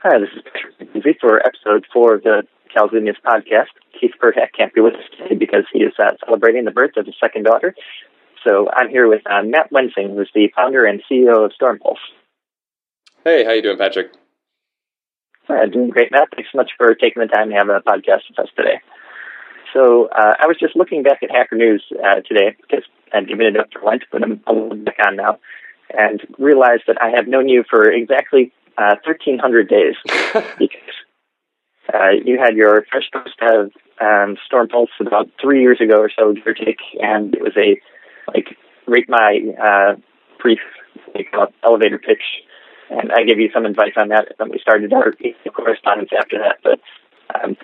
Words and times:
Hi, 0.00 0.16
this 0.20 0.28
is 0.30 0.42
Patrick 0.44 0.78
McKenzie 0.78 1.18
for 1.20 1.44
episode 1.44 1.84
four 1.92 2.14
of 2.14 2.22
the 2.22 2.44
Kalzumeus 2.70 3.16
podcast. 3.26 3.74
Keith 4.00 4.12
Perhac 4.22 4.52
can't 4.56 4.72
be 4.72 4.80
with 4.80 4.94
us 4.94 5.02
today 5.10 5.34
because 5.34 5.64
he 5.72 5.80
is 5.80 5.92
uh, 5.98 6.12
celebrating 6.24 6.64
the 6.64 6.70
birth 6.70 6.92
of 6.96 7.06
his 7.06 7.16
second 7.20 7.42
daughter. 7.42 7.74
So 8.44 8.68
I'm 8.72 8.90
here 8.90 9.08
with 9.08 9.22
uh, 9.26 9.42
Matt 9.42 9.72
Wensing, 9.72 10.14
who's 10.14 10.30
the 10.32 10.52
founder 10.54 10.84
and 10.84 11.02
CEO 11.10 11.44
of 11.44 11.50
Stormpulse. 11.60 11.98
Hey, 13.24 13.42
how 13.42 13.50
you 13.50 13.60
doing, 13.60 13.76
Patrick? 13.76 14.12
Uh, 15.48 15.66
doing 15.66 15.90
great, 15.90 16.12
Matt. 16.12 16.28
Thanks 16.32 16.50
so 16.52 16.58
much 16.58 16.70
for 16.78 16.94
taking 16.94 17.20
the 17.20 17.26
time 17.26 17.48
to 17.50 17.56
have 17.56 17.68
a 17.68 17.80
podcast 17.80 18.22
with 18.30 18.38
us 18.38 18.50
today. 18.56 18.78
So 19.74 20.06
uh, 20.14 20.34
I 20.38 20.46
was 20.46 20.58
just 20.60 20.76
looking 20.76 21.02
back 21.02 21.24
at 21.24 21.32
Hacker 21.32 21.56
News 21.56 21.84
uh, 21.92 22.20
today 22.20 22.54
because 22.62 22.84
I'd 23.12 23.26
given 23.26 23.46
it 23.46 23.56
up 23.56 23.66
for 23.72 23.82
lunch, 23.82 24.04
but 24.12 24.22
I'm 24.22 24.40
a 24.46 24.52
little 24.52 24.76
back 24.76 24.98
on 25.04 25.16
now, 25.16 25.40
and 25.90 26.20
realized 26.38 26.84
that 26.86 27.02
I 27.02 27.16
have 27.16 27.26
known 27.26 27.48
you 27.48 27.64
for 27.68 27.90
exactly 27.90 28.52
uh, 28.78 28.94
1,300 29.04 29.68
days 29.68 29.96
because 30.58 30.80
uh, 31.92 32.10
you 32.24 32.38
had 32.38 32.54
your 32.56 32.84
first 32.92 33.12
post 33.12 33.34
of 33.42 33.72
um, 34.00 34.36
Stormpulse 34.50 34.94
about 35.00 35.28
three 35.40 35.62
years 35.62 35.80
ago 35.80 35.96
or 35.96 36.10
so, 36.16 36.32
give 36.32 36.46
or 36.46 36.54
take, 36.54 36.78
and 37.00 37.34
it 37.34 37.42
was 37.42 37.56
a 37.56 37.80
like 38.32 38.56
rate 38.86 39.08
my 39.08 39.40
uh, 39.60 39.94
brief 40.40 40.60
like, 41.14 41.28
uh, 41.36 41.46
elevator 41.64 41.98
pitch, 41.98 42.22
and 42.90 43.10
I 43.12 43.24
gave 43.24 43.40
you 43.40 43.50
some 43.52 43.66
advice 43.66 43.94
on 43.96 44.08
that 44.08 44.34
when 44.36 44.50
we 44.50 44.58
started 44.58 44.92
our 44.92 45.14
correspondence 45.52 46.10
after 46.16 46.38
that. 46.38 46.58
But 46.62 46.80
um, 47.34 47.56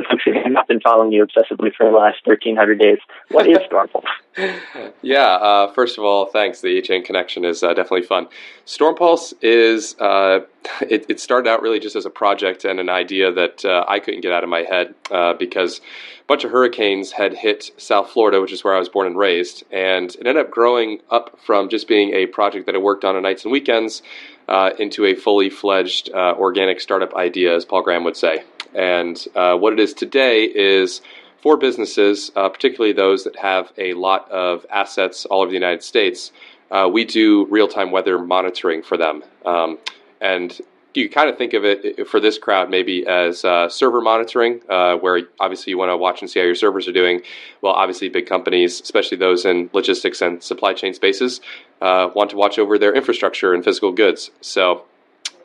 folks 0.10 0.24
who 0.24 0.32
have 0.32 0.50
not 0.50 0.68
been 0.68 0.80
following 0.80 1.12
you 1.12 1.24
obsessively 1.24 1.74
for 1.74 1.86
the 1.86 1.96
last 1.96 2.26
1,300 2.26 2.78
days, 2.78 2.98
what 3.30 3.48
is 3.48 3.58
Stormpulse? 3.58 4.04
yeah, 5.02 5.18
uh, 5.18 5.72
first 5.72 5.98
of 5.98 6.04
all, 6.04 6.26
thanks. 6.26 6.60
The 6.60 6.80
HN 6.80 7.02
connection 7.04 7.44
is 7.44 7.62
uh, 7.62 7.74
definitely 7.74 8.02
fun. 8.02 8.28
Stormpulse 8.66 9.34
is, 9.42 9.94
uh, 10.00 10.40
it, 10.80 11.06
it, 11.08 11.20
started 11.20 11.48
out 11.48 11.62
really 11.62 11.78
just 11.78 11.96
as 11.96 12.06
a 12.06 12.10
project 12.10 12.64
and 12.64 12.80
an 12.80 12.88
idea 12.88 13.32
that 13.32 13.64
uh, 13.64 13.84
I 13.88 13.98
couldn't 13.98 14.22
get 14.22 14.32
out 14.32 14.42
of 14.42 14.50
my 14.50 14.62
head 14.62 14.94
uh, 15.10 15.34
because 15.34 15.78
a 15.78 16.24
bunch 16.26 16.44
of 16.44 16.50
hurricanes 16.50 17.12
had 17.12 17.34
hit 17.34 17.70
South 17.76 18.10
Florida, 18.10 18.40
which 18.40 18.52
is 18.52 18.64
where 18.64 18.74
I 18.74 18.78
was 18.78 18.88
born 18.88 19.06
and 19.06 19.18
raised, 19.18 19.64
and 19.70 20.10
it 20.14 20.26
ended 20.26 20.38
up 20.38 20.50
growing 20.50 21.00
up 21.10 21.38
from 21.44 21.68
just 21.68 21.88
being 21.88 22.14
a 22.14 22.26
project 22.26 22.66
that 22.66 22.74
I 22.74 22.78
worked 22.78 23.04
on 23.04 23.16
on 23.16 23.22
nights 23.22 23.44
and 23.44 23.52
weekends 23.52 24.02
uh, 24.48 24.70
into 24.78 25.04
a 25.04 25.14
fully 25.14 25.50
fledged 25.50 26.10
organic 26.10 26.80
startup 26.80 27.14
idea, 27.14 27.54
as 27.54 27.64
Paul 27.64 27.82
Graham 27.82 28.04
would 28.04 28.16
say. 28.16 28.44
And 28.74 29.22
uh, 29.34 29.56
what 29.56 29.72
it 29.72 29.80
is 29.80 29.92
today 29.94 30.44
is 30.44 31.00
for 31.42 31.56
businesses, 31.56 32.30
uh, 32.36 32.48
particularly 32.48 32.92
those 32.92 33.24
that 33.24 33.36
have 33.36 33.72
a 33.76 33.94
lot 33.94 34.30
of 34.30 34.64
assets 34.70 35.24
all 35.26 35.42
over 35.42 35.50
the 35.50 35.56
United 35.56 35.82
States, 35.82 36.32
uh, 36.70 36.88
we 36.90 37.04
do 37.04 37.46
real 37.46 37.68
time 37.68 37.90
weather 37.90 38.18
monitoring 38.18 38.82
for 38.82 38.96
them. 38.96 39.22
Um, 39.44 39.78
and 40.20 40.58
you 40.94 41.08
kind 41.08 41.28
of 41.30 41.38
think 41.38 41.54
of 41.54 41.64
it 41.64 42.06
for 42.06 42.20
this 42.20 42.38
crowd 42.38 42.70
maybe 42.70 43.06
as 43.06 43.44
uh, 43.44 43.68
server 43.68 44.00
monitoring, 44.00 44.60
uh, 44.68 44.96
where 44.96 45.22
obviously 45.40 45.70
you 45.70 45.78
want 45.78 45.90
to 45.90 45.96
watch 45.96 46.20
and 46.20 46.30
see 46.30 46.38
how 46.38 46.46
your 46.46 46.54
servers 46.54 46.86
are 46.86 46.92
doing. 46.92 47.22
Well, 47.60 47.72
obviously, 47.72 48.08
big 48.08 48.26
companies, 48.26 48.80
especially 48.80 49.16
those 49.16 49.44
in 49.44 49.70
logistics 49.72 50.20
and 50.20 50.42
supply 50.42 50.74
chain 50.74 50.92
spaces, 50.94 51.40
uh, 51.80 52.10
want 52.14 52.30
to 52.30 52.36
watch 52.36 52.58
over 52.58 52.78
their 52.78 52.94
infrastructure 52.94 53.54
and 53.54 53.64
physical 53.64 53.92
goods. 53.92 54.30
So 54.40 54.84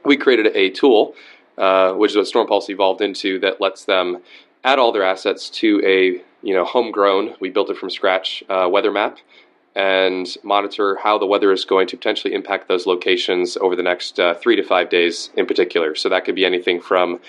we 0.03 0.17
created 0.17 0.47
a 0.55 0.69
tool 0.69 1.15
uh, 1.57 1.93
which 1.93 2.15
is 2.15 2.17
what 2.17 2.27
Stormpulse 2.27 2.69
evolved 2.69 3.01
into, 3.01 3.39
that 3.39 3.59
lets 3.59 3.85
them 3.85 4.19
add 4.63 4.79
all 4.79 4.91
their 4.91 5.03
assets 5.03 5.49
to 5.49 5.81
a 5.85 6.21
you 6.45 6.53
know 6.53 6.65
homegrown, 6.65 7.35
we 7.39 7.49
built 7.49 7.69
it 7.69 7.77
from 7.77 7.89
scratch 7.89 8.43
uh, 8.49 8.67
weather 8.71 8.91
map, 8.91 9.17
and 9.75 10.35
monitor 10.43 10.97
how 11.01 11.17
the 11.17 11.25
weather 11.25 11.51
is 11.51 11.65
going 11.65 11.87
to 11.87 11.97
potentially 11.97 12.33
impact 12.33 12.67
those 12.67 12.85
locations 12.85 13.57
over 13.57 13.75
the 13.75 13.83
next 13.83 14.19
uh, 14.19 14.33
three 14.35 14.55
to 14.55 14.63
five 14.63 14.89
days 14.89 15.29
in 15.35 15.45
particular. 15.45 15.95
So 15.95 16.09
that 16.09 16.25
could 16.25 16.35
be 16.35 16.45
anything 16.45 16.81
from 16.81 17.19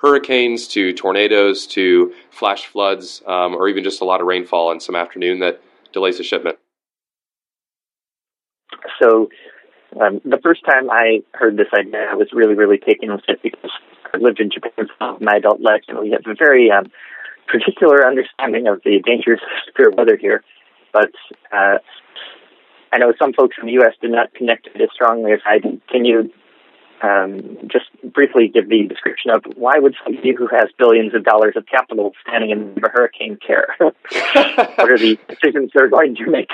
hurricanes 0.00 0.68
to 0.68 0.92
tornadoes 0.92 1.66
to 1.66 2.14
flash 2.30 2.66
floods, 2.66 3.22
um, 3.26 3.54
or 3.54 3.68
even 3.68 3.84
just 3.84 4.00
a 4.00 4.04
lot 4.04 4.20
of 4.20 4.26
rainfall 4.26 4.70
in 4.72 4.80
some 4.80 4.94
afternoon 4.94 5.40
that 5.40 5.60
delays 5.92 6.20
a 6.20 6.22
shipment. 6.22 6.58
So 9.00 9.28
um, 10.00 10.20
the 10.24 10.38
first 10.42 10.64
time 10.64 10.90
I 10.90 11.22
heard 11.32 11.56
this 11.56 11.68
idea, 11.72 12.06
I 12.10 12.14
was 12.14 12.28
really, 12.32 12.54
really 12.54 12.78
taken 12.78 13.10
with 13.10 13.22
it 13.28 13.40
because 13.42 13.70
I 14.12 14.18
lived 14.18 14.40
in 14.40 14.50
Japan 14.50 14.88
for 14.98 15.18
my 15.20 15.36
adult 15.36 15.60
life, 15.60 15.82
and 15.88 15.98
we 15.98 16.10
have 16.10 16.26
a 16.26 16.34
very 16.34 16.70
um, 16.70 16.90
particular 17.46 18.06
understanding 18.06 18.66
of 18.66 18.82
the 18.84 19.00
dangers 19.04 19.40
of 19.42 19.48
severe 19.72 19.90
weather 19.90 20.16
here. 20.16 20.42
But 20.92 21.12
uh, 21.52 21.78
I 22.92 22.98
know 22.98 23.12
some 23.18 23.32
folks 23.32 23.56
in 23.60 23.66
the 23.66 23.72
U.S. 23.72 23.94
did 24.00 24.10
not 24.10 24.34
connect 24.34 24.66
it 24.66 24.80
as 24.80 24.88
strongly 24.92 25.32
as 25.32 25.40
I 25.46 25.58
did. 25.58 25.80
Can 25.88 26.04
you 26.04 26.30
um, 27.02 27.58
just 27.66 27.86
briefly 28.12 28.48
give 28.48 28.68
the 28.68 28.84
description 28.84 29.30
of 29.30 29.44
why 29.56 29.78
would 29.78 29.94
somebody 30.04 30.34
who 30.34 30.46
has 30.48 30.68
billions 30.78 31.14
of 31.14 31.24
dollars 31.24 31.54
of 31.56 31.66
capital 31.66 32.12
standing 32.22 32.50
in 32.50 32.74
a 32.84 32.88
hurricane 32.88 33.38
care? 33.44 33.74
what 33.78 34.90
are 34.90 34.98
the 34.98 35.18
decisions 35.28 35.70
they're 35.74 35.88
going 35.88 36.14
to 36.16 36.30
make 36.30 36.48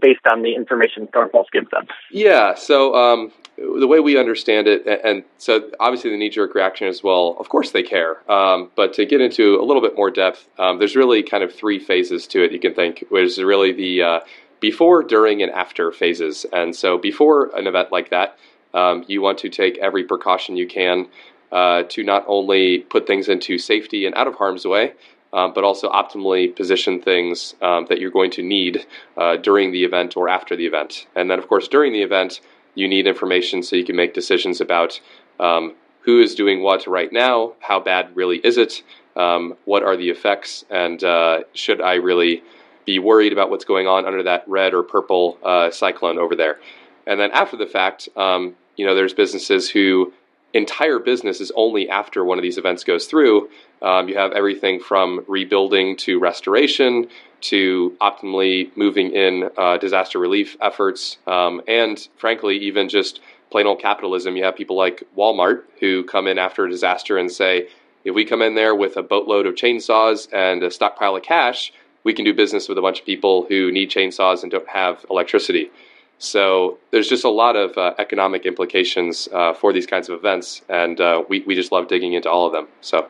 based 0.00 0.26
on 0.30 0.42
the 0.42 0.54
information 0.54 1.06
Stormpulse 1.08 1.50
gives 1.52 1.70
them? 1.70 1.86
Yeah, 2.10 2.54
so 2.54 2.94
um, 2.94 3.32
the 3.56 3.86
way 3.86 4.00
we 4.00 4.18
understand 4.18 4.66
it, 4.66 4.86
and 5.04 5.24
so 5.38 5.70
obviously 5.80 6.10
the 6.10 6.16
knee-jerk 6.16 6.54
reaction 6.54 6.88
as 6.88 7.02
well, 7.02 7.36
of 7.38 7.48
course 7.48 7.70
they 7.70 7.82
care. 7.82 8.30
Um, 8.30 8.70
but 8.76 8.92
to 8.94 9.06
get 9.06 9.20
into 9.20 9.60
a 9.60 9.64
little 9.64 9.82
bit 9.82 9.96
more 9.96 10.10
depth, 10.10 10.48
um, 10.58 10.78
there's 10.78 10.96
really 10.96 11.22
kind 11.22 11.42
of 11.42 11.52
three 11.52 11.78
phases 11.78 12.26
to 12.28 12.44
it 12.44 12.52
you 12.52 12.60
can 12.60 12.74
think, 12.74 13.04
which 13.08 13.24
is 13.24 13.42
really 13.42 13.72
the 13.72 14.02
uh, 14.02 14.20
before, 14.60 15.02
during, 15.02 15.42
and 15.42 15.52
after 15.52 15.92
phases. 15.92 16.46
And 16.52 16.74
so 16.74 16.96
before 16.96 17.54
an 17.56 17.66
event 17.66 17.92
like 17.92 18.10
that, 18.10 18.38
um, 18.74 19.04
you 19.08 19.22
want 19.22 19.38
to 19.38 19.48
take 19.48 19.78
every 19.78 20.04
precaution 20.04 20.56
you 20.56 20.66
can 20.66 21.08
uh, 21.52 21.84
to 21.84 22.02
not 22.02 22.24
only 22.26 22.78
put 22.78 23.06
things 23.06 23.28
into 23.28 23.56
safety 23.56 24.04
and 24.06 24.14
out 24.16 24.26
of 24.26 24.34
harm's 24.34 24.66
way, 24.66 24.92
um, 25.32 25.52
but 25.52 25.64
also 25.64 25.90
optimally 25.90 26.54
position 26.54 27.00
things 27.00 27.54
um, 27.62 27.86
that 27.88 27.98
you're 28.00 28.10
going 28.10 28.30
to 28.30 28.42
need 28.42 28.86
uh, 29.16 29.36
during 29.36 29.72
the 29.72 29.84
event 29.84 30.16
or 30.16 30.28
after 30.28 30.54
the 30.56 30.66
event. 30.66 31.06
And 31.16 31.30
then, 31.30 31.38
of 31.38 31.48
course, 31.48 31.68
during 31.68 31.92
the 31.92 32.02
event, 32.02 32.40
you 32.74 32.88
need 32.88 33.06
information 33.06 33.62
so 33.62 33.76
you 33.76 33.84
can 33.84 33.96
make 33.96 34.14
decisions 34.14 34.60
about 34.60 35.00
um, 35.40 35.74
who 36.00 36.20
is 36.20 36.34
doing 36.34 36.62
what 36.62 36.86
right 36.86 37.12
now, 37.12 37.54
how 37.60 37.80
bad 37.80 38.14
really 38.14 38.38
is 38.38 38.58
it, 38.58 38.82
um, 39.16 39.54
what 39.64 39.82
are 39.82 39.96
the 39.96 40.10
effects, 40.10 40.64
and 40.70 41.02
uh, 41.02 41.40
should 41.52 41.80
I 41.80 41.94
really 41.94 42.42
be 42.84 42.98
worried 42.98 43.32
about 43.32 43.50
what's 43.50 43.64
going 43.64 43.86
on 43.86 44.04
under 44.04 44.22
that 44.22 44.46
red 44.46 44.74
or 44.74 44.82
purple 44.82 45.38
uh, 45.42 45.70
cyclone 45.70 46.18
over 46.18 46.36
there. 46.36 46.58
And 47.06 47.18
then 47.18 47.30
after 47.30 47.56
the 47.56 47.66
fact, 47.66 48.08
um, 48.16 48.54
you 48.76 48.86
know, 48.86 48.94
there's 48.94 49.14
businesses 49.14 49.70
who 49.70 50.12
entire 50.52 50.98
business 50.98 51.40
is 51.40 51.52
only 51.56 51.88
after 51.88 52.24
one 52.24 52.38
of 52.38 52.42
these 52.42 52.58
events 52.58 52.84
goes 52.84 53.06
through. 53.06 53.48
Um, 53.82 54.08
you 54.08 54.16
have 54.16 54.32
everything 54.32 54.80
from 54.80 55.24
rebuilding 55.28 55.96
to 55.98 56.18
restoration 56.18 57.08
to 57.42 57.94
optimally 58.00 58.74
moving 58.76 59.10
in 59.10 59.50
uh, 59.58 59.76
disaster 59.76 60.18
relief 60.18 60.56
efforts, 60.62 61.18
um, 61.26 61.60
and 61.68 62.08
frankly, 62.16 62.56
even 62.56 62.88
just 62.88 63.20
plain 63.50 63.66
old 63.66 63.80
capitalism. 63.80 64.36
You 64.36 64.44
have 64.44 64.56
people 64.56 64.76
like 64.76 65.02
Walmart 65.16 65.62
who 65.80 66.04
come 66.04 66.26
in 66.26 66.38
after 66.38 66.64
a 66.64 66.70
disaster 66.70 67.18
and 67.18 67.30
say, 67.30 67.68
if 68.04 68.14
we 68.14 68.24
come 68.24 68.42
in 68.42 68.54
there 68.54 68.74
with 68.74 68.96
a 68.96 69.02
boatload 69.02 69.46
of 69.46 69.54
chainsaws 69.54 70.28
and 70.32 70.62
a 70.62 70.70
stockpile 70.70 71.16
of 71.16 71.22
cash, 71.22 71.72
we 72.04 72.12
can 72.12 72.24
do 72.24 72.34
business 72.34 72.68
with 72.68 72.78
a 72.78 72.82
bunch 72.82 73.00
of 73.00 73.06
people 73.06 73.46
who 73.48 73.72
need 73.72 73.90
chainsaws 73.90 74.42
and 74.42 74.52
don't 74.52 74.68
have 74.68 75.04
electricity. 75.10 75.70
So 76.18 76.78
there's 76.90 77.08
just 77.08 77.24
a 77.24 77.30
lot 77.30 77.56
of 77.56 77.76
uh, 77.76 77.94
economic 77.98 78.46
implications 78.46 79.28
uh, 79.32 79.52
for 79.52 79.72
these 79.72 79.86
kinds 79.86 80.08
of 80.08 80.18
events, 80.18 80.62
and 80.68 81.00
uh, 81.00 81.22
we 81.28 81.40
we 81.40 81.54
just 81.54 81.72
love 81.72 81.88
digging 81.88 82.12
into 82.14 82.30
all 82.30 82.46
of 82.46 82.52
them. 82.52 82.68
So, 82.80 83.08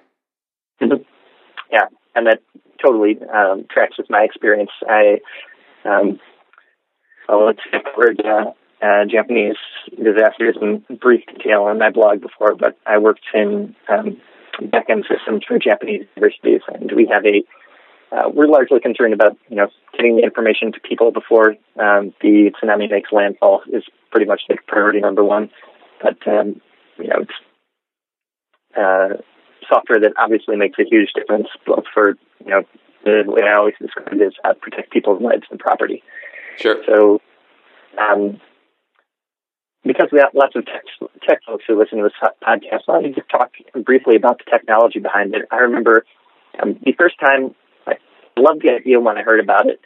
yeah, 0.81 1.87
and 2.15 2.27
that 2.27 2.41
totally 2.85 3.19
um, 3.33 3.67
tracks 3.71 3.99
with 3.99 4.09
my 4.11 4.23
experience. 4.23 4.71
I 4.89 5.21
um, 5.85 6.19
well, 7.29 7.49
I've 7.49 7.85
covered 7.85 8.21
uh, 8.25 8.53
uh, 8.83 9.05
Japanese 9.11 9.57
disasters 9.91 10.57
in 10.61 10.85
brief 11.01 11.25
detail 11.27 11.63
on 11.63 11.79
my 11.79 11.91
blog 11.91 12.21
before, 12.21 12.55
but 12.55 12.77
I 12.87 12.99
worked 12.99 13.25
in 13.33 13.75
um, 13.89 14.21
backend 14.61 15.05
systems 15.09 15.45
for 15.47 15.59
Japanese 15.59 16.07
universities, 16.17 16.61
and 16.69 16.93
we 16.93 17.09
have 17.13 17.25
a 17.25 17.43
uh, 18.15 18.29
we're 18.33 18.47
largely 18.47 18.81
concerned 18.81 19.13
about 19.13 19.37
you 19.49 19.57
know 19.57 19.69
getting 19.97 20.17
the 20.17 20.23
information 20.23 20.73
to 20.73 20.81
people 20.81 21.11
before 21.11 21.57
um, 21.81 22.15
the 22.21 22.53
tsunami 22.63 22.91
makes 22.91 23.11
landfall 23.11 23.63
is 23.73 23.83
pretty 24.11 24.27
much 24.27 24.43
like 24.49 24.65
priority 24.67 25.01
number 25.01 25.25
one. 25.25 25.51
But 26.01 26.17
um, 26.29 26.61
you 26.99 27.09
know, 27.09 27.23
it's 27.23 27.33
uh, 28.77 29.23
software 29.69 30.01
that 30.01 30.13
obviously 30.17 30.57
makes 30.57 30.79
a 30.79 30.85
huge 30.89 31.13
difference, 31.15 31.49
both 31.67 31.85
for 31.93 32.11
you 32.45 32.51
know 32.51 32.63
the 33.05 33.25
way 33.27 33.43
I 33.43 33.55
always 33.55 33.75
describe 33.81 34.13
it 34.13 34.23
is 34.23 34.35
uh, 34.45 34.55
protect 34.55 34.93
people's 34.93 35.21
lives 35.21 35.47
and 35.51 35.59
property. 35.59 36.03
Sure. 36.59 36.83
So. 36.87 37.21
Um, 37.99 38.41
because 39.87 40.09
we 40.11 40.19
have 40.19 40.31
lots 40.35 40.57
of 40.57 40.65
tech, 40.65 40.83
tech 41.29 41.41
folks 41.47 41.65
who 41.69 41.79
listen 41.79 41.99
to 41.99 42.05
this 42.05 42.31
podcast, 42.43 42.89
I 42.89 42.93
wanted 42.93 43.15
to 43.17 43.23
talk 43.31 43.53
briefly 43.85 44.17
about 44.17 44.39
the 44.39 44.51
technology 44.51 44.99
behind 44.99 45.35
it. 45.35 45.43
I 45.51 45.57
remember 45.57 46.07
um, 46.61 46.79
the 46.83 46.93
first 46.93 47.21
time 47.21 47.55
loved 48.37 48.63
the 48.63 48.71
idea 48.71 49.01
when 49.01 49.17
I 49.19 49.23
heard 49.23 49.41
about 49.41 49.67
it, 49.69 49.81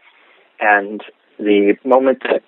and 0.61 1.03
the 1.39 1.77
moment 1.85 2.23
that 2.25 2.43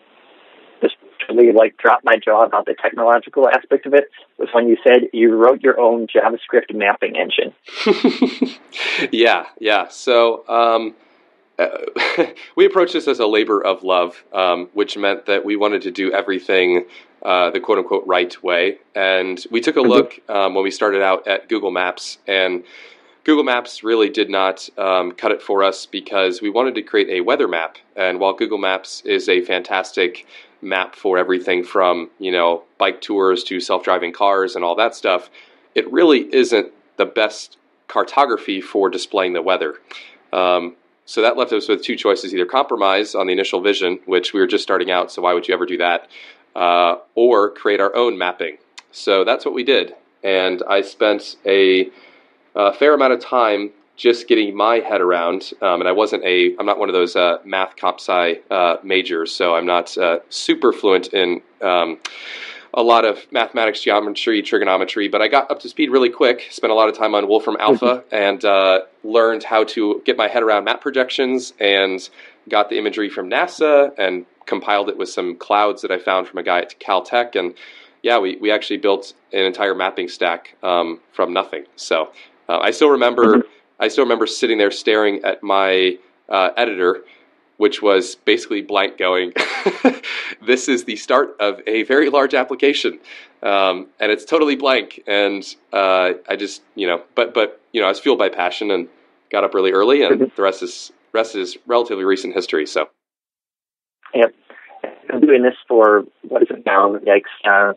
this 0.83 0.93
actually 1.21 1.53
like 1.53 1.77
dropped 1.77 2.05
my 2.05 2.17
jaw 2.17 2.45
about 2.45 2.67
the 2.67 2.75
technological 2.81 3.49
aspect 3.49 3.87
of 3.87 3.95
it 3.95 4.05
was 4.39 4.49
when 4.53 4.69
you 4.69 4.77
said 4.85 5.09
you 5.13 5.35
wrote 5.37 5.63
your 5.63 5.79
own 5.81 6.07
JavaScript 6.07 6.75
mapping 6.75 7.17
engine. 7.17 7.55
yeah, 9.13 9.47
yeah. 9.59 9.89
So 9.89 10.49
um, 10.49 10.95
uh, 11.59 12.25
we 12.57 12.67
approached 12.67 12.95
this 12.95 13.07
as 13.07 13.19
a 13.19 13.27
labor 13.27 13.65
of 13.65 13.83
love, 13.83 14.25
um, 14.33 14.69
which 14.73 14.97
meant 14.97 15.27
that 15.27 15.45
we 15.45 15.57
wanted 15.57 15.83
to 15.83 15.91
do 15.91 16.13
everything 16.13 16.87
uh, 17.23 17.51
the 17.51 17.61
quote 17.61 17.79
unquote 17.79 18.07
right 18.07 18.43
way. 18.43 18.79
And 18.95 19.45
we 19.51 19.61
took 19.61 19.77
a 19.77 19.83
look 19.83 20.19
um, 20.29 20.55
when 20.55 20.65
we 20.65 20.71
started 20.71 21.03
out 21.03 21.27
at 21.29 21.49
Google 21.49 21.71
Maps, 21.71 22.19
and 22.27 22.65
Google 23.25 23.45
Maps 23.45 23.85
really 23.85 24.09
did 24.09 24.31
not 24.31 24.69
um, 24.79 25.13
cut 25.13 25.31
it 25.31 25.43
for 25.43 25.63
us 25.63 25.87
because 25.87 26.41
we 26.41 26.51
wanted 26.51 26.75
to 26.77 26.83
create 26.83 27.09
a 27.11 27.21
weather 27.21 27.47
map. 27.47 27.77
And 27.95 28.19
while 28.19 28.33
Google 28.33 28.59
Maps 28.59 29.03
is 29.05 29.29
a 29.29 29.43
fantastic 29.43 30.27
map 30.63 30.95
for 30.95 31.17
everything 31.17 31.65
from 31.65 32.11
you 32.19 32.31
know 32.31 32.63
bike 32.79 33.01
tours 33.01 33.43
to 33.45 33.61
self-driving 33.61 34.13
cars 34.13 34.57
and 34.57 34.65
all 34.65 34.75
that 34.77 34.95
stuff, 34.95 35.31
it 35.75 35.91
really 35.93 36.33
isn't 36.35 36.73
the 36.97 37.07
best 37.07 37.57
cartography 37.89 38.61
for 38.61 38.89
displaying 38.89 39.33
the 39.33 39.43
weather. 39.43 39.75
Um, 40.33 40.77
so 41.07 41.23
that 41.23 41.37
left 41.37 41.53
us 41.53 41.69
with 41.69 41.83
two 41.83 41.97
choices: 41.97 42.33
either 42.33 42.47
compromise 42.47 43.15
on 43.15 43.27
the 43.27 43.33
initial 43.33 43.61
vision, 43.61 43.99
which 44.07 44.33
we 44.33 44.41
were 44.41 44.47
just 44.47 44.63
starting 44.63 44.91
out, 44.91 45.11
so 45.11 45.23
why 45.23 45.35
would 45.35 45.49
you 45.49 45.55
ever 45.55 45.67
do 45.67 45.77
that, 45.79 46.09
uh, 46.55 46.97
or 47.15 47.51
create 47.51 47.81
our 47.81 47.95
own 47.97 48.17
mapping. 48.17 48.59
So 48.93 49.25
that's 49.25 49.45
what 49.45 49.55
we 49.55 49.65
did, 49.65 49.95
and 50.23 50.63
I 50.69 50.83
spent 50.83 51.37
a, 51.47 51.91
a 52.55 52.73
fair 52.73 52.95
amount 52.95 53.13
of 53.13 53.21
time 53.21 53.71
just 53.97 54.29
getting 54.29 54.57
my 54.57 54.77
head 54.77 55.03
around. 55.03 55.53
Um, 55.61 55.81
and 55.81 55.89
I 55.89 55.93
wasn't 55.93 56.25
a, 56.25 56.57
I'm 56.59 56.65
not 56.65 56.79
one 56.79 56.89
of 56.89 56.95
those 56.95 57.17
uh, 57.17 57.39
math 57.45 57.77
comp 57.77 58.01
sci 58.01 58.41
uh, 58.51 58.77
majors, 58.83 59.31
so 59.31 59.55
I'm 59.55 59.67
not 59.67 59.97
uh, 59.99 60.21
super 60.31 60.73
fluent 60.73 61.09
in 61.09 61.43
um, 61.61 61.99
a 62.73 62.83
lot 62.83 63.05
of 63.05 63.31
mathematics, 63.31 63.83
geometry, 63.83 64.41
trigonometry. 64.41 65.09
But 65.09 65.21
I 65.21 65.29
got 65.29 65.51
up 65.51 65.61
to 65.61 65.69
speed 65.69 65.91
really 65.91 66.09
quick. 66.09 66.47
Spent 66.51 66.71
a 66.71 66.75
lot 66.75 66.89
of 66.89 66.97
time 66.97 67.15
on 67.15 67.29
Wolfram 67.29 67.59
Alpha 67.61 68.05
mm-hmm. 68.11 68.15
and 68.15 68.43
uh, 68.43 68.81
learned 69.05 69.45
how 69.45 69.65
to 69.65 70.01
get 70.07 70.17
my 70.17 70.29
head 70.29 70.43
around 70.43 70.65
map 70.65 70.81
projections 70.81 71.53
and 71.61 72.09
got 72.49 72.71
the 72.71 72.79
imagery 72.79 73.11
from 73.11 73.29
NASA 73.29 73.93
and 73.99 74.25
compiled 74.47 74.89
it 74.89 74.97
with 74.97 75.11
some 75.11 75.37
clouds 75.37 75.83
that 75.83 75.91
I 75.91 75.99
found 75.99 76.27
from 76.27 76.39
a 76.39 76.43
guy 76.43 76.61
at 76.61 76.81
Caltech 76.81 77.37
and 77.37 77.55
yeah, 78.03 78.19
we, 78.19 78.37
we 78.37 78.51
actually 78.51 78.79
built 78.79 79.13
an 79.33 79.45
entire 79.45 79.75
mapping 79.75 80.09
stack 80.09 80.57
um, 80.63 81.01
from 81.13 81.35
nothing. 81.35 81.65
So 81.77 82.11
uh, 82.51 82.59
I 82.59 82.73
still 82.73 82.91
remember 82.91 83.39
mm-hmm. 83.39 83.49
I 83.79 83.89
still 83.89 84.05
remember 84.05 84.27
sitting 84.27 84.59
there 84.59 84.73
staring 84.73 85.25
at 85.25 85.43
my 85.43 85.99
uh, 86.29 86.51
editor, 86.57 87.05
which 87.59 87.81
was 87.81 88.17
basically 88.17 88.61
blank, 88.61 88.99
going, 88.99 89.33
"This 90.47 90.69
is 90.69 90.85
the 90.85 90.97
start 90.97 91.37
of 91.39 91.61
a 91.69 91.85
very 91.85 92.11
large 92.11 92.35
application," 92.35 92.99
um, 93.45 93.87
and 94.01 94.11
it's 94.11 94.25
totally 94.25 94.57
blank. 94.57 95.01
And 95.07 95.45
uh, 95.73 96.13
I 96.29 96.37
just, 96.37 96.63
you 96.75 96.89
know, 96.89 97.03
but 97.15 97.33
but 97.35 97.61
you 97.73 97.81
know, 97.81 97.87
I 97.87 97.91
was 97.91 98.01
fueled 98.01 98.19
by 98.19 98.29
passion 98.29 98.73
and 98.73 98.89
got 99.31 99.45
up 99.45 99.55
really 99.55 99.71
early, 99.71 100.03
and 100.03 100.21
mm-hmm. 100.21 100.35
the 100.35 100.43
rest 100.43 100.63
is 100.65 100.91
rest 101.13 101.37
is 101.37 101.57
relatively 101.67 102.05
recent 102.05 102.35
history. 102.35 102.67
So, 102.67 102.89
yep, 104.13 104.35
I'm 105.09 105.21
doing 105.21 105.43
this 105.43 105.55
for 105.69 106.05
what 106.29 106.43
is 106.43 106.49
it 106.51 106.67
now? 106.67 106.95
Like 106.95 107.27
uh, 107.49 107.75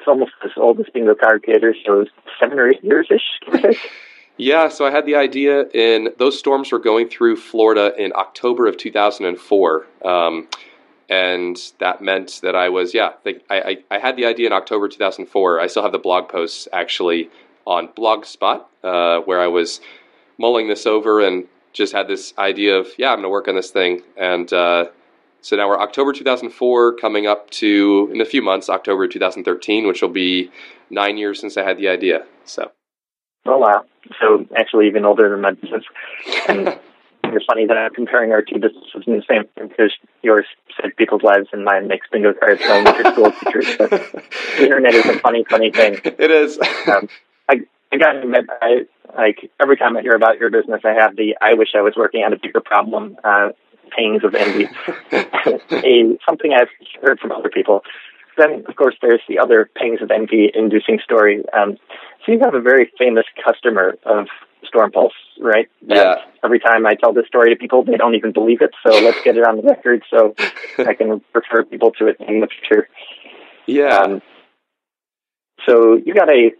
it's 0.00 0.08
almost 0.08 0.32
as 0.42 0.50
old 0.56 0.80
as 0.80 0.86
Bingo 0.92 1.14
Card 1.14 1.42
Creator, 1.42 1.76
so 1.86 2.06
seven 2.40 2.58
or 2.58 2.68
eight 2.68 2.82
years 2.82 3.08
ish. 3.10 3.76
Yeah, 4.36 4.68
so 4.68 4.86
I 4.86 4.90
had 4.90 5.04
the 5.04 5.16
idea 5.16 5.68
in 5.74 6.14
those 6.16 6.38
storms 6.38 6.72
were 6.72 6.78
going 6.78 7.10
through 7.10 7.36
Florida 7.36 7.92
in 7.98 8.10
October 8.16 8.66
of 8.66 8.78
2004. 8.78 9.86
Um, 10.02 10.48
and 11.10 11.60
that 11.78 12.00
meant 12.00 12.40
that 12.42 12.56
I 12.56 12.70
was, 12.70 12.94
yeah, 12.94 13.10
I, 13.26 13.40
I, 13.50 13.76
I, 13.90 13.98
had 13.98 14.16
the 14.16 14.24
idea 14.24 14.46
in 14.46 14.54
October 14.54 14.88
2004. 14.88 15.60
I 15.60 15.66
still 15.66 15.82
have 15.82 15.92
the 15.92 15.98
blog 15.98 16.30
posts 16.30 16.66
actually 16.72 17.28
on 17.66 17.88
Blogspot 17.88 18.64
uh, 18.82 19.20
where 19.26 19.42
I 19.42 19.48
was 19.48 19.82
mulling 20.38 20.68
this 20.68 20.86
over 20.86 21.20
and 21.20 21.46
just 21.74 21.92
had 21.92 22.08
this 22.08 22.32
idea 22.38 22.78
of, 22.78 22.88
yeah, 22.96 23.10
I'm 23.10 23.16
going 23.16 23.24
to 23.24 23.28
work 23.28 23.46
on 23.46 23.56
this 23.56 23.70
thing. 23.70 24.00
And 24.16 24.50
uh, 24.54 24.86
so 25.42 25.56
now 25.56 25.68
we're 25.68 25.80
October 25.80 26.12
2004, 26.12 26.96
coming 26.96 27.26
up 27.26 27.50
to, 27.50 28.10
in 28.12 28.20
a 28.20 28.24
few 28.24 28.42
months, 28.42 28.68
October 28.68 29.08
2013, 29.08 29.86
which 29.86 30.02
will 30.02 30.08
be 30.08 30.50
nine 30.90 31.16
years 31.16 31.40
since 31.40 31.56
I 31.56 31.62
had 31.62 31.78
the 31.78 31.88
idea. 31.88 32.24
So. 32.44 32.70
Oh 33.46 33.58
wow! 33.58 33.84
So 34.20 34.46
actually, 34.56 34.86
even 34.88 35.04
older 35.04 35.30
than 35.30 35.40
my 35.40 35.52
business. 35.52 35.84
And 36.46 36.68
it's 37.24 37.44
funny 37.46 37.66
that 37.66 37.76
I'm 37.76 37.92
comparing 37.94 38.32
our 38.32 38.42
two 38.42 38.58
businesses 38.58 39.02
in 39.06 39.16
the 39.16 39.22
same 39.28 39.44
because 39.56 39.92
yours 40.22 40.44
said 40.80 40.94
people's 40.96 41.22
lives 41.22 41.48
and 41.52 41.64
mine 41.64 41.88
makes 41.88 42.06
bingo 42.12 42.34
cards 42.34 42.60
for 42.60 42.68
elementary 42.68 43.12
school 43.12 43.32
teachers. 43.32 43.76
But 43.78 43.90
the 44.58 44.64
internet 44.64 44.94
is 44.94 45.06
a 45.06 45.18
funny, 45.20 45.44
funny 45.48 45.70
thing. 45.70 46.00
It 46.04 46.30
is. 46.30 46.58
Um, 46.86 47.08
I 47.48 47.60
I 47.92 47.98
got 47.98 48.12
to 48.12 48.20
admit, 48.22 48.46
I 48.62 48.86
like 49.16 49.50
every 49.60 49.76
time 49.76 49.96
I 49.96 50.02
hear 50.02 50.14
about 50.14 50.38
your 50.38 50.50
business, 50.50 50.80
I 50.84 50.92
have 50.92 51.14
the 51.14 51.36
I 51.40 51.54
wish 51.54 51.68
I 51.76 51.82
was 51.82 51.94
working 51.96 52.22
on 52.24 52.32
a 52.32 52.38
bigger 52.38 52.60
problem. 52.60 53.16
Uh, 53.22 53.50
pangs 53.90 54.24
of 54.24 54.34
envy. 54.34 54.68
a, 55.12 56.18
something 56.26 56.52
I've 56.52 56.68
heard 57.02 57.18
from 57.20 57.32
other 57.32 57.50
people 57.50 57.82
then, 58.40 58.64
of 58.68 58.76
course, 58.76 58.94
there's 59.02 59.20
the 59.28 59.38
other 59.38 59.70
pangs 59.76 60.00
of 60.02 60.10
envy 60.10 60.50
inducing 60.52 60.98
story. 61.04 61.44
Um, 61.52 61.76
so 62.24 62.32
you 62.32 62.40
have 62.40 62.54
a 62.54 62.60
very 62.60 62.90
famous 62.98 63.24
customer 63.44 63.96
of 64.04 64.26
Storm 64.66 64.92
Pulse, 64.92 65.12
right? 65.40 65.68
Yeah. 65.80 66.16
Every 66.42 66.58
time 66.58 66.86
I 66.86 66.94
tell 66.94 67.12
this 67.12 67.26
story 67.26 67.50
to 67.50 67.56
people, 67.56 67.84
they 67.84 67.96
don't 67.96 68.14
even 68.14 68.32
believe 68.32 68.62
it. 68.62 68.70
So 68.86 68.92
let's 68.92 69.22
get 69.22 69.36
it 69.36 69.46
on 69.46 69.56
the 69.56 69.62
record 69.62 70.02
so 70.10 70.34
I 70.78 70.94
can 70.94 71.20
refer 71.34 71.64
people 71.64 71.92
to 71.92 72.06
it 72.06 72.16
in 72.20 72.40
the 72.40 72.48
future. 72.48 72.88
Yeah. 73.66 73.96
Um, 73.96 74.22
so 75.66 75.96
you 75.96 76.14
got 76.14 76.30
a, 76.30 76.50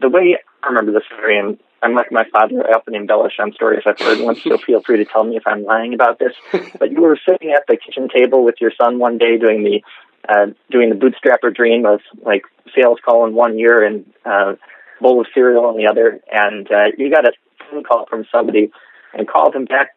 the 0.00 0.08
way 0.08 0.36
I 0.62 0.68
remember 0.68 0.92
the 0.92 1.02
story, 1.06 1.38
and 1.38 1.58
I'm 1.82 1.94
like 1.94 2.10
my 2.10 2.24
father, 2.32 2.66
I 2.66 2.72
often 2.72 2.94
embellish 2.94 3.34
on 3.38 3.52
stories 3.52 3.82
I've 3.86 3.98
heard 3.98 4.20
once, 4.20 4.42
so 4.42 4.56
feel 4.58 4.82
free 4.82 4.96
to 4.96 5.04
tell 5.04 5.24
me 5.24 5.36
if 5.36 5.46
I'm 5.46 5.64
lying 5.64 5.94
about 5.94 6.18
this. 6.18 6.32
But 6.78 6.90
you 6.90 7.02
were 7.02 7.18
sitting 7.28 7.52
at 7.52 7.64
the 7.68 7.76
kitchen 7.76 8.08
table 8.08 8.44
with 8.44 8.56
your 8.60 8.72
son 8.80 8.98
one 8.98 9.18
day 9.18 9.36
doing 9.38 9.62
the 9.62 9.82
uh, 10.28 10.46
doing 10.70 10.88
the 10.90 10.96
bootstrapper 10.96 11.54
dream 11.54 11.86
of 11.86 12.00
like 12.22 12.42
sales 12.74 12.98
call 13.04 13.26
in 13.26 13.34
one 13.34 13.58
year 13.58 13.84
and 13.84 14.04
uh, 14.24 14.54
bowl 15.00 15.20
of 15.20 15.26
cereal 15.32 15.70
in 15.70 15.76
the 15.76 15.86
other, 15.86 16.20
and 16.32 16.70
uh, 16.70 16.86
you 16.98 17.10
got 17.10 17.26
a 17.26 17.32
phone 17.70 17.84
call 17.84 18.06
from 18.06 18.24
somebody 18.32 18.70
and 19.14 19.28
called 19.28 19.54
him 19.54 19.64
back 19.64 19.90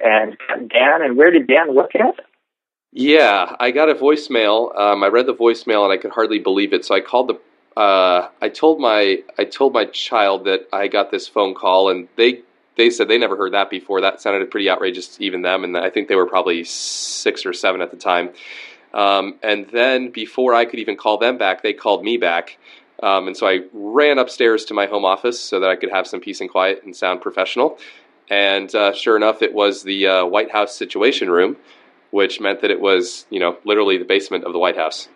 and 0.00 0.36
got 0.48 0.68
Dan. 0.68 1.02
And 1.02 1.16
where 1.16 1.30
did 1.30 1.46
Dan 1.46 1.74
look 1.74 1.94
at? 1.94 2.24
Yeah, 2.92 3.54
I 3.60 3.72
got 3.72 3.90
a 3.90 3.94
voicemail. 3.94 4.76
Um, 4.78 5.04
I 5.04 5.08
read 5.08 5.26
the 5.26 5.34
voicemail 5.34 5.84
and 5.84 5.92
I 5.92 5.98
could 5.98 6.12
hardly 6.12 6.38
believe 6.38 6.72
it. 6.72 6.84
So 6.84 6.94
I 6.94 7.00
called 7.00 7.28
the. 7.28 7.38
Uh, 7.76 8.28
I 8.40 8.48
told 8.48 8.80
my 8.80 9.22
I 9.38 9.44
told 9.44 9.74
my 9.74 9.84
child 9.86 10.46
that 10.46 10.68
I 10.72 10.88
got 10.88 11.10
this 11.10 11.28
phone 11.28 11.54
call, 11.54 11.90
and 11.90 12.08
they 12.16 12.42
they 12.76 12.90
said 12.90 13.08
they 13.08 13.18
never 13.18 13.36
heard 13.36 13.52
that 13.52 13.68
before. 13.68 14.00
That 14.00 14.20
sounded 14.20 14.50
pretty 14.50 14.70
outrageous 14.70 15.16
to 15.16 15.24
even 15.24 15.42
them, 15.42 15.64
and 15.64 15.76
I 15.76 15.90
think 15.90 16.08
they 16.08 16.16
were 16.16 16.26
probably 16.26 16.64
six 16.64 17.44
or 17.44 17.52
seven 17.52 17.82
at 17.82 17.90
the 17.90 17.96
time. 17.96 18.30
Um, 18.94 19.34
and 19.42 19.68
then 19.68 20.10
before 20.10 20.54
I 20.54 20.64
could 20.64 20.78
even 20.78 20.96
call 20.96 21.18
them 21.18 21.36
back, 21.36 21.62
they 21.62 21.74
called 21.74 22.02
me 22.02 22.16
back. 22.16 22.58
Um, 23.02 23.26
and 23.26 23.36
so 23.36 23.46
I 23.46 23.60
ran 23.74 24.18
upstairs 24.18 24.64
to 24.66 24.74
my 24.74 24.86
home 24.86 25.04
office 25.04 25.38
so 25.38 25.60
that 25.60 25.68
I 25.68 25.76
could 25.76 25.90
have 25.90 26.06
some 26.06 26.20
peace 26.20 26.40
and 26.40 26.48
quiet 26.48 26.82
and 26.82 26.96
sound 26.96 27.20
professional. 27.20 27.78
And 28.30 28.74
uh, 28.74 28.94
sure 28.94 29.16
enough, 29.16 29.42
it 29.42 29.52
was 29.52 29.82
the 29.82 30.06
uh, 30.06 30.24
White 30.24 30.50
House 30.50 30.74
Situation 30.74 31.30
Room, 31.30 31.58
which 32.10 32.40
meant 32.40 32.62
that 32.62 32.70
it 32.70 32.80
was, 32.80 33.26
you 33.28 33.38
know, 33.38 33.58
literally 33.64 33.98
the 33.98 34.06
basement 34.06 34.44
of 34.44 34.54
the 34.54 34.58
White 34.58 34.76
House. 34.76 35.08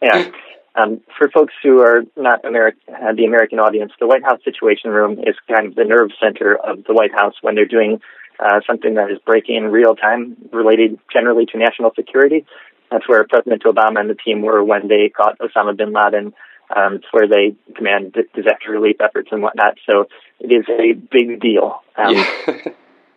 Yeah. 0.00 0.30
Um, 0.74 1.02
for 1.18 1.28
folks 1.28 1.52
who 1.62 1.80
are 1.80 2.02
not 2.16 2.42
Ameri- 2.44 2.72
uh, 2.88 3.12
the 3.14 3.26
American 3.26 3.58
audience, 3.58 3.92
the 4.00 4.06
White 4.06 4.24
House 4.24 4.40
Situation 4.44 4.90
Room 4.90 5.18
is 5.18 5.36
kind 5.46 5.66
of 5.66 5.74
the 5.74 5.84
nerve 5.84 6.10
center 6.18 6.56
of 6.56 6.84
the 6.84 6.94
White 6.94 7.12
House 7.12 7.34
when 7.42 7.54
they're 7.54 7.66
doing 7.66 8.00
uh, 8.40 8.60
something 8.66 8.94
that 8.94 9.10
is 9.10 9.18
breaking 9.26 9.56
in 9.56 9.64
real 9.64 9.94
time 9.94 10.36
related 10.50 10.98
generally 11.12 11.44
to 11.46 11.58
national 11.58 11.92
security. 11.94 12.46
That's 12.90 13.06
where 13.08 13.24
President 13.24 13.62
Obama 13.64 14.00
and 14.00 14.10
the 14.10 14.14
team 14.14 14.42
were 14.42 14.62
when 14.64 14.88
they 14.88 15.10
caught 15.10 15.38
Osama 15.38 15.76
bin 15.76 15.92
Laden. 15.92 16.32
Um, 16.74 16.94
it's 16.96 17.06
where 17.10 17.28
they 17.28 17.54
command 17.76 18.16
disaster 18.34 18.70
relief 18.70 18.96
efforts 19.00 19.28
and 19.30 19.42
whatnot. 19.42 19.76
So 19.88 20.08
it 20.40 20.52
is 20.52 20.64
a 20.68 20.92
big 20.92 21.40
deal. 21.40 21.82
Um, 21.96 22.14
yeah. 22.14 22.56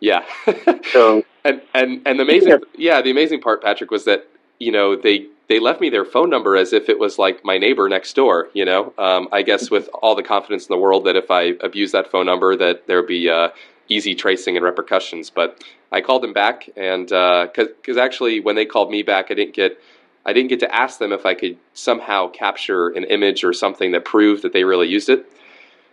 yeah. 0.00 0.24
so 0.92 1.24
and 1.44 1.62
and 1.74 2.02
and 2.06 2.18
the 2.18 2.22
amazing 2.24 2.58
yeah 2.76 3.00
the 3.00 3.10
amazing 3.10 3.40
part, 3.40 3.62
Patrick, 3.62 3.90
was 3.90 4.04
that 4.04 4.28
you 4.58 4.72
know 4.72 4.96
they 4.96 5.26
they 5.48 5.60
left 5.60 5.80
me 5.80 5.90
their 5.90 6.04
phone 6.04 6.28
number 6.28 6.56
as 6.56 6.72
if 6.72 6.88
it 6.88 6.98
was 6.98 7.18
like 7.18 7.44
my 7.44 7.56
neighbor 7.56 7.88
next 7.88 8.14
door. 8.16 8.48
You 8.52 8.64
know, 8.64 8.92
um, 8.98 9.28
I 9.32 9.42
guess 9.42 9.70
with 9.70 9.88
all 9.94 10.14
the 10.14 10.22
confidence 10.22 10.66
in 10.66 10.74
the 10.74 10.80
world 10.80 11.04
that 11.04 11.16
if 11.16 11.30
I 11.30 11.54
abuse 11.62 11.92
that 11.92 12.10
phone 12.10 12.26
number, 12.26 12.56
that 12.56 12.86
there 12.86 12.98
would 13.00 13.08
be 13.08 13.28
uh, 13.28 13.48
easy 13.88 14.14
tracing 14.14 14.56
and 14.56 14.64
repercussions. 14.64 15.30
But 15.30 15.62
I 15.92 16.00
called 16.00 16.22
them 16.22 16.32
back, 16.32 16.68
and 16.76 17.06
because 17.06 17.96
uh, 17.96 18.00
actually 18.00 18.40
when 18.40 18.56
they 18.56 18.66
called 18.66 18.90
me 18.90 19.02
back, 19.02 19.30
I 19.30 19.34
didn't 19.34 19.54
get 19.54 19.78
I 20.24 20.32
didn't 20.32 20.48
get 20.48 20.60
to 20.60 20.74
ask 20.74 20.98
them 20.98 21.12
if 21.12 21.24
I 21.24 21.34
could 21.34 21.56
somehow 21.74 22.28
capture 22.28 22.88
an 22.88 23.04
image 23.04 23.44
or 23.44 23.52
something 23.52 23.92
that 23.92 24.04
proved 24.04 24.42
that 24.42 24.52
they 24.52 24.64
really 24.64 24.88
used 24.88 25.08
it. 25.08 25.24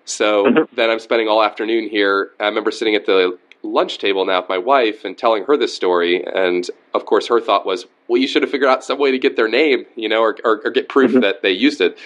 So 0.05 0.46
mm-hmm. 0.46 0.75
then 0.75 0.89
I'm 0.89 1.00
spending 1.00 1.27
all 1.27 1.43
afternoon 1.43 1.88
here. 1.88 2.32
I 2.39 2.46
remember 2.46 2.72
sitting 2.72 2.96
at 2.96 3.05
the 3.05 3.38
lunch 3.63 3.98
table 3.98 4.25
now 4.25 4.41
with 4.41 4.50
my 4.50 4.58
wife 4.58 5.05
and 5.05 5.17
telling 5.17 5.46
her 5.46 5.58
this 5.58 5.74
story, 5.74 6.24
and 6.24 6.70
of 6.93 7.05
course 7.05 7.27
her 7.27 7.39
thought 7.41 7.65
was, 7.65 7.86
well, 8.08 8.22
you 8.22 8.27
should 8.27 8.43
have 8.43 8.51
figured 8.51 8.70
out 8.70 8.84
some 8.84 9.00
way 9.00 9.12
to 9.12 9.20
get 9.20 9.36
their 9.36 9.48
name, 9.48 9.86
you 9.96 10.10
know, 10.10 10.22
or, 10.22 10.38
or, 10.43 10.62
or 10.65 10.72
get 10.72 10.89
proof 10.89 11.12
mm-hmm. 11.12 11.22
that 11.22 11.41
they 11.41 11.51
used 11.51 11.82
it. 11.82 11.98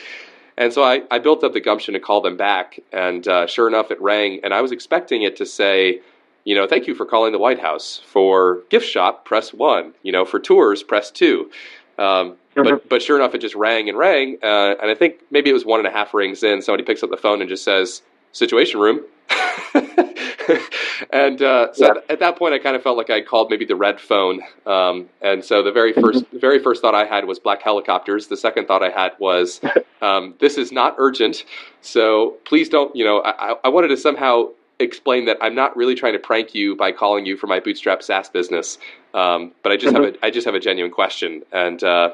And 0.58 0.74
so 0.74 0.84
I, 0.84 1.04
I 1.12 1.20
built 1.20 1.44
up 1.44 1.54
the 1.54 1.60
gumption 1.60 1.94
to 1.94 2.00
call 2.00 2.22
them 2.22 2.38
back, 2.38 2.80
and 2.92 3.28
uh, 3.28 3.46
sure 3.46 3.68
enough, 3.68 3.92
it 3.92 4.02
rang, 4.02 4.40
and 4.44 4.54
I 4.54 4.62
was 4.62 4.72
expecting 4.72 5.22
it 5.22 5.36
to 5.38 5.46
say, 5.46 6.02
you 6.48 6.56
know, 6.56 6.66
thank 6.66 6.88
you 6.88 6.96
for 6.96 7.06
calling 7.06 7.34
the 7.34 7.40
White 7.40 7.60
House. 7.60 8.02
For 8.06 8.62
gift 8.70 8.88
shop, 8.88 9.26
press 9.26 9.54
one. 9.54 9.94
You 10.02 10.14
know, 10.14 10.24
for 10.24 10.40
tours, 10.40 10.82
press 10.82 11.12
two. 11.12 11.52
Um, 12.00 12.38
mm-hmm. 12.56 12.64
But 12.64 12.88
but 12.90 13.02
sure 13.02 13.18
enough, 13.18 13.36
it 13.36 13.40
just 13.40 13.54
rang 13.54 13.90
and 13.90 13.98
rang, 13.98 14.38
uh, 14.42 14.76
and 14.82 14.90
I 14.90 14.96
think 14.96 15.16
maybe 15.30 15.50
it 15.50 15.54
was 15.54 15.66
one 15.66 15.80
and 15.80 15.88
a 15.88 15.92
half 15.92 16.14
rings 16.14 16.44
in. 16.44 16.62
Somebody 16.62 16.84
picks 16.86 17.04
up 17.04 17.10
the 17.10 17.18
phone 17.18 17.42
and 17.42 17.50
just 17.50 17.66
says, 17.66 18.02
"Situation 18.32 18.80
room." 18.80 19.02
and 21.12 21.42
uh, 21.42 21.74
so 21.74 21.86
yeah. 21.86 22.02
at 22.10 22.20
that 22.20 22.38
point, 22.38 22.54
I 22.54 22.60
kind 22.60 22.76
of 22.76 22.84
felt 22.84 22.98
like 22.98 23.10
I 23.10 23.22
called 23.22 23.50
maybe 23.50 23.66
the 23.66 23.76
red 23.76 24.00
phone. 24.00 24.42
Um, 24.66 25.10
and 25.22 25.44
so 25.44 25.64
the 25.64 25.72
very 25.72 25.94
1st 25.94 26.02
mm-hmm. 26.02 26.36
the 26.36 26.40
very 26.40 26.60
first 26.60 26.82
thought 26.82 26.96
I 26.96 27.06
had 27.06 27.26
was 27.26 27.40
black 27.40 27.62
helicopters. 27.62 28.28
The 28.28 28.38
second 28.38 28.68
thought 28.68 28.84
I 28.84 28.90
had 28.90 29.14
was, 29.20 29.62
um, 30.02 30.36
this 30.40 30.58
is 30.58 30.72
not 30.72 30.96
urgent. 30.98 31.46
So 31.82 32.38
please 32.46 32.70
don't. 32.70 32.96
You 32.96 33.06
know, 33.06 33.22
I, 33.24 33.56
I 33.64 33.70
wanted 33.70 33.90
to 33.90 33.98
somehow 33.98 34.50
explain 34.80 35.26
that 35.26 35.38
I'm 35.42 35.56
not 35.56 35.76
really 35.76 35.96
trying 35.96 36.14
to 36.14 36.20
prank 36.20 36.54
you 36.54 36.76
by 36.76 36.92
calling 36.92 37.26
you 37.26 37.36
for 37.38 37.48
my 37.48 37.60
bootstrap 37.60 38.04
SaaS 38.04 38.30
business, 38.30 38.78
um, 39.14 39.52
but 39.64 39.72
I 39.72 39.78
just 39.78 39.94
mm-hmm. 39.94 40.04
have 40.06 40.16
a 40.16 40.26
I 40.26 40.30
just 40.30 40.46
have 40.46 40.56
a 40.56 40.60
genuine 40.60 40.92
question. 40.92 41.44
And 41.52 41.84
uh, 41.84 42.12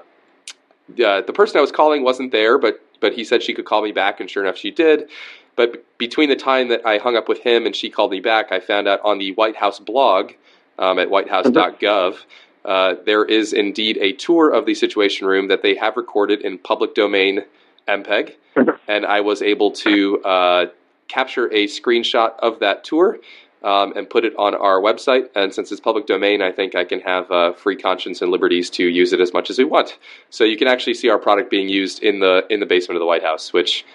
the 0.95 1.33
person 1.33 1.57
I 1.57 1.61
was 1.61 1.71
calling 1.71 2.03
wasn't 2.03 2.31
there, 2.31 2.57
but 2.57 2.79
but 2.99 3.13
he 3.13 3.23
said 3.23 3.43
she 3.43 3.53
could 3.53 3.65
call 3.65 3.81
me 3.81 3.91
back, 3.91 4.19
and 4.19 4.29
sure 4.29 4.43
enough, 4.43 4.57
she 4.57 4.71
did. 4.71 5.09
But 5.55 5.85
between 5.97 6.29
the 6.29 6.35
time 6.35 6.69
that 6.69 6.85
I 6.85 6.97
hung 6.97 7.15
up 7.15 7.29
with 7.29 7.39
him 7.39 7.65
and 7.65 7.75
she 7.75 7.89
called 7.89 8.11
me 8.11 8.19
back, 8.19 8.51
I 8.51 8.59
found 8.59 8.87
out 8.87 8.99
on 9.03 9.19
the 9.19 9.33
White 9.33 9.55
House 9.55 9.79
blog 9.79 10.33
um, 10.79 10.99
at 10.99 11.09
whitehouse.gov. 11.09 12.17
Uh, 12.65 12.95
there 13.05 13.25
is 13.25 13.53
indeed 13.53 13.97
a 13.97 14.13
tour 14.13 14.49
of 14.49 14.65
the 14.65 14.73
Situation 14.73 15.27
Room 15.27 15.47
that 15.49 15.61
they 15.61 15.75
have 15.75 15.97
recorded 15.97 16.41
in 16.41 16.57
public 16.57 16.95
domain 16.95 17.41
MPEG, 17.87 18.35
and 18.87 19.05
I 19.05 19.21
was 19.21 19.41
able 19.41 19.71
to 19.71 20.23
uh, 20.23 20.65
capture 21.07 21.47
a 21.47 21.67
screenshot 21.67 22.37
of 22.39 22.59
that 22.59 22.83
tour 22.83 23.19
um, 23.63 23.93
and 23.95 24.09
put 24.09 24.25
it 24.25 24.33
on 24.37 24.55
our 24.55 24.79
website. 24.79 25.29
And 25.35 25.53
since 25.53 25.71
it's 25.71 25.81
public 25.81 26.05
domain, 26.05 26.41
I 26.41 26.51
think 26.51 26.75
I 26.75 26.83
can 26.83 26.99
have 27.01 27.31
uh, 27.31 27.53
free 27.53 27.75
conscience 27.75 28.21
and 28.21 28.31
liberties 28.31 28.69
to 28.71 28.85
use 28.85 29.13
it 29.13 29.19
as 29.19 29.33
much 29.33 29.49
as 29.49 29.57
we 29.57 29.65
want. 29.65 29.97
So 30.29 30.43
you 30.43 30.57
can 30.57 30.67
actually 30.67 30.95
see 30.95 31.09
our 31.09 31.19
product 31.19 31.49
being 31.49 31.69
used 31.69 32.03
in 32.03 32.19
the 32.19 32.45
in 32.49 32.59
the 32.59 32.65
basement 32.65 32.97
of 32.97 33.01
the 33.01 33.05
White 33.05 33.23
House, 33.23 33.53
which 33.53 33.85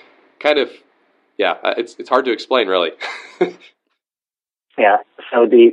kind 0.41 0.59
of, 0.59 0.71
yeah, 1.39 1.55
uh, 1.63 1.75
it's 1.77 1.95
it's 1.99 2.09
hard 2.09 2.25
to 2.27 2.33
explain 2.33 2.69
really. 2.69 2.91
yeah. 4.77 4.99
So 5.33 5.47
the 5.47 5.71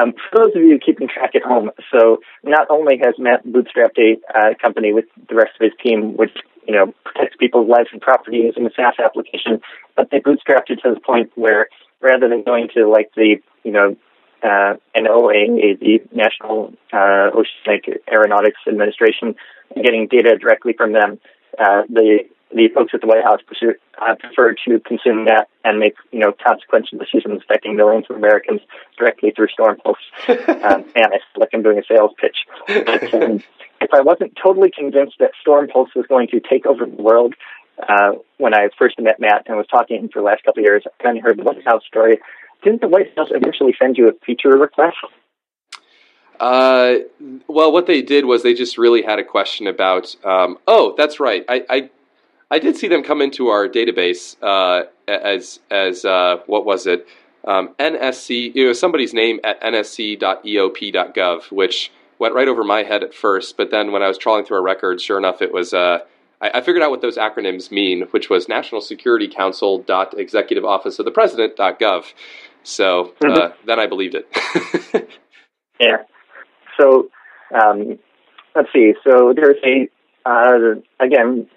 um, 0.00 0.12
for 0.30 0.44
those 0.44 0.56
of 0.56 0.62
you 0.62 0.78
keeping 0.84 1.08
track 1.08 1.34
at 1.34 1.42
home, 1.42 1.70
so 1.92 2.18
not 2.44 2.68
only 2.70 2.98
has 3.04 3.14
Matt 3.18 3.44
bootstrapped 3.44 3.98
a 3.98 4.16
uh, 4.32 4.54
company 4.62 4.92
with 4.92 5.06
the 5.28 5.34
rest 5.34 5.50
of 5.60 5.64
his 5.64 5.72
team, 5.84 6.16
which 6.16 6.30
you 6.66 6.74
know 6.74 6.94
protects 7.04 7.36
people's 7.38 7.68
lives 7.68 7.88
and 7.92 8.00
property 8.00 8.38
using 8.38 8.66
a 8.66 8.70
SaaS 8.70 8.94
application, 9.04 9.60
but 9.96 10.10
they 10.10 10.20
bootstrapped 10.20 10.70
it 10.70 10.80
to 10.84 10.94
the 10.94 11.00
point 11.00 11.32
where 11.34 11.66
rather 12.00 12.28
than 12.28 12.44
going 12.44 12.68
to 12.74 12.88
like 12.88 13.10
the 13.16 13.36
you 13.64 13.72
know 13.72 13.96
uh, 14.44 14.74
NOAA, 14.96 15.78
the 15.80 15.98
National 16.12 16.72
uh, 16.92 17.30
Oceanic 17.34 18.02
Aeronautics 18.10 18.60
Administration, 18.66 19.34
and 19.74 19.84
getting 19.84 20.06
data 20.08 20.38
directly 20.38 20.72
from 20.72 20.92
them, 20.92 21.18
uh, 21.58 21.82
the 21.88 22.20
the 22.54 22.68
folks 22.74 22.92
at 22.94 23.00
the 23.00 23.06
White 23.06 23.22
House 23.22 23.40
pursue, 23.46 23.74
uh, 24.00 24.14
prefer 24.16 24.54
to 24.66 24.80
consume 24.80 25.26
that 25.26 25.48
and 25.64 25.78
make 25.78 25.94
you 26.10 26.18
know 26.18 26.32
consequential 26.32 26.98
decisions 26.98 27.42
affecting 27.42 27.76
millions 27.76 28.06
of 28.10 28.16
Americans 28.16 28.60
directly 28.98 29.30
through 29.30 29.48
Storm 29.48 29.76
Pulse. 29.82 29.98
um, 30.28 30.84
and 30.94 31.06
I 31.06 31.18
feel 31.18 31.38
like 31.38 31.50
I'm 31.52 31.62
doing 31.62 31.78
a 31.78 31.84
sales 31.86 32.12
pitch. 32.20 32.36
But, 32.66 33.14
um, 33.14 33.42
if 33.80 33.94
I 33.94 34.00
wasn't 34.00 34.36
totally 34.42 34.70
convinced 34.70 35.16
that 35.20 35.30
Storm 35.40 35.68
Pulse 35.68 35.90
was 35.94 36.06
going 36.06 36.28
to 36.28 36.40
take 36.40 36.66
over 36.66 36.84
the 36.84 37.02
world, 37.02 37.34
uh, 37.88 38.12
when 38.36 38.54
I 38.54 38.68
first 38.78 38.98
met 39.00 39.20
Matt 39.20 39.44
and 39.46 39.56
was 39.56 39.66
talking 39.68 39.96
to 39.96 40.02
him 40.04 40.10
for 40.12 40.20
the 40.20 40.26
last 40.26 40.44
couple 40.44 40.60
of 40.60 40.64
years, 40.64 40.84
and 40.84 41.16
then 41.16 41.22
heard 41.22 41.38
the 41.38 41.44
White 41.44 41.64
House 41.64 41.82
story, 41.86 42.18
didn't 42.62 42.82
the 42.82 42.88
White 42.88 43.16
House 43.16 43.28
eventually 43.30 43.74
send 43.80 43.96
you 43.96 44.08
a 44.08 44.12
feature 44.24 44.50
request? 44.50 44.96
Uh, 46.38 46.96
well, 47.48 47.70
what 47.70 47.86
they 47.86 48.00
did 48.00 48.24
was 48.24 48.42
they 48.42 48.54
just 48.54 48.78
really 48.78 49.02
had 49.02 49.18
a 49.18 49.24
question 49.24 49.66
about. 49.66 50.14
Um, 50.24 50.58
oh, 50.66 50.94
that's 50.96 51.20
right. 51.20 51.44
I, 51.48 51.64
I 51.68 51.90
I 52.50 52.58
did 52.58 52.76
see 52.76 52.88
them 52.88 53.02
come 53.02 53.22
into 53.22 53.48
our 53.48 53.68
database 53.68 54.36
uh, 54.42 54.86
as 55.06 55.60
as 55.70 56.04
uh, 56.04 56.38
what 56.46 56.64
was 56.64 56.86
it? 56.86 57.06
Um, 57.46 57.74
NSC. 57.78 58.54
It 58.54 58.66
was 58.66 58.78
somebody's 58.78 59.14
name 59.14 59.40
at 59.44 59.60
nsc.eop.gov, 59.62 61.50
which 61.52 61.92
went 62.18 62.34
right 62.34 62.48
over 62.48 62.64
my 62.64 62.82
head 62.82 63.02
at 63.02 63.14
first. 63.14 63.56
But 63.56 63.70
then 63.70 63.92
when 63.92 64.02
I 64.02 64.08
was 64.08 64.18
trawling 64.18 64.44
through 64.44 64.58
our 64.58 64.62
records, 64.62 65.02
sure 65.02 65.18
enough, 65.18 65.40
it 65.40 65.52
was. 65.52 65.72
Uh, 65.72 66.00
I, 66.42 66.50
I, 66.54 66.60
figured 66.60 66.82
out 66.82 66.90
what 66.90 67.02
those 67.02 67.16
acronyms 67.16 67.70
mean, 67.70 68.02
which 68.10 68.28
was 68.28 68.48
National 68.48 68.80
Security 68.80 69.28
Council 69.28 69.78
dot 69.78 70.18
Executive 70.18 70.64
Office 70.64 70.98
of 70.98 71.04
the 71.04 71.12
President 71.12 71.56
dot 71.56 71.78
gov. 71.78 72.12
So 72.62 73.14
uh, 73.24 73.28
mm-hmm. 73.28 73.66
then 73.66 73.78
I 73.78 73.86
believed 73.86 74.16
it. 74.16 75.08
yeah. 75.80 75.98
So 76.78 77.08
um, 77.54 77.98
let's 78.56 78.68
see. 78.72 78.94
So 79.04 79.32
there's 79.34 79.56
a 79.64 79.88
uh, 80.28 80.80
again 80.98 81.48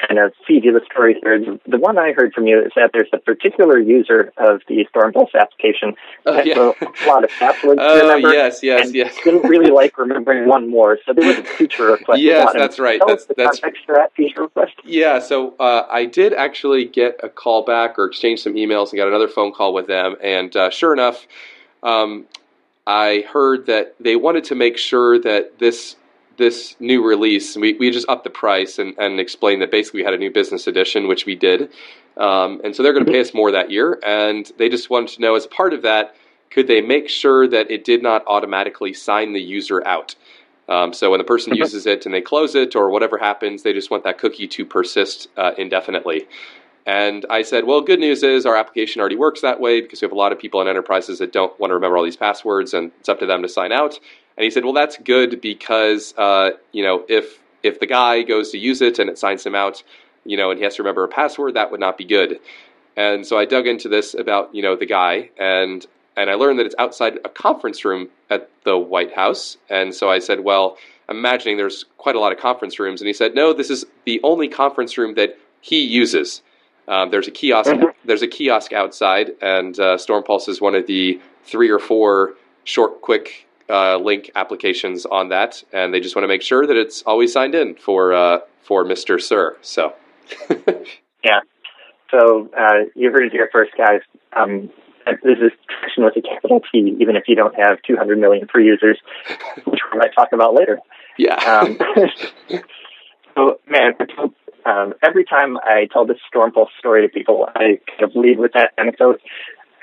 kind 0.00 0.18
of 0.18 0.32
feed 0.46 0.64
you 0.64 0.72
the 0.72 0.84
story 0.90 1.18
here. 1.22 1.58
The 1.66 1.78
one 1.78 1.98
I 1.98 2.12
heard 2.12 2.32
from 2.32 2.46
you 2.46 2.60
is 2.60 2.72
that 2.76 2.90
there's 2.92 3.08
a 3.12 3.18
particular 3.18 3.78
user 3.78 4.32
of 4.36 4.62
the 4.68 4.86
Storm 4.90 5.12
Pulse 5.12 5.34
application 5.34 5.94
oh, 6.26 6.34
that 6.34 6.46
yeah. 6.46 6.72
a 6.80 7.08
lot 7.08 7.24
of 7.24 7.30
passwords 7.30 7.80
oh, 7.82 8.16
yes, 8.16 8.62
yes, 8.62 8.92
yes. 8.92 9.16
didn't 9.24 9.48
really 9.48 9.70
like 9.70 9.96
remembering 9.98 10.48
one 10.48 10.68
more, 10.68 10.98
so 11.06 11.12
there 11.12 11.26
was 11.26 11.38
a 11.38 11.44
feature 11.44 11.92
request. 11.92 12.20
yes, 12.22 12.52
that's 12.54 12.78
right. 12.78 12.98
Tell 12.98 13.08
that's, 13.08 13.22
us 13.22 13.28
the 13.28 13.34
that's, 13.36 13.60
context 13.60 13.86
for 13.86 13.94
that 13.94 14.12
feature 14.14 14.42
request. 14.42 14.72
Yeah, 14.84 15.18
so 15.18 15.54
uh, 15.58 15.86
I 15.90 16.06
did 16.06 16.32
actually 16.32 16.84
get 16.84 17.20
a 17.22 17.28
call 17.28 17.64
back 17.64 17.98
or 17.98 18.06
exchange 18.06 18.42
some 18.42 18.54
emails 18.54 18.90
and 18.90 18.98
got 18.98 19.08
another 19.08 19.28
phone 19.28 19.52
call 19.52 19.74
with 19.74 19.86
them, 19.86 20.16
and 20.22 20.54
uh, 20.56 20.70
sure 20.70 20.92
enough, 20.92 21.26
um, 21.82 22.26
I 22.86 23.24
heard 23.32 23.66
that 23.66 23.94
they 24.00 24.16
wanted 24.16 24.44
to 24.44 24.54
make 24.54 24.76
sure 24.76 25.18
that 25.20 25.58
this 25.58 25.96
this 26.36 26.76
new 26.80 27.06
release, 27.06 27.56
we, 27.56 27.74
we 27.74 27.90
just 27.90 28.08
upped 28.08 28.24
the 28.24 28.30
price 28.30 28.78
and, 28.78 28.96
and 28.98 29.20
explained 29.20 29.62
that 29.62 29.70
basically 29.70 30.00
we 30.00 30.04
had 30.04 30.14
a 30.14 30.18
new 30.18 30.30
business 30.30 30.66
edition, 30.66 31.08
which 31.08 31.26
we 31.26 31.34
did. 31.34 31.70
Um, 32.16 32.60
and 32.64 32.74
so 32.74 32.82
they're 32.82 32.92
going 32.92 33.06
to 33.06 33.10
pay 33.10 33.20
us 33.20 33.34
more 33.34 33.50
that 33.52 33.70
year. 33.70 33.98
And 34.04 34.50
they 34.58 34.68
just 34.68 34.90
wanted 34.90 35.14
to 35.16 35.20
know, 35.20 35.34
as 35.34 35.46
part 35.46 35.72
of 35.72 35.82
that, 35.82 36.14
could 36.50 36.66
they 36.66 36.80
make 36.80 37.08
sure 37.08 37.48
that 37.48 37.70
it 37.70 37.84
did 37.84 38.02
not 38.02 38.24
automatically 38.26 38.92
sign 38.92 39.32
the 39.32 39.40
user 39.40 39.86
out? 39.86 40.14
Um, 40.68 40.92
so 40.92 41.10
when 41.10 41.18
the 41.18 41.24
person 41.24 41.54
uses 41.56 41.86
it 41.86 42.06
and 42.06 42.14
they 42.14 42.20
close 42.20 42.54
it 42.54 42.76
or 42.76 42.90
whatever 42.90 43.18
happens, 43.18 43.62
they 43.62 43.72
just 43.72 43.90
want 43.90 44.04
that 44.04 44.18
cookie 44.18 44.46
to 44.48 44.64
persist 44.64 45.28
uh, 45.36 45.52
indefinitely. 45.58 46.26
And 46.84 47.24
I 47.30 47.42
said, 47.42 47.64
well, 47.64 47.80
good 47.80 48.00
news 48.00 48.22
is 48.22 48.44
our 48.44 48.56
application 48.56 49.00
already 49.00 49.16
works 49.16 49.40
that 49.42 49.60
way 49.60 49.80
because 49.80 50.00
we 50.00 50.06
have 50.06 50.12
a 50.12 50.16
lot 50.16 50.32
of 50.32 50.38
people 50.38 50.60
in 50.60 50.66
enterprises 50.66 51.20
that 51.20 51.32
don't 51.32 51.58
want 51.60 51.70
to 51.70 51.74
remember 51.74 51.96
all 51.96 52.02
these 52.02 52.16
passwords 52.16 52.74
and 52.74 52.90
it's 52.98 53.08
up 53.08 53.20
to 53.20 53.26
them 53.26 53.42
to 53.42 53.48
sign 53.48 53.70
out. 53.70 54.00
And 54.36 54.44
he 54.44 54.50
said, 54.50 54.64
well, 54.64 54.72
that's 54.72 54.96
good 54.98 55.40
because, 55.40 56.14
uh, 56.16 56.50
you 56.72 56.82
know, 56.82 57.04
if, 57.08 57.38
if 57.62 57.80
the 57.80 57.86
guy 57.86 58.22
goes 58.22 58.50
to 58.50 58.58
use 58.58 58.80
it 58.80 58.98
and 58.98 59.10
it 59.10 59.18
signs 59.18 59.44
him 59.44 59.54
out, 59.54 59.82
you 60.24 60.36
know, 60.36 60.50
and 60.50 60.58
he 60.58 60.64
has 60.64 60.76
to 60.76 60.82
remember 60.82 61.04
a 61.04 61.08
password, 61.08 61.54
that 61.54 61.70
would 61.70 61.80
not 61.80 61.98
be 61.98 62.04
good. 62.04 62.40
And 62.96 63.26
so 63.26 63.38
I 63.38 63.44
dug 63.44 63.66
into 63.66 63.88
this 63.88 64.14
about, 64.14 64.54
you 64.54 64.62
know, 64.62 64.76
the 64.76 64.86
guy 64.86 65.30
and, 65.38 65.84
and 66.16 66.30
I 66.30 66.34
learned 66.34 66.58
that 66.58 66.66
it's 66.66 66.74
outside 66.78 67.18
a 67.24 67.28
conference 67.28 67.84
room 67.84 68.08
at 68.28 68.50
the 68.64 68.76
White 68.76 69.14
House. 69.14 69.56
And 69.70 69.94
so 69.94 70.10
I 70.10 70.18
said, 70.18 70.40
well, 70.40 70.76
I'm 71.08 71.16
imagining 71.16 71.56
there's 71.56 71.84
quite 71.98 72.16
a 72.16 72.20
lot 72.20 72.32
of 72.32 72.38
conference 72.38 72.78
rooms. 72.78 73.00
And 73.00 73.06
he 73.08 73.12
said, 73.12 73.34
no, 73.34 73.52
this 73.52 73.70
is 73.70 73.84
the 74.04 74.20
only 74.22 74.48
conference 74.48 74.96
room 74.98 75.14
that 75.14 75.38
he 75.60 75.82
uses. 75.82 76.42
Um, 76.88 77.10
there's 77.10 77.28
a 77.28 77.30
kiosk. 77.30 77.70
Mm-hmm. 77.70 77.86
There's 78.04 78.22
a 78.22 78.28
kiosk 78.28 78.72
outside, 78.72 79.32
and 79.40 79.78
uh, 79.78 79.96
Storm 79.98 80.24
Pulse 80.24 80.48
is 80.48 80.60
one 80.60 80.74
of 80.74 80.86
the 80.86 81.20
three 81.44 81.70
or 81.70 81.78
four 81.78 82.34
short, 82.64 83.00
quick 83.00 83.46
uh, 83.72 83.96
link 83.96 84.30
applications 84.34 85.06
on 85.06 85.30
that, 85.30 85.62
and 85.72 85.92
they 85.92 86.00
just 86.00 86.14
want 86.14 86.24
to 86.24 86.28
make 86.28 86.42
sure 86.42 86.66
that 86.66 86.76
it's 86.76 87.02
always 87.02 87.32
signed 87.32 87.54
in 87.54 87.74
for 87.74 88.12
uh, 88.12 88.40
for 88.62 88.84
Mister 88.84 89.18
Sir. 89.18 89.56
So, 89.62 89.94
yeah. 91.24 91.40
So 92.10 92.50
uh, 92.56 92.84
you 92.94 93.10
heard 93.10 93.24
it 93.24 93.32
here 93.32 93.48
first, 93.50 93.72
guys. 93.76 94.00
Um, 94.34 94.70
this 95.06 95.38
is 95.38 95.52
tradition 95.68 96.04
with 96.04 96.16
a 96.16 96.22
capital 96.22 96.60
T, 96.70 96.96
even 97.00 97.16
if 97.16 97.24
you 97.26 97.34
don't 97.34 97.54
have 97.56 97.78
200 97.86 98.18
million 98.18 98.46
free 98.46 98.66
users, 98.66 98.98
which 99.64 99.80
we 99.92 99.98
might 99.98 100.14
talk 100.14 100.28
about 100.32 100.54
later. 100.54 100.78
Yeah. 101.18 101.34
Um, 101.36 101.78
so, 103.34 103.58
man, 103.68 103.94
um, 104.64 104.94
every 105.02 105.24
time 105.24 105.56
I 105.58 105.88
tell 105.92 106.06
this 106.06 106.18
Storm 106.28 106.52
Pulse 106.52 106.70
story 106.78 107.06
to 107.06 107.12
people, 107.12 107.48
I 107.54 107.80
kind 107.88 108.02
of 108.02 108.14
lead 108.14 108.38
with 108.38 108.52
that 108.52 108.72
anecdote. 108.78 109.20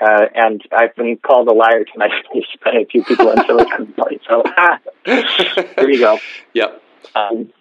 Uh, 0.00 0.26
and 0.34 0.62
I've 0.72 0.94
been 0.96 1.18
called 1.18 1.48
a 1.48 1.52
liar 1.52 1.84
tonight 1.84 2.10
by 2.64 2.72
a 2.72 2.86
few 2.86 3.04
people 3.04 3.30
in 3.30 3.38
Silicon 3.46 3.92
Valley. 3.94 4.20
So 4.28 4.42
ah, 4.46 4.78
here 5.04 5.90
you 5.90 5.98
go. 5.98 6.18
Yep. 6.54 6.82
Um, 7.14 7.52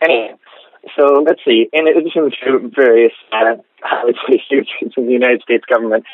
anyway, 0.00 0.34
so 0.96 1.22
let's 1.26 1.40
see. 1.44 1.68
In 1.72 1.88
addition 1.88 2.30
to 2.44 2.70
various 2.74 3.12
uh, 3.32 3.56
users 4.28 4.68
in 4.96 5.06
the 5.06 5.12
United 5.12 5.42
States 5.42 5.64
government 5.66 6.04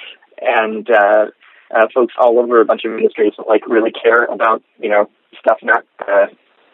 and 0.40 0.88
uh, 0.90 1.26
uh, 1.74 1.86
folks 1.94 2.14
all 2.18 2.38
over 2.38 2.60
a 2.60 2.64
bunch 2.64 2.84
of 2.84 2.92
industries 2.92 3.32
that 3.36 3.46
like 3.48 3.66
really 3.66 3.92
care 3.92 4.24
about 4.24 4.62
you 4.78 4.88
know 4.88 5.08
stuff 5.38 5.58
not 5.62 5.84
uh, 6.00 6.26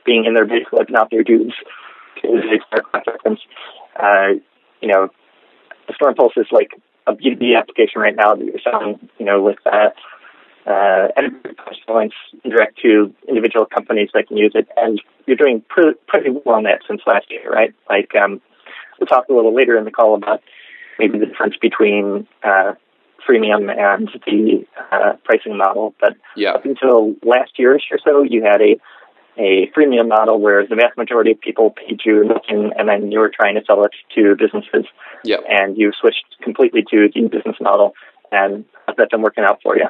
being 0.04 0.24
in 0.24 0.34
their 0.34 0.46
base 0.46 0.66
living 0.72 0.96
out 0.96 1.10
their 1.10 1.24
dues 1.24 1.54
to 2.22 2.58
reference. 2.94 3.40
Uh, 4.00 4.34
you 4.80 4.88
know, 4.88 5.08
the 5.86 5.94
Storm 5.94 6.14
Pulse 6.14 6.32
is 6.36 6.46
like 6.52 6.70
a 7.10 7.16
B2B 7.16 7.56
application 7.58 8.00
right 8.00 8.16
now 8.16 8.34
that 8.34 8.44
you're 8.44 8.60
selling, 8.62 9.08
you 9.18 9.26
know, 9.26 9.42
with 9.42 9.58
uh, 9.66 9.90
uh, 10.66 11.08
enterprise 11.16 11.76
points 11.86 12.14
direct 12.48 12.78
to 12.82 13.12
individual 13.28 13.66
companies 13.66 14.10
that 14.14 14.28
can 14.28 14.36
use 14.36 14.52
it. 14.54 14.68
And 14.76 15.00
you're 15.26 15.36
doing 15.36 15.62
pretty, 15.68 15.98
pretty 16.06 16.30
well 16.30 16.56
on 16.56 16.64
that 16.64 16.80
since 16.88 17.02
last 17.06 17.30
year, 17.30 17.50
right? 17.50 17.74
Like, 17.88 18.14
um, 18.14 18.40
we'll 18.98 19.06
talk 19.06 19.26
a 19.28 19.32
little 19.32 19.54
later 19.54 19.76
in 19.76 19.84
the 19.84 19.90
call 19.90 20.14
about 20.14 20.42
maybe 20.98 21.18
the 21.18 21.26
difference 21.26 21.56
between 21.60 22.26
uh, 22.44 22.74
freemium 23.28 23.70
and 23.70 24.08
the 24.26 24.66
uh, 24.92 25.12
pricing 25.24 25.56
model. 25.56 25.94
But 26.00 26.16
yeah. 26.36 26.52
up 26.52 26.64
until 26.64 27.14
last 27.22 27.58
year 27.58 27.74
or 27.90 27.98
so, 28.04 28.22
you 28.22 28.42
had 28.42 28.60
a 28.60 28.76
a 29.38 29.70
freemium 29.76 30.08
model 30.08 30.40
where 30.40 30.66
the 30.66 30.74
vast 30.74 30.96
majority 30.96 31.32
of 31.32 31.40
people 31.40 31.70
paid 31.70 32.00
you 32.04 32.24
nothing, 32.24 32.72
and 32.76 32.88
then 32.88 33.10
you 33.10 33.18
were 33.18 33.30
trying 33.30 33.54
to 33.54 33.62
sell 33.64 33.84
it 33.84 33.92
to 34.14 34.36
businesses. 34.36 34.86
Yep. 35.24 35.40
And 35.48 35.76
you 35.76 35.92
switched 36.00 36.24
completely 36.42 36.82
to 36.90 37.08
the 37.14 37.28
business 37.28 37.56
model, 37.60 37.94
and 38.32 38.64
how's 38.86 38.96
that 38.96 39.10
been 39.10 39.22
working 39.22 39.44
out 39.44 39.60
for 39.62 39.76
you? 39.76 39.86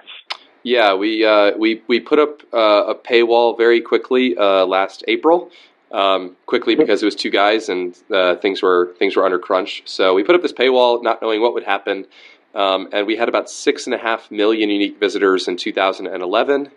Yeah, 0.62 0.94
we 0.94 1.25
uh, 1.25 1.56
we 1.56 1.82
we 1.87 2.00
put 2.00 2.18
up 2.18 2.42
uh, 2.52 2.85
a 2.88 2.94
paywall 2.94 3.56
very 3.56 3.80
quickly 3.80 4.37
uh, 4.37 4.66
last 4.66 5.04
April. 5.09 5.50
Um, 5.92 6.37
quickly 6.47 6.76
because 6.76 7.02
it 7.02 7.04
was 7.04 7.16
two 7.16 7.30
guys 7.30 7.68
and 7.68 7.99
uh, 8.14 8.37
things 8.37 8.62
were 8.62 8.94
things 9.00 9.16
were 9.16 9.25
under 9.25 9.40
crunch. 9.40 9.82
So 9.87 10.14
we 10.14 10.23
put 10.23 10.37
up 10.37 10.42
this 10.42 10.52
paywall, 10.52 11.02
not 11.02 11.20
knowing 11.20 11.40
what 11.40 11.52
would 11.52 11.64
happen. 11.64 12.06
Um, 12.54 12.88
and 12.92 13.06
we 13.06 13.16
had 13.16 13.28
about 13.28 13.49
six 13.50 13.87
and 13.87 13.94
a 13.94 13.99
half 13.99 14.30
million 14.30 14.70
unique 14.70 14.99
visitors 14.99 15.47
in 15.49 15.56
2011. 15.56 16.70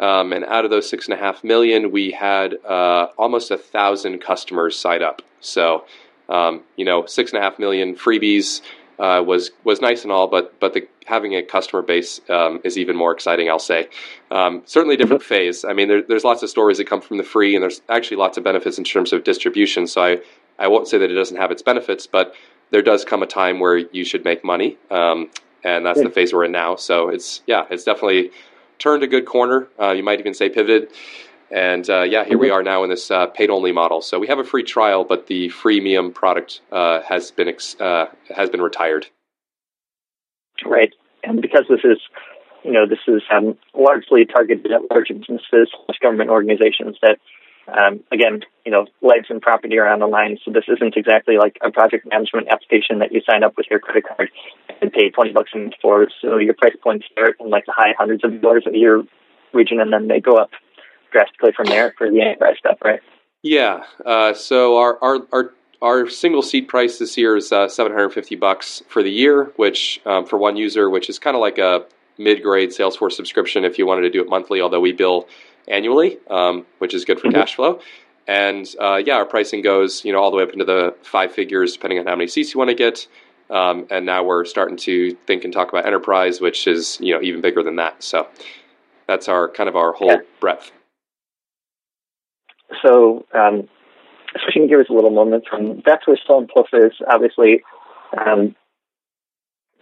Um, 0.00 0.32
and 0.32 0.44
out 0.46 0.64
of 0.64 0.70
those 0.70 0.88
six 0.88 1.06
and 1.06 1.14
a 1.14 1.18
half 1.18 1.44
million, 1.44 1.90
we 1.92 2.10
had 2.10 2.54
uh, 2.64 3.08
almost 3.18 3.50
a 3.50 3.58
thousand 3.58 4.20
customers 4.20 4.76
sign 4.76 5.02
up. 5.02 5.20
So, 5.40 5.84
um, 6.28 6.62
you 6.76 6.84
know, 6.86 7.04
six 7.06 7.32
and 7.32 7.38
a 7.38 7.42
half 7.42 7.58
million 7.58 7.94
freebies 7.94 8.62
uh, 8.98 9.22
was 9.22 9.50
was 9.64 9.80
nice 9.80 10.02
and 10.02 10.12
all, 10.12 10.26
but 10.26 10.58
but 10.58 10.72
the, 10.74 10.88
having 11.06 11.34
a 11.34 11.42
customer 11.42 11.82
base 11.82 12.20
um, 12.30 12.60
is 12.64 12.78
even 12.78 12.96
more 12.96 13.12
exciting. 13.12 13.50
I'll 13.50 13.58
say, 13.58 13.88
um, 14.30 14.62
certainly 14.64 14.94
a 14.94 14.98
different 14.98 15.22
phase. 15.22 15.64
I 15.64 15.72
mean, 15.72 15.88
there, 15.88 16.02
there's 16.02 16.24
lots 16.24 16.42
of 16.42 16.50
stories 16.50 16.78
that 16.78 16.86
come 16.86 17.00
from 17.00 17.16
the 17.18 17.24
free, 17.24 17.54
and 17.54 17.62
there's 17.62 17.82
actually 17.88 18.18
lots 18.18 18.38
of 18.38 18.44
benefits 18.44 18.78
in 18.78 18.84
terms 18.84 19.12
of 19.12 19.24
distribution. 19.24 19.86
So 19.86 20.02
I 20.02 20.18
I 20.58 20.68
won't 20.68 20.88
say 20.88 20.98
that 20.98 21.10
it 21.10 21.14
doesn't 21.14 21.36
have 21.36 21.50
its 21.50 21.62
benefits, 21.62 22.06
but 22.06 22.34
there 22.70 22.82
does 22.82 23.04
come 23.04 23.22
a 23.22 23.26
time 23.26 23.58
where 23.58 23.78
you 23.78 24.04
should 24.04 24.24
make 24.24 24.44
money, 24.44 24.78
um, 24.90 25.30
and 25.64 25.84
that's 25.84 26.02
the 26.02 26.10
phase 26.10 26.32
we're 26.32 26.44
in 26.44 26.52
now. 26.52 26.76
So 26.76 27.08
it's 27.08 27.42
yeah, 27.46 27.64
it's 27.70 27.84
definitely 27.84 28.30
turned 28.80 29.04
a 29.04 29.06
good 29.06 29.26
corner. 29.26 29.68
Uh, 29.78 29.92
you 29.92 30.02
might 30.02 30.18
even 30.18 30.34
say 30.34 30.48
pivoted. 30.48 30.88
And 31.50 31.88
uh, 31.90 32.02
yeah, 32.02 32.24
here 32.24 32.38
we 32.38 32.50
are 32.50 32.62
now 32.62 32.84
in 32.84 32.90
this 32.90 33.10
uh, 33.10 33.26
paid 33.26 33.50
only 33.50 33.72
model. 33.72 34.02
So 34.02 34.18
we 34.18 34.28
have 34.28 34.38
a 34.38 34.44
free 34.44 34.62
trial, 34.62 35.04
but 35.04 35.26
the 35.26 35.48
freemium 35.48 36.14
product 36.14 36.60
uh, 36.70 37.02
has 37.02 37.30
been 37.30 37.48
ex- 37.48 37.78
uh, 37.80 38.06
has 38.34 38.50
been 38.50 38.62
retired. 38.62 39.06
Right, 40.64 40.92
and 41.24 41.40
because 41.42 41.64
this 41.68 41.80
is, 41.82 41.98
you 42.62 42.72
know, 42.72 42.86
this 42.86 43.00
is 43.08 43.22
um, 43.34 43.58
largely 43.74 44.26
targeted 44.26 44.70
at 44.70 44.82
large 44.90 45.08
businesses, 45.08 45.70
government 46.00 46.30
organizations 46.30 46.96
that 47.02 47.18
um, 47.78 48.00
again, 48.12 48.40
you 48.64 48.72
know, 48.72 48.86
lives 49.02 49.26
and 49.28 49.40
property 49.40 49.78
are 49.78 49.88
on 49.88 50.00
the 50.00 50.06
line, 50.06 50.38
so 50.44 50.50
this 50.50 50.64
isn't 50.68 50.96
exactly 50.96 51.36
like 51.36 51.58
a 51.62 51.70
project 51.70 52.06
management 52.10 52.48
application 52.50 52.98
that 53.00 53.12
you 53.12 53.20
sign 53.28 53.42
up 53.42 53.56
with 53.56 53.66
your 53.70 53.78
credit 53.78 54.04
card 54.06 54.30
and 54.80 54.92
pay 54.92 55.10
20 55.10 55.32
bucks 55.32 55.50
a 55.54 55.58
month 55.58 55.74
for. 55.80 56.08
So 56.20 56.38
your 56.38 56.54
price 56.54 56.76
points 56.82 57.06
start 57.12 57.36
in 57.40 57.50
like 57.50 57.66
the 57.66 57.72
high 57.74 57.94
hundreds 57.98 58.24
of 58.24 58.40
dollars 58.40 58.64
a 58.66 58.76
year 58.76 59.02
region, 59.52 59.80
and 59.80 59.92
then 59.92 60.08
they 60.08 60.20
go 60.20 60.36
up 60.36 60.50
drastically 61.12 61.52
from 61.56 61.66
there 61.66 61.94
for 61.98 62.10
the 62.10 62.20
enterprise 62.20 62.56
stuff, 62.58 62.78
right? 62.84 63.00
Yeah. 63.42 63.84
Uh, 64.04 64.34
so 64.34 64.76
our, 64.76 64.98
our, 65.02 65.18
our 65.32 65.52
our 65.82 66.08
single 66.10 66.42
seat 66.42 66.68
price 66.68 66.98
this 66.98 67.16
year 67.16 67.36
is 67.36 67.52
uh, 67.52 67.66
750 67.66 68.36
bucks 68.36 68.82
for 68.88 69.02
the 69.02 69.10
year, 69.10 69.50
which 69.56 69.98
um, 70.04 70.26
for 70.26 70.38
one 70.38 70.56
user, 70.56 70.90
which 70.90 71.08
is 71.08 71.18
kind 71.18 71.34
of 71.34 71.40
like 71.40 71.56
a 71.56 71.86
mid-grade 72.18 72.68
Salesforce 72.68 73.12
subscription 73.12 73.64
if 73.64 73.78
you 73.78 73.86
wanted 73.86 74.02
to 74.02 74.10
do 74.10 74.20
it 74.20 74.28
monthly. 74.28 74.60
Although 74.60 74.80
we 74.80 74.92
bill 74.92 75.26
annually, 75.68 76.18
um, 76.28 76.66
which 76.78 76.94
is 76.94 77.04
good 77.04 77.20
for 77.20 77.28
mm-hmm. 77.28 77.40
cash 77.40 77.54
flow. 77.54 77.80
And 78.26 78.66
uh, 78.80 79.00
yeah, 79.04 79.14
our 79.14 79.26
pricing 79.26 79.62
goes 79.62 80.04
you 80.04 80.12
know 80.12 80.20
all 80.20 80.30
the 80.30 80.36
way 80.36 80.42
up 80.42 80.50
into 80.50 80.64
the 80.64 80.94
five 81.02 81.32
figures, 81.32 81.72
depending 81.72 81.98
on 81.98 82.06
how 82.06 82.16
many 82.16 82.28
seats 82.28 82.54
you 82.54 82.58
want 82.58 82.70
to 82.70 82.76
get. 82.76 83.06
Um, 83.50 83.86
and 83.90 84.06
now 84.06 84.22
we're 84.22 84.44
starting 84.44 84.76
to 84.78 85.16
think 85.26 85.42
and 85.44 85.52
talk 85.52 85.68
about 85.68 85.84
enterprise, 85.84 86.40
which 86.40 86.66
is 86.66 86.98
you 87.00 87.14
know 87.14 87.20
even 87.22 87.40
bigger 87.40 87.62
than 87.62 87.76
that. 87.76 88.02
So 88.02 88.28
that's 89.08 89.28
our 89.28 89.48
kind 89.48 89.68
of 89.68 89.76
our 89.76 89.92
whole 89.92 90.08
yeah. 90.08 90.18
breadth. 90.38 90.70
So 92.84 93.26
um, 93.34 93.68
switching 94.44 94.68
gears 94.68 94.86
a 94.88 94.92
little 94.92 95.10
moment 95.10 95.44
from 95.50 95.82
that's 95.84 96.06
where 96.06 96.16
Storm 96.16 96.46
Pulse 96.46 96.68
is. 96.72 96.92
Obviously, 97.08 97.62
um, 98.16 98.54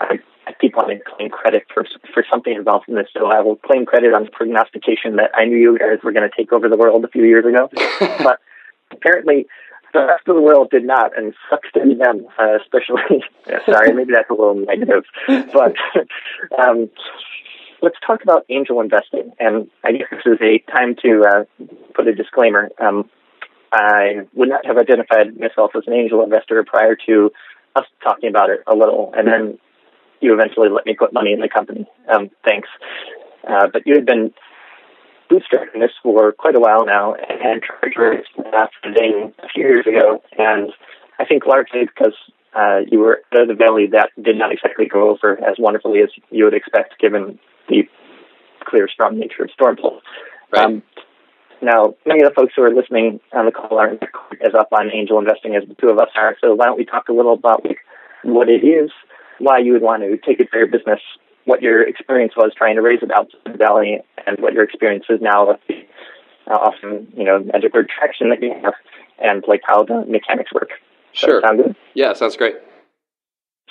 I 0.00 0.18
I 0.48 0.54
keep 0.58 0.76
wanting 0.76 0.98
to 0.98 1.04
claim 1.04 1.28
credit 1.28 1.64
for 1.72 1.86
for 2.14 2.24
something 2.30 2.54
involved 2.54 2.88
in 2.88 2.94
this, 2.94 3.08
so 3.12 3.26
I 3.26 3.40
will 3.40 3.56
claim 3.56 3.84
credit 3.84 4.14
on 4.14 4.24
the 4.24 4.30
prognostication 4.30 5.16
that 5.16 5.30
I 5.34 5.44
knew 5.44 5.58
you 5.58 5.78
guys 5.78 5.98
were 6.02 6.12
going 6.12 6.28
to 6.28 6.34
take 6.34 6.52
over 6.52 6.68
the 6.68 6.76
world 6.76 7.04
a 7.04 7.08
few 7.08 7.24
years 7.24 7.44
ago. 7.44 7.68
but 8.24 8.40
apparently, 8.90 9.46
the 9.92 10.06
rest 10.06 10.26
of 10.26 10.36
the 10.36 10.40
world 10.40 10.70
did 10.70 10.84
not, 10.84 11.16
and 11.16 11.34
sucks 11.50 11.70
to 11.72 11.84
be 11.84 11.94
them. 11.94 12.26
Uh, 12.38 12.56
especially, 12.62 13.22
sorry, 13.66 13.92
maybe 13.92 14.14
that's 14.14 14.30
a 14.30 14.32
little 14.32 14.54
negative, 14.54 15.04
but 15.26 15.74
um, 16.58 16.88
let's 17.82 17.96
talk 18.06 18.22
about 18.22 18.46
angel 18.48 18.80
investing. 18.80 19.32
And 19.38 19.68
I 19.84 19.92
guess 19.92 20.08
this 20.10 20.32
is 20.32 20.38
a 20.40 20.58
time 20.72 20.96
to 21.04 21.24
uh, 21.28 21.64
put 21.94 22.08
a 22.08 22.14
disclaimer. 22.14 22.70
Um, 22.80 23.10
I 23.70 24.26
would 24.32 24.48
not 24.48 24.64
have 24.64 24.78
identified 24.78 25.38
myself 25.38 25.72
as 25.76 25.82
an 25.86 25.92
angel 25.92 26.22
investor 26.22 26.64
prior 26.64 26.96
to 27.04 27.30
us 27.76 27.84
talking 28.02 28.30
about 28.30 28.48
it 28.48 28.60
a 28.66 28.74
little, 28.74 29.12
and 29.14 29.28
then 29.28 29.58
you 30.20 30.34
eventually 30.34 30.68
let 30.68 30.86
me 30.86 30.94
put 30.94 31.12
money 31.12 31.32
in 31.32 31.40
the 31.40 31.48
company. 31.48 31.86
Um, 32.12 32.30
thanks. 32.44 32.68
Uh, 33.48 33.68
but 33.72 33.86
you 33.86 33.94
had 33.94 34.06
been 34.06 34.32
bootstrapping 35.30 35.80
this 35.80 35.92
for 36.02 36.32
quite 36.32 36.56
a 36.56 36.60
while 36.60 36.84
now 36.84 37.14
and 37.14 37.62
to 37.62 37.68
raise 37.82 38.24
a 38.36 39.48
few 39.54 39.62
years 39.62 39.86
ago. 39.86 40.22
And 40.38 40.72
I 41.18 41.24
think 41.24 41.46
largely 41.46 41.80
because 41.84 42.14
uh, 42.54 42.80
you 42.90 42.98
were 42.98 43.20
out 43.34 43.42
of 43.42 43.48
the 43.48 43.54
valley 43.54 43.86
that 43.92 44.10
did 44.20 44.36
not 44.36 44.52
exactly 44.52 44.86
go 44.86 45.10
over 45.10 45.38
as 45.44 45.56
wonderfully 45.58 46.00
as 46.00 46.08
you 46.30 46.44
would 46.44 46.54
expect 46.54 46.98
given 46.98 47.38
the 47.68 47.82
clear, 48.64 48.88
strong 48.88 49.18
nature 49.18 49.44
of 49.44 49.50
Storm. 49.50 49.76
Right. 50.52 50.64
Um, 50.64 50.82
now, 51.60 51.94
many 52.06 52.22
of 52.22 52.28
the 52.28 52.34
folks 52.34 52.52
who 52.54 52.62
are 52.62 52.74
listening 52.74 53.20
on 53.32 53.46
the 53.46 53.52
call 53.52 53.78
aren't 53.78 54.02
as 54.40 54.54
up 54.54 54.68
on 54.72 54.90
angel 54.92 55.18
investing 55.18 55.56
as 55.56 55.68
the 55.68 55.74
two 55.74 55.88
of 55.88 55.98
us 55.98 56.10
are. 56.16 56.36
So 56.40 56.54
why 56.54 56.66
don't 56.66 56.78
we 56.78 56.84
talk 56.84 57.08
a 57.08 57.12
little 57.12 57.34
about 57.34 57.64
like, 57.64 57.78
what 58.22 58.48
it 58.48 58.64
is, 58.64 58.90
why 59.38 59.58
you 59.58 59.72
would 59.72 59.82
want 59.82 60.02
to 60.02 60.16
take 60.18 60.40
it 60.40 60.48
for 60.50 60.58
your 60.58 60.66
business, 60.66 61.00
what 61.44 61.62
your 61.62 61.82
experience 61.82 62.34
was 62.36 62.52
trying 62.56 62.76
to 62.76 62.82
raise 62.82 63.02
it 63.02 63.10
out 63.10 63.30
to 63.30 63.52
the 63.52 63.58
valley, 63.58 64.00
and 64.26 64.38
what 64.40 64.52
your 64.52 64.64
experience 64.64 65.04
is 65.08 65.20
now 65.20 65.48
with 65.48 65.60
the 65.68 65.86
uh, 66.50 66.54
awesome, 66.54 67.08
you 67.16 67.24
know, 67.24 67.40
magic 67.40 67.74
word 67.74 67.88
traction 67.88 68.30
that 68.30 68.42
you 68.42 68.52
have, 68.62 68.74
and 69.18 69.44
like 69.46 69.60
how 69.64 69.84
the 69.84 70.04
mechanics 70.06 70.52
work. 70.52 70.70
Sure. 71.12 71.40
sound 71.40 71.58
good? 71.58 71.76
Yeah, 71.94 72.12
sounds 72.12 72.36
great. 72.36 72.56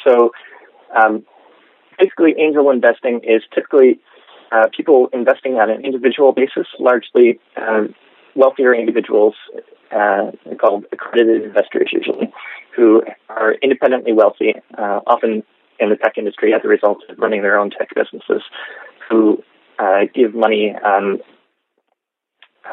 So, 0.03 0.31
um, 0.95 1.25
basically, 1.97 2.35
angel 2.37 2.69
investing 2.69 3.21
is 3.23 3.41
typically 3.53 3.99
uh, 4.51 4.67
people 4.75 5.09
investing 5.13 5.55
on 5.55 5.69
an 5.69 5.83
individual 5.83 6.31
basis, 6.31 6.67
largely 6.79 7.39
um, 7.55 7.93
wealthier 8.35 8.73
individuals, 8.73 9.35
uh, 9.91 10.31
called 10.59 10.85
accredited 10.91 11.43
investors 11.43 11.89
usually, 11.91 12.31
who 12.75 13.01
are 13.29 13.53
independently 13.61 14.13
wealthy, 14.13 14.53
uh, 14.77 14.99
often 15.07 15.43
in 15.79 15.89
the 15.89 15.95
tech 15.95 16.17
industry 16.17 16.53
as 16.53 16.61
a 16.63 16.67
result 16.67 16.99
of 17.09 17.17
running 17.19 17.41
their 17.41 17.59
own 17.59 17.69
tech 17.69 17.89
businesses 17.95 18.41
who 19.09 19.43
uh, 19.79 20.01
give 20.13 20.33
money 20.33 20.73
um, 20.75 21.19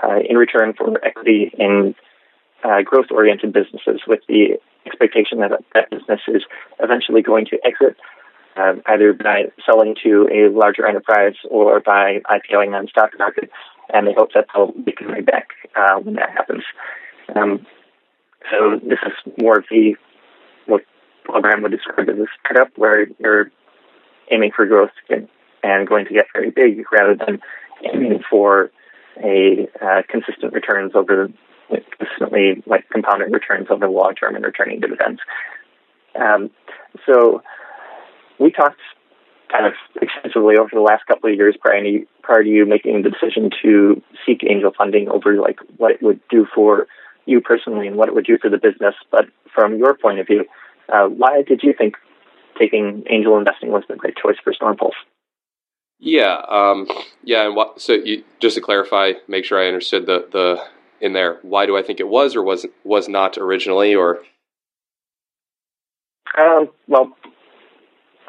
uh, 0.02 0.18
in 0.28 0.36
return 0.36 0.74
for 0.76 1.04
equity 1.04 1.50
in 1.58 1.94
uh, 2.64 2.82
growth 2.82 3.06
oriented 3.10 3.52
businesses 3.52 4.00
with 4.06 4.20
the 4.28 4.58
expectation 4.86 5.40
that 5.40 5.52
that 5.74 5.90
business 5.90 6.20
is 6.28 6.42
eventually 6.80 7.22
going 7.22 7.46
to 7.46 7.58
exit. 7.64 7.96
Uh, 8.56 8.74
either 8.86 9.12
by 9.12 9.46
selling 9.66 9.96
to 10.00 10.28
a 10.32 10.48
larger 10.48 10.86
enterprise 10.86 11.34
or 11.50 11.80
by 11.80 12.20
IPOing 12.30 12.72
on 12.72 12.84
the 12.84 12.88
stock 12.88 13.10
market, 13.18 13.50
and 13.92 14.06
they 14.06 14.12
hope 14.16 14.30
that 14.32 14.46
they'll 14.54 14.72
make 14.86 15.02
money 15.02 15.22
back 15.22 15.48
uh, 15.74 15.98
when 15.98 16.14
that 16.14 16.30
happens. 16.30 16.62
Um, 17.34 17.66
so 18.52 18.78
this 18.80 19.00
is 19.04 19.32
more 19.42 19.58
of 19.58 19.64
the 19.70 19.96
program 21.24 21.62
would 21.62 21.72
describe 21.72 22.08
as 22.08 22.18
a 22.18 22.26
startup 22.40 22.76
where 22.76 23.06
you're 23.18 23.50
aiming 24.30 24.52
for 24.54 24.66
growth 24.66 24.90
and 25.08 25.88
going 25.88 26.06
to 26.06 26.14
get 26.14 26.26
very 26.34 26.50
big 26.50 26.84
rather 26.92 27.14
than 27.14 27.40
aiming 27.82 28.22
for 28.30 28.70
a 29.22 29.68
uh, 29.80 30.02
consistent 30.08 30.52
returns 30.52 30.92
over 30.94 31.28
consistently 31.98 32.62
like 32.66 32.88
compounding 32.90 33.32
returns 33.32 33.68
over 33.70 33.86
the 33.86 33.92
long 33.92 34.14
term 34.14 34.36
and 34.36 34.44
returning 34.44 34.80
dividends. 34.80 35.20
Um, 36.14 36.50
so 37.06 37.42
we 38.38 38.50
talked 38.50 38.80
kind 39.50 39.66
of 39.66 39.72
extensively 40.00 40.56
over 40.58 40.70
the 40.72 40.80
last 40.80 41.06
couple 41.06 41.30
of 41.30 41.36
years 41.36 41.56
prior 41.60 41.82
prior 42.22 42.42
to 42.42 42.48
you 42.48 42.66
making 42.66 43.02
the 43.02 43.10
decision 43.10 43.50
to 43.62 44.02
seek 44.26 44.42
angel 44.48 44.72
funding 44.76 45.08
over 45.08 45.36
like 45.36 45.58
what 45.76 45.92
it 45.92 46.02
would 46.02 46.20
do 46.28 46.46
for 46.54 46.86
you 47.26 47.40
personally 47.40 47.86
and 47.86 47.96
what 47.96 48.08
it 48.08 48.14
would 48.14 48.26
do 48.26 48.38
for 48.38 48.50
the 48.50 48.58
business. 48.58 48.94
But 49.10 49.26
from 49.54 49.78
your 49.78 49.94
point 49.94 50.18
of 50.18 50.26
view, 50.26 50.44
uh, 50.92 51.06
why 51.06 51.42
did 51.42 51.62
you 51.62 51.72
think 51.76 51.96
taking 52.58 53.04
angel 53.10 53.36
investing 53.38 53.70
was 53.70 53.84
the 53.88 53.96
right 53.96 54.14
choice 54.16 54.36
for 54.42 54.52
Stormpulse? 54.52 54.92
Yeah, 55.98 56.42
um, 56.48 56.88
yeah, 57.22 57.46
and 57.46 57.56
what, 57.56 57.80
so 57.80 57.94
you, 57.94 58.24
just 58.40 58.56
to 58.56 58.60
clarify, 58.60 59.12
make 59.28 59.44
sure 59.44 59.62
I 59.62 59.66
understood 59.66 60.06
the 60.06 60.28
the 60.30 60.62
in 61.00 61.12
there. 61.12 61.38
Why 61.42 61.66
do 61.66 61.76
I 61.76 61.82
think 61.82 62.00
it 62.00 62.08
was 62.08 62.36
or 62.36 62.42
was 62.42 62.66
was 62.84 63.08
not 63.08 63.38
originally, 63.38 63.94
or? 63.94 64.20
Um, 66.36 66.68
well, 66.88 67.16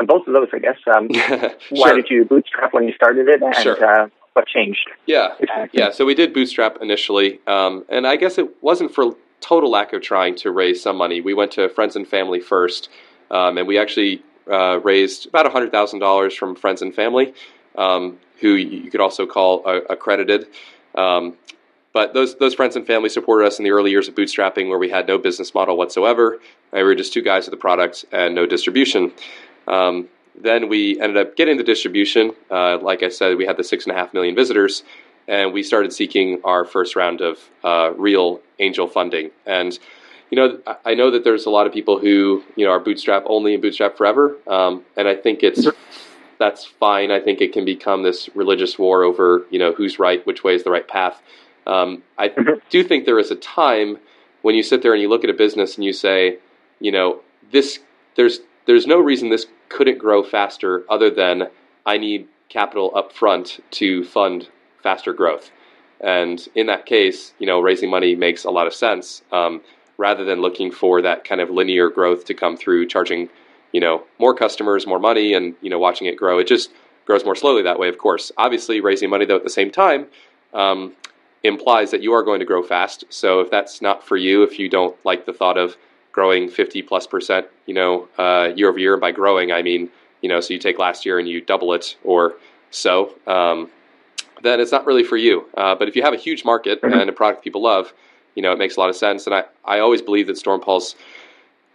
both 0.05 0.27
of 0.27 0.33
those, 0.33 0.47
I 0.53 0.59
guess. 0.59 0.77
Um, 0.95 1.11
sure. 1.13 1.51
Why 1.71 1.93
did 1.93 2.07
you 2.09 2.23
bootstrap 2.25 2.73
when 2.73 2.83
you 2.83 2.93
started 2.93 3.27
it, 3.27 3.41
and 3.41 3.55
Sure. 3.55 3.83
uh, 3.83 4.07
what 4.33 4.47
changed? 4.47 4.89
Yeah, 5.05 5.35
yeah. 5.71 5.91
So 5.91 6.05
we 6.05 6.13
did 6.13 6.33
bootstrap 6.33 6.77
initially, 6.81 7.39
um, 7.47 7.83
and 7.89 8.05
I 8.05 8.15
guess 8.15 8.37
it 8.37 8.61
wasn't 8.61 8.93
for 8.93 9.15
total 9.45 9.69
lack 9.69 9.93
of 9.93 10.01
trying 10.01 10.35
to 10.35 10.51
raise 10.51 10.81
some 10.81 10.97
money. 10.97 11.21
We 11.21 11.33
went 11.33 11.51
to 11.53 11.69
friends 11.69 11.95
and 11.95 12.07
family 12.07 12.39
first, 12.39 12.89
um, 13.29 13.57
and 13.57 13.67
we 13.67 13.77
actually 13.77 14.23
uh, 14.49 14.79
raised 14.83 15.27
about 15.27 15.51
hundred 15.51 15.71
thousand 15.71 15.99
dollars 15.99 16.33
from 16.35 16.55
friends 16.55 16.81
and 16.81 16.93
family, 16.93 17.33
um, 17.77 18.17
who 18.41 18.49
you 18.55 18.89
could 18.91 19.01
also 19.01 19.25
call 19.25 19.61
uh, 19.65 19.81
accredited. 19.89 20.47
Um, 20.95 21.37
but 21.93 22.13
those 22.13 22.35
those 22.35 22.55
friends 22.55 22.75
and 22.75 22.85
family 22.85 23.09
supported 23.09 23.45
us 23.47 23.59
in 23.59 23.63
the 23.63 23.71
early 23.71 23.91
years 23.91 24.07
of 24.07 24.15
bootstrapping, 24.15 24.67
where 24.69 24.79
we 24.79 24.89
had 24.89 25.07
no 25.07 25.17
business 25.17 25.53
model 25.53 25.77
whatsoever. 25.77 26.39
We 26.73 26.83
were 26.83 26.95
just 26.95 27.13
two 27.13 27.21
guys 27.21 27.45
with 27.45 27.51
the 27.51 27.61
product 27.67 28.05
and 28.11 28.35
no 28.35 28.45
distribution. 28.45 29.13
Um, 29.67 30.09
then 30.37 30.67
we 30.67 30.99
ended 30.99 31.17
up 31.17 31.35
getting 31.37 31.57
the 31.57 31.63
distribution. 31.63 32.33
Uh, 32.51 32.77
like 32.79 33.03
I 33.03 33.09
said, 33.09 33.37
we 33.37 33.45
had 33.45 33.57
the 33.57 33.63
six 33.63 33.85
and 33.85 33.95
a 33.95 33.95
half 33.95 34.13
million 34.13 34.35
visitors, 34.35 34.83
and 35.27 35.53
we 35.53 35.63
started 35.63 35.91
seeking 35.93 36.39
our 36.43 36.65
first 36.65 36.95
round 36.95 37.21
of 37.21 37.39
uh, 37.63 37.91
real 37.97 38.41
angel 38.59 38.87
funding. 38.87 39.31
And 39.45 39.77
you 40.31 40.37
know, 40.37 40.59
I- 40.85 40.95
know 40.95 41.11
that 41.11 41.23
there's 41.23 41.45
a 41.45 41.49
lot 41.49 41.67
of 41.67 41.73
people 41.73 41.99
who 41.99 42.43
you 42.55 42.65
know 42.65 42.71
are 42.71 42.79
bootstrap 42.79 43.23
only 43.27 43.53
and 43.53 43.61
bootstrap 43.61 43.97
forever, 43.97 44.37
um, 44.47 44.83
and 44.97 45.07
I 45.07 45.15
think 45.15 45.43
it's 45.43 45.67
that's 46.39 46.65
fine. 46.65 47.11
I 47.11 47.19
think 47.19 47.41
it 47.41 47.53
can 47.53 47.65
become 47.65 48.03
this 48.03 48.29
religious 48.35 48.77
war 48.77 49.03
over 49.03 49.45
you 49.51 49.59
know 49.59 49.71
who's 49.73 49.99
right, 49.99 50.25
which 50.25 50.43
way 50.43 50.55
is 50.55 50.63
the 50.63 50.71
right 50.71 50.87
path. 50.87 51.21
Um, 51.67 52.03
I 52.17 52.29
Mhm. 52.29 52.61
do 52.69 52.83
think 52.83 53.05
there 53.05 53.19
is 53.19 53.31
a 53.31 53.35
time 53.35 53.99
when 54.41 54.55
you 54.55 54.63
sit 54.63 54.81
there 54.81 54.93
and 54.93 55.01
you 55.01 55.09
look 55.09 55.23
at 55.23 55.29
a 55.29 55.33
business 55.33 55.75
and 55.75 55.83
you 55.83 55.93
say, 55.93 56.37
you 56.79 56.91
know, 56.91 57.21
this 57.51 57.79
there's 58.15 58.41
there's 58.65 58.87
no 58.87 58.99
reason 58.99 59.29
this 59.29 59.47
couldn't 59.69 59.97
grow 59.97 60.23
faster 60.23 60.85
other 60.89 61.09
than 61.09 61.49
I 61.85 61.97
need 61.97 62.27
capital 62.49 62.91
up 62.95 63.11
front 63.13 63.59
to 63.71 64.03
fund 64.03 64.49
faster 64.85 65.13
growth. 65.13 65.49
And 65.99 66.47
in 66.53 66.67
that 66.67 66.85
case, 66.85 67.33
you 67.39 67.47
know, 67.47 67.59
raising 67.59 67.89
money 67.89 68.15
makes 68.15 68.43
a 68.43 68.51
lot 68.51 68.67
of 68.67 68.73
sense 68.73 69.23
um, 69.31 69.61
rather 69.97 70.23
than 70.23 70.41
looking 70.41 70.71
for 70.71 71.01
that 71.01 71.23
kind 71.23 71.41
of 71.41 71.49
linear 71.49 71.89
growth 71.89 72.25
to 72.25 72.35
come 72.35 72.55
through 72.55 72.85
charging, 72.85 73.27
you 73.71 73.81
know, 73.81 74.03
more 74.19 74.35
customers, 74.35 74.85
more 74.85 74.99
money, 74.99 75.33
and 75.33 75.55
you 75.61 75.71
know, 75.71 75.79
watching 75.79 76.05
it 76.05 76.17
grow. 76.17 76.37
It 76.37 76.47
just 76.47 76.69
grows 77.05 77.25
more 77.25 77.35
slowly 77.35 77.63
that 77.63 77.79
way. 77.79 77.89
Of 77.89 77.97
course, 77.97 78.31
obviously, 78.37 78.79
raising 78.79 79.09
money 79.09 79.25
though 79.25 79.37
at 79.37 79.43
the 79.43 79.49
same 79.49 79.71
time 79.71 80.05
um, 80.53 80.93
implies 81.41 81.89
that 81.89 82.03
you 82.03 82.13
are 82.13 82.21
going 82.21 82.39
to 82.39 82.45
grow 82.45 82.61
fast. 82.61 83.05
So 83.09 83.39
if 83.39 83.49
that's 83.49 83.81
not 83.81 84.05
for 84.05 84.17
you, 84.17 84.43
if 84.43 84.59
you 84.59 84.69
don't 84.69 84.95
like 85.03 85.25
the 85.25 85.33
thought 85.33 85.57
of 85.57 85.77
growing 86.11 86.47
50 86.47 86.83
plus 86.83 87.07
percent, 87.07 87.47
you 87.65 87.73
know, 87.73 88.07
uh, 88.19 88.51
year 88.55 88.69
over 88.69 88.77
year, 88.77 88.93
and 88.93 89.01
by 89.01 89.11
growing, 89.11 89.51
I 89.51 89.63
mean, 89.63 89.89
you 90.21 90.29
know, 90.29 90.41
so 90.41 90.53
you 90.53 90.59
take 90.59 90.77
last 90.77 91.07
year 91.07 91.17
and 91.17 91.27
you 91.27 91.41
double 91.41 91.73
it 91.73 91.97
or 92.03 92.35
so, 92.69 93.15
um, 93.25 93.69
then 94.43 94.59
it's 94.59 94.71
not 94.71 94.85
really 94.85 95.03
for 95.03 95.17
you. 95.17 95.45
Uh, 95.55 95.75
but 95.75 95.87
if 95.87 95.95
you 95.95 96.01
have 96.03 96.13
a 96.13 96.17
huge 96.17 96.43
market 96.45 96.81
Mhm. 96.81 97.01
and 97.01 97.09
a 97.09 97.13
product 97.13 97.43
people 97.43 97.61
love, 97.61 97.93
you 98.35 98.41
know, 98.43 98.51
it 98.51 98.57
makes 98.57 98.75
a 98.75 98.79
lot 98.79 98.89
of 98.89 98.95
sense. 98.95 99.25
And 99.27 99.35
I, 99.35 99.43
I 99.63 99.79
always 99.79 100.01
believe 100.01 100.27
that 100.27 100.37
Storm 100.37 100.59
Pulse 100.61 100.95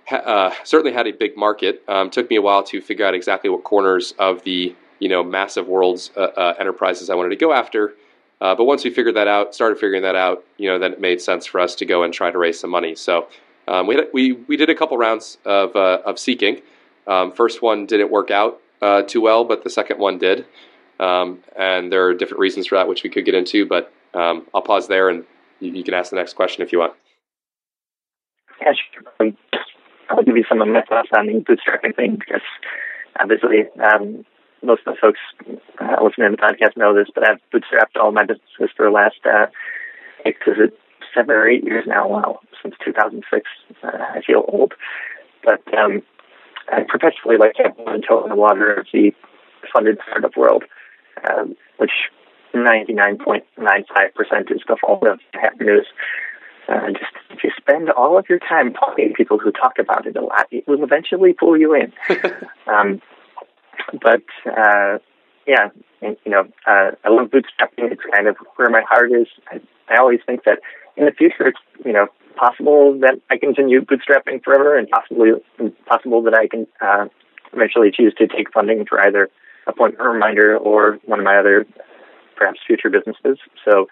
ha- 0.07 0.17
uh, 0.17 0.55
certainly 0.65 0.93
had 0.93 1.07
a 1.07 1.13
big 1.13 1.37
market. 1.37 1.83
Um, 1.89 2.11
took 2.11 2.29
me 2.31 2.37
a 2.37 2.43
while 2.43 2.63
to 2.65 2.81
figure 2.81 3.07
out 3.07 3.15
exactly 3.15 3.49
what 3.51 3.65
corners 3.65 4.15
of 4.19 4.43
the, 4.43 4.75
you 4.99 5.09
know, 5.09 5.23
massive 5.23 5.67
world's 5.69 6.11
uh, 6.17 6.21
uh, 6.21 6.55
enterprises 6.59 7.09
I 7.11 7.15
wanted 7.15 7.31
to 7.31 7.37
go 7.37 7.53
after. 7.53 7.95
Uh, 8.41 8.55
but 8.55 8.65
once 8.65 8.85
we 8.85 8.91
figured 8.91 9.17
that 9.17 9.29
out, 9.29 9.55
started 9.55 9.77
figuring 9.79 10.03
that 10.03 10.17
out, 10.17 10.45
you 10.57 10.69
know, 10.69 10.79
then 10.79 10.93
it 10.93 11.01
made 11.01 11.21
sense 11.21 11.45
for 11.47 11.61
us 11.61 11.75
to 11.77 11.85
go 11.85 12.03
and 12.03 12.13
try 12.13 12.31
to 12.31 12.39
raise 12.39 12.59
some 12.59 12.71
money. 12.71 12.95
So 12.95 13.27
um, 13.69 13.87
we, 13.87 13.95
had, 13.97 14.09
we 14.13 14.33
we 14.33 14.57
did 14.57 14.71
a 14.71 14.75
couple 14.75 14.97
rounds 14.99 15.39
of 15.45 15.77
uh, 15.77 16.01
of 16.07 16.19
seeking. 16.19 16.63
Um, 17.07 17.33
first 17.33 17.61
one 17.63 17.87
didn't 17.87 18.11
work 18.11 18.31
out 18.31 18.61
uh, 18.81 19.03
too 19.03 19.21
well, 19.21 19.45
but 19.45 19.63
the 19.63 19.71
second 19.71 19.99
one 19.99 20.19
did. 20.19 20.47
Um, 21.01 21.43
and 21.59 21.91
there 21.91 22.07
are 22.07 22.15
different 22.15 22.41
reasons 22.41 22.67
for 22.67 22.77
that, 22.77 22.87
which 22.87 23.03
we 23.03 23.11
could 23.11 23.25
get 23.25 23.35
into. 23.35 23.67
But 23.67 23.93
um, 24.15 24.47
I'll 24.55 24.63
pause 24.63 24.87
there, 24.87 25.09
and 25.09 25.25
you, 25.59 25.73
you 25.73 25.83
can 25.83 25.95
ask 25.95 26.11
the 26.11 26.17
next 26.17 26.35
question 26.35 26.63
if 26.63 26.73
you 26.73 26.79
want. 26.79 26.93
Yeah, 28.61 28.73
sure. 28.93 29.13
Um, 29.19 29.37
I'll 30.11 30.23
give 30.23 30.37
you 30.37 30.45
some 30.49 30.61
of 30.61 30.69
my 30.69 30.83
thoughts 30.83 31.09
on 31.17 31.27
the 31.27 31.33
bootstrapping 31.35 31.97
thing 31.97 32.17
because 32.17 32.43
obviously 33.19 33.65
um, 33.83 34.25
most 34.63 34.83
of 34.87 34.95
the 34.95 35.01
folks 35.01 35.21
uh, 35.81 36.03
listening 36.03 36.31
to 36.31 36.37
the 36.37 36.43
podcast 36.43 36.77
know 36.77 36.95
this, 36.95 37.09
but 37.15 37.29
I've 37.29 37.39
bootstrapped 37.53 37.99
all 38.01 38.13
my 38.13 38.25
businesses 38.25 38.75
for 38.77 38.87
the 38.87 38.91
last 38.91 39.21
uh, 39.25 39.47
is 40.27 40.35
it 40.47 40.79
seven 41.15 41.31
or 41.31 41.49
eight 41.49 41.65
years 41.65 41.85
now? 41.87 42.09
Wow, 42.09 42.41
since 42.63 42.75
2006. 42.85 43.49
Uh, 43.83 43.89
I 43.89 44.21
feel 44.27 44.45
old, 44.49 44.75
but 45.45 45.63
um, 45.75 46.03
I 46.71 46.83
perpetually 46.83 47.37
like 47.39 47.55
to 47.55 47.65
have 47.65 47.77
one 47.77 48.03
toe 48.07 48.23
in 48.25 48.31
the 48.31 48.37
water 48.37 48.75
of 48.75 48.87
the 48.93 49.13
funded 49.73 49.99
startup 50.07 50.37
world, 50.37 50.65
um, 51.29 51.57
which 51.79 51.93
99.95% 52.55 53.43
is 54.51 54.61
the 54.67 54.77
fault 54.81 55.07
of 55.07 55.21
hacker 55.33 55.65
news. 55.65 55.87
Uh, 56.69 56.91
just 56.93 57.13
if 57.31 57.43
you 57.43 57.51
spend 57.57 57.91
all 57.91 58.17
of 58.19 58.29
your 58.29 58.39
time 58.39 58.73
talking 58.73 59.09
to 59.09 59.15
people 59.15 59.39
who 59.39 59.51
talk 59.51 59.79
about 59.79 60.07
it 60.07 60.17
a 60.17 60.21
lot, 60.21 60.47
it 60.51 60.67
will 60.69 60.85
eventually 60.85 61.33
pull 61.33 61.57
you 61.57 61.75
in. 61.75 61.93
um, 62.73 63.01
but 64.01 64.23
uh, 64.47 64.99
yeah, 65.47 65.71
and, 66.01 66.17
you 66.25 66.31
know, 66.31 66.45
uh, 66.67 66.93
I 67.05 67.09
love 67.09 67.31
bootstrapping. 67.31 67.91
It's 67.91 68.03
kind 68.15 68.29
of 68.29 68.37
where 68.57 68.71
my 68.71 68.83
heart 68.89 69.11
is. 69.13 69.27
I, 69.51 69.61
I 69.89 69.99
always 69.99 70.21
think 70.25 70.45
that 70.45 70.61
in 70.97 71.07
the 71.07 71.13
future, 71.13 71.49
it's 71.49 71.59
you 71.85 71.93
know 71.93 72.07
possible 72.37 72.99
that 73.01 73.21
I 73.31 73.37
continue 73.37 73.81
bootstrapping 73.81 74.45
forever, 74.45 74.79
and 74.79 74.89
possibly 74.89 75.31
possible 75.87 76.23
that 76.23 76.35
I 76.35 76.47
can 76.47 76.67
uh, 76.81 77.07
eventually 77.53 77.91
choose 77.91 78.15
to 78.19 78.29
take 78.29 78.53
funding 78.53 78.85
for 78.87 79.01
either 79.01 79.29
Appointment 79.67 80.09
Reminder 80.09 80.57
or 80.57 80.99
one 81.05 81.19
of 81.19 81.25
my 81.25 81.39
other 81.39 81.67
perhaps 82.37 82.61
future 82.67 82.91
businesses. 82.91 83.39
So 83.65 83.89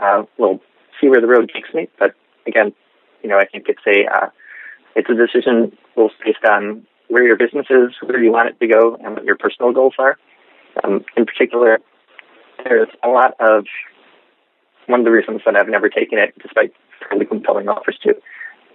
uh, 0.00 0.24
we'll 0.38 0.60
see 1.00 1.08
where 1.08 1.20
the 1.20 1.26
road 1.26 1.50
takes 1.52 1.72
me. 1.74 1.88
But 1.98 2.14
again, 2.46 2.72
you 3.22 3.28
know, 3.28 3.38
I 3.38 3.46
think 3.46 3.66
it's 3.68 3.82
a 3.86 4.06
uh, 4.12 4.28
it's 4.94 5.08
a 5.10 5.14
decision 5.14 5.76
both 5.94 6.12
based 6.24 6.44
on 6.44 6.86
where 7.08 7.24
your 7.24 7.36
business 7.36 7.66
is, 7.70 7.90
where 8.02 8.22
you 8.22 8.32
want 8.32 8.48
it 8.48 8.60
to 8.60 8.66
go, 8.66 8.96
and 8.96 9.14
what 9.14 9.24
your 9.24 9.36
personal 9.36 9.72
goals 9.72 9.94
are. 9.98 10.18
Um, 10.84 11.04
in 11.16 11.24
particular, 11.24 11.78
there's 12.64 12.88
a 13.02 13.08
lot 13.08 13.34
of 13.40 13.66
one 14.86 15.00
of 15.00 15.04
the 15.04 15.10
reasons 15.10 15.42
that 15.44 15.56
I've 15.56 15.68
never 15.68 15.88
taken 15.88 16.18
it, 16.18 16.34
despite 16.40 16.72
fairly 17.08 17.26
compelling 17.26 17.68
offers 17.68 17.98
to, 18.02 18.10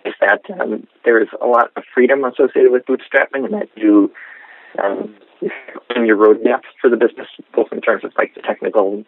is 0.05 0.13
that 0.19 0.41
um, 0.59 0.87
there 1.05 1.21
is 1.21 1.29
a 1.41 1.45
lot 1.45 1.71
of 1.75 1.83
freedom 1.93 2.23
associated 2.23 2.71
with 2.71 2.85
bootstrapping, 2.85 3.45
and 3.45 3.53
that 3.53 3.69
you 3.75 4.11
um, 4.81 5.15
in 5.95 6.05
your 6.05 6.17
roadmap 6.17 6.61
for 6.79 6.89
the 6.89 6.97
business, 6.97 7.27
both 7.53 7.67
in 7.71 7.81
terms 7.81 8.03
of 8.03 8.11
like 8.17 8.35
the 8.35 8.41
technical 8.41 9.03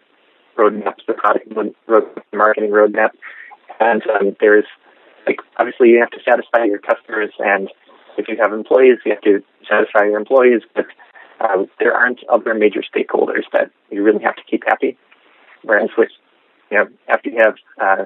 roadmaps, 0.57 1.05
the 1.07 1.13
product 1.13 1.47
road, 1.87 2.05
marketing 2.33 2.71
roadmap, 2.71 3.09
and 3.79 4.03
um, 4.07 4.35
there's 4.39 4.65
like 5.25 5.39
obviously 5.57 5.89
you 5.89 5.99
have 5.99 6.11
to 6.11 6.19
satisfy 6.27 6.65
your 6.65 6.79
customers, 6.79 7.31
and 7.39 7.69
if 8.17 8.27
you 8.27 8.37
have 8.39 8.53
employees, 8.53 8.99
you 9.05 9.11
have 9.11 9.21
to 9.21 9.43
satisfy 9.67 10.05
your 10.05 10.17
employees, 10.17 10.61
but 10.75 10.85
um, 11.39 11.67
there 11.79 11.93
aren't 11.93 12.19
other 12.29 12.53
major 12.53 12.81
stakeholders 12.81 13.43
that 13.51 13.71
you 13.91 14.03
really 14.03 14.23
have 14.23 14.35
to 14.35 14.43
keep 14.49 14.63
happy. 14.65 14.97
Whereas 15.63 15.89
with 15.97 16.09
you 16.71 16.77
know 16.77 16.87
after 17.07 17.29
you 17.29 17.37
have 17.39 17.55
uh, 17.81 18.05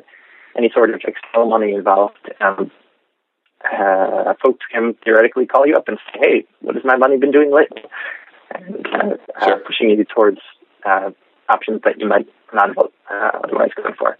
any 0.57 0.69
sort 0.73 0.91
of 0.91 1.01
external 1.05 1.49
money 1.49 1.73
involved, 1.73 2.31
um, 2.41 2.71
uh, 3.65 4.33
folks 4.43 4.65
can 4.71 4.95
theoretically 5.03 5.45
call 5.45 5.65
you 5.65 5.75
up 5.75 5.87
and 5.87 5.97
say, 6.13 6.19
"Hey, 6.21 6.45
what 6.61 6.75
has 6.75 6.83
my 6.85 6.95
money 6.97 7.17
been 7.17 7.31
doing 7.31 7.51
lately?" 7.51 7.83
And 8.53 8.85
uh, 8.87 9.15
Sure. 9.43 9.53
uh, 9.55 9.59
pushing 9.65 9.89
you 9.89 10.03
towards 10.05 10.39
uh, 10.85 11.11
options 11.49 11.81
that 11.83 11.99
you 11.99 12.07
might 12.07 12.27
not 12.53 12.69
have 12.69 12.77
uh, 12.77 13.39
otherwise 13.43 13.71
gone 13.75 13.93
for. 13.97 14.17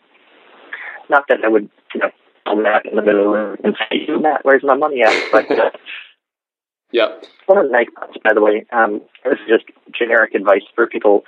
Not 1.10 1.26
that 1.30 1.40
I 1.44 1.48
would, 1.48 1.70
you 1.94 2.02
know, 2.02 2.12
pull 2.46 2.58
Matt 2.58 2.86
in 2.86 2.96
the 2.96 3.02
middle 3.02 3.34
and 3.36 3.76
say, 3.90 4.06
"You, 4.08 4.20
Matt, 4.20 4.44
where's 4.44 4.64
my 4.64 4.76
money 4.76 5.02
at?" 5.04 5.14
But 5.32 5.50
uh, 5.52 5.70
Yep. 6.92 7.26
one 7.48 7.58
of 7.58 7.66
the 7.66 7.72
nice 7.72 7.88
parts, 7.96 8.18
by 8.24 8.34
the 8.34 8.42
way, 8.42 8.66
um, 8.72 9.02
this 9.26 9.34
is 9.34 9.48
just 9.50 9.66
generic 9.98 10.34
advice 10.34 10.64
for 10.74 10.88
people 10.88 11.24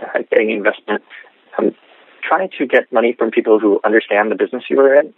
uh, 0.00 0.20
getting 0.30 0.50
investment. 0.50 1.02
Um, 1.58 1.74
try 2.26 2.46
to 2.58 2.66
get 2.66 2.90
money 2.92 3.14
from 3.18 3.30
people 3.30 3.58
who 3.58 3.78
understand 3.84 4.30
the 4.30 4.36
business 4.36 4.64
you 4.70 4.80
are 4.80 4.94
in. 4.94 5.12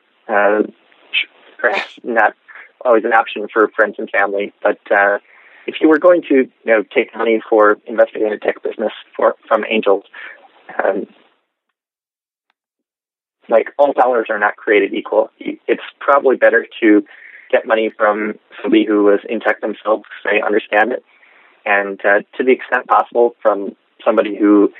Perhaps 1.65 1.99
not 2.05 2.35
always 2.85 3.05
an 3.05 3.13
option 3.13 3.47
for 3.53 3.69
friends 3.69 3.97
and 3.99 4.11
family, 4.11 4.53
but 4.63 4.79
uh, 4.91 5.19
if 5.67 5.77
you 5.81 5.89
were 5.89 5.99
going 5.99 6.23
to 6.23 6.35
you 6.35 6.51
know 6.67 6.83
take 6.95 7.15
money 7.17 7.41
for 7.49 7.79
investing 7.87 8.27
in 8.27 8.33
a 8.33 8.39
tech 8.39 8.63
business 8.63 8.93
for 9.17 9.35
from 9.49 9.65
angels, 9.69 10.05
um, 10.83 11.07
like 13.49 13.69
all 13.79 13.93
dollars 13.93 14.27
are 14.29 14.39
not 14.39 14.57
created 14.57 14.93
equal. 14.93 15.31
It's 15.39 15.83
probably 16.01 16.37
better 16.37 16.67
to 16.83 17.03
get 17.51 17.67
money 17.67 17.91
from 17.97 18.35
somebody 18.63 18.85
who 18.85 19.09
is 19.11 19.21
in 19.29 19.41
tech 19.41 19.61
themselves, 19.61 20.05
they 20.25 20.43
understand 20.43 20.93
it, 20.93 21.05
and 21.65 22.01
uh, 22.05 22.21
to 22.37 22.45
the 22.45 22.53
extent 22.53 22.87
possible 22.87 23.35
from 23.41 23.77
somebody 24.05 24.37
who 24.37 24.71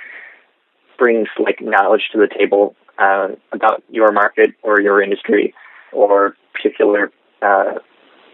brings 0.99 1.29
like 1.39 1.61
knowledge 1.61 2.09
to 2.13 2.19
the 2.19 2.29
table 2.29 2.75
uh, 2.99 3.29
about 3.53 3.83
your 3.89 4.13
market 4.13 4.51
or 4.63 4.81
your 4.81 5.03
industry 5.03 5.55
or 5.95 6.37
particular 6.53 7.11
uh, 7.43 7.79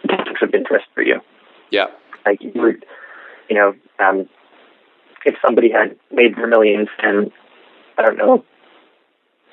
topics 0.08 0.40
of 0.42 0.54
interest 0.54 0.86
for 0.94 1.02
you. 1.02 1.20
Yeah, 1.70 1.86
like 2.26 2.42
you 2.42 2.52
would, 2.56 2.84
you 3.48 3.56
know, 3.56 3.74
um, 3.98 4.28
if 5.24 5.34
somebody 5.44 5.70
had 5.70 5.96
made 6.10 6.36
their 6.36 6.46
millions 6.46 6.88
and 6.98 7.30
I 7.98 8.02
don't 8.02 8.18
know 8.18 8.44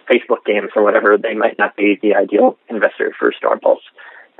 Facebook 0.09 0.45
games 0.45 0.69
or 0.75 0.83
whatever, 0.83 1.17
they 1.17 1.33
might 1.33 1.57
not 1.57 1.75
be 1.75 1.99
the 2.01 2.15
ideal 2.15 2.57
investor 2.69 3.13
for 3.17 3.31
Stormpulse, 3.31 3.83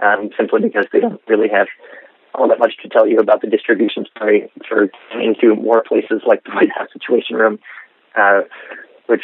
um, 0.02 0.30
simply 0.38 0.62
because 0.62 0.86
they 0.92 1.00
don't 1.00 1.22
really 1.28 1.50
have 1.50 1.68
all 2.34 2.48
that 2.48 2.60
much 2.60 2.74
to 2.84 2.90
tell 2.90 3.08
you 3.08 3.18
about 3.18 3.42
the 3.42 3.48
distribution 3.48 4.06
story 4.16 4.50
for 4.68 4.90
into 5.20 5.56
more 5.56 5.84
places 5.84 6.22
like 6.26 6.44
the 6.44 6.52
White 6.52 6.72
House 6.76 6.90
Situation 6.94 7.36
Room, 7.36 7.60
uh, 8.16 8.42
which 9.08 9.24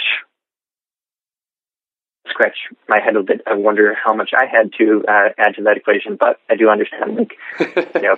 scratch 2.29 2.55
my 2.87 2.99
head 2.99 3.15
a 3.15 3.23
bit. 3.23 3.41
I 3.47 3.55
wonder 3.55 3.95
how 3.95 4.13
much 4.13 4.31
I 4.33 4.45
had 4.45 4.71
to 4.79 5.03
uh, 5.07 5.29
add 5.37 5.55
to 5.55 5.63
that 5.63 5.77
equation, 5.77 6.15
but 6.15 6.39
I 6.49 6.55
do 6.55 6.69
understand, 6.69 7.15
like, 7.15 7.33
you 7.95 8.01
know, 8.01 8.17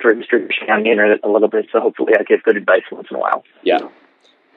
for 0.00 0.14
distribution 0.14 0.70
on 0.70 0.82
the 0.82 0.90
internet 0.90 1.20
a 1.24 1.28
little 1.28 1.48
bit. 1.48 1.68
So 1.72 1.80
hopefully, 1.80 2.12
I 2.18 2.22
give 2.22 2.42
good 2.42 2.56
advice 2.56 2.82
once 2.90 3.08
in 3.10 3.16
a 3.16 3.20
while. 3.20 3.44
Yeah, 3.62 3.88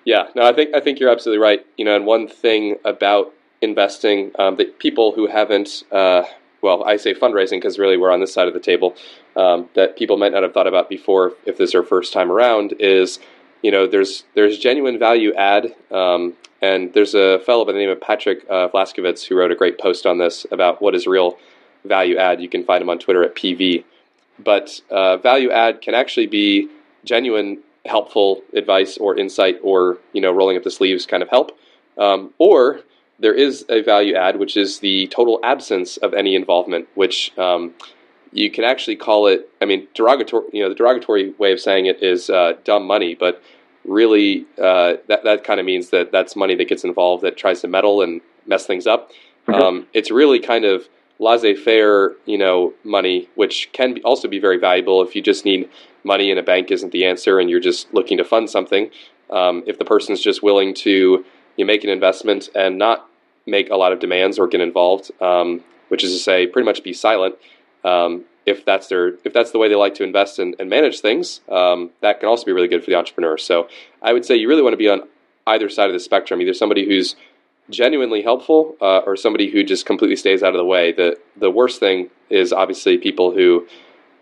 yeah. 0.05 0.27
No, 0.35 0.43
I 0.43 0.53
think 0.53 0.75
I 0.75 0.79
think 0.79 0.99
you're 0.99 1.11
absolutely 1.11 1.41
right. 1.41 1.65
You 1.77 1.85
know, 1.85 1.95
and 1.95 2.05
one 2.05 2.27
thing 2.27 2.77
about 2.85 3.33
investing 3.61 4.31
um, 4.39 4.55
that 4.57 4.79
people 4.79 5.13
who 5.13 5.27
haven't 5.27 5.83
uh, 5.91 6.23
well, 6.61 6.83
I 6.83 6.97
say 6.97 7.13
fundraising 7.13 7.57
because 7.57 7.79
really 7.79 7.97
we're 7.97 8.11
on 8.11 8.19
this 8.19 8.33
side 8.33 8.47
of 8.47 8.53
the 8.53 8.59
table 8.59 8.95
um, 9.35 9.69
that 9.73 9.97
people 9.97 10.17
might 10.17 10.31
not 10.31 10.43
have 10.43 10.53
thought 10.53 10.67
about 10.67 10.89
before 10.89 11.33
if 11.45 11.57
this 11.57 11.69
is 11.69 11.71
their 11.73 11.83
first 11.83 12.13
time 12.13 12.31
around 12.31 12.73
is 12.79 13.19
you 13.61 13.71
know 13.71 13.87
there's 13.87 14.23
there's 14.35 14.57
genuine 14.57 14.99
value 14.99 15.33
add 15.33 15.75
um, 15.91 16.35
and 16.61 16.93
there's 16.93 17.15
a 17.15 17.39
fellow 17.39 17.65
by 17.65 17.71
the 17.71 17.79
name 17.79 17.89
of 17.89 17.99
Patrick 18.01 18.45
uh, 18.49 18.67
Vlaskovits 18.69 19.25
who 19.25 19.37
wrote 19.37 19.51
a 19.51 19.55
great 19.55 19.79
post 19.79 20.05
on 20.05 20.17
this 20.17 20.45
about 20.51 20.81
what 20.81 20.95
is 20.95 21.07
real 21.07 21.37
value 21.85 22.17
add. 22.17 22.41
You 22.41 22.49
can 22.49 22.63
find 22.63 22.81
him 22.81 22.89
on 22.89 22.99
Twitter 22.99 23.23
at 23.23 23.35
PV. 23.35 23.83
But 24.39 24.81
uh, 24.89 25.17
value 25.17 25.51
add 25.51 25.81
can 25.81 25.93
actually 25.93 26.27
be 26.27 26.69
genuine 27.03 27.59
helpful 27.85 28.41
advice 28.53 28.97
or 28.97 29.17
insight 29.17 29.57
or 29.63 29.97
you 30.13 30.21
know 30.21 30.31
rolling 30.31 30.55
up 30.55 30.63
the 30.63 30.69
sleeves 30.69 31.07
kind 31.07 31.23
of 31.23 31.29
help 31.29 31.57
um, 31.97 32.33
or 32.37 32.81
there 33.19 33.33
is 33.33 33.65
a 33.69 33.81
value 33.81 34.15
add, 34.15 34.39
which 34.39 34.57
is 34.57 34.79
the 34.79 35.07
total 35.07 35.39
absence 35.43 35.97
of 35.97 36.13
any 36.13 36.35
involvement, 36.35 36.87
which 36.95 37.37
um, 37.37 37.73
you 38.33 38.49
can 38.49 38.63
actually 38.63 38.95
call 38.95 39.27
it. 39.27 39.49
I 39.61 39.65
mean, 39.65 39.87
derogatory. 39.93 40.45
You 40.51 40.63
know, 40.63 40.69
the 40.69 40.75
derogatory 40.75 41.31
way 41.37 41.51
of 41.51 41.59
saying 41.59 41.85
it 41.85 42.01
is 42.01 42.29
uh, 42.29 42.53
dumb 42.63 42.85
money, 42.87 43.15
but 43.15 43.41
really, 43.85 44.45
uh, 44.57 44.93
that 45.07 45.23
that 45.23 45.43
kind 45.43 45.59
of 45.59 45.65
means 45.65 45.89
that 45.89 46.11
that's 46.11 46.35
money 46.35 46.55
that 46.55 46.67
gets 46.67 46.83
involved 46.83 47.23
that 47.23 47.37
tries 47.37 47.61
to 47.61 47.67
meddle 47.67 48.01
and 48.01 48.21
mess 48.45 48.65
things 48.65 48.87
up. 48.87 49.11
Mm-hmm. 49.47 49.53
Um, 49.53 49.87
it's 49.93 50.11
really 50.11 50.39
kind 50.39 50.65
of 50.65 50.87
laissez-faire, 51.19 52.13
you 52.25 52.37
know, 52.37 52.73
money, 52.83 53.29
which 53.35 53.69
can 53.73 53.93
be 53.93 54.01
also 54.03 54.27
be 54.27 54.39
very 54.39 54.57
valuable 54.57 55.01
if 55.01 55.15
you 55.15 55.21
just 55.21 55.45
need 55.45 55.69
money 56.03 56.31
and 56.31 56.39
a 56.39 56.43
bank 56.43 56.71
isn't 56.71 56.91
the 56.91 57.05
answer 57.05 57.39
and 57.39 57.49
you're 57.49 57.59
just 57.59 57.93
looking 57.93 58.17
to 58.17 58.23
fund 58.23 58.49
something. 58.49 58.89
Um, 59.29 59.63
if 59.67 59.77
the 59.77 59.85
person's 59.85 60.21
just 60.21 60.41
willing 60.41 60.73
to 60.75 61.23
you 61.57 61.65
make 61.65 61.83
an 61.83 61.89
investment 61.89 62.49
and 62.55 62.77
not 62.77 63.07
make 63.45 63.69
a 63.69 63.75
lot 63.75 63.91
of 63.91 63.99
demands 63.99 64.39
or 64.39 64.47
get 64.47 64.61
involved, 64.61 65.11
um, 65.21 65.63
which 65.89 66.03
is 66.03 66.13
to 66.13 66.19
say, 66.19 66.47
pretty 66.47 66.65
much 66.65 66.83
be 66.83 66.93
silent. 66.93 67.35
Um, 67.83 68.25
if 68.45 68.65
that's 68.65 68.87
their 68.87 69.15
if 69.23 69.33
that's 69.33 69.51
the 69.51 69.59
way 69.59 69.69
they 69.69 69.75
like 69.75 69.95
to 69.95 70.03
invest 70.03 70.39
and, 70.39 70.55
and 70.59 70.69
manage 70.69 70.99
things, 70.99 71.41
um, 71.49 71.91
that 72.01 72.19
can 72.19 72.29
also 72.29 72.45
be 72.45 72.51
really 72.51 72.67
good 72.67 72.83
for 72.83 72.89
the 72.89 72.95
entrepreneur. 72.97 73.37
So 73.37 73.67
I 74.01 74.13
would 74.13 74.25
say 74.25 74.35
you 74.35 74.47
really 74.47 74.61
want 74.61 74.73
to 74.73 74.77
be 74.77 74.89
on 74.89 75.01
either 75.47 75.69
side 75.69 75.87
of 75.87 75.93
the 75.93 75.99
spectrum, 75.99 76.41
either 76.41 76.53
somebody 76.53 76.87
who's 76.87 77.15
genuinely 77.69 78.21
helpful 78.21 78.75
uh, 78.81 78.99
or 78.99 79.15
somebody 79.15 79.49
who 79.49 79.63
just 79.63 79.85
completely 79.85 80.15
stays 80.15 80.43
out 80.43 80.53
of 80.53 80.57
the 80.57 80.65
way. 80.65 80.91
The 80.91 81.17
the 81.37 81.51
worst 81.51 81.79
thing 81.79 82.09
is 82.29 82.51
obviously 82.51 82.97
people 82.97 83.31
who 83.31 83.67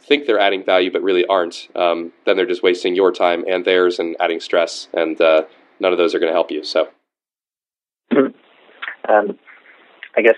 think 0.01 0.25
they're 0.25 0.39
adding 0.39 0.63
value 0.63 0.91
but 0.91 1.01
really 1.01 1.25
aren't. 1.25 1.69
Um, 1.75 2.11
then 2.25 2.35
they're 2.35 2.45
just 2.45 2.63
wasting 2.63 2.95
your 2.95 3.11
time 3.11 3.45
and 3.47 3.63
theirs 3.63 3.99
and 3.99 4.15
adding 4.19 4.39
stress, 4.39 4.87
and 4.93 5.19
uh, 5.21 5.43
none 5.79 5.91
of 5.91 5.97
those 5.97 6.13
are 6.15 6.19
going 6.19 6.31
to 6.31 6.35
help 6.35 6.51
you. 6.51 6.63
So. 6.63 6.89
Um, 9.07 9.39
I 10.15 10.21
guess 10.21 10.35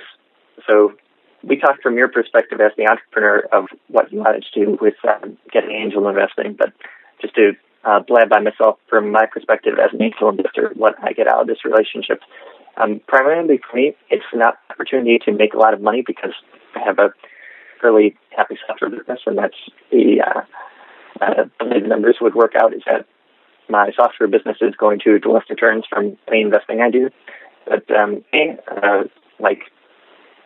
so. 0.67 0.94
We 1.43 1.58
talked 1.58 1.82
from 1.82 1.97
your 1.97 2.08
perspective 2.08 2.62
as 2.62 2.71
the 2.77 2.88
entrepreneur 2.88 3.47
of 3.51 3.65
what 3.88 4.12
you 4.12 4.19
wanted 4.19 4.45
to 4.54 4.65
do 4.65 4.77
with 4.80 4.93
um, 5.08 5.38
getting 5.51 5.71
angel 5.71 6.08
investing, 6.08 6.56
but 6.58 6.73
just 7.21 7.36
to 7.36 7.54
uh, 7.84 7.99
blab 7.99 8.30
by 8.30 8.39
myself 8.39 8.77
from 8.89 9.12
my 9.12 9.25
perspective 9.25 9.73
as 9.80 9.93
an 9.93 10.01
angel 10.01 10.30
investor, 10.30 10.71
what 10.75 10.95
I 11.01 11.13
get 11.13 11.27
out 11.27 11.41
of 11.41 11.47
this 11.47 11.65
relationship. 11.65 12.21
Um, 12.77 13.01
primarily 13.08 13.60
for 13.60 13.75
me, 13.75 13.95
it's 14.10 14.23
an 14.34 14.41
opportunity 14.41 15.19
to 15.25 15.32
make 15.32 15.54
a 15.54 15.58
lot 15.58 15.73
of 15.73 15.82
money 15.82 16.04
because 16.06 16.34
I 16.75 16.80
have 16.80 16.99
a 16.99 17.13
fairly 17.82 18.15
happy 18.36 18.58
software 18.67 18.91
business, 18.91 19.19
and 19.25 19.38
that's 19.38 19.58
the 19.91 20.21
uh, 20.21 20.41
uh, 21.21 21.43
the 21.60 21.80
numbers 21.80 22.17
would 22.21 22.36
work 22.36 22.54
out 22.56 22.73
is 22.73 22.84
that 22.86 23.06
my 23.69 23.91
software 23.95 24.27
business 24.27 24.58
is 24.62 24.75
going 24.75 24.99
to 24.99 25.19
dwarf 25.19 25.49
returns 25.49 25.86
from 25.89 26.17
any 26.27 26.41
investing 26.41 26.82
I 26.82 26.91
do. 26.91 27.10
But 27.65 27.89
um, 27.91 28.23
uh, 28.34 29.04
like, 29.39 29.62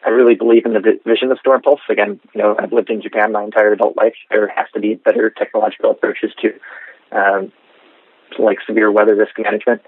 I 0.06 0.10
really 0.10 0.36
believe 0.36 0.66
in 0.66 0.74
the 0.74 1.00
vision 1.04 1.32
of 1.32 1.40
Stormpulse. 1.40 1.80
Again, 1.90 2.20
you 2.34 2.42
know, 2.42 2.56
I've 2.60 2.72
lived 2.72 2.92
in 2.92 3.02
Japan 3.02 3.32
my 3.32 3.44
entire 3.44 3.74
adult 3.74 3.98
life. 3.98 4.14
There 4.30 4.48
has 4.48 4.68
to 4.76 4.80
be 4.80 4.94
better 4.96 5.32
technological 5.32 5.92
approaches 5.92 6.32
to, 6.42 6.50
um, 7.12 7.52
to 8.36 8.44
like 8.44 8.60
severe 8.68 8.92
weather 8.92 9.16
risk 9.16 9.32
management. 9.40 9.82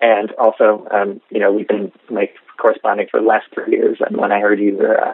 And 0.00 0.32
also, 0.32 0.86
um, 0.90 1.20
you 1.28 1.40
know, 1.40 1.52
we've 1.52 1.68
been 1.68 1.92
like 2.08 2.34
corresponding 2.56 3.08
for 3.10 3.20
the 3.20 3.26
last 3.26 3.46
three 3.52 3.72
years. 3.72 3.98
And 4.00 4.16
when 4.16 4.32
I 4.32 4.40
heard 4.40 4.58
you 4.58 4.76
were 4.76 4.98
uh, 4.98 5.12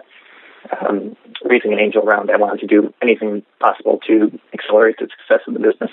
um, 0.81 1.17
raising 1.45 1.73
an 1.73 1.81
angel 1.81 2.03
round, 2.03 2.31
I 2.31 2.37
wanted 2.37 2.61
to 2.61 2.67
do 2.67 2.95
anything 3.03 3.43
possible 3.59 3.99
to 4.07 4.39
accelerate 4.53 4.97
the 4.99 5.09
success 5.19 5.41
of 5.49 5.55
the 5.55 5.61
business. 5.61 5.91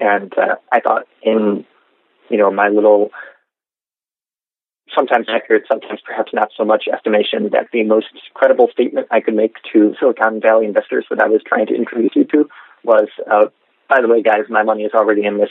And 0.00 0.32
uh, 0.38 0.56
I 0.70 0.80
thought 0.80 1.06
in, 1.22 1.66
you 2.30 2.38
know, 2.38 2.50
my 2.50 2.68
little 2.68 3.10
sometimes 4.94 5.26
accurate, 5.28 5.64
sometimes 5.70 6.00
perhaps 6.04 6.32
not 6.32 6.50
so 6.56 6.64
much 6.64 6.84
estimation 6.92 7.50
that 7.52 7.68
the 7.72 7.84
most 7.84 8.08
credible 8.34 8.68
statement 8.72 9.06
I 9.10 9.20
could 9.20 9.34
make 9.34 9.56
to 9.72 9.94
Silicon 9.98 10.40
Valley 10.40 10.66
investors 10.66 11.06
that 11.10 11.20
I 11.20 11.28
was 11.28 11.40
trying 11.46 11.66
to 11.66 11.74
introduce 11.74 12.12
you 12.14 12.24
to 12.24 12.48
was, 12.84 13.08
uh, 13.30 13.46
by 13.88 14.00
the 14.00 14.08
way, 14.08 14.22
guys, 14.22 14.44
my 14.48 14.62
money 14.62 14.82
is 14.84 14.92
already 14.94 15.24
in 15.24 15.38
this. 15.38 15.50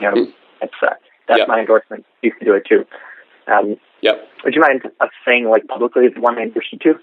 You 0.00 0.10
know, 0.10 0.16
mm. 0.16 0.32
it's, 0.62 0.74
uh, 0.82 0.94
that's 1.26 1.48
my 1.48 1.60
endorsement. 1.60 2.04
You 2.22 2.32
can 2.32 2.46
do 2.46 2.54
it 2.54 2.64
too. 2.68 2.84
Um, 3.46 3.76
yep. 4.00 4.28
Would 4.44 4.54
you 4.54 4.60
mind 4.60 4.82
us 5.00 5.10
saying, 5.26 5.48
like, 5.48 5.66
publicly 5.66 6.08
the 6.14 6.20
one 6.20 6.38
I 6.38 6.42
introduced 6.42 6.72
you 6.72 6.78
to? 6.78 6.98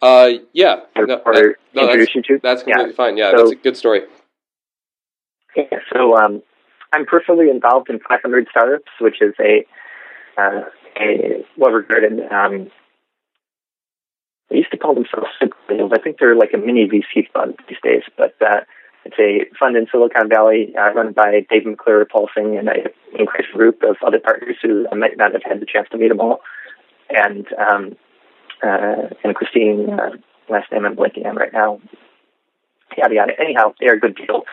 Uh, 0.00 0.30
yeah. 0.52 0.80
Or, 0.96 1.06
no, 1.06 1.16
or 1.26 1.34
that, 1.34 1.54
no, 1.74 1.82
introduce 1.82 2.14
you 2.14 2.22
to? 2.22 2.40
That's 2.42 2.62
completely 2.62 2.90
yeah. 2.90 2.96
fine. 2.96 3.16
Yeah, 3.16 3.30
so, 3.32 3.36
that's 3.38 3.50
a 3.52 3.56
good 3.56 3.76
story. 3.76 4.02
Yeah, 5.56 5.78
so 5.92 6.16
um, 6.16 6.42
I'm 6.92 7.06
personally 7.06 7.50
involved 7.50 7.90
in 7.90 8.00
500 8.00 8.46
Startups, 8.50 8.90
which 9.00 9.20
is 9.20 9.34
a 9.40 9.64
uh, 10.40 10.62
a 10.98 11.44
well 11.56 11.72
regarded. 11.72 12.20
Um, 12.30 12.70
they 14.50 14.56
used 14.56 14.70
to 14.70 14.78
call 14.78 14.94
themselves 14.94 15.28
Super 15.38 15.56
I 15.68 15.98
think 15.98 16.18
they're 16.18 16.36
like 16.36 16.54
a 16.54 16.58
mini 16.58 16.88
VC 16.88 17.30
fund 17.32 17.56
these 17.68 17.78
days, 17.82 18.02
but 18.16 18.34
uh, 18.40 18.60
it's 19.04 19.18
a 19.18 19.44
fund 19.58 19.76
in 19.76 19.86
Silicon 19.90 20.28
Valley 20.28 20.74
uh, 20.78 20.92
run 20.94 21.12
by 21.12 21.46
Dave 21.50 21.66
McClure, 21.66 22.06
Paul 22.06 22.28
Singh, 22.34 22.56
and 22.56 22.68
an 22.68 22.86
increased 23.18 23.52
group 23.52 23.82
of 23.82 23.96
other 24.06 24.18
partners 24.18 24.56
who 24.62 24.86
I 24.90 24.94
might 24.94 25.18
not 25.18 25.32
have 25.32 25.42
had 25.44 25.60
the 25.60 25.66
chance 25.66 25.88
to 25.90 25.98
meet 25.98 26.08
them 26.08 26.20
all. 26.20 26.40
And 27.10 27.46
um, 27.58 27.96
uh, 28.62 29.08
and 29.22 29.34
Christine, 29.34 29.90
uh, 29.90 30.10
last 30.48 30.72
name 30.72 30.86
I'm 30.86 30.96
blanking 30.96 31.26
on 31.26 31.36
right 31.36 31.52
now. 31.52 31.80
Yada 32.96 33.14
yada. 33.14 33.32
Anyhow, 33.38 33.74
they're 33.78 33.94
a 33.94 34.00
good 34.00 34.16
deal 34.16 34.44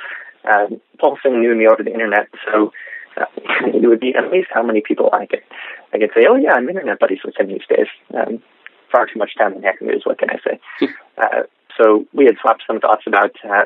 um, 0.47 0.81
Paul 0.99 1.17
Singh 1.21 1.39
knew 1.41 1.55
me 1.55 1.67
over 1.67 1.83
the 1.83 1.93
internet, 1.93 2.27
so 2.45 2.71
uh, 3.17 3.25
it 3.73 3.87
would 3.87 3.99
be 3.99 4.13
amazed 4.13 4.47
how 4.53 4.63
many 4.63 4.81
people 4.81 5.09
I 5.13 5.25
could 5.25 5.43
I 5.93 5.99
could 5.99 6.11
say, 6.15 6.25
oh 6.29 6.35
yeah, 6.35 6.53
I'm 6.53 6.67
internet 6.67 6.99
buddies 6.99 7.19
with 7.23 7.39
him 7.39 7.47
these 7.47 7.67
days. 7.69 7.87
Um, 8.13 8.41
far 8.91 9.07
too 9.07 9.19
much 9.19 9.35
time 9.37 9.53
in 9.53 9.63
Hacker 9.63 9.85
News. 9.85 10.03
What 10.05 10.19
can 10.19 10.29
I 10.29 10.39
say? 10.43 10.59
uh, 11.17 11.43
so 11.77 12.05
we 12.13 12.25
had 12.25 12.35
swapped 12.41 12.63
some 12.67 12.79
thoughts 12.79 13.03
about 13.07 13.31
uh, 13.43 13.65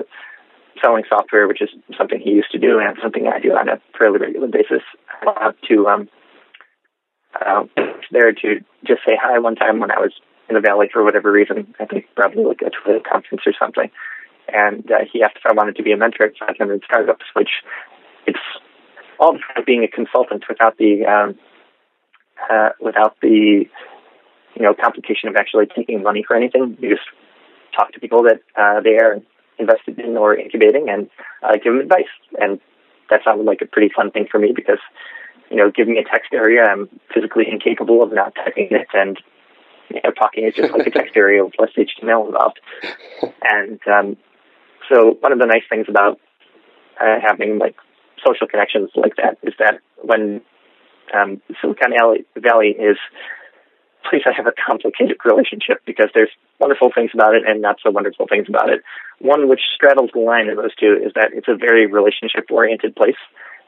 selling 0.82 1.04
software, 1.10 1.48
which 1.48 1.62
is 1.62 1.70
something 1.98 2.20
he 2.20 2.32
used 2.32 2.52
to 2.52 2.60
do 2.60 2.80
and 2.80 2.98
something 3.02 3.28
I 3.28 3.40
do 3.40 3.52
on 3.52 3.70
a 3.70 3.82
fairly 3.98 4.20
regular 4.20 4.48
basis. 4.48 4.84
I 5.22 5.52
to 5.68 5.88
um, 5.88 6.10
uh, 7.40 7.64
there 8.12 8.32
to 8.32 8.60
just 8.86 9.02
say 9.06 9.18
hi 9.22 9.40
one 9.40 9.56
time 9.56 9.80
when 9.80 9.92
I 9.92 10.00
was 10.00 10.14
in 10.50 10.56
the 10.56 10.62
valley 10.62 10.90
for 10.92 11.04
whatever 11.04 11.32
reason. 11.32 11.74
I 11.80 11.86
think 11.86 12.06
probably 12.16 12.44
like 12.44 12.62
a 12.62 12.70
Twitter 12.70 13.02
conference 13.08 13.44
or 13.46 13.54
something 13.58 13.92
and 14.54 14.90
uh, 14.92 15.00
he 15.12 15.24
asked 15.24 15.38
if 15.38 15.46
I 15.46 15.54
wanted 15.54 15.76
to 15.78 15.84
be 15.84 15.92
a 15.92 15.98
mentor 15.98 16.26
at 16.26 16.38
500 16.38 16.84
startups, 16.86 17.26
which 17.34 17.50
it's 18.28 18.40
all 19.20 19.34
the 19.34 19.40
time 19.40 19.64
being 19.66 19.84
a 19.84 19.88
consultant 19.88 20.46
without 20.48 20.78
the 20.78 21.06
um, 21.06 21.40
uh, 22.50 22.70
without 22.80 23.16
the 23.22 23.66
you 24.56 24.62
know 24.62 24.74
complication 24.74 25.30
of 25.30 25.36
actually 25.36 25.68
taking 25.68 26.04
money 26.04 26.24
for 26.26 26.36
anything. 26.36 26.78
You 26.80 26.90
just 26.96 27.08
talk 27.76 27.92
to 27.94 28.00
people 28.00 28.24
that 28.24 28.42
uh, 28.56 28.82
they 28.82 28.98
are 28.98 29.22
invested 29.58 30.00
in 30.00 30.18
or 30.18 30.36
incubating 30.36 30.90
and 30.90 31.10
uh, 31.44 31.54
give 31.54 31.74
them 31.74 31.82
advice. 31.82 32.12
And 32.40 32.60
that 33.10 33.22
sounded 33.26 33.46
like 33.46 33.62
a 33.62 33.66
pretty 33.66 33.92
fun 33.94 34.12
thing 34.12 34.28
for 34.32 34.40
me 34.40 34.54
because 34.56 34.80
you 35.50 35.58
know, 35.58 35.72
giving 35.72 35.98
a 35.98 36.04
text 36.04 36.34
area, 36.34 36.64
I'm 36.64 36.90
physically 37.14 37.46
incapable 37.50 38.04
of 38.04 38.14
not 38.14 38.36
typing 38.36 38.68
it, 38.72 38.88
and 38.94 39.18
you 39.90 40.00
know, 40.04 40.12
talking 40.12 40.46
is 40.46 40.54
just 40.54 40.72
like 40.72 40.88
a 40.88 40.92
text 40.92 41.16
area 41.16 41.44
with 41.44 41.56
less 41.58 41.72
HTML 41.78 42.28
involved. 42.28 42.60
And 43.42 43.80
um, 43.88 44.18
so, 44.92 45.18
one 45.20 45.32
of 45.32 45.40
the 45.40 45.46
nice 45.46 45.64
things 45.70 45.86
about 45.88 46.20
uh, 47.00 47.18
having 47.22 47.60
like 47.60 47.76
social 48.26 48.48
connections 48.48 48.90
like 48.96 49.16
that 49.16 49.38
is 49.44 49.54
that 49.60 49.80
when 50.02 50.42
um, 51.14 51.42
Silicon 51.62 51.94
Valley 52.38 52.70
is 52.70 52.98
place 54.10 54.24
I 54.26 54.34
have 54.36 54.48
a 54.48 54.54
complicated 54.54 55.18
relationship 55.26 55.82
because 55.86 56.10
there's 56.14 56.32
wonderful 56.60 56.90
things 56.94 57.12
about 57.14 57.36
it 57.36 57.44
and 57.46 57.62
not 57.62 57.78
so 57.84 57.92
wonderful 57.92 58.28
things 58.28 58.48
about 58.50 58.70
it. 58.70 58.82
One 59.20 59.50
which 59.50 59.62
straddles 59.76 60.12
the 60.14 60.22
line 60.22 60.50
of 60.50 60.58
those 60.58 60.76
two 60.76 60.98
is 61.04 61.14
that 61.16 61.32
it's 61.34 61.48
a 61.48 61.56
very 61.56 61.86
relationship 61.86 62.50
oriented 62.50 62.96
place. 62.96 63.20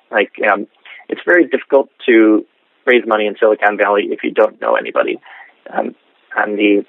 Like 0.09 0.31
um, 0.51 0.67
it's 1.09 1.21
very 1.25 1.47
difficult 1.47 1.89
to 2.07 2.45
raise 2.85 3.03
money 3.05 3.27
in 3.27 3.35
Silicon 3.39 3.77
Valley 3.77 4.07
if 4.09 4.23
you 4.23 4.31
don't 4.31 4.59
know 4.61 4.75
anybody. 4.75 5.19
Um, 5.71 5.95
on 6.35 6.55
the 6.55 6.85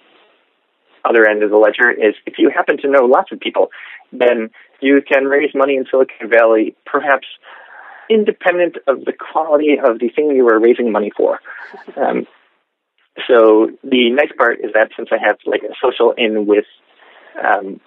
other 1.05 1.29
end 1.29 1.43
of 1.43 1.51
the 1.51 1.57
ledger 1.57 1.91
is 1.91 2.15
if 2.27 2.35
you 2.39 2.51
happen 2.55 2.79
to 2.79 2.89
know 2.89 3.05
lots 3.05 3.33
of 3.33 3.41
people, 3.41 3.69
then 4.13 4.51
you 4.81 5.01
can 5.03 5.25
raise 5.25 5.55
money 5.55 5.77
in 5.77 5.85
Silicon 5.91 6.29
Valley 6.29 6.77
perhaps 6.85 7.27
independent 8.11 8.77
of 8.87 9.05
the 9.05 9.13
quality 9.13 9.79
of 9.83 9.99
the 9.99 10.09
thing 10.09 10.31
you 10.31 10.47
are 10.49 10.61
raising 10.61 10.93
money 10.93 11.11
for. 11.17 11.41
Um, 11.97 12.27
so 13.29 13.71
the 13.83 14.11
nice 14.11 14.33
part 14.37 14.61
is 14.61 14.73
that 14.75 14.91
since 14.97 15.09
I 15.13 15.19
have 15.25 15.37
like 15.47 15.63
a 15.63 15.75
social 15.83 16.13
in 16.17 16.47
with 16.47 16.65
um, 17.43 17.81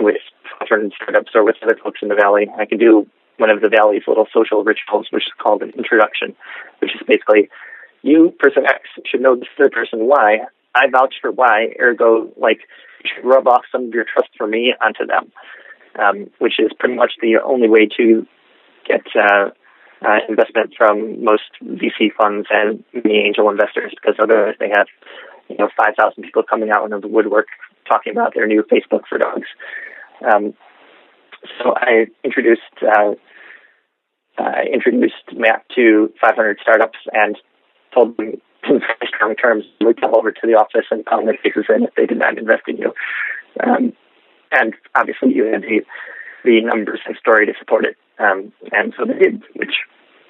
with 0.00 0.16
different 0.60 0.94
startups 0.94 1.32
or 1.34 1.44
with 1.44 1.56
other 1.62 1.76
folks 1.82 2.00
in 2.02 2.08
the 2.08 2.14
valley, 2.14 2.46
I 2.56 2.64
can 2.64 2.78
do 2.78 3.06
one 3.38 3.50
of 3.50 3.60
the 3.60 3.68
valley's 3.68 4.02
little 4.06 4.26
social 4.32 4.64
rituals, 4.64 5.08
which 5.10 5.24
is 5.24 5.32
called 5.40 5.62
an 5.62 5.72
introduction, 5.76 6.36
which 6.80 6.94
is 6.94 7.00
basically 7.06 7.48
you, 8.02 8.32
person 8.38 8.64
X, 8.66 8.82
should 9.06 9.20
know 9.20 9.36
this 9.36 9.48
other 9.58 9.70
person 9.70 10.06
Y. 10.06 10.38
I 10.74 10.88
vouch 10.90 11.14
for 11.20 11.30
Y, 11.30 11.74
ergo, 11.80 12.32
like, 12.36 12.60
rub 13.22 13.46
off 13.46 13.62
some 13.72 13.86
of 13.86 13.94
your 13.94 14.04
trust 14.04 14.30
for 14.36 14.46
me 14.46 14.74
onto 14.80 15.06
them, 15.06 15.32
um, 15.98 16.30
which 16.38 16.54
is 16.58 16.70
pretty 16.78 16.94
much 16.94 17.12
the 17.20 17.36
only 17.44 17.68
way 17.68 17.88
to 17.96 18.26
get 18.86 19.02
uh, 19.14 19.50
uh, 20.06 20.18
investment 20.28 20.74
from 20.76 21.24
most 21.24 21.50
VC 21.62 22.12
funds 22.16 22.48
and 22.50 22.84
many 22.92 23.18
angel 23.18 23.50
investors, 23.50 23.92
because 23.94 24.16
otherwise 24.22 24.54
they 24.60 24.68
have, 24.68 24.86
you 25.48 25.56
know, 25.56 25.68
5,000 25.76 26.22
people 26.22 26.42
coming 26.42 26.70
out 26.70 26.92
of 26.92 27.02
the 27.02 27.08
woodwork 27.08 27.48
talking 27.88 28.12
about 28.12 28.34
their 28.34 28.46
new 28.46 28.62
Facebook 28.62 29.02
for 29.08 29.18
dogs. 29.18 29.48
Um, 30.24 30.54
so 31.58 31.74
I 31.76 32.06
introduced 32.24 32.62
uh, 32.82 33.14
I 34.38 34.64
introduced 34.72 35.14
Matt 35.34 35.64
to 35.74 36.12
500 36.20 36.58
startups 36.62 36.98
and 37.12 37.36
told 37.92 38.16
them 38.16 38.40
in 38.68 38.80
very 38.80 39.08
strong 39.08 39.34
terms 39.34 39.64
to 39.80 39.94
come 39.94 40.14
over 40.14 40.32
to 40.32 40.40
the 40.46 40.54
office 40.54 40.86
and 40.90 41.04
pound 41.04 41.26
their 41.26 41.38
faces 41.42 41.66
in 41.68 41.84
if 41.84 41.94
they 41.96 42.06
did 42.06 42.18
not 42.18 42.38
invest 42.38 42.62
in 42.68 42.76
you. 42.76 42.92
Um, 43.60 43.92
and 44.50 44.74
obviously, 44.94 45.34
you 45.34 45.44
had 45.44 45.62
the 45.62 45.80
the 46.44 46.60
numbers 46.62 47.00
and 47.06 47.16
story 47.16 47.46
to 47.46 47.52
support 47.58 47.84
it, 47.84 47.96
um, 48.18 48.52
and 48.72 48.94
so 48.96 49.04
they 49.04 49.18
did, 49.18 49.42
which 49.56 49.74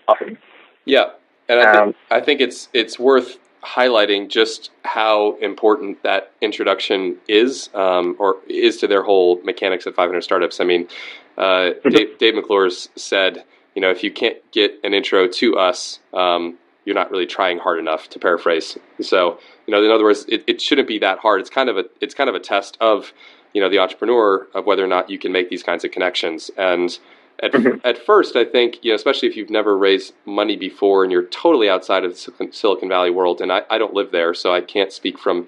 awesome. 0.09 0.39
Yeah, 0.85 1.11
and 1.49 1.61
I 1.61 1.73
think, 1.73 1.83
um, 1.83 1.95
I 2.11 2.21
think 2.21 2.41
it's 2.41 2.69
it's 2.73 2.99
worth 2.99 3.39
highlighting 3.63 4.29
just 4.29 4.71
how 4.85 5.37
important 5.39 6.03
that 6.03 6.33
introduction 6.41 7.17
is, 7.29 7.71
um, 7.75 8.17
or 8.19 8.37
is 8.49 8.79
to 8.79 8.87
their 8.87 9.03
whole 9.03 9.41
mechanics 9.43 9.87
at 9.87 9.95
500 9.95 10.23
startups. 10.23 10.61
I 10.61 10.65
mean, 10.65 10.89
uh, 11.37 11.43
mm-hmm. 11.43 11.89
Dave, 11.91 12.19
Dave 12.19 12.35
McClure 12.35 12.71
said, 12.71 13.45
you 13.75 13.83
know, 13.83 13.91
if 13.91 14.03
you 14.03 14.11
can't 14.11 14.39
get 14.53 14.79
an 14.85 14.95
intro 14.95 15.27
to 15.27 15.57
us, 15.57 16.01
um, 16.15 16.57
you're 16.89 16.95
not 16.95 17.11
really 17.11 17.27
trying 17.27 17.59
hard 17.59 17.79
enough. 17.79 18.09
To 18.09 18.19
paraphrase, 18.19 18.79
so 19.01 19.39
you 19.67 19.73
know, 19.73 19.85
in 19.85 19.91
other 19.91 20.05
words, 20.05 20.25
it, 20.29 20.43
it 20.47 20.61
shouldn't 20.61 20.89
be 20.89 20.99
that 21.01 21.19
hard. 21.19 21.41
It's 21.41 21.51
kind 21.51 21.69
of 21.69 21.77
a 21.77 21.85
it's 22.01 22.15
kind 22.15 22.31
of 22.31 22.35
a 22.35 22.41
test 22.41 22.79
of 22.81 23.13
you 23.53 23.61
know 23.61 23.69
the 23.69 23.79
entrepreneur 23.79 24.49
of 24.55 24.65
whether 24.65 24.83
or 24.83 24.89
not 24.89 25.11
you 25.11 25.19
can 25.19 25.31
make 25.31 25.51
these 25.51 25.63
kinds 25.63 25.85
of 25.85 25.91
connections 25.91 26.51
and 26.57 26.99
at, 27.41 27.53
mm-hmm. 27.53 27.79
at 27.87 28.05
first, 28.05 28.35
I 28.35 28.45
think, 28.45 28.83
you 28.83 28.91
know, 28.91 28.97
especially 28.97 29.29
if 29.29 29.37
you've 29.37 29.51
never 29.51 29.79
raised 29.79 30.13
money 30.27 30.57
before 30.57 31.05
and 31.05 31.13
you're 31.13 31.27
totally 31.27 31.69
outside 31.69 32.05
of 32.05 32.13
the 32.13 32.49
Silicon 32.51 32.89
Valley 32.89 33.11
world, 33.11 33.41
and 33.41 33.53
I, 33.53 33.63
I 33.71 33.79
don't 33.79 33.95
live 33.95 34.11
there, 34.11 34.35
so 34.35 34.53
I 34.53 34.61
can't 34.61 34.93
speak 34.93 35.19
from 35.19 35.47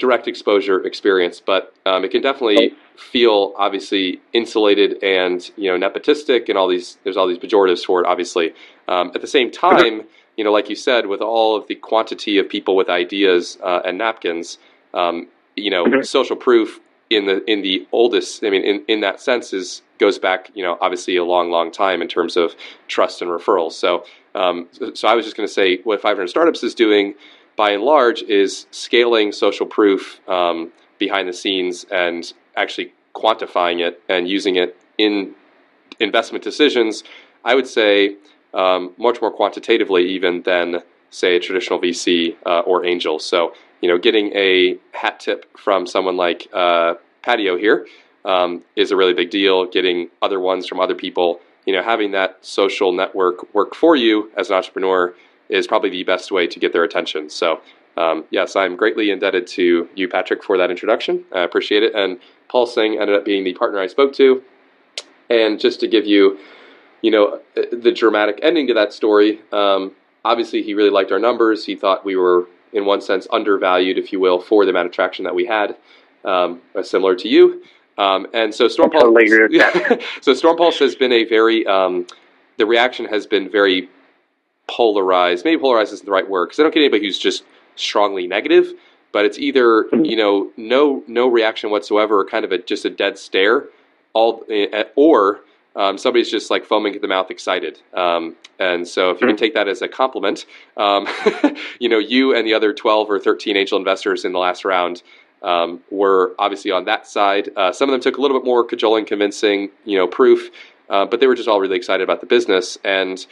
direct 0.00 0.26
exposure 0.26 0.84
experience, 0.84 1.40
but 1.40 1.72
um, 1.86 2.04
it 2.04 2.10
can 2.10 2.22
definitely 2.22 2.74
feel 2.96 3.54
obviously 3.56 4.20
insulated 4.32 5.02
and 5.02 5.50
you 5.56 5.70
know 5.70 5.88
nepotistic 5.88 6.48
and 6.48 6.58
all 6.58 6.66
these. 6.66 6.98
There's 7.04 7.16
all 7.16 7.28
these 7.28 7.38
pejoratives 7.38 7.84
for 7.84 8.00
it, 8.00 8.06
obviously. 8.06 8.54
Um, 8.88 9.12
at 9.14 9.20
the 9.20 9.28
same 9.28 9.50
time, 9.52 10.02
you 10.36 10.44
know, 10.44 10.52
like 10.52 10.68
you 10.70 10.76
said, 10.76 11.06
with 11.06 11.20
all 11.20 11.56
of 11.56 11.66
the 11.66 11.74
quantity 11.74 12.38
of 12.38 12.48
people 12.48 12.76
with 12.76 12.88
ideas 12.88 13.58
uh, 13.62 13.80
and 13.84 13.98
napkins, 13.98 14.58
um, 14.94 15.28
you 15.56 15.70
know, 15.70 15.84
mm-hmm. 15.84 16.02
social 16.02 16.36
proof 16.36 16.80
in 17.10 17.26
the 17.26 17.44
in 17.50 17.62
the 17.62 17.86
oldest. 17.92 18.44
I 18.44 18.50
mean, 18.50 18.62
in 18.62 18.84
in 18.88 19.00
that 19.00 19.20
sense, 19.20 19.52
is 19.52 19.82
goes 20.00 20.18
back, 20.18 20.50
you 20.54 20.64
know, 20.64 20.78
obviously 20.80 21.16
a 21.16 21.24
long, 21.24 21.50
long 21.50 21.70
time 21.70 22.00
in 22.02 22.08
terms 22.08 22.36
of 22.36 22.56
trust 22.88 23.20
and 23.20 23.30
referrals. 23.30 23.72
So, 23.72 24.04
um, 24.34 24.66
so 24.94 25.06
I 25.06 25.14
was 25.14 25.26
just 25.26 25.36
going 25.36 25.46
to 25.46 25.52
say 25.52 25.78
what 25.84 26.00
500 26.00 26.28
Startups 26.28 26.64
is 26.64 26.74
doing, 26.74 27.14
by 27.54 27.70
and 27.72 27.82
large, 27.82 28.22
is 28.22 28.66
scaling 28.70 29.30
social 29.30 29.66
proof 29.66 30.26
um, 30.28 30.72
behind 30.98 31.28
the 31.28 31.34
scenes 31.34 31.84
and 31.92 32.32
actually 32.56 32.94
quantifying 33.14 33.86
it 33.86 34.02
and 34.08 34.26
using 34.26 34.56
it 34.56 34.76
in 34.96 35.34
investment 36.00 36.42
decisions. 36.42 37.04
I 37.44 37.54
would 37.54 37.66
say 37.66 38.16
um, 38.54 38.92
much 38.98 39.20
more 39.20 39.30
quantitatively 39.30 40.08
even 40.10 40.42
than 40.42 40.82
say 41.10 41.36
a 41.36 41.40
traditional 41.40 41.80
VC 41.80 42.36
uh, 42.46 42.60
or 42.60 42.84
angel. 42.84 43.18
So, 43.18 43.54
you 43.80 43.88
know, 43.88 43.98
getting 43.98 44.32
a 44.34 44.78
hat 44.92 45.20
tip 45.20 45.46
from 45.58 45.86
someone 45.86 46.16
like 46.16 46.48
uh, 46.52 46.94
Patio 47.22 47.56
here 47.56 47.86
um, 48.24 48.62
is 48.76 48.90
a 48.90 48.96
really 48.96 49.14
big 49.14 49.30
deal. 49.30 49.66
Getting 49.66 50.08
other 50.22 50.40
ones 50.40 50.66
from 50.66 50.80
other 50.80 50.94
people, 50.94 51.40
you 51.66 51.72
know, 51.72 51.82
having 51.82 52.12
that 52.12 52.38
social 52.44 52.92
network 52.92 53.52
work 53.54 53.74
for 53.74 53.96
you 53.96 54.30
as 54.36 54.50
an 54.50 54.56
entrepreneur 54.56 55.14
is 55.48 55.66
probably 55.66 55.90
the 55.90 56.04
best 56.04 56.30
way 56.30 56.46
to 56.46 56.58
get 56.60 56.72
their 56.72 56.84
attention. 56.84 57.28
So, 57.28 57.60
um, 57.96 58.24
yes, 58.30 58.54
I'm 58.54 58.76
greatly 58.76 59.10
indebted 59.10 59.46
to 59.48 59.88
you, 59.94 60.08
Patrick, 60.08 60.44
for 60.44 60.56
that 60.56 60.70
introduction. 60.70 61.24
I 61.34 61.40
appreciate 61.40 61.82
it. 61.82 61.94
And 61.94 62.20
Paul 62.48 62.66
Singh 62.66 62.98
ended 63.00 63.16
up 63.16 63.24
being 63.24 63.44
the 63.44 63.52
partner 63.54 63.80
I 63.80 63.88
spoke 63.88 64.12
to. 64.14 64.42
And 65.28 65.60
just 65.60 65.80
to 65.80 65.88
give 65.88 66.06
you, 66.06 66.38
you 67.02 67.10
know, 67.10 67.40
the 67.54 67.92
dramatic 67.92 68.38
ending 68.42 68.66
to 68.68 68.74
that 68.74 68.92
story, 68.92 69.40
um, 69.52 69.92
obviously 70.24 70.62
he 70.62 70.74
really 70.74 70.90
liked 70.90 71.12
our 71.12 71.18
numbers. 71.18 71.64
He 71.64 71.76
thought 71.76 72.04
we 72.04 72.16
were, 72.16 72.46
in 72.72 72.84
one 72.84 73.00
sense, 73.00 73.26
undervalued, 73.32 73.98
if 73.98 74.12
you 74.12 74.20
will, 74.20 74.40
for 74.40 74.64
the 74.64 74.70
amount 74.70 74.86
of 74.86 74.92
traction 74.92 75.24
that 75.24 75.34
we 75.34 75.46
had, 75.46 75.76
um, 76.24 76.60
similar 76.82 77.16
to 77.16 77.28
you. 77.28 77.62
Um, 77.98 78.26
and 78.32 78.54
so 78.54 78.68
Storm 78.68 78.90
Pulse, 78.90 79.14
so 80.20 80.34
Storm 80.34 80.56
Pulse 80.56 80.78
has 80.78 80.94
been 80.94 81.12
a 81.12 81.24
very 81.24 81.66
um, 81.66 82.06
the 82.56 82.64
reaction 82.66 83.06
has 83.06 83.26
been 83.26 83.50
very 83.50 83.88
polarized. 84.68 85.44
Maybe 85.44 85.60
polarized 85.60 85.92
isn't 85.92 86.06
the 86.06 86.12
right 86.12 86.28
word 86.28 86.46
because 86.46 86.60
I 86.60 86.62
don't 86.62 86.72
get 86.72 86.80
anybody 86.80 87.04
who's 87.04 87.18
just 87.18 87.44
strongly 87.76 88.26
negative, 88.26 88.72
but 89.12 89.24
it's 89.24 89.38
either 89.38 89.84
mm-hmm. 89.84 90.04
you 90.04 90.16
know 90.16 90.50
no 90.56 91.02
no 91.06 91.26
reaction 91.28 91.70
whatsoever, 91.70 92.20
or 92.20 92.24
kind 92.24 92.44
of 92.44 92.52
a 92.52 92.58
just 92.58 92.84
a 92.84 92.90
dead 92.90 93.18
stare, 93.18 93.64
all 94.12 94.44
eh, 94.48 94.84
or 94.94 95.40
um, 95.76 95.98
somebody's 95.98 96.30
just 96.30 96.50
like 96.50 96.64
foaming 96.64 96.94
at 96.94 97.02
the 97.02 97.08
mouth, 97.08 97.30
excited. 97.30 97.80
Um, 97.94 98.36
and 98.58 98.86
so, 98.86 99.10
if 99.10 99.20
you 99.20 99.26
can 99.26 99.36
mm-hmm. 99.36 99.36
take 99.36 99.54
that 99.54 99.68
as 99.68 99.82
a 99.82 99.88
compliment, 99.88 100.46
um, 100.76 101.06
you 101.78 101.88
know, 101.88 101.98
you 101.98 102.34
and 102.34 102.46
the 102.46 102.54
other 102.54 102.72
12 102.72 103.10
or 103.10 103.18
13 103.18 103.56
angel 103.56 103.78
investors 103.78 104.24
in 104.24 104.32
the 104.32 104.38
last 104.38 104.64
round 104.64 105.02
um, 105.42 105.80
were 105.90 106.34
obviously 106.38 106.70
on 106.70 106.84
that 106.84 107.06
side. 107.06 107.50
Uh, 107.56 107.72
some 107.72 107.88
of 107.88 107.92
them 107.92 108.00
took 108.00 108.18
a 108.18 108.20
little 108.20 108.38
bit 108.38 108.44
more 108.44 108.64
cajoling, 108.64 109.04
convincing, 109.04 109.70
you 109.84 109.96
know, 109.96 110.06
proof, 110.06 110.50
uh, 110.88 111.06
but 111.06 111.20
they 111.20 111.26
were 111.26 111.34
just 111.34 111.48
all 111.48 111.60
really 111.60 111.76
excited 111.76 112.02
about 112.02 112.20
the 112.20 112.26
business. 112.26 112.76
And 112.84 113.24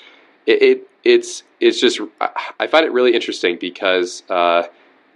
it, 0.47 0.63
it 0.63 0.91
it's 1.05 1.43
it's 1.61 1.81
just 1.81 2.01
I 2.59 2.67
find 2.67 2.85
it 2.85 2.93
really 2.93 3.15
interesting 3.15 3.59
because 3.61 4.23
uh, 4.31 4.65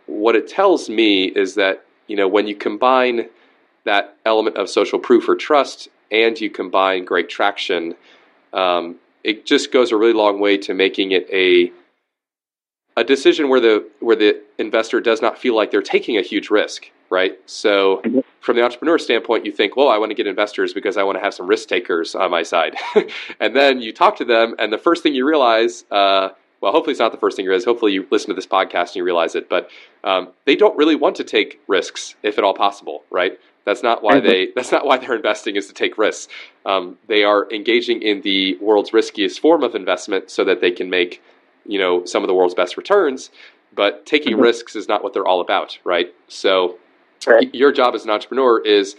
what 0.06 0.36
it 0.36 0.48
tells 0.48 0.88
me 0.88 1.24
is 1.24 1.54
that 1.54 1.84
you 2.06 2.16
know 2.16 2.28
when 2.28 2.46
you 2.46 2.54
combine 2.54 3.28
that 3.84 4.16
element 4.24 4.56
of 4.56 4.68
social 4.68 4.98
proof 4.98 5.28
or 5.28 5.34
trust 5.34 5.88
and 6.12 6.40
you 6.40 6.50
combine 6.50 7.04
great 7.04 7.28
traction, 7.28 7.94
um, 8.52 8.96
it 9.24 9.46
just 9.46 9.72
goes 9.72 9.90
a 9.90 9.96
really 9.96 10.12
long 10.12 10.40
way 10.40 10.58
to 10.58 10.74
making 10.74 11.12
it 11.12 11.28
a 11.32 11.72
a 12.96 13.04
decision 13.04 13.48
where 13.48 13.60
the 13.60 13.88
where 14.00 14.16
the 14.16 14.42
investor 14.58 15.00
does 15.00 15.22
not 15.22 15.38
feel 15.38 15.56
like 15.56 15.70
they're 15.70 15.82
taking 15.82 16.18
a 16.18 16.22
huge 16.22 16.50
risk, 16.50 16.90
right? 17.10 17.38
So, 17.46 18.02
from 18.40 18.56
the 18.56 18.62
entrepreneur 18.62 18.98
standpoint, 18.98 19.46
you 19.46 19.52
think, 19.52 19.76
well, 19.76 19.88
I 19.88 19.96
want 19.96 20.10
to 20.10 20.14
get 20.14 20.26
investors 20.26 20.74
because 20.74 20.96
I 20.96 21.02
want 21.02 21.16
to 21.16 21.24
have 21.24 21.32
some 21.32 21.46
risk 21.46 21.68
takers 21.68 22.14
on 22.14 22.30
my 22.30 22.42
side. 22.42 22.76
and 23.40 23.56
then 23.56 23.80
you 23.80 23.92
talk 23.92 24.16
to 24.16 24.24
them, 24.24 24.54
and 24.58 24.72
the 24.72 24.78
first 24.78 25.02
thing 25.02 25.14
you 25.14 25.26
realize, 25.26 25.84
uh, 25.90 26.30
well, 26.62 26.70
hopefully 26.70 26.92
it's 26.92 27.00
not 27.00 27.10
the 27.10 27.18
first 27.18 27.36
thing 27.36 27.44
you 27.44 27.50
realize. 27.50 27.64
Hopefully 27.64 27.92
you 27.92 28.06
listen 28.10 28.28
to 28.28 28.34
this 28.34 28.46
podcast 28.46 28.90
and 28.90 28.96
you 28.96 29.04
realize 29.04 29.34
it, 29.34 29.48
but 29.48 29.68
um, 30.04 30.28
they 30.46 30.54
don't 30.54 30.76
really 30.76 30.94
want 30.94 31.16
to 31.16 31.24
take 31.24 31.60
risks, 31.66 32.14
if 32.22 32.38
at 32.38 32.44
all 32.44 32.54
possible, 32.54 33.02
right? 33.10 33.38
That's 33.64 33.82
not 33.82 34.02
why 34.02 34.20
they. 34.20 34.48
That's 34.54 34.72
not 34.72 34.86
why 34.86 34.98
they're 34.98 35.14
investing 35.16 35.56
is 35.56 35.66
to 35.66 35.72
take 35.72 35.98
risks. 35.98 36.32
Um, 36.64 36.98
they 37.08 37.24
are 37.24 37.50
engaging 37.52 38.02
in 38.02 38.22
the 38.22 38.56
world's 38.60 38.92
riskiest 38.92 39.40
form 39.40 39.64
of 39.64 39.74
investment 39.74 40.30
so 40.30 40.44
that 40.44 40.60
they 40.60 40.70
can 40.70 40.88
make, 40.88 41.20
you 41.66 41.78
know, 41.78 42.04
some 42.04 42.22
of 42.22 42.28
the 42.28 42.34
world's 42.34 42.54
best 42.54 42.76
returns. 42.76 43.30
But 43.74 44.06
taking 44.06 44.34
mm-hmm. 44.34 44.42
risks 44.42 44.76
is 44.76 44.88
not 44.88 45.02
what 45.02 45.14
they're 45.14 45.26
all 45.26 45.40
about, 45.40 45.78
right? 45.84 46.14
So, 46.28 46.78
right. 47.26 47.52
your 47.54 47.72
job 47.72 47.94
as 47.94 48.04
an 48.04 48.10
entrepreneur 48.10 48.60
is 48.60 48.94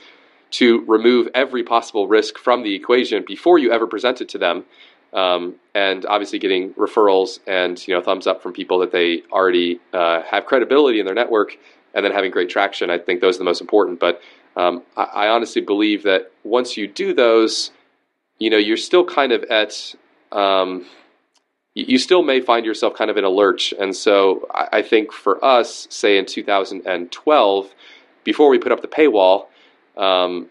to 0.52 0.84
remove 0.86 1.30
every 1.34 1.64
possible 1.64 2.08
risk 2.08 2.38
from 2.38 2.64
the 2.64 2.76
equation 2.76 3.24
before 3.26 3.58
you 3.58 3.72
ever 3.72 3.88
present 3.88 4.22
it 4.22 4.30
to 4.30 4.38
them. 4.38 4.66
Um, 5.14 5.56
and 5.76 6.06
obviously 6.08 6.40
getting 6.40 6.74
referrals 6.74 7.40
and 7.46 7.88
you 7.88 7.94
know 7.94 8.02
thumbs 8.02 8.26
up 8.26 8.42
from 8.42 8.52
people 8.52 8.80
that 8.80 8.92
they 8.92 9.22
already 9.32 9.80
uh, 9.94 10.24
have 10.24 10.46
credibility 10.46 11.00
in 11.00 11.06
their 11.06 11.16
network, 11.16 11.58
and 11.94 12.04
then 12.04 12.12
having 12.12 12.32
great 12.32 12.50
traction. 12.50 12.90
I 12.90 12.98
think 12.98 13.22
those 13.22 13.36
are 13.36 13.40
the 13.40 13.44
most 13.46 13.62
important. 13.62 14.00
But 14.00 14.22
um, 14.56 14.84
I, 14.98 15.04
I, 15.04 15.28
honestly 15.30 15.62
believe 15.62 16.04
that 16.04 16.32
once 16.44 16.78
you 16.78 16.88
do 16.88 17.14
those, 17.14 17.72
you 18.40 18.50
know, 18.50 18.58
you're 18.58 18.78
still 18.78 19.06
kind 19.06 19.32
of 19.32 19.44
at, 19.46 19.96
um, 20.32 20.86
you 21.74 21.98
still 21.98 22.22
may 22.22 22.40
find 22.40 22.66
yourself 22.66 22.94
kind 22.96 23.10
of 23.10 23.18
in 23.18 23.24
a 23.24 23.30
lurch. 23.30 23.74
And 23.80 23.96
so 23.96 24.48
I, 24.54 24.68
I, 24.74 24.82
think 24.82 25.12
for 25.12 25.44
us, 25.44 25.88
say 25.90 26.18
in 26.18 26.26
2012, 26.26 27.74
before 28.24 28.50
we 28.50 28.60
put 28.60 28.72
up 28.72 28.82
the 28.82 28.88
paywall, 28.88 29.48
um, 29.98 30.50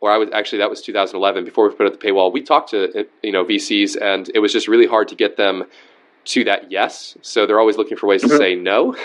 or 0.00 0.10
I 0.10 0.18
was 0.18 0.28
actually 0.32 0.58
that 0.58 0.70
was 0.70 0.82
2011. 0.82 1.44
Before 1.44 1.68
we 1.68 1.74
put 1.74 1.86
up 1.86 1.98
the 1.98 2.06
paywall, 2.06 2.32
we 2.32 2.42
talked 2.42 2.70
to 2.70 3.06
you 3.22 3.32
know 3.32 3.44
VCs, 3.44 4.00
and 4.00 4.30
it 4.34 4.40
was 4.40 4.52
just 4.52 4.68
really 4.68 4.86
hard 4.86 5.08
to 5.08 5.14
get 5.14 5.36
them 5.36 5.64
to 6.26 6.44
that 6.44 6.70
yes. 6.70 7.16
So 7.22 7.46
they're 7.46 7.60
always 7.60 7.76
looking 7.76 7.96
for 7.96 8.06
ways 8.06 8.22
mm-hmm. 8.22 8.30
to 8.32 8.36
say 8.36 8.54
no. 8.54 8.96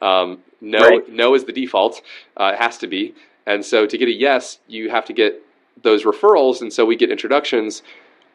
um, 0.02 0.38
no, 0.60 0.80
right. 0.80 1.08
no 1.08 1.34
is 1.34 1.44
the 1.44 1.52
default. 1.52 2.02
Uh, 2.36 2.52
it 2.54 2.58
has 2.58 2.78
to 2.78 2.86
be. 2.86 3.14
And 3.46 3.64
so 3.64 3.86
to 3.86 3.98
get 3.98 4.08
a 4.08 4.12
yes, 4.12 4.58
you 4.68 4.90
have 4.90 5.04
to 5.06 5.12
get 5.12 5.42
those 5.82 6.04
referrals, 6.04 6.60
and 6.60 6.72
so 6.72 6.84
we 6.84 6.96
get 6.96 7.10
introductions. 7.10 7.82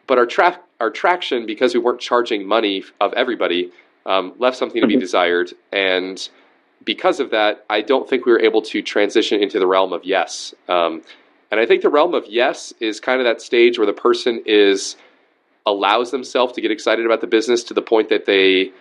But 0.05 0.17
our 0.17 0.25
tra- 0.25 0.59
our 0.79 0.89
traction, 0.89 1.45
because 1.45 1.73
we 1.73 1.79
weren't 1.79 1.99
charging 1.99 2.45
money 2.45 2.83
of 3.01 3.13
everybody, 3.13 3.71
um, 4.05 4.33
left 4.37 4.57
something 4.57 4.81
to 4.81 4.87
be 4.87 4.93
mm-hmm. 4.93 5.01
desired. 5.01 5.53
And 5.71 6.27
because 6.83 7.19
of 7.19 7.31
that, 7.31 7.65
I 7.69 7.81
don't 7.81 8.09
think 8.09 8.25
we 8.25 8.31
were 8.31 8.39
able 8.39 8.61
to 8.63 8.81
transition 8.81 9.41
into 9.41 9.59
the 9.59 9.67
realm 9.67 9.93
of 9.93 10.05
yes. 10.05 10.53
Um, 10.67 11.01
and 11.51 11.59
I 11.59 11.65
think 11.65 11.81
the 11.81 11.89
realm 11.89 12.13
of 12.13 12.25
yes 12.27 12.73
is 12.79 12.99
kind 12.99 13.19
of 13.19 13.25
that 13.25 13.41
stage 13.41 13.77
where 13.77 13.87
the 13.87 13.93
person 13.93 14.43
is 14.45 14.95
allows 15.65 16.11
themselves 16.11 16.53
to 16.53 16.61
get 16.61 16.71
excited 16.71 17.05
about 17.05 17.21
the 17.21 17.27
business 17.27 17.63
to 17.65 17.73
the 17.73 17.81
point 17.81 18.09
that 18.09 18.25
they, 18.25 18.71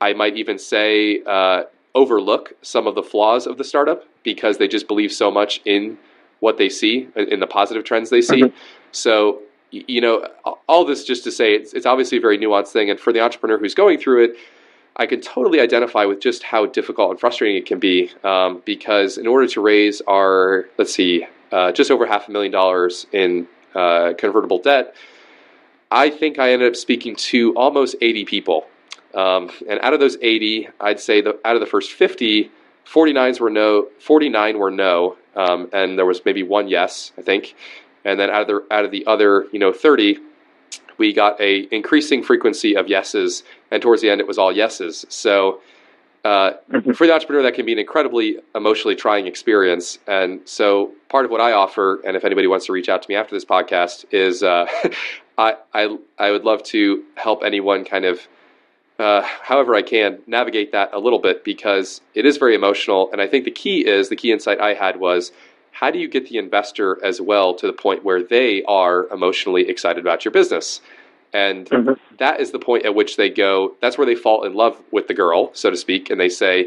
I 0.00 0.12
might 0.14 0.36
even 0.36 0.58
say, 0.58 1.22
uh, 1.24 1.62
overlook 1.94 2.52
some 2.62 2.86
of 2.86 2.94
the 2.94 3.02
flaws 3.02 3.46
of 3.46 3.56
the 3.56 3.64
startup 3.64 4.04
because 4.22 4.58
they 4.58 4.68
just 4.68 4.88
believe 4.88 5.12
so 5.12 5.30
much 5.30 5.60
in 5.64 5.98
what 6.40 6.56
they 6.56 6.68
see 6.68 7.08
in 7.16 7.40
the 7.40 7.46
positive 7.46 7.84
trends 7.84 8.10
they 8.10 8.22
see. 8.22 8.42
Mm-hmm. 8.42 8.56
So, 8.92 9.42
you 9.70 10.00
know, 10.00 10.26
all 10.68 10.84
this 10.84 11.04
just 11.04 11.24
to 11.24 11.30
say 11.30 11.54
it's, 11.54 11.72
it's 11.72 11.86
obviously 11.86 12.18
a 12.18 12.20
very 12.20 12.38
nuanced 12.38 12.68
thing. 12.68 12.90
And 12.90 12.98
for 12.98 13.12
the 13.12 13.20
entrepreneur 13.20 13.58
who's 13.58 13.74
going 13.74 13.98
through 13.98 14.24
it, 14.24 14.36
I 14.96 15.06
can 15.06 15.20
totally 15.20 15.60
identify 15.60 16.04
with 16.04 16.20
just 16.20 16.42
how 16.42 16.66
difficult 16.66 17.10
and 17.10 17.20
frustrating 17.20 17.56
it 17.56 17.66
can 17.66 17.78
be 17.78 18.10
um, 18.24 18.62
because 18.64 19.18
in 19.18 19.26
order 19.26 19.46
to 19.48 19.60
raise 19.60 20.00
our, 20.02 20.66
let's 20.78 20.92
see, 20.92 21.26
uh, 21.52 21.72
just 21.72 21.90
over 21.90 22.06
half 22.06 22.28
a 22.28 22.30
million 22.30 22.52
dollars 22.52 23.06
in 23.12 23.46
uh, 23.74 24.12
convertible 24.18 24.58
debt, 24.58 24.94
I 25.90 26.10
think 26.10 26.38
I 26.38 26.52
ended 26.52 26.68
up 26.68 26.76
speaking 26.76 27.16
to 27.16 27.54
almost 27.56 27.96
80 28.00 28.24
people 28.24 28.66
um, 29.14 29.50
and 29.68 29.80
out 29.80 29.92
of 29.92 30.00
those 30.00 30.16
80, 30.20 30.68
I'd 30.80 31.00
say 31.00 31.20
the, 31.20 31.38
out 31.44 31.56
of 31.56 31.60
the 31.60 31.66
first 31.66 31.92
50, 31.92 32.50
49s 32.86 33.40
were 33.40 33.50
no, 33.50 33.88
49 33.98 34.58
were 34.58 34.70
no, 34.70 35.16
um, 35.36 35.68
and 35.72 35.98
there 35.98 36.06
was 36.06 36.24
maybe 36.24 36.42
one 36.42 36.68
yes, 36.68 37.12
I 37.18 37.22
think. 37.22 37.54
And 38.04 38.18
then 38.18 38.30
out 38.30 38.42
of 38.42 38.48
the 38.48 38.74
out 38.74 38.84
of 38.84 38.90
the 38.90 39.06
other, 39.06 39.46
you 39.52 39.58
know, 39.58 39.72
30, 39.72 40.18
we 40.96 41.12
got 41.12 41.40
a 41.40 41.68
increasing 41.70 42.22
frequency 42.22 42.74
of 42.74 42.88
yeses, 42.88 43.42
and 43.70 43.82
towards 43.82 44.00
the 44.00 44.10
end, 44.10 44.20
it 44.20 44.26
was 44.26 44.38
all 44.38 44.52
yeses. 44.52 45.04
So. 45.08 45.60
Uh, 46.22 46.52
for 46.94 47.06
the 47.06 47.14
entrepreneur, 47.14 47.42
that 47.42 47.54
can 47.54 47.64
be 47.64 47.72
an 47.72 47.78
incredibly 47.78 48.38
emotionally 48.54 48.94
trying 48.94 49.26
experience. 49.26 49.98
And 50.06 50.40
so, 50.44 50.92
part 51.08 51.24
of 51.24 51.30
what 51.30 51.40
I 51.40 51.52
offer, 51.52 52.00
and 52.04 52.14
if 52.14 52.24
anybody 52.24 52.46
wants 52.46 52.66
to 52.66 52.72
reach 52.72 52.90
out 52.90 53.02
to 53.02 53.08
me 53.08 53.14
after 53.14 53.34
this 53.34 53.44
podcast, 53.44 54.04
is 54.10 54.42
uh, 54.42 54.66
I, 55.38 55.56
I 55.72 55.96
I 56.18 56.30
would 56.30 56.44
love 56.44 56.62
to 56.64 57.02
help 57.14 57.42
anyone 57.42 57.84
kind 57.84 58.04
of 58.04 58.28
uh, 58.98 59.22
however 59.22 59.74
I 59.74 59.82
can 59.82 60.18
navigate 60.26 60.72
that 60.72 60.90
a 60.92 60.98
little 60.98 61.20
bit 61.20 61.42
because 61.42 62.02
it 62.14 62.26
is 62.26 62.36
very 62.36 62.54
emotional. 62.54 63.10
And 63.12 63.22
I 63.22 63.26
think 63.26 63.46
the 63.46 63.50
key 63.50 63.86
is 63.86 64.10
the 64.10 64.16
key 64.16 64.30
insight 64.30 64.60
I 64.60 64.74
had 64.74 65.00
was 65.00 65.32
how 65.72 65.90
do 65.90 65.98
you 65.98 66.08
get 66.08 66.28
the 66.28 66.36
investor 66.36 67.02
as 67.02 67.20
well 67.20 67.54
to 67.54 67.66
the 67.66 67.72
point 67.72 68.04
where 68.04 68.22
they 68.22 68.62
are 68.64 69.06
emotionally 69.08 69.68
excited 69.68 70.04
about 70.04 70.24
your 70.24 70.32
business? 70.32 70.82
And 71.32 71.68
mm-hmm. 71.68 71.92
that 72.18 72.40
is 72.40 72.50
the 72.50 72.58
point 72.58 72.84
at 72.84 72.94
which 72.94 73.16
they 73.16 73.30
go, 73.30 73.76
that's 73.80 73.96
where 73.96 74.06
they 74.06 74.16
fall 74.16 74.44
in 74.44 74.54
love 74.54 74.80
with 74.90 75.06
the 75.06 75.14
girl, 75.14 75.50
so 75.54 75.70
to 75.70 75.76
speak. 75.76 76.10
And 76.10 76.20
they 76.20 76.28
say, 76.28 76.64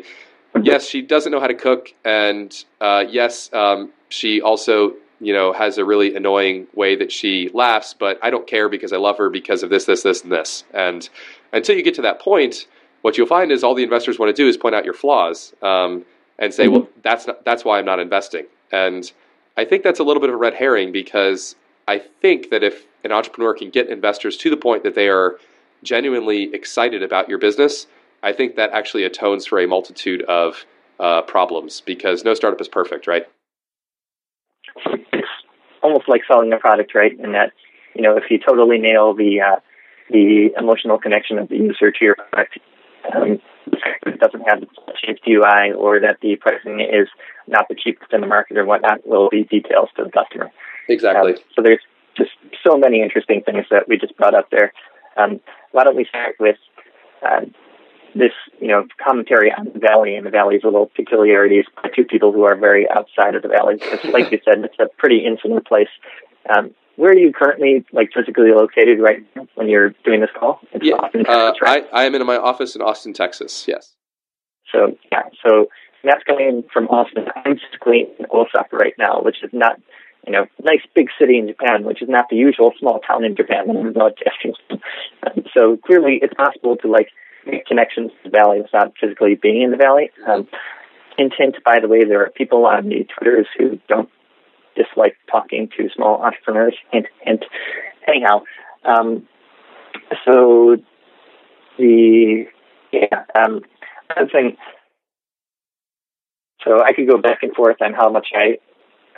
mm-hmm. 0.54 0.66
yes, 0.66 0.88
she 0.88 1.02
doesn't 1.02 1.32
know 1.32 1.40
how 1.40 1.48
to 1.48 1.54
cook. 1.54 1.94
And 2.06 2.64
uh, 2.80 3.06
yes, 3.10 3.52
um, 3.54 3.92
she 4.10 4.42
also 4.42 4.94
you 5.24 5.32
know, 5.32 5.54
has 5.54 5.78
a 5.78 5.86
really 5.86 6.16
annoying 6.16 6.68
way 6.76 6.96
that 6.98 7.12
she 7.12 7.50
laughs, 7.54 7.96
but 7.98 8.20
I 8.22 8.30
don't 8.30 8.46
care 8.46 8.68
because 8.68 8.92
I 8.92 8.98
love 8.98 9.18
her 9.18 9.30
because 9.30 9.64
of 9.64 9.70
this, 9.70 9.86
this, 9.86 10.04
this, 10.04 10.22
and 10.22 10.32
this. 10.32 10.66
And 10.74 11.08
until 11.54 11.78
you 11.78 11.84
get 11.84 11.94
to 11.96 12.02
that 12.02 12.20
point, 12.20 12.68
what 13.04 13.18
you'll 13.18 13.28
find 13.28 13.52
is 13.52 13.64
all 13.64 13.74
the 13.74 13.84
investors 13.84 14.20
want 14.20 14.36
to 14.36 14.42
do 14.42 14.50
is 14.50 14.58
point 14.58 14.76
out 14.76 14.84
your 14.84 14.94
flaws 14.94 15.54
um, 15.62 16.04
and 16.40 16.54
say, 16.54 16.66
mm-hmm. 16.66 16.74
well, 16.74 16.90
that's 17.04 17.26
not, 17.26 17.46
that's 17.46 17.64
why 17.64 17.80
I'm 17.80 17.86
not 17.86 18.00
investing. 18.00 18.46
And 18.72 19.10
I 19.56 19.64
think 19.64 19.84
that's 19.84 20.00
a 20.00 20.04
little 20.04 20.20
bit 20.20 20.30
of 20.30 20.36
a 20.36 20.38
red 20.38 20.56
herring 20.56 20.92
because 20.92 21.56
I 21.88 22.00
think 22.00 22.50
that 22.50 22.64
if 22.64 22.86
an 23.04 23.12
entrepreneur 23.12 23.54
can 23.54 23.70
get 23.70 23.90
investors 23.90 24.38
to 24.38 24.50
the 24.50 24.58
point 24.58 24.84
that 24.84 24.96
they 24.96 25.10
are 25.10 25.38
genuinely 25.84 26.54
excited 26.54 27.04
about 27.04 27.28
your 27.28 27.38
business, 27.38 27.88
I 28.22 28.32
think 28.32 28.56
that 28.56 28.72
actually 28.72 29.04
atones 29.04 29.46
for 29.46 29.60
a 29.60 29.68
multitude 29.68 30.22
of 30.24 30.66
uh, 31.00 31.22
problems 31.24 31.82
because 31.82 32.24
no 32.24 32.34
startup 32.34 32.62
is 32.62 32.70
perfect, 32.70 33.08
right? 33.08 33.28
It's 34.86 35.28
almost 35.82 36.08
like 36.08 36.22
selling 36.28 36.54
a 36.54 36.58
product, 36.58 36.96
right? 36.96 37.12
In 37.20 37.34
that, 37.34 37.52
you 37.94 38.02
know, 38.02 38.16
if 38.16 38.24
you 38.30 38.40
totally 38.40 38.78
nail 38.78 39.14
the 39.14 39.42
uh, 39.42 39.60
the 40.10 40.50
emotional 40.58 40.98
connection 40.98 41.38
of 41.38 41.50
the 41.50 41.56
user 41.56 41.92
to 41.92 42.06
your 42.06 42.16
product. 42.16 42.60
Um, 43.14 43.40
it 44.06 44.20
doesn't 44.20 44.42
have 44.48 44.62
the 44.62 44.68
shaped 45.04 45.28
UI 45.28 45.74
or 45.74 46.00
that 46.00 46.18
the 46.22 46.36
pricing 46.36 46.80
is 46.82 47.08
not 47.48 47.68
the 47.70 47.76
cheapest 47.76 48.14
in 48.14 48.22
the 48.22 48.28
market 48.28 48.58
or 48.58 48.66
whatnot 48.66 49.06
will 49.08 49.30
be 49.30 49.44
details 49.44 49.90
to 49.98 50.04
the 50.04 50.12
customer. 50.12 50.52
Exactly. 50.90 51.34
Um, 51.34 51.40
so 51.56 51.62
there's 51.62 51.82
just 52.18 52.32
so 52.66 52.78
many 52.78 53.02
interesting 53.02 53.42
things 53.42 53.66
that 53.72 53.88
we 53.88 53.98
just 53.98 54.16
brought 54.18 54.36
up 54.36 54.50
there. 54.52 54.74
Um, 55.18 55.40
why 55.72 55.84
don't 55.84 55.96
we 55.96 56.06
start 56.06 56.36
with 56.40 56.58
uh, 57.26 57.42
this, 58.16 58.32
you 58.60 58.68
know, 58.68 58.86
commentary 59.04 59.52
on 59.52 59.72
the 59.74 59.80
valley 59.80 60.16
and 60.16 60.26
the 60.26 60.30
valley's 60.30 60.64
little 60.64 60.92
peculiarities 60.96 61.66
by 61.82 61.90
two 61.96 62.04
people 62.04 62.32
who 62.32 62.44
are 62.44 62.56
very 62.56 62.88
outside 62.90 63.36
of 63.36 63.42
the 63.42 63.48
valley. 63.48 63.76
Because, 63.76 64.04
like 64.12 64.32
you 64.32 64.40
said, 64.46 64.64
it's 64.64 64.78
a 64.80 64.88
pretty 64.98 65.26
insular 65.26 65.62
place. 65.62 65.88
Um, 66.56 66.72
where 66.96 67.12
are 67.12 67.18
you 67.18 67.34
currently, 67.34 67.84
like 67.92 68.10
physically 68.14 68.52
located 68.52 69.00
right 69.00 69.26
now 69.36 69.48
when 69.56 69.68
you're 69.68 69.96
doing 70.06 70.22
this 70.22 70.30
call? 70.38 70.60
It's 70.74 70.86
yeah, 70.86 70.96
Austin, 70.96 71.26
uh, 71.28 71.54
I, 71.64 71.86
I 71.92 72.04
am 72.04 72.14
in 72.14 72.26
my 72.26 72.38
office 72.38 72.76
in 72.76 72.82
Austin, 72.82 73.14
Texas. 73.14 73.66
Yes. 73.68 73.96
So 74.72 74.96
yeah, 75.12 75.24
so 75.44 75.68
Matt's 76.04 76.24
coming 76.28 76.64
from 76.72 76.88
Austin. 76.90 77.26
I'm 77.36 77.58
physically 77.58 78.08
in 78.20 78.26
Osaka 78.32 78.76
right 78.76 78.94
now, 79.00 79.22
which 79.22 79.38
is 79.44 79.50
not, 79.54 79.80
you 80.26 80.32
know, 80.32 80.46
nice 80.64 80.82
big 80.96 81.08
city 81.20 81.38
in 81.38 81.48
Japan, 81.48 81.84
which 81.84 82.02
is 82.02 82.10
not 82.10 82.30
the 82.30 82.36
usual 82.36 82.74
small 82.80 83.00
town 83.00 83.24
in 83.24 83.36
Japan 83.36 83.68
that 83.68 84.80
I'm 85.24 85.44
so 85.54 85.78
clearly, 85.78 86.20
it's 86.22 86.34
possible 86.34 86.78
to 86.78 86.88
like 86.88 87.10
make 87.46 87.66
connections 87.66 88.12
to 88.12 88.30
the 88.30 88.38
valley 88.38 88.62
without 88.62 88.94
physically 89.00 89.36
being 89.36 89.62
in 89.62 89.72
the 89.72 89.78
valley. 89.78 90.12
Um, 90.28 90.48
intent, 91.18 91.58
by 91.66 91.80
the 91.80 91.88
way, 91.88 92.04
there 92.06 92.24
are 92.24 92.30
people 92.30 92.66
on 92.66 92.90
the 92.90 93.06
Twitters 93.18 93.48
who 93.58 93.80
don't 93.88 94.10
dislike 94.76 95.16
talking 95.30 95.70
to 95.78 95.90
small 95.96 96.22
entrepreneurs. 96.24 96.76
Hint, 96.92 97.08
hint. 97.22 97.46
Anyhow, 98.08 98.44
um, 98.86 99.28
so 100.26 100.78
the 101.78 102.46
yeah, 102.92 103.26
um, 103.36 103.62
another 104.10 104.30
thing. 104.32 104.58
So 106.64 106.82
I 106.82 106.94
could 106.94 107.08
go 107.08 107.18
back 107.18 107.44
and 107.44 107.54
forth 107.54 107.82
on 107.82 107.94
how 107.94 108.10
much 108.10 108.28
I, 108.34 108.58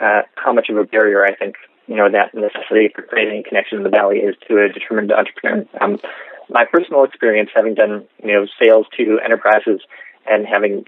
uh, 0.00 0.22
how 0.36 0.52
much 0.52 0.68
of 0.68 0.76
a 0.76 0.84
barrier 0.84 1.24
I 1.24 1.34
think 1.34 1.56
you 1.86 1.96
know 1.96 2.10
that 2.10 2.34
necessity 2.34 2.90
for 2.94 3.02
creating 3.02 3.40
a 3.40 3.48
connection 3.48 3.78
in 3.78 3.84
the 3.84 3.90
valley 3.90 4.18
is 4.18 4.34
to 4.48 4.62
a 4.62 4.68
determined 4.68 5.12
entrepreneur. 5.12 5.64
Um, 5.80 5.98
my 6.48 6.64
personal 6.64 7.04
experience, 7.04 7.50
having 7.54 7.74
done 7.74 8.06
you 8.22 8.32
know 8.32 8.46
sales 8.60 8.86
to 8.96 9.18
enterprises 9.24 9.80
and 10.28 10.46
having 10.46 10.84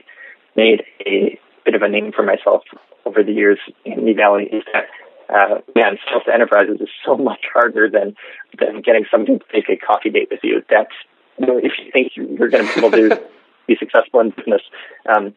made 0.56 0.82
a 1.06 1.38
bit 1.64 1.74
of 1.74 1.82
a 1.82 1.88
name 1.88 2.12
for 2.12 2.22
myself 2.22 2.62
over 3.04 3.22
the 3.22 3.32
years 3.32 3.58
in 3.84 4.04
the 4.04 4.12
Valley 4.12 4.44
is 4.44 4.64
that 4.72 4.86
uh, 5.28 5.60
man, 5.74 5.98
sales 6.08 6.22
to 6.26 6.32
enterprises 6.32 6.80
is 6.80 6.88
so 7.04 7.16
much 7.30 7.44
harder 7.52 7.88
than 7.88 8.14
than 8.58 8.82
getting 8.82 9.04
somebody 9.10 9.38
to 9.38 9.44
take 9.52 9.68
a 9.68 9.76
coffee 9.76 10.10
date 10.10 10.28
with 10.30 10.40
you. 10.42 10.62
That's 10.68 10.92
you 11.38 11.46
know, 11.46 11.58
if 11.58 11.72
you 11.78 11.90
think 11.92 12.12
you're 12.16 12.48
going 12.48 12.66
to 12.66 12.74
be 12.74 12.86
able 12.86 12.90
to 12.90 13.22
be 13.66 13.76
successful 13.78 14.20
in 14.20 14.30
business, 14.30 14.62
um, 15.08 15.34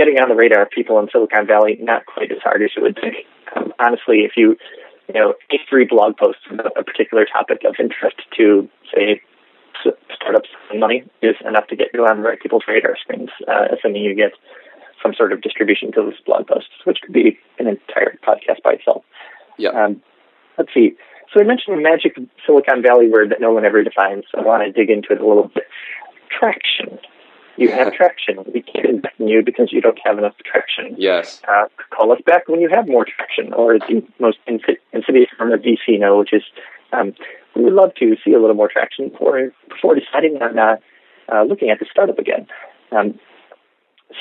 getting 0.00 0.18
on 0.18 0.30
the 0.30 0.34
radar 0.34 0.62
of 0.62 0.70
people 0.70 0.98
in 0.98 1.08
Silicon 1.12 1.46
Valley 1.46 1.76
not 1.78 2.06
quite 2.06 2.32
as 2.32 2.38
hard 2.42 2.62
as 2.62 2.70
you 2.74 2.82
would 2.82 2.96
think. 2.96 3.16
Um, 3.54 3.74
honestly, 3.78 4.24
if 4.24 4.32
you 4.34 4.56
you 5.08 5.14
know 5.14 5.34
three 5.68 5.84
blog 5.84 6.16
posts 6.16 6.40
about 6.48 6.72
a 6.74 6.82
particular 6.82 7.26
topic 7.26 7.60
of 7.68 7.74
interest 7.78 8.16
to 8.38 8.66
say 8.94 9.20
startups 10.14 10.48
and 10.70 10.80
money 10.80 11.04
is 11.20 11.36
enough 11.46 11.66
to 11.68 11.76
get 11.76 11.88
you 11.92 12.04
on 12.06 12.18
the 12.18 12.22
right 12.22 12.40
people's 12.40 12.64
radar 12.66 12.96
screens, 12.96 13.28
uh, 13.46 13.68
assuming 13.76 14.02
you 14.02 14.14
get 14.14 14.32
some 15.02 15.12
sort 15.14 15.32
of 15.32 15.42
distribution 15.42 15.92
to 15.92 16.02
those 16.02 16.20
blog 16.24 16.46
posts, 16.46 16.70
which 16.84 16.98
could 17.02 17.12
be 17.12 17.38
an 17.58 17.66
entire 17.66 18.16
podcast 18.26 18.62
by 18.62 18.72
itself. 18.72 19.04
Yeah. 19.58 19.70
Um, 19.70 20.02
let's 20.56 20.72
see. 20.72 20.96
So 21.32 21.40
I 21.40 21.44
mentioned 21.44 21.76
the 21.76 21.82
magic 21.82 22.16
Silicon 22.44 22.82
Valley 22.82 23.08
word 23.08 23.30
that 23.30 23.40
no 23.40 23.52
one 23.52 23.64
ever 23.64 23.82
defines. 23.82 24.24
So 24.32 24.40
I 24.40 24.44
want 24.44 24.64
to 24.64 24.72
dig 24.72 24.90
into 24.90 25.12
it 25.12 25.20
a 25.20 25.26
little 25.26 25.50
bit. 25.54 25.64
Traction. 26.28 26.98
You 27.60 27.70
have 27.72 27.92
traction. 27.92 28.38
We 28.52 28.62
can't 28.62 28.86
invest 28.86 29.14
in 29.18 29.28
you 29.28 29.42
because 29.44 29.70
you 29.70 29.82
don't 29.82 29.98
have 30.02 30.16
enough 30.16 30.34
traction. 30.44 30.96
Yes. 30.96 31.42
Uh, 31.46 31.66
call 31.90 32.10
us 32.12 32.20
back 32.24 32.48
when 32.48 32.60
you 32.60 32.70
have 32.70 32.88
more 32.88 33.04
traction, 33.04 33.52
or 33.52 33.78
the 33.78 34.02
most 34.18 34.38
insidious 34.46 35.28
form 35.36 35.52
of 35.52 35.60
VC 35.60 35.98
no, 36.00 36.18
which 36.18 36.32
is 36.32 36.42
um, 36.92 37.12
we 37.54 37.64
would 37.64 37.74
love 37.74 37.94
to 37.96 38.16
see 38.24 38.32
a 38.32 38.40
little 38.40 38.56
more 38.56 38.68
traction 38.68 39.10
before 39.10 39.52
before 39.68 39.94
deciding 39.94 40.40
on 40.40 40.58
uh, 40.58 40.76
uh, 41.32 41.42
looking 41.42 41.70
at 41.70 41.78
the 41.78 41.86
startup 41.90 42.18
again. 42.18 42.46
Um, 42.92 43.18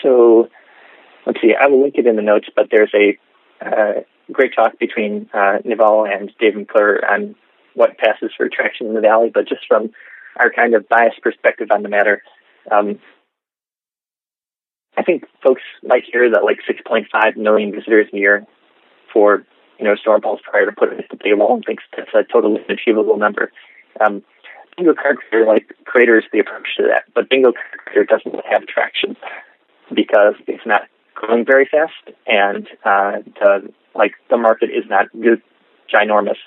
so 0.04 0.50
let's 1.26 1.40
see. 1.42 1.54
I 1.60 1.68
will 1.68 1.82
link 1.82 1.96
it 1.98 2.08
in 2.08 2.16
the 2.16 2.22
notes, 2.22 2.48
but 2.56 2.68
there's 2.72 2.92
a 2.94 3.18
uh, 3.66 4.02
great 4.32 4.54
talk 4.56 4.78
between 4.80 5.30
uh, 5.34 5.60
Naval 5.64 6.06
and 6.06 6.32
Dave 6.40 6.56
McClure 6.56 7.10
on 7.10 7.36
what 7.74 7.98
passes 7.98 8.32
for 8.36 8.50
traction 8.50 8.88
in 8.88 8.96
the 8.96 9.02
valley. 9.02 9.32
But 9.34 9.48
just 9.48 9.62
from 9.68 9.92
our 10.36 10.52
kind 10.52 10.76
of 10.76 10.88
biased 10.90 11.22
perspective 11.22 11.70
on 11.72 11.84
the 11.84 11.90
matter, 11.90 12.22
um, 12.72 13.00
I 15.00 15.04
think 15.04 15.24
folks 15.42 15.62
might 15.82 16.04
hear 16.12 16.30
that 16.30 16.44
like 16.44 16.60
6.5 16.70 17.38
million 17.38 17.72
visitors 17.72 18.08
a 18.14 18.18
year 18.18 18.46
for 19.14 19.46
you 19.80 19.86
know 19.86 19.96
Stormpulse 19.96 20.42
prior 20.42 20.66
to 20.66 20.74
putting 20.74 21.00
it 21.00 21.10
to 21.10 21.16
the 21.16 21.24
paywall. 21.24 21.54
And 21.54 21.64
thinks 21.66 21.84
that's 21.96 22.10
a 22.14 22.24
totally 22.30 22.62
achievable 22.68 23.18
number. 23.18 23.50
Um, 24.02 24.24
Bingo 24.76 24.94
Card 24.94 25.18
Creator 25.18 25.48
like 25.48 25.74
creators 25.86 26.26
the 26.34 26.40
approach 26.40 26.68
to 26.78 26.84
that, 26.84 27.06
but 27.16 27.30
Bingo 27.30 27.54
Card 27.54 27.80
Creator 27.86 28.06
doesn't 28.06 28.46
have 28.46 28.68
traction 28.68 29.16
because 29.96 30.36
it's 30.48 30.66
not 30.66 30.82
growing 31.16 31.46
very 31.46 31.66
fast 31.66 32.18
and 32.28 32.68
uh, 32.84 33.20
the 33.40 33.74
like 33.96 34.12
the 34.30 34.38
market 34.38 34.70
is 34.70 34.84
not 34.90 35.08
ginormous, 35.94 36.38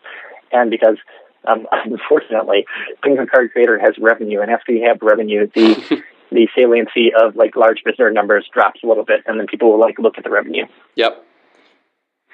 and 0.52 0.70
because 0.70 0.98
um, 1.46 1.66
unfortunately, 1.72 2.66
Bingo 3.02 3.24
Card 3.24 3.52
Creator 3.52 3.78
has 3.78 3.94
revenue, 3.98 4.42
and 4.42 4.50
after 4.50 4.72
you 4.72 4.86
have 4.86 4.98
revenue, 5.00 5.48
the 5.54 6.02
the 6.32 6.48
saliency 6.56 7.12
of 7.14 7.36
like 7.36 7.56
large 7.56 7.82
visitor 7.84 8.10
numbers 8.10 8.48
drops 8.52 8.80
a 8.82 8.86
little 8.86 9.04
bit, 9.04 9.20
and 9.26 9.38
then 9.38 9.46
people 9.46 9.70
will 9.70 9.80
like 9.80 9.98
look 9.98 10.18
at 10.18 10.24
the 10.24 10.30
revenue. 10.30 10.66
Yep. 10.96 11.24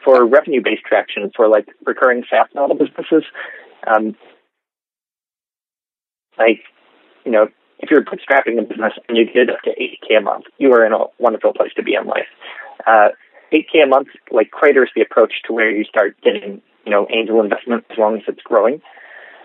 For 0.05 0.25
revenue 0.27 0.63
based 0.63 0.85
traction, 0.85 1.31
for 1.35 1.49
like 1.49 1.67
recurring 1.85 2.25
SaaS 2.31 2.49
model 2.55 2.77
businesses, 2.77 3.25
um, 3.87 4.17
like 6.39 6.61
you 7.25 7.33
know, 7.33 7.49
if 7.81 7.91
you're 7.91 8.05
bootstrapping 8.05 8.59
a 8.59 8.63
business 8.63 8.93
and 9.09 9.17
you 9.17 9.27
get 9.27 9.51
up 9.51 9.61
to 9.63 9.71
8k 9.71 10.19
a 10.19 10.21
month, 10.21 10.47
you 10.59 10.73
are 10.73 10.87
in 10.87 10.93
a 10.93 11.05
wonderful 11.19 11.53
place 11.53 11.73
to 11.77 11.83
be 11.83 11.95
in 11.95 12.07
life. 12.07 12.29
Uh, 12.87 13.09
8k 13.53 13.85
a 13.85 13.87
month 13.87 14.09
like 14.31 14.51
craters 14.51 14.91
the 14.95 15.03
approach 15.03 15.33
to 15.47 15.53
where 15.53 15.71
you 15.71 15.85
start 15.85 16.17
getting 16.23 16.63
you 16.85 16.91
know 16.91 17.07
angel 17.11 17.41
investment 17.41 17.85
as 17.91 17.99
long 17.99 18.17
as 18.17 18.23
it's 18.29 18.43
growing. 18.43 18.81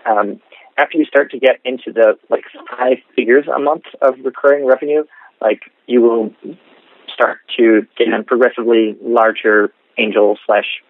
Um, 0.06 0.40
after 0.76 0.98
you 0.98 1.04
start 1.04 1.30
to 1.30 1.38
get 1.38 1.60
into 1.64 1.92
the 1.92 2.18
like 2.30 2.44
five 2.70 2.98
figures 3.14 3.46
a 3.54 3.58
month 3.58 3.84
of 4.02 4.14
recurring 4.24 4.66
revenue, 4.66 5.04
like 5.40 5.62
you 5.86 6.00
will 6.00 6.32
start 7.12 7.38
to 7.56 7.86
get 7.96 8.12
on 8.12 8.24
progressively 8.24 8.96
larger 9.02 9.72
angel 9.98 10.38
slash 10.46 10.82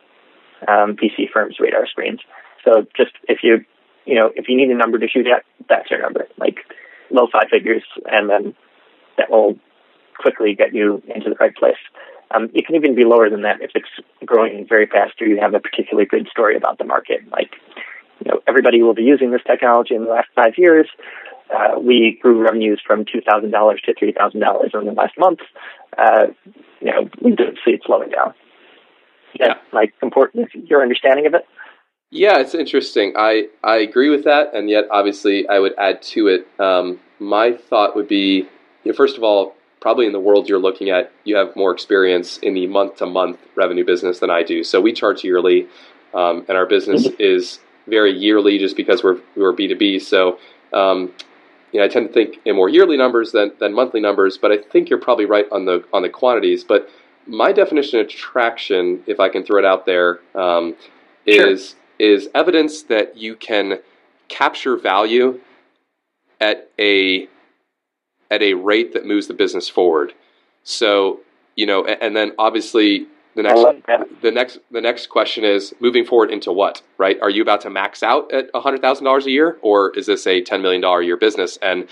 um, 0.67 0.97
VC 0.97 1.31
firms 1.33 1.57
radar 1.61 1.87
screens. 1.87 2.21
So 2.65 2.87
just 2.97 3.13
if 3.29 3.41
you 3.43 3.65
you 4.07 4.15
know 4.15 4.31
if 4.35 4.49
you 4.49 4.57
need 4.57 4.71
a 4.71 4.77
number 4.77 4.99
to 4.99 5.09
shoot 5.09 5.27
at, 5.27 5.45
that's 5.69 5.91
your 5.91 6.01
number. 6.01 6.27
Like 6.39 6.59
low 7.11 7.29
five 7.31 7.49
figures, 7.51 7.85
and 8.07 8.31
then 8.31 8.55
that 9.19 9.31
will 9.31 9.57
quickly 10.19 10.55
get 10.55 10.75
you 10.75 11.03
into 11.15 11.31
the 11.31 11.37
right 11.37 11.55
place. 11.55 11.77
Um, 12.35 12.51
it 12.55 12.67
can 12.67 12.75
even 12.75 12.95
be 12.95 13.05
lower 13.05 13.29
than 13.31 13.43
that 13.43 13.61
if 13.61 13.71
it's 13.75 13.89
growing 14.25 14.67
very 14.67 14.87
fast 14.87 15.21
or 15.21 15.27
you 15.27 15.41
have 15.41 15.55
a 15.55 15.61
particularly 15.61 16.07
good 16.07 16.27
story 16.29 16.57
about 16.57 16.79
the 16.79 16.85
market. 16.85 17.21
Like, 17.31 17.51
you 18.21 18.31
know, 18.31 18.41
everybody 18.47 18.83
will 18.83 18.95
be 18.95 19.03
using 19.03 19.31
this 19.31 19.43
technology 19.47 19.95
in 19.95 20.05
the 20.05 20.11
last 20.11 20.29
five 20.35 20.55
years. 20.57 20.89
Uh, 21.55 21.79
we 21.79 22.19
grew 22.23 22.43
revenues 22.43 22.81
from 22.87 23.05
two 23.05 23.21
thousand 23.21 23.51
dollars 23.51 23.81
to 23.85 23.95
three 23.99 24.13
thousand 24.13 24.41
dollars 24.41 24.71
in 24.75 24.87
the 24.87 24.93
last 24.93 25.13
month. 25.19 25.41
Uh, 25.97 26.27
you 26.81 26.91
know, 26.91 27.09
we 27.21 27.35
don't 27.35 27.59
see 27.65 27.73
it 27.73 27.83
slowing 27.85 28.11
down. 28.11 28.35
Yeah, 29.39 29.55
like 29.73 29.93
important. 30.03 30.49
Your 30.55 30.83
understanding 30.83 31.27
of 31.27 31.35
it. 31.35 31.47
Yeah, 32.11 32.39
it's 32.39 32.55
interesting. 32.55 33.15
I 33.17 33.49
I 33.63 33.77
agree 33.77 34.09
with 34.09 34.25
that, 34.25 34.55
and 34.55 34.71
yet 34.71 34.85
obviously 34.91 35.49
I 35.49 35.59
would 35.59 35.75
add 35.79 36.01
to 36.03 36.29
it. 36.29 36.47
Um, 36.59 37.01
my 37.19 37.53
thought 37.53 37.97
would 37.97 38.09
be, 38.09 38.49
you 38.85 38.93
know, 38.93 38.95
first 38.95 39.17
of 39.17 39.25
all, 39.25 39.55
probably 39.81 40.07
in 40.07 40.13
the 40.13 40.21
world 40.21 40.49
you're 40.49 40.59
looking 40.59 40.91
at, 40.91 41.13
you 41.25 41.37
have 41.37 41.55
more 41.57 41.73
experience 41.73 42.39
in 42.39 42.55
the 42.55 42.67
month 42.67 42.97
to 42.97 43.07
month 43.07 43.39
revenue 43.55 43.85
business 43.85 44.19
than 44.19 44.31
I 44.31 44.43
do. 44.43 44.65
So 44.65 44.81
we 44.81 44.93
charge 44.93 45.25
yearly, 45.25 45.69
um, 46.15 46.47
and 46.49 46.57
our 46.57 46.67
business 46.67 47.07
mm-hmm. 47.07 47.21
is 47.21 47.59
very 47.87 48.13
yearly 48.13 48.59
just 48.59 48.77
because 48.77 49.03
we're 49.03 49.21
we're 49.37 49.53
B 49.53 49.69
two 49.69 49.77
B. 49.77 49.99
So 49.99 50.39
um, 50.73 51.13
you 51.73 51.81
know, 51.81 51.87
I 51.87 51.89
tend 51.89 52.09
to 52.09 52.13
think 52.13 52.39
in 52.45 52.57
more 52.57 52.69
yearly 52.69 52.97
numbers 52.97 53.33
than 53.33 53.53
than 53.59 53.75
monthly 53.75 54.01
numbers. 54.01 54.39
But 54.39 54.53
I 54.53 54.59
think 54.59 54.89
you're 54.89 55.01
probably 55.01 55.27
right 55.27 55.47
on 55.51 55.65
the 55.65 55.85
on 55.93 56.03
the 56.03 56.09
quantities. 56.09 56.65
But 56.65 56.89
my 57.27 57.53
definition 57.53 58.01
of 58.01 58.09
traction, 58.09 59.03
if 59.07 59.19
I 59.19 59.29
can 59.29 59.45
throw 59.45 59.59
it 59.59 59.65
out 59.65 59.87
there, 59.87 60.21
um, 60.35 60.77
is 61.27 61.71
sure. 61.71 61.79
is 61.99 62.29
evidence 62.35 62.83
that 62.85 63.17
you 63.17 63.35
can 63.35 63.81
capture 64.29 64.77
value 64.77 65.41
at 66.41 66.71
a 66.79 67.29
at 68.31 68.43
a 68.43 68.55
rate 68.55 68.93
that 68.95 69.07
moves 69.07 69.27
the 69.27 69.35
business 69.35 69.69
forward. 69.69 70.13
So, 70.63 71.21
you 71.57 71.67
know, 71.67 71.85
and, 71.85 72.03
and 72.03 72.17
then 72.17 72.33
obviously 72.39 73.07
the 73.35 73.43
next 73.43 74.21
the 74.23 74.31
next 74.31 74.59
the 74.71 74.81
next 74.81 75.09
question 75.09 75.45
is 75.45 75.75
moving 75.81 76.05
forward 76.05 76.31
into 76.31 76.53
what, 76.53 76.83
right? 76.99 77.21
Are 77.21 77.31
you 77.31 77.43
about 77.43 77.61
to 77.63 77.71
max 77.71 78.03
out 78.03 78.33
at 78.33 78.53
$100,000 78.53 79.25
a 79.25 79.31
year 79.31 79.59
or 79.63 79.97
is 79.97 80.07
this 80.07 80.27
a 80.27 80.43
$10 80.43 80.63
million 80.63 80.85
a 80.85 81.03
year 81.03 81.17
business? 81.17 81.59
And 81.63 81.89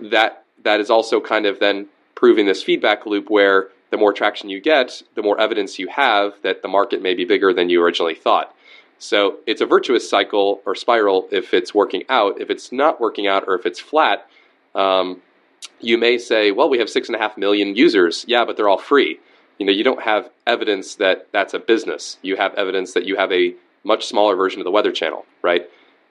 that 0.00 0.44
that 0.64 0.80
is 0.80 0.90
also 0.90 1.20
kind 1.20 1.46
of 1.46 1.60
then 1.60 1.86
proving 2.14 2.46
this 2.46 2.62
feedback 2.62 3.06
loop 3.06 3.30
where 3.30 3.68
the 3.90 3.96
more 3.96 4.12
traction 4.12 4.48
you 4.48 4.60
get, 4.60 5.02
the 5.14 5.22
more 5.22 5.40
evidence 5.40 5.78
you 5.78 5.88
have 5.88 6.34
that 6.42 6.62
the 6.62 6.68
market 6.68 7.00
may 7.00 7.14
be 7.14 7.24
bigger 7.24 7.52
than 7.52 7.70
you 7.70 7.82
originally 7.82 8.14
thought. 8.14 8.54
So 8.98 9.38
it's 9.46 9.60
a 9.60 9.66
virtuous 9.66 10.08
cycle 10.08 10.62
or 10.66 10.74
spiral 10.74 11.28
if 11.30 11.54
it's 11.54 11.74
working 11.74 12.02
out. 12.08 12.40
If 12.40 12.50
it's 12.50 12.72
not 12.72 13.00
working 13.00 13.26
out 13.26 13.44
or 13.46 13.54
if 13.54 13.66
it's 13.66 13.78
flat, 13.78 14.28
um, 14.74 15.22
you 15.80 15.98
may 15.98 16.18
say, 16.18 16.50
well, 16.50 16.68
we 16.68 16.78
have 16.78 16.88
six 16.88 17.08
and 17.08 17.16
a 17.16 17.18
half 17.18 17.36
million 17.36 17.76
users. 17.76 18.24
Yeah, 18.26 18.44
but 18.44 18.56
they're 18.56 18.68
all 18.68 18.78
free. 18.78 19.20
You 19.58 19.66
know, 19.66 19.72
you 19.72 19.84
don't 19.84 20.02
have 20.02 20.30
evidence 20.46 20.96
that 20.96 21.28
that's 21.32 21.54
a 21.54 21.58
business. 21.58 22.18
You 22.22 22.36
have 22.36 22.54
evidence 22.54 22.92
that 22.94 23.04
you 23.04 23.16
have 23.16 23.32
a 23.32 23.54
much 23.84 24.06
smaller 24.06 24.36
version 24.36 24.60
of 24.60 24.64
the 24.64 24.70
Weather 24.70 24.92
Channel, 24.92 25.24
right? 25.42 25.62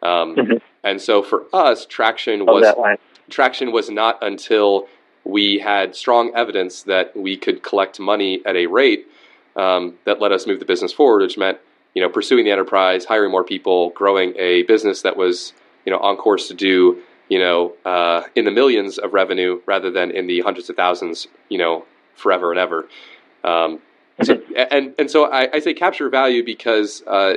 Um, 0.02 0.36
mm-hmm. 0.36 0.58
And 0.84 1.02
so 1.02 1.22
for 1.22 1.44
us, 1.54 1.86
traction 1.86 2.46
was 2.46 2.98
traction 3.30 3.72
was 3.72 3.90
not 3.90 4.24
until 4.24 4.88
we 5.24 5.60
had 5.60 5.96
strong 5.96 6.32
evidence 6.36 6.84
that 6.84 7.16
we 7.16 7.36
could 7.38 7.64
collect 7.64 8.00
money 8.00 8.42
at 8.46 8.56
a 8.56 8.68
rate 8.68 9.08
um, 9.56 9.96
that 10.06 10.20
let 10.20 10.32
us 10.32 10.46
move 10.46 10.60
the 10.60 10.66
business 10.66 10.94
forward, 10.94 11.22
which 11.22 11.38
meant 11.38 11.58
you 11.94 12.02
know 12.02 12.10
pursuing 12.10 12.46
the 12.46 12.52
enterprise, 12.52 13.06
hiring 13.06 13.32
more 13.32 13.44
people, 13.44 13.90
growing 13.92 14.34
a 14.38 14.64
business 14.64 15.02
that 15.02 15.18
was 15.18 15.54
you 15.86 15.92
know 15.92 16.00
on 16.00 16.18
course 16.18 16.48
to 16.48 16.54
do 16.54 17.02
you 17.30 17.40
know, 17.40 17.74
uh, 17.86 18.24
in 18.36 18.46
the 18.46 18.52
millions 18.52 18.98
of 18.98 19.14
revenue 19.14 19.60
rather 19.66 19.90
than 19.90 20.12
in 20.12 20.28
the 20.28 20.42
hundreds 20.42 20.70
of 20.70 20.76
thousands, 20.76 21.28
you 21.50 21.58
know, 21.58 21.86
forever 22.16 22.52
and 22.52 22.60
ever. 22.60 22.88
Um, 23.46 23.80
so, 24.24 24.42
and 24.72 24.94
and 24.98 25.12
so 25.12 25.32
I, 25.32 25.50
I, 25.54 25.60
say 25.60 25.74
capture 25.74 26.10
value 26.10 26.44
because 26.44 27.04
uh, 27.06 27.36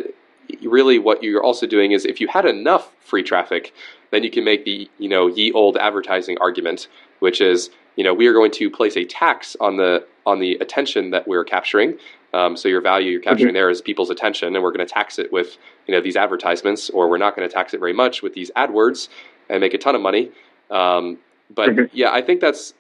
really 0.62 0.98
what 0.98 1.22
you're 1.22 1.42
also 1.42 1.66
doing 1.66 1.92
is 1.92 2.04
if 2.04 2.20
you 2.20 2.28
had 2.28 2.46
enough 2.46 2.92
free 3.00 3.22
traffic, 3.22 3.74
then 4.10 4.22
you 4.22 4.30
can 4.30 4.44
make 4.44 4.64
the 4.64 4.88
you 4.98 5.08
know 5.08 5.26
ye 5.26 5.52
old 5.52 5.76
advertising 5.76 6.38
argument, 6.40 6.88
which 7.18 7.40
is 7.40 7.70
you 7.96 8.04
know 8.04 8.14
we 8.14 8.26
are 8.26 8.32
going 8.32 8.52
to 8.52 8.70
place 8.70 8.96
a 8.96 9.04
tax 9.04 9.56
on 9.60 9.76
the 9.76 10.06
on 10.24 10.38
the 10.38 10.54
attention 10.56 11.10
that 11.10 11.28
we're 11.28 11.44
capturing. 11.44 11.98
Um, 12.32 12.56
so 12.56 12.68
your 12.68 12.80
value 12.80 13.10
you're 13.10 13.20
capturing 13.20 13.48
mm-hmm. 13.48 13.54
there 13.54 13.70
is 13.70 13.82
people's 13.82 14.10
attention, 14.10 14.54
and 14.54 14.62
we're 14.62 14.72
going 14.72 14.86
to 14.86 14.92
tax 14.92 15.18
it 15.18 15.32
with 15.32 15.58
you 15.86 15.94
know 15.94 16.00
these 16.00 16.16
advertisements, 16.16 16.90
or 16.90 17.08
we're 17.10 17.18
not 17.18 17.36
going 17.36 17.46
to 17.46 17.52
tax 17.52 17.74
it 17.74 17.80
very 17.80 17.92
much 17.92 18.22
with 18.22 18.34
these 18.34 18.50
AdWords 18.56 19.08
and 19.50 19.60
make 19.60 19.74
a 19.74 19.78
ton 19.78 19.94
of 19.94 20.00
money. 20.00 20.30
Um, 20.70 21.18
but 21.50 21.70
mm-hmm. 21.70 21.96
yeah, 21.96 22.12
I 22.12 22.22
think 22.22 22.40
that's 22.40 22.74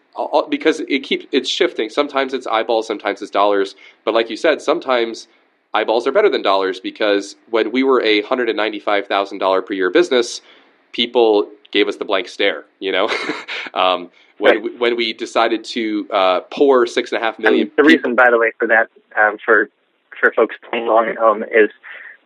because 0.48 0.80
it 0.80 1.00
keeps 1.00 1.26
it's 1.32 1.48
shifting. 1.48 1.88
Sometimes 1.88 2.34
it's 2.34 2.46
eyeballs, 2.46 2.86
sometimes 2.86 3.22
it's 3.22 3.30
dollars. 3.30 3.74
But 4.04 4.14
like 4.14 4.30
you 4.30 4.36
said, 4.36 4.60
sometimes 4.60 5.28
eyeballs 5.74 6.06
are 6.06 6.12
better 6.12 6.30
than 6.30 6.42
dollars 6.42 6.80
because 6.80 7.36
when 7.50 7.70
we 7.72 7.82
were 7.82 8.02
a 8.02 8.22
hundred 8.22 8.48
and 8.48 8.56
ninety 8.56 8.80
five 8.80 9.06
thousand 9.06 9.38
dollar 9.38 9.62
per 9.62 9.74
year 9.74 9.90
business, 9.90 10.40
people 10.92 11.50
gave 11.70 11.88
us 11.88 11.96
the 11.96 12.04
blank 12.04 12.28
stare. 12.28 12.64
You 12.80 12.92
know, 12.92 13.10
um, 13.74 14.10
when 14.38 14.54
right. 14.54 14.62
we, 14.62 14.76
when 14.76 14.96
we 14.96 15.12
decided 15.12 15.64
to 15.64 16.08
uh, 16.12 16.40
pour 16.52 16.86
six 16.86 17.12
and 17.12 17.22
a 17.22 17.24
half 17.24 17.38
million. 17.38 17.68
And 17.68 17.76
the 17.76 17.84
reason, 17.84 18.14
by 18.14 18.30
the 18.30 18.38
way, 18.38 18.52
for 18.58 18.66
that 18.68 18.88
um, 19.20 19.38
for 19.44 19.70
for 20.18 20.32
folks 20.32 20.56
playing 20.68 20.86
along 20.86 21.08
at 21.08 21.16
home 21.16 21.42
is 21.42 21.70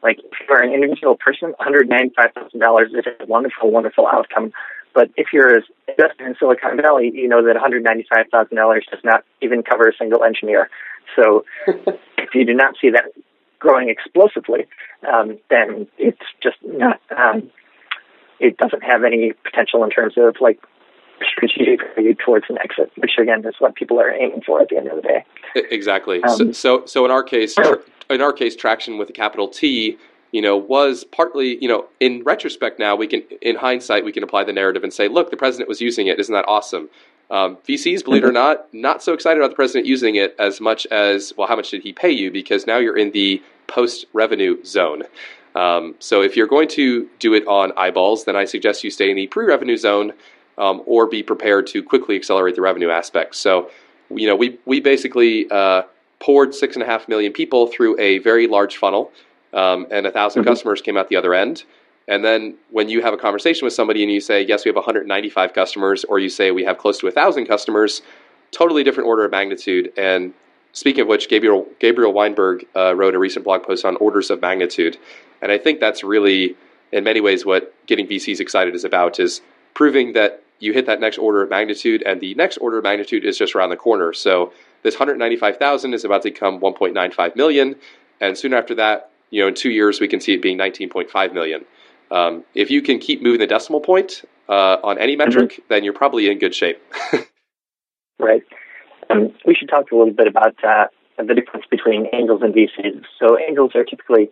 like 0.02 0.18
if 0.18 0.48
you're 0.48 0.62
an 0.62 0.72
individual 0.72 1.16
person, 1.16 1.50
one 1.50 1.56
hundred 1.58 1.88
ninety 1.88 2.12
five 2.16 2.32
thousand 2.34 2.60
dollars 2.60 2.92
is 2.92 3.04
a 3.20 3.26
wonderful, 3.26 3.70
wonderful 3.70 4.06
outcome. 4.06 4.52
But 4.94 5.10
if 5.16 5.28
you're 5.32 5.56
an 5.56 5.62
investor 5.88 6.26
in 6.26 6.34
Silicon 6.38 6.76
Valley, 6.80 7.10
you 7.14 7.28
know 7.28 7.44
that 7.44 7.54
one 7.54 7.60
hundred 7.60 7.82
ninety 7.82 8.06
five 8.12 8.26
thousand 8.30 8.56
dollars 8.56 8.86
does 8.90 9.00
not 9.04 9.24
even 9.40 9.62
cover 9.62 9.88
a 9.88 9.96
single 9.96 10.24
engineer. 10.24 10.68
So 11.16 11.44
if 12.18 12.34
you 12.34 12.44
do 12.44 12.54
not 12.54 12.74
see 12.80 12.90
that 12.90 13.04
growing 13.58 13.88
explosively, 13.88 14.66
um, 15.10 15.38
then 15.50 15.86
it's 15.98 16.22
just 16.42 16.56
not. 16.62 17.00
Um, 17.16 17.50
it 18.40 18.56
doesn't 18.56 18.82
have 18.82 19.04
any 19.04 19.32
potential 19.44 19.84
in 19.84 19.90
terms 19.90 20.14
of 20.16 20.36
like 20.40 20.58
strategic 21.22 21.80
value 21.94 22.14
towards 22.14 22.46
an 22.48 22.58
exit, 22.58 22.90
which 22.96 23.12
again 23.18 23.46
is 23.46 23.54
what 23.58 23.74
people 23.74 24.00
are 24.00 24.10
aiming 24.10 24.42
for 24.44 24.60
at 24.60 24.68
the 24.68 24.76
end 24.76 24.88
of 24.88 24.96
the 24.96 25.02
day. 25.02 25.24
Exactly. 25.54 26.22
Um, 26.22 26.36
so, 26.36 26.52
so, 26.52 26.86
so, 26.86 27.04
in 27.04 27.10
our 27.10 27.22
case, 27.22 27.56
in 28.10 28.20
our 28.20 28.32
case, 28.32 28.56
traction 28.56 28.98
with 28.98 29.10
a 29.10 29.12
capital 29.12 29.48
T, 29.48 29.96
you 30.32 30.40
know, 30.40 30.56
was 30.56 31.04
partly, 31.04 31.62
you 31.62 31.68
know, 31.68 31.86
in 32.00 32.22
retrospect 32.24 32.78
now, 32.78 32.96
we 32.96 33.06
can, 33.06 33.22
in 33.42 33.56
hindsight, 33.56 34.04
we 34.04 34.12
can 34.12 34.22
apply 34.22 34.44
the 34.44 34.52
narrative 34.52 34.82
and 34.82 34.92
say, 34.92 35.06
look, 35.06 35.30
the 35.30 35.36
president 35.36 35.68
was 35.68 35.80
using 35.80 36.06
it. 36.06 36.18
Isn't 36.18 36.32
that 36.32 36.46
awesome? 36.48 36.88
Um, 37.30 37.56
VCs, 37.68 38.04
believe 38.04 38.24
it 38.24 38.28
or 38.28 38.32
not, 38.32 38.66
not 38.74 39.02
so 39.02 39.14
excited 39.14 39.38
about 39.40 39.50
the 39.50 39.56
president 39.56 39.86
using 39.86 40.16
it 40.16 40.34
as 40.38 40.60
much 40.60 40.86
as, 40.86 41.32
well, 41.36 41.48
how 41.48 41.56
much 41.56 41.70
did 41.70 41.82
he 41.82 41.92
pay 41.92 42.10
you? 42.10 42.30
Because 42.30 42.66
now 42.66 42.78
you're 42.78 42.96
in 42.96 43.10
the 43.12 43.42
post 43.68 44.06
revenue 44.12 44.62
zone. 44.64 45.04
Um, 45.54 45.94
so 45.98 46.22
if 46.22 46.36
you're 46.36 46.46
going 46.46 46.68
to 46.68 47.08
do 47.18 47.34
it 47.34 47.46
on 47.46 47.72
eyeballs, 47.76 48.24
then 48.24 48.36
I 48.36 48.44
suggest 48.44 48.84
you 48.84 48.90
stay 48.90 49.10
in 49.10 49.16
the 49.16 49.26
pre 49.26 49.46
revenue 49.46 49.76
zone 49.76 50.12
um, 50.58 50.82
or 50.86 51.06
be 51.06 51.22
prepared 51.22 51.66
to 51.68 51.82
quickly 51.82 52.16
accelerate 52.16 52.54
the 52.54 52.62
revenue 52.62 52.90
aspect. 52.90 53.34
So, 53.34 53.70
you 54.10 54.26
know, 54.26 54.36
we, 54.36 54.58
we 54.66 54.80
basically 54.80 55.50
uh, 55.50 55.82
poured 56.20 56.54
six 56.54 56.76
and 56.76 56.82
a 56.82 56.86
half 56.86 57.08
million 57.08 57.32
people 57.32 57.66
through 57.66 57.98
a 57.98 58.18
very 58.18 58.46
large 58.46 58.76
funnel, 58.76 59.10
um, 59.52 59.86
and 59.90 60.06
a 60.06 60.10
1000 60.10 60.42
mm-hmm. 60.42 60.48
customers 60.48 60.80
came 60.80 60.96
out 60.96 61.08
the 61.08 61.16
other 61.16 61.34
end. 61.34 61.64
And 62.08 62.24
then 62.24 62.56
when 62.70 62.88
you 62.88 63.02
have 63.02 63.14
a 63.14 63.16
conversation 63.16 63.64
with 63.64 63.74
somebody 63.74 64.02
and 64.02 64.10
you 64.10 64.20
say, 64.20 64.42
yes, 64.42 64.64
we 64.64 64.68
have 64.70 64.76
195 64.76 65.52
customers, 65.52 66.04
or 66.04 66.18
you 66.18 66.28
say 66.28 66.50
we 66.50 66.64
have 66.64 66.78
close 66.78 66.98
to 66.98 67.06
1,000 67.06 67.46
customers, 67.46 68.02
totally 68.50 68.82
different 68.82 69.08
order 69.08 69.24
of 69.24 69.30
magnitude. 69.30 69.92
And 69.96 70.34
speaking 70.72 71.02
of 71.02 71.08
which, 71.08 71.28
Gabriel, 71.28 71.66
Gabriel 71.78 72.12
Weinberg 72.12 72.66
uh, 72.74 72.94
wrote 72.94 73.14
a 73.14 73.18
recent 73.18 73.44
blog 73.44 73.62
post 73.62 73.84
on 73.84 73.96
orders 73.96 74.30
of 74.30 74.40
magnitude. 74.40 74.98
And 75.40 75.52
I 75.52 75.58
think 75.58 75.80
that's 75.80 76.02
really, 76.02 76.56
in 76.90 77.04
many 77.04 77.20
ways, 77.20 77.46
what 77.46 77.74
getting 77.86 78.06
VCs 78.06 78.40
excited 78.40 78.74
is 78.74 78.84
about 78.84 79.20
is 79.20 79.40
proving 79.74 80.12
that 80.14 80.42
you 80.58 80.72
hit 80.72 80.86
that 80.86 81.00
next 81.00 81.18
order 81.18 81.42
of 81.42 81.50
magnitude, 81.50 82.02
and 82.06 82.20
the 82.20 82.34
next 82.34 82.56
order 82.58 82.78
of 82.78 82.84
magnitude 82.84 83.24
is 83.24 83.36
just 83.36 83.56
around 83.56 83.70
the 83.70 83.76
corner. 83.76 84.12
So 84.12 84.52
this 84.82 84.94
195,000 84.94 85.92
is 85.92 86.04
about 86.04 86.22
to 86.22 86.30
become 86.30 86.60
1.95 86.60 87.34
million, 87.34 87.74
and 88.20 88.38
soon 88.38 88.54
after 88.54 88.74
that, 88.76 89.10
you 89.32 89.40
know, 89.40 89.48
in 89.48 89.54
two 89.54 89.70
years, 89.70 89.98
we 89.98 90.06
can 90.06 90.20
see 90.20 90.34
it 90.34 90.42
being 90.42 90.58
19.5 90.58 91.32
million. 91.32 91.64
Um, 92.10 92.44
if 92.54 92.70
you 92.70 92.82
can 92.82 92.98
keep 92.98 93.22
moving 93.22 93.40
the 93.40 93.46
decimal 93.46 93.80
point 93.80 94.22
uh, 94.48 94.76
on 94.84 94.98
any 94.98 95.16
metric, 95.16 95.52
mm-hmm. 95.52 95.62
then 95.70 95.82
you're 95.82 95.94
probably 95.94 96.30
in 96.30 96.38
good 96.38 96.54
shape. 96.54 96.80
right. 98.20 98.42
Um, 99.08 99.32
we 99.46 99.54
should 99.54 99.70
talk 99.70 99.90
a 99.90 99.96
little 99.96 100.12
bit 100.12 100.28
about 100.28 100.62
uh, 100.62 100.86
the 101.16 101.34
difference 101.34 101.64
between 101.70 102.06
angels 102.12 102.42
and 102.42 102.54
VCs. 102.54 103.04
So 103.18 103.38
angels 103.38 103.72
are 103.74 103.84
typically 103.84 104.30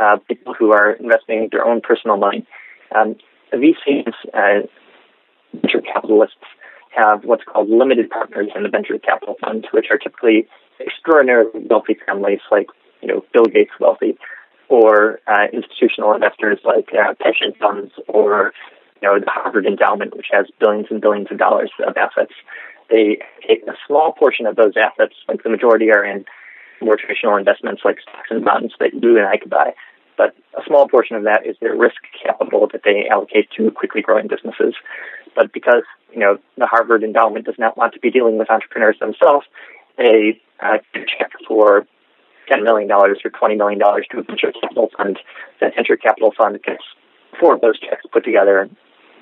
uh, 0.00 0.16
people 0.26 0.54
who 0.54 0.72
are 0.72 0.92
investing 0.92 1.48
their 1.52 1.66
own 1.66 1.82
personal 1.82 2.16
money. 2.16 2.46
Um, 2.94 3.16
VCs, 3.52 4.14
uh, 4.32 4.66
venture 5.52 5.82
capitalists, 5.82 6.36
have 6.96 7.24
what's 7.24 7.44
called 7.44 7.68
limited 7.68 8.08
partners 8.08 8.48
in 8.56 8.62
the 8.62 8.68
venture 8.70 8.98
capital 8.98 9.36
funds, 9.44 9.66
which 9.72 9.86
are 9.90 9.98
typically 9.98 10.48
extraordinarily 10.80 11.66
wealthy 11.68 11.96
families, 12.06 12.40
like 12.50 12.68
you 13.02 13.08
know 13.08 13.24
Bill 13.32 13.44
Gates 13.44 13.72
wealthy, 13.78 14.16
or 14.68 15.20
uh, 15.26 15.46
institutional 15.52 16.12
investors 16.12 16.58
like 16.64 16.88
uh, 16.92 17.14
pension 17.20 17.52
funds 17.58 17.92
or 18.06 18.52
you 19.00 19.08
know 19.08 19.18
the 19.18 19.30
Harvard 19.30 19.66
Endowment, 19.66 20.16
which 20.16 20.28
has 20.32 20.46
billions 20.58 20.86
and 20.90 21.00
billions 21.00 21.28
of 21.30 21.38
dollars 21.38 21.70
of 21.86 21.96
assets. 21.96 22.32
They 22.90 23.18
take 23.46 23.62
a 23.66 23.74
small 23.86 24.12
portion 24.12 24.46
of 24.46 24.56
those 24.56 24.74
assets, 24.76 25.14
like 25.28 25.42
the 25.42 25.50
majority 25.50 25.90
are 25.90 26.04
in 26.04 26.24
more 26.80 26.96
traditional 26.96 27.36
investments 27.36 27.82
like 27.84 28.00
stocks 28.00 28.28
and 28.30 28.44
bonds 28.44 28.72
that 28.80 28.94
you 28.94 29.16
and 29.18 29.26
I 29.26 29.36
could 29.36 29.50
buy. 29.50 29.74
But 30.16 30.34
a 30.56 30.62
small 30.66 30.88
portion 30.88 31.16
of 31.16 31.24
that 31.24 31.46
is 31.46 31.56
their 31.60 31.76
risk 31.76 31.96
capital 32.24 32.68
that 32.72 32.82
they 32.84 33.08
allocate 33.08 33.50
to 33.56 33.70
quickly 33.70 34.02
growing 34.02 34.26
businesses. 34.26 34.74
But 35.34 35.52
because 35.52 35.84
you 36.12 36.18
know 36.18 36.38
the 36.56 36.66
Harvard 36.66 37.02
Endowment 37.04 37.46
does 37.46 37.58
not 37.58 37.76
want 37.76 37.94
to 37.94 38.00
be 38.00 38.10
dealing 38.10 38.38
with 38.38 38.50
entrepreneurs 38.50 38.98
themselves, 38.98 39.46
they 39.96 40.40
uh, 40.60 40.78
check 40.94 41.32
for 41.46 41.86
$10 42.50 42.62
million 42.62 42.90
or 42.90 43.14
$20 43.14 43.56
million 43.56 43.78
to 43.78 44.18
a 44.18 44.22
venture 44.22 44.52
capital 44.60 44.90
fund. 44.96 45.18
That 45.60 45.74
venture 45.74 45.96
capital 45.96 46.32
fund 46.36 46.58
gets 46.62 46.82
four 47.40 47.54
of 47.54 47.60
those 47.60 47.78
checks 47.78 48.04
put 48.12 48.24
together, 48.24 48.68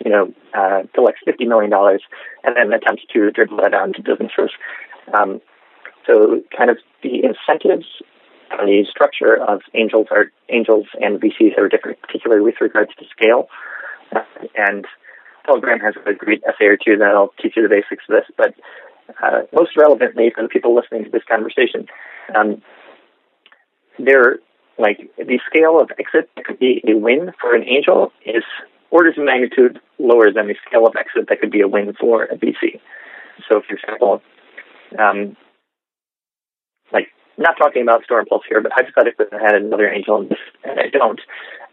you 0.05 0.11
know, 0.11 0.33
uh, 0.55 0.83
collects 0.95 1.21
$50 1.27 1.47
million 1.47 1.73
and 1.73 2.57
then 2.57 2.73
attempts 2.73 3.03
to 3.13 3.31
dribble 3.31 3.59
that 3.59 3.73
down 3.73 3.93
to 3.95 4.03
businesses. 4.03 4.51
Um, 5.13 5.41
so 6.07 6.43
kind 6.57 6.71
of 6.71 6.79
the 7.03 7.23
incentives 7.25 7.87
and 8.51 8.69
the 8.69 8.85
structure 8.89 9.37
of 9.37 9.63
angels 9.75 10.07
are 10.11 10.31
angels 10.49 10.87
and 11.01 11.21
VCs 11.21 11.59
are 11.59 11.69
different, 11.69 12.01
particularly 12.01 12.43
with 12.43 12.55
regards 12.61 12.93
to 12.99 13.05
scale. 13.11 13.49
Uh, 14.15 14.23
and 14.55 14.87
Graham 15.61 15.81
has 15.81 15.95
a 16.07 16.13
great 16.13 16.43
essay 16.47 16.67
or 16.67 16.77
two 16.77 16.97
that'll 16.99 17.33
teach 17.41 17.55
you 17.57 17.63
the 17.63 17.69
basics 17.69 18.05
of 18.09 18.17
this. 18.17 18.25
But 18.37 18.55
uh, 19.23 19.43
most 19.53 19.77
relevantly 19.77 20.31
for 20.35 20.43
the 20.43 20.49
people 20.49 20.75
listening 20.75 21.05
to 21.05 21.11
this 21.11 21.23
conversation, 21.29 21.87
um, 22.35 22.63
there, 23.99 24.39
like 24.79 24.99
the 25.17 25.41
scale 25.49 25.81
of 25.81 25.91
exit 25.99 26.31
that 26.37 26.45
could 26.45 26.59
be 26.59 26.83
a 26.87 26.97
win 26.97 27.33
for 27.41 27.55
an 27.55 27.65
angel 27.65 28.13
is 28.25 28.45
orders 28.91 29.15
of 29.19 29.25
magnitude 29.25 29.81
lower 29.99 30.33
than 30.33 30.47
the 30.47 30.57
scale 30.67 30.87
of 30.87 30.95
exit 30.97 31.29
that 31.29 31.41
could 31.41 31.51
be 31.51 31.61
a 31.61 31.69
win 31.69 31.95
for 31.99 32.25
a 32.25 32.37
VC. 32.37 32.81
So, 33.49 33.61
for 33.67 33.75
example, 33.75 34.23
um, 34.99 35.37
like 36.93 37.09
not 37.37 37.57
talking 37.59 37.83
about 37.83 38.05
Storm 38.05 38.27
Pulse 38.27 38.45
here, 38.49 38.61
but 38.61 38.73
hypothetically, 38.75 39.27
I 39.33 39.43
had 39.43 39.55
another 39.55 39.89
angel 39.89 40.27
and 40.65 40.81
I 40.81 40.89
don't, 40.91 41.21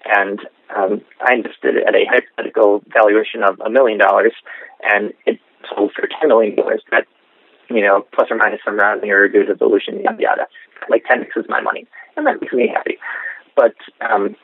and 0.06 0.40
um, 0.76 1.02
I 1.22 1.36
invested 1.36 1.78
at 1.88 1.96
a 1.96 2.06
hypothetical 2.10 2.84
valuation 2.88 3.44
of 3.44 3.60
a 3.60 3.70
million 3.70 4.00
dollars, 4.00 4.34
and 4.82 5.14
it 5.26 5.40
sold 5.74 5.94
for 5.94 6.08
ten 6.08 6.28
million 6.28 6.56
dollars. 6.56 6.84
That 6.92 7.08
you 7.70 7.82
know, 7.82 8.06
plus 8.14 8.28
or 8.30 8.38
minus 8.38 8.60
some 8.66 8.78
rounding 8.78 9.12
or 9.12 9.28
due 9.28 9.46
to 9.46 9.56
dilution, 9.56 10.02
yada 10.02 10.22
yada. 10.22 10.46
Like 10.90 11.04
ten 11.06 11.22
x 11.22 11.32
is 11.36 11.46
my 11.48 11.62
money 11.62 11.88
and 12.16 12.28
that 12.28 12.42
makes 12.42 12.54
me 12.54 12.68
happy. 12.74 12.98
But 13.56 13.76
um, 14.02 14.36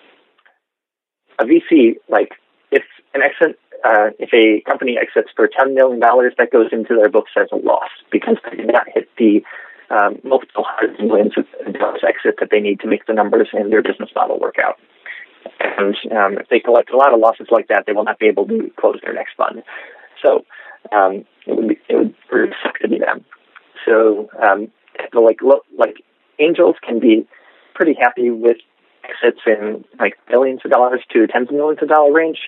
a 1.39 1.45
VC, 1.45 1.95
like 2.09 2.33
if 2.71 2.83
an 3.13 3.21
exit, 3.21 3.59
uh, 3.83 4.11
if 4.19 4.29
a 4.33 4.61
company 4.69 4.97
exits 4.99 5.29
for 5.35 5.47
ten 5.47 5.73
million 5.73 5.99
dollars, 5.99 6.33
that 6.37 6.51
goes 6.51 6.69
into 6.71 6.95
their 6.95 7.09
books 7.09 7.31
as 7.37 7.47
a 7.51 7.55
loss 7.55 7.89
because 8.11 8.37
they 8.49 8.57
did 8.57 8.71
not 8.71 8.87
hit 8.93 9.09
the 9.17 9.41
um, 9.89 10.19
multiple 10.23 10.65
hundreds 10.67 10.99
of 10.99 11.07
millions 11.07 11.33
of 11.37 11.73
dollars 11.73 12.01
exit 12.07 12.35
that 12.39 12.49
they 12.51 12.59
need 12.59 12.79
to 12.81 12.87
make 12.87 13.05
the 13.07 13.13
numbers 13.13 13.49
in 13.53 13.69
their 13.69 13.81
business 13.81 14.09
model 14.15 14.39
work 14.39 14.57
out. 14.63 14.77
And 15.59 15.95
um, 16.11 16.37
if 16.37 16.49
they 16.49 16.59
collect 16.59 16.91
a 16.91 16.97
lot 16.97 17.13
of 17.13 17.19
losses 17.19 17.47
like 17.49 17.69
that, 17.69 17.85
they 17.87 17.93
will 17.93 18.03
not 18.03 18.19
be 18.19 18.27
able 18.27 18.45
to 18.47 18.69
close 18.79 18.99
their 19.01 19.13
next 19.13 19.35
fund. 19.35 19.63
So 20.23 20.45
um, 20.91 21.25
it 21.47 21.55
would 21.55 21.69
be, 21.69 21.78
it 21.89 21.95
would 21.95 22.15
really 22.31 22.51
suck 22.63 22.79
to 22.79 22.87
be 22.87 22.99
them. 22.99 23.25
So 23.85 24.29
um, 24.41 24.71
like 25.13 25.39
like 25.77 26.03
angels 26.39 26.75
can 26.85 26.99
be 26.99 27.27
pretty 27.73 27.95
happy 27.99 28.29
with 28.29 28.57
exits 29.03 29.41
in 29.45 29.83
like 29.99 30.17
billions 30.29 30.61
of 30.63 30.71
dollars 30.71 31.01
to 31.13 31.27
tens 31.27 31.49
of 31.49 31.55
millions 31.55 31.81
of 31.81 31.89
dollar 31.89 32.13
range. 32.13 32.39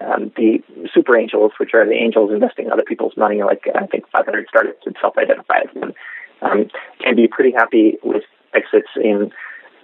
Um, 0.00 0.32
the 0.36 0.58
super 0.92 1.16
angels, 1.16 1.52
which 1.58 1.74
are 1.74 1.86
the 1.86 1.94
angels 1.94 2.32
investing 2.32 2.70
other 2.70 2.82
people's 2.82 3.16
money, 3.16 3.42
like 3.42 3.64
I 3.72 3.86
think 3.86 4.04
500 4.10 4.46
startups 4.48 4.84
would 4.84 4.96
self-identify 5.00 5.58
as 5.68 5.74
them, 5.74 5.92
um, 6.40 6.70
can 7.00 7.14
be 7.14 7.28
pretty 7.28 7.52
happy 7.52 7.98
with 8.02 8.24
exits 8.52 8.88
in 8.96 9.30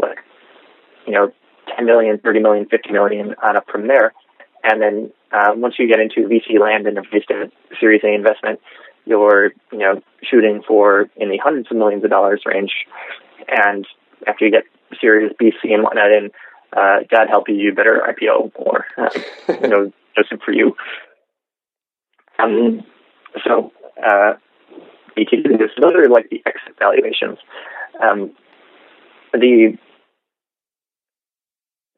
like 0.01 0.19
you 1.07 1.13
know 1.13 1.33
10 1.77 1.87
million, 1.87 2.19
30 2.19 2.41
million, 2.41 2.67
50 2.67 2.93
million 2.93 3.35
on 3.43 3.57
up 3.57 3.71
from 3.71 3.87
there. 3.87 4.13
And 4.65 4.83
then 4.83 5.13
uh, 5.31 5.53
once 5.55 5.75
you 5.79 5.87
get 5.87 6.01
into 6.01 6.29
VC 6.29 6.59
land 6.61 6.87
and 6.87 6.99
a 6.99 7.03
Series 7.79 8.03
A 8.03 8.13
investment, 8.13 8.61
you're 9.09 9.53
you 9.73 9.79
know 9.79 10.03
shooting 10.23 10.63
for 10.67 11.09
in 11.17 11.31
the 11.31 11.39
hundreds 11.39 11.69
of 11.71 11.77
millions 11.77 12.05
of 12.05 12.11
dollars 12.11 12.43
range. 12.47 12.73
And 13.49 13.87
after 14.27 14.45
you 14.45 14.51
get 14.51 14.65
Series 15.01 15.33
B, 15.39 15.53
C, 15.63 15.73
and 15.73 15.83
whatnot, 15.83 16.13
and 16.13 16.31
uh, 16.73 17.05
God 17.11 17.29
help 17.29 17.49
you, 17.49 17.55
you 17.55 17.75
better 17.75 18.03
IPO 18.07 18.53
or 18.57 18.85
uh, 18.99 19.11
you 19.63 19.69
know, 19.69 19.93
just 20.17 20.31
for 20.45 20.53
you. 20.53 20.77
Um, 22.39 22.85
so 23.45 23.73
uh. 24.05 24.35
So 25.17 25.83
those 25.83 25.95
are 25.97 26.09
like 26.09 26.31
the 26.31 26.41
exit 26.47 26.79
valuations. 26.79 27.39
Um, 28.01 28.31
the 29.33 29.77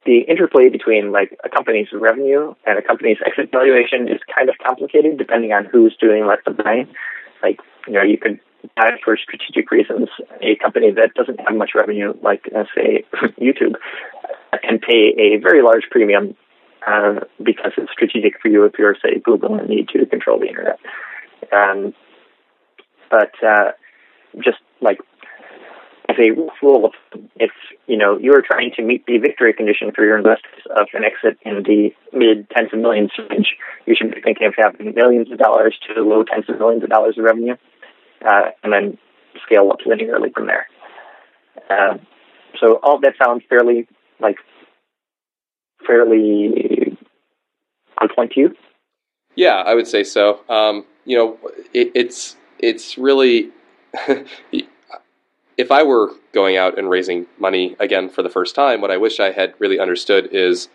the 0.07 0.20
interplay 0.20 0.68
between 0.68 1.12
like 1.12 1.36
a 1.44 1.48
company's 1.48 1.88
revenue 1.92 2.55
and 2.66 2.78
a 2.78 2.82
company's 2.82 3.18
exit 3.24 3.51
valuation 3.53 4.09
is 4.09 4.20
kind 4.34 4.48
of 4.48 4.57
complicated 4.64 5.18
depending 5.18 5.53
on 5.53 5.66
who's 5.66 5.96
doing 6.01 6.24
what 6.24 6.40
the 6.44 6.53
buying. 6.53 6.88
Like, 7.42 7.61
you 7.86 7.94
know, 7.94 8.03
you 8.03 8.18
could 8.18 8.40
buy 8.76 8.92
for 9.05 9.16
strategic 9.16 9.70
reasons 9.70 10.09
a 10.42 10.57
company 10.57 10.90
that 10.92 11.14
doesn't 11.14 11.40
have 11.40 11.57
much 11.57 11.70
revenue, 11.74 12.14
like 12.22 12.48
uh, 12.55 12.64
say 12.74 13.05
YouTube, 13.40 13.74
and 14.62 14.80
pay 14.80 15.14
a 15.16 15.38
very 15.40 15.62
large 15.62 15.84
premium 15.90 16.34
uh, 16.86 17.20
because 17.42 17.72
it's 17.76 17.92
strategic 17.92 18.40
for 18.40 18.48
you 18.48 18.64
if 18.64 18.72
you're 18.78 18.96
say 19.03 19.20
Google 19.22 19.55
and 19.55 19.68
need 19.68 19.88
to 19.90 20.07
control 20.07 20.38
the 20.38 20.46
internet. 20.46 20.78
Um, 21.53 21.94
but 23.11 23.32
uh, 23.44 23.72
just 24.42 24.59
like 24.80 24.98
as 26.11 26.16
a 26.18 26.32
rule 26.62 26.90
if 27.36 27.50
you 27.86 27.96
know 27.96 28.18
you're 28.18 28.42
trying 28.42 28.72
to 28.74 28.82
meet 28.82 29.06
the 29.06 29.18
victory 29.18 29.52
condition 29.52 29.92
for 29.94 30.04
your 30.04 30.18
investors 30.18 30.62
of 30.76 30.88
an 30.92 31.04
exit 31.04 31.38
in 31.42 31.62
the 31.62 31.90
mid 32.12 32.48
tens 32.50 32.70
of 32.72 32.80
millions 32.80 33.11
range, 33.30 33.54
you 33.86 33.94
should 33.96 34.12
be 34.14 34.20
thinking 34.20 34.46
of 34.46 34.54
having 34.56 34.94
millions 34.94 35.30
of 35.30 35.38
dollars 35.38 35.76
to 35.86 36.02
low 36.02 36.24
tens 36.24 36.44
of 36.48 36.58
millions 36.58 36.82
of 36.82 36.90
dollars 36.90 37.16
of 37.16 37.24
revenue, 37.24 37.54
uh, 38.28 38.50
and 38.62 38.72
then 38.72 38.98
scale 39.44 39.70
up 39.70 39.78
linearly 39.86 40.32
from 40.34 40.46
there. 40.46 40.66
Uh, 41.70 41.98
so 42.58 42.80
all 42.82 42.98
that 43.00 43.14
sounds 43.22 43.42
fairly 43.48 43.86
like 44.18 44.36
fairly 45.86 46.96
on 48.00 48.08
point 48.14 48.32
to 48.32 48.40
you. 48.40 48.54
Yeah, 49.36 49.56
I 49.56 49.74
would 49.74 49.86
say 49.86 50.02
so. 50.02 50.40
Um, 50.48 50.84
you 51.04 51.16
know, 51.16 51.38
it, 51.72 51.92
it's 51.94 52.36
it's 52.58 52.98
really 52.98 53.50
if 55.61 55.70
I 55.70 55.82
were 55.82 56.12
going 56.32 56.56
out 56.56 56.78
and 56.78 56.88
raising 56.88 57.26
money 57.38 57.76
again 57.78 58.08
for 58.08 58.22
the 58.22 58.30
first 58.30 58.54
time, 58.54 58.80
what 58.80 58.90
I 58.90 58.96
wish 58.96 59.20
I 59.20 59.30
had 59.30 59.52
really 59.58 59.78
understood 59.78 60.30
is 60.32 60.68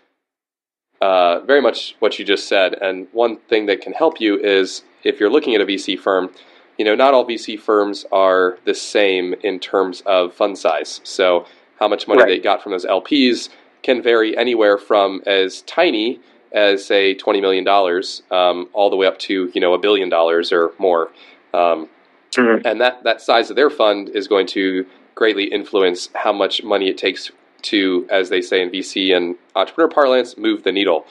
uh, 1.00 1.40
very 1.40 1.60
much 1.60 1.96
what 1.98 2.18
you 2.18 2.24
just 2.24 2.48
said. 2.48 2.74
And 2.74 3.08
one 3.12 3.38
thing 3.48 3.66
that 3.66 3.80
can 3.80 3.92
help 3.92 4.20
you 4.20 4.38
is 4.38 4.84
if 5.02 5.18
you're 5.18 5.30
looking 5.30 5.56
at 5.56 5.60
a 5.60 5.66
VC 5.66 5.98
firm, 5.98 6.30
you 6.78 6.84
know, 6.84 6.94
not 6.94 7.14
all 7.14 7.26
VC 7.26 7.58
firms 7.58 8.06
are 8.12 8.58
the 8.64 8.74
same 8.74 9.34
in 9.42 9.58
terms 9.58 10.02
of 10.06 10.32
fund 10.32 10.56
size. 10.56 11.00
So 11.02 11.46
how 11.80 11.88
much 11.88 12.06
money 12.06 12.22
right. 12.22 12.28
they 12.28 12.38
got 12.38 12.62
from 12.62 12.70
those 12.70 12.86
LPs 12.86 13.48
can 13.82 14.00
vary 14.00 14.36
anywhere 14.38 14.78
from 14.78 15.20
as 15.26 15.62
tiny 15.62 16.20
as 16.52 16.84
say 16.84 17.12
twenty 17.12 17.40
million 17.40 17.64
dollars, 17.64 18.22
um, 18.30 18.68
all 18.72 18.88
the 18.88 18.96
way 18.96 19.06
up 19.06 19.18
to 19.18 19.50
you 19.52 19.60
know 19.60 19.74
a 19.74 19.78
billion 19.78 20.08
dollars 20.08 20.52
or 20.52 20.72
more. 20.78 21.10
Um, 21.52 21.88
Mm-hmm. 22.36 22.66
And 22.66 22.80
that, 22.80 23.02
that 23.04 23.20
size 23.20 23.50
of 23.50 23.56
their 23.56 23.70
fund 23.70 24.08
is 24.10 24.28
going 24.28 24.46
to 24.48 24.86
greatly 25.14 25.44
influence 25.44 26.10
how 26.14 26.32
much 26.32 26.62
money 26.62 26.88
it 26.88 26.98
takes 26.98 27.30
to, 27.62 28.06
as 28.10 28.28
they 28.28 28.40
say 28.40 28.62
in 28.62 28.70
VC 28.70 29.16
and 29.16 29.34
entrepreneur 29.54 29.88
parlance, 29.88 30.36
move 30.36 30.62
the 30.62 30.72
needle. 30.72 31.06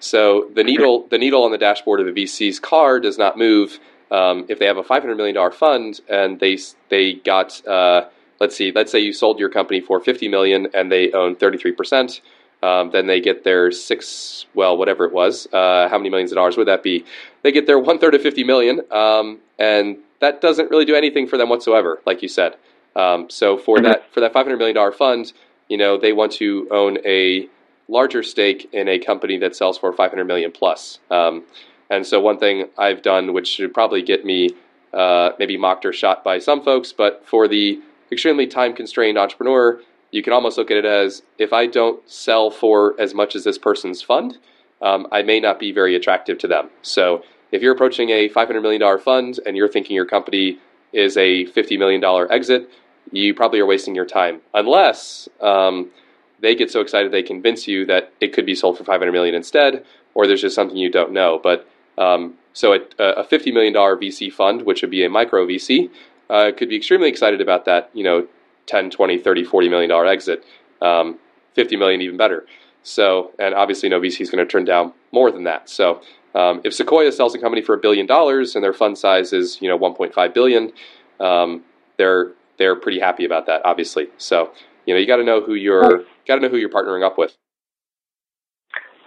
So 0.00 0.50
the 0.54 0.64
needle, 0.64 1.06
the 1.10 1.18
needle 1.18 1.44
on 1.44 1.50
the 1.50 1.58
dashboard 1.58 2.00
of 2.00 2.06
a 2.06 2.12
VC's 2.12 2.60
car 2.60 3.00
does 3.00 3.16
not 3.16 3.38
move 3.38 3.78
um, 4.10 4.44
if 4.48 4.58
they 4.58 4.66
have 4.66 4.76
a 4.76 4.84
five 4.84 5.02
hundred 5.02 5.16
million 5.16 5.34
dollar 5.34 5.50
fund 5.50 6.00
and 6.08 6.38
they 6.40 6.58
they 6.90 7.14
got 7.14 7.66
uh, 7.66 8.06
let's 8.38 8.54
see, 8.56 8.70
let's 8.72 8.92
say 8.92 8.98
you 8.98 9.12
sold 9.12 9.38
your 9.38 9.48
company 9.48 9.80
for 9.80 10.00
fifty 10.00 10.28
million 10.28 10.68
and 10.74 10.92
they 10.92 11.10
own 11.12 11.36
thirty 11.36 11.58
three 11.58 11.72
percent. 11.72 12.20
Um, 12.64 12.90
then 12.94 13.06
they 13.06 13.20
get 13.20 13.44
their 13.44 13.70
six, 13.70 14.46
well, 14.54 14.74
whatever 14.80 15.04
it 15.04 15.12
was. 15.12 15.46
Uh, 15.52 15.88
how 15.90 15.98
many 15.98 16.08
millions 16.08 16.32
of 16.32 16.36
dollars 16.36 16.56
would 16.56 16.68
that 16.68 16.82
be? 16.82 17.04
They 17.42 17.52
get 17.52 17.66
their 17.66 17.78
one 17.78 17.98
third 17.98 18.14
of 18.14 18.22
fifty 18.22 18.44
million, 18.44 18.80
um, 18.90 19.38
and 19.58 19.98
that 20.20 20.40
doesn't 20.40 20.70
really 20.70 20.86
do 20.86 20.94
anything 20.94 21.26
for 21.26 21.36
them 21.36 21.48
whatsoever, 21.50 22.00
like 22.06 22.22
you 22.22 22.28
said. 22.28 22.56
Um, 22.96 23.28
so 23.28 23.58
for 23.58 23.76
mm-hmm. 23.76 23.86
that 23.86 24.12
for 24.12 24.20
that 24.20 24.32
five 24.32 24.46
hundred 24.46 24.58
million 24.58 24.76
dollar 24.76 24.92
fund, 24.92 25.32
you 25.68 25.76
know, 25.76 25.98
they 25.98 26.12
want 26.14 26.32
to 26.32 26.66
own 26.70 26.98
a 27.04 27.48
larger 27.88 28.22
stake 28.22 28.60
in 28.72 28.88
a 28.88 28.98
company 28.98 29.36
that 29.38 29.54
sells 29.54 29.76
for 29.76 29.92
five 29.92 30.10
hundred 30.10 30.26
million 30.32 30.50
plus. 30.50 31.00
Um, 31.10 31.44
and 31.90 32.06
so 32.06 32.18
one 32.18 32.38
thing 32.38 32.56
I've 32.78 33.02
done, 33.02 33.34
which 33.34 33.48
should 33.48 33.74
probably 33.74 34.02
get 34.02 34.24
me 34.24 34.50
uh, 34.94 35.30
maybe 35.38 35.56
mocked 35.58 35.84
or 35.84 35.92
shot 35.92 36.24
by 36.24 36.38
some 36.38 36.62
folks, 36.62 36.92
but 36.92 37.26
for 37.26 37.46
the 37.46 37.80
extremely 38.10 38.46
time 38.46 38.72
constrained 38.74 39.18
entrepreneur, 39.18 39.80
you 40.14 40.22
can 40.22 40.32
almost 40.32 40.56
look 40.56 40.70
at 40.70 40.76
it 40.76 40.84
as 40.84 41.22
if 41.38 41.52
I 41.52 41.66
don't 41.66 42.08
sell 42.08 42.48
for 42.48 42.94
as 43.00 43.12
much 43.14 43.34
as 43.34 43.42
this 43.42 43.58
person's 43.58 44.00
fund, 44.00 44.38
um, 44.80 45.08
I 45.10 45.22
may 45.22 45.40
not 45.40 45.58
be 45.58 45.72
very 45.72 45.96
attractive 45.96 46.38
to 46.38 46.46
them. 46.46 46.70
So 46.82 47.24
if 47.50 47.62
you're 47.62 47.74
approaching 47.74 48.10
a 48.10 48.28
$500 48.28 48.62
million 48.62 48.98
fund 49.00 49.40
and 49.44 49.56
you're 49.56 49.68
thinking 49.68 49.96
your 49.96 50.06
company 50.06 50.60
is 50.92 51.16
a 51.16 51.46
$50 51.46 51.76
million 51.80 52.04
exit, 52.30 52.70
you 53.10 53.34
probably 53.34 53.58
are 53.58 53.66
wasting 53.66 53.96
your 53.96 54.06
time. 54.06 54.40
Unless 54.54 55.28
um, 55.40 55.90
they 56.38 56.54
get 56.54 56.70
so 56.70 56.80
excited 56.80 57.10
they 57.10 57.24
convince 57.24 57.66
you 57.66 57.84
that 57.86 58.12
it 58.20 58.32
could 58.32 58.46
be 58.46 58.54
sold 58.54 58.78
for 58.78 58.84
500 58.84 59.10
million 59.10 59.34
instead, 59.34 59.84
or 60.14 60.28
there's 60.28 60.42
just 60.42 60.54
something 60.54 60.76
you 60.76 60.92
don't 60.92 61.10
know. 61.10 61.40
But 61.42 61.68
um, 61.98 62.34
so 62.52 62.72
a, 62.72 62.78
a, 63.00 63.24
$50 63.24 63.52
million 63.52 63.74
VC 63.74 64.32
fund, 64.32 64.62
which 64.62 64.80
would 64.80 64.92
be 64.92 65.04
a 65.04 65.10
micro 65.10 65.44
VC, 65.44 65.90
uh, 66.30 66.52
could 66.56 66.68
be 66.68 66.76
extremely 66.76 67.08
excited 67.08 67.40
about 67.40 67.64
that, 67.64 67.90
you 67.92 68.04
know, 68.04 68.28
10, 68.66 68.90
20, 68.90 69.18
30, 69.18 69.44
40 69.44 69.68
million 69.68 69.90
dollar 69.90 70.06
exit. 70.06 70.44
Um, 70.80 71.18
50 71.54 71.76
million 71.76 72.00
even 72.00 72.16
better. 72.16 72.46
So, 72.82 73.32
and 73.38 73.54
obviously 73.54 73.88
no 73.88 74.00
VC 74.00 74.20
is 74.20 74.30
going 74.30 74.44
to 74.44 74.50
turn 74.50 74.64
down 74.64 74.92
more 75.12 75.30
than 75.30 75.44
that. 75.44 75.70
So 75.70 76.02
um, 76.34 76.60
if 76.64 76.74
Sequoia 76.74 77.12
sells 77.12 77.34
a 77.34 77.38
company 77.38 77.62
for 77.62 77.74
a 77.74 77.78
billion 77.78 78.06
dollars 78.06 78.54
and 78.54 78.62
their 78.62 78.72
fund 78.72 78.98
size 78.98 79.32
is 79.32 79.60
you 79.62 79.68
know 79.68 79.78
1.5 79.78 80.34
billion, 80.34 80.72
um, 81.20 81.62
they're 81.96 82.32
they're 82.58 82.76
pretty 82.76 83.00
happy 83.00 83.24
about 83.24 83.46
that, 83.46 83.62
obviously. 83.64 84.08
So 84.18 84.52
you 84.86 84.94
know 84.94 85.00
you 85.00 85.06
got 85.06 85.16
to 85.16 85.24
know 85.24 85.40
who 85.40 85.54
you're 85.54 86.04
got 86.26 86.36
to 86.36 86.40
know 86.40 86.48
who 86.48 86.56
you're 86.56 86.70
partnering 86.70 87.04
up 87.04 87.16
with. 87.16 87.36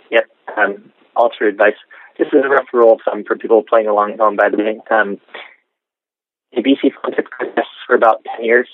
Yep, 0.09 0.23
um, 0.57 0.91
all 1.15 1.29
true 1.37 1.49
advice. 1.49 1.75
This 2.17 2.27
is 2.29 2.41
a 2.43 2.49
rough 2.49 2.67
rule 2.73 2.93
of 2.93 3.01
thumb 3.05 3.23
for 3.27 3.35
people 3.35 3.61
playing 3.61 3.87
along 3.87 4.13
at 4.13 4.19
home. 4.19 4.35
By 4.37 4.49
the 4.49 4.57
way, 4.57 4.79
um, 4.89 5.19
a 6.53 6.61
VC 6.61 6.91
fund 7.01 7.15
typically 7.15 7.47
lasts 7.55 7.71
for 7.85 7.95
about 7.95 8.23
10 8.37 8.45
years. 8.45 8.67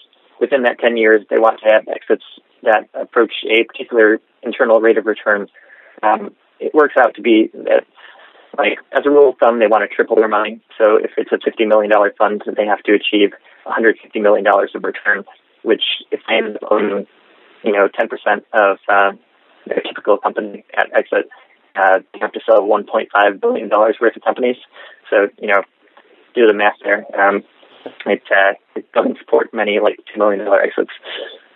Within 0.43 0.63
that 0.63 0.77
10 0.79 0.97
years, 0.97 1.23
they 1.29 1.39
want 1.39 1.61
to 1.61 1.69
have 1.71 1.87
exits 1.87 2.25
that 2.63 2.89
approach 2.93 3.31
a 3.47 3.63
particular 3.63 4.19
internal 4.41 4.81
rate 4.81 4.97
of 4.97 5.05
return. 5.05 5.47
Um, 6.03 6.35
it 6.59 6.73
works 6.73 6.95
out 6.99 7.15
to 7.15 7.21
be 7.21 7.49
that 7.53 7.85
like 8.57 8.77
as 8.91 9.03
a 9.05 9.09
rule 9.09 9.29
of 9.29 9.37
thumb, 9.37 9.59
they 9.59 9.67
want 9.67 9.89
to 9.89 9.95
triple 9.95 10.17
their 10.17 10.27
money. 10.27 10.59
So 10.77 10.97
if 10.97 11.11
it's 11.15 11.31
a 11.31 11.39
fifty 11.39 11.65
million 11.65 11.89
dollar 11.89 12.13
fund, 12.17 12.43
they 12.45 12.65
have 12.65 12.83
to 12.83 12.91
achieve 12.91 13.31
one 13.63 13.73
hundred 13.73 13.99
fifty 14.03 14.19
million 14.19 14.43
dollars 14.43 14.71
of 14.75 14.83
return. 14.83 15.23
Which, 15.63 15.83
if 16.11 16.19
they 16.27 16.35
end 16.35 16.57
up 16.57 16.69
owning, 16.69 17.07
you 17.63 17.71
know, 17.71 17.87
ten 17.87 18.09
percent 18.09 18.43
of 18.51 18.79
uh, 18.89 19.13
typical 19.87 20.17
company 20.17 20.65
at 20.75 20.91
exit, 20.93 21.29
uh, 21.75 21.99
they 22.11 22.19
have 22.19 22.33
to 22.33 22.41
sell 22.45 22.67
one 22.67 22.85
point 22.85 23.07
five 23.13 23.39
billion 23.39 23.69
dollars 23.69 23.95
worth 24.01 24.17
of 24.17 24.23
companies. 24.23 24.57
So 25.09 25.29
you 25.39 25.47
know, 25.47 25.63
do 26.35 26.47
the 26.47 26.53
math 26.53 26.83
there. 26.83 27.05
Um, 27.17 27.43
it 27.85 28.21
uh, 28.31 28.53
it 28.75 28.91
doesn't 28.93 29.17
support 29.19 29.53
many 29.53 29.79
like 29.79 29.97
two 30.11 30.19
million 30.19 30.45
dollar 30.45 30.61
exits. 30.61 30.91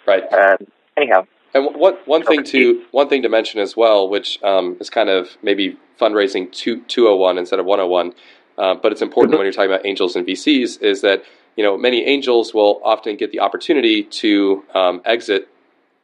Right. 0.06 0.24
Uh, 0.32 0.58
anyhow, 0.96 1.26
and 1.54 1.76
one 1.76 1.96
one 2.06 2.24
thing 2.24 2.44
to 2.46 2.84
one 2.92 3.10
thing 3.10 3.22
to 3.24 3.30
mention 3.30 3.60
as 3.60 3.76
well, 3.76 4.10
which 4.10 4.42
um, 4.44 4.78
is 4.80 4.90
kind 4.90 5.10
of 5.10 5.30
maybe 5.42 5.78
fundraising 6.00 6.52
two 6.52 6.82
two 6.84 7.06
hundred 7.06 7.14
oh 7.14 7.18
one 7.18 7.38
instead 7.38 7.60
of 7.60 7.66
one 7.66 7.80
hundred 7.80 7.92
one, 7.92 8.14
uh, 8.58 8.76
but 8.76 8.92
it's 8.92 9.02
important 9.02 9.32
mm-hmm. 9.32 9.40
when 9.40 9.46
you're 9.46 9.54
talking 9.54 9.72
about 9.72 9.86
angels 9.86 10.16
and 10.16 10.26
VCs, 10.26 10.82
is 10.82 11.02
that 11.02 11.24
you 11.56 11.64
know 11.64 11.78
many 11.78 12.06
angels 12.06 12.54
will 12.54 12.82
often 12.84 13.16
get 13.16 13.32
the 13.32 13.40
opportunity 13.40 14.04
to 14.04 14.64
um, 14.74 15.02
exit 15.06 15.48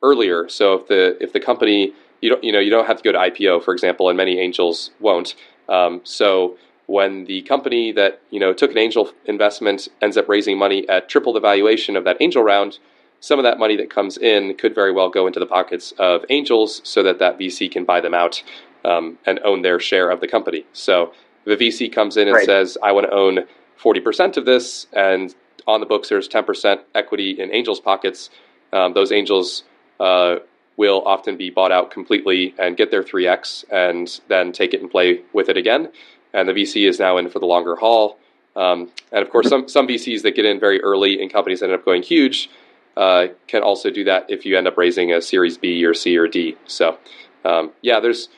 earlier. 0.02 0.50
So 0.50 0.74
if 0.76 0.88
the 0.88 1.22
if 1.22 1.34
the 1.34 1.40
company 1.40 1.94
you 2.22 2.30
don't 2.30 2.44
you 2.44 2.52
know 2.52 2.60
you 2.60 2.70
don't 2.70 2.88
have 2.88 2.98
to 2.98 3.04
go 3.04 3.12
to 3.12 3.18
IPO, 3.18 3.64
for 3.64 3.74
example, 3.74 4.10
and 4.10 4.18
many 4.18 4.40
angels 4.40 4.92
won't. 5.00 5.36
Um, 5.70 6.02
so 6.04 6.58
when 6.88 7.26
the 7.26 7.42
company 7.44 7.92
that 7.92 8.22
you 8.30 8.40
know 8.40 8.54
took 8.54 8.72
an 8.72 8.78
angel 8.78 9.12
investment 9.26 9.88
ends 10.02 10.18
up 10.18 10.28
raising 10.28 10.58
money 10.58 10.88
at 10.90 11.10
triple 11.10 11.34
the 11.34 11.40
valuation 11.40 11.96
of 11.96 12.04
that 12.04 12.18
angel 12.20 12.44
round 12.44 12.80
some 13.24 13.40
of 13.40 13.44
that 13.44 13.58
money 13.58 13.78
that 13.78 13.90
comes 13.90 14.18
in 14.18 14.54
could 14.56 14.76
very 14.76 14.92
well 14.92 15.10
go 15.10 15.28
into 15.28 15.40
the 15.40 15.46
pockets 15.46 15.94
of 15.98 16.26
angels 16.30 16.82
so 16.84 17.02
that 17.02 17.20
that 17.20 17.40
VC 17.40 17.72
can 17.72 17.86
buy 17.86 18.02
them 18.02 18.14
out 18.14 18.44
um, 18.84 19.18
and 19.26 19.40
own 19.46 19.62
their 19.62 19.80
share 19.80 20.12
of 20.12 20.20
the 20.20 20.28
company. 20.28 20.66
So 20.74 21.14
the 21.46 21.56
VC 21.56 21.90
comes 21.90 22.18
in 22.18 22.28
and 22.28 22.36
right. 22.36 22.46
says, 22.46 22.78
I 22.84 22.92
want 22.92 23.08
to 23.08 23.14
own 23.14 23.40
40% 23.82 24.36
of 24.36 24.44
this, 24.44 24.88
and 24.92 25.34
on 25.66 25.80
the 25.80 25.86
books 25.86 26.10
there's 26.10 26.28
10% 26.28 26.82
equity 26.96 27.40
in 27.40 27.50
angels' 27.54 27.80
pockets, 27.80 28.30
um, 28.74 28.94
those 28.94 29.14
angels 29.14 29.64
uh, 30.02 30.40
will 30.76 31.02
often 31.06 31.38
be 31.38 31.50
bought 31.50 31.72
out 31.72 31.92
completely 31.92 32.54
and 32.60 32.76
get 32.76 32.92
their 32.92 33.04
3x 33.04 33.64
and 33.72 34.20
then 34.28 34.52
take 34.52 34.74
it 34.74 34.82
and 34.82 34.92
play 34.92 35.22
with 35.32 35.48
it 35.48 35.56
again. 35.56 35.90
And 36.34 36.50
the 36.50 36.54
VC 36.54 36.88
is 36.88 37.00
now 37.00 37.18
in 37.18 37.30
for 37.30 37.40
the 37.40 37.46
longer 37.46 37.76
haul. 37.76 38.18
Um, 38.56 38.90
and 39.12 39.24
of 39.24 39.30
course, 39.30 39.50
some, 39.50 39.68
some 39.68 39.88
VCs 39.88 40.22
that 40.24 40.36
get 40.36 40.46
in 40.46 40.60
very 40.60 40.82
early 40.82 41.22
and 41.22 41.32
companies 41.32 41.62
end 41.64 41.72
up 41.72 41.86
going 41.86 42.04
huge 42.04 42.50
uh, 42.98 43.28
can 43.48 43.64
also 43.64 43.90
do 43.90 44.04
that 44.04 44.26
if 44.30 44.46
you 44.46 44.58
end 44.58 44.68
up 44.68 44.78
raising 44.78 45.12
a 45.12 45.22
Series 45.22 45.58
B 45.58 45.84
or 45.86 45.94
C 45.94 46.16
or 46.18 46.28
D. 46.28 46.56
So, 46.68 46.98
um, 47.46 47.72
yeah, 47.82 48.00
there's 48.00 48.30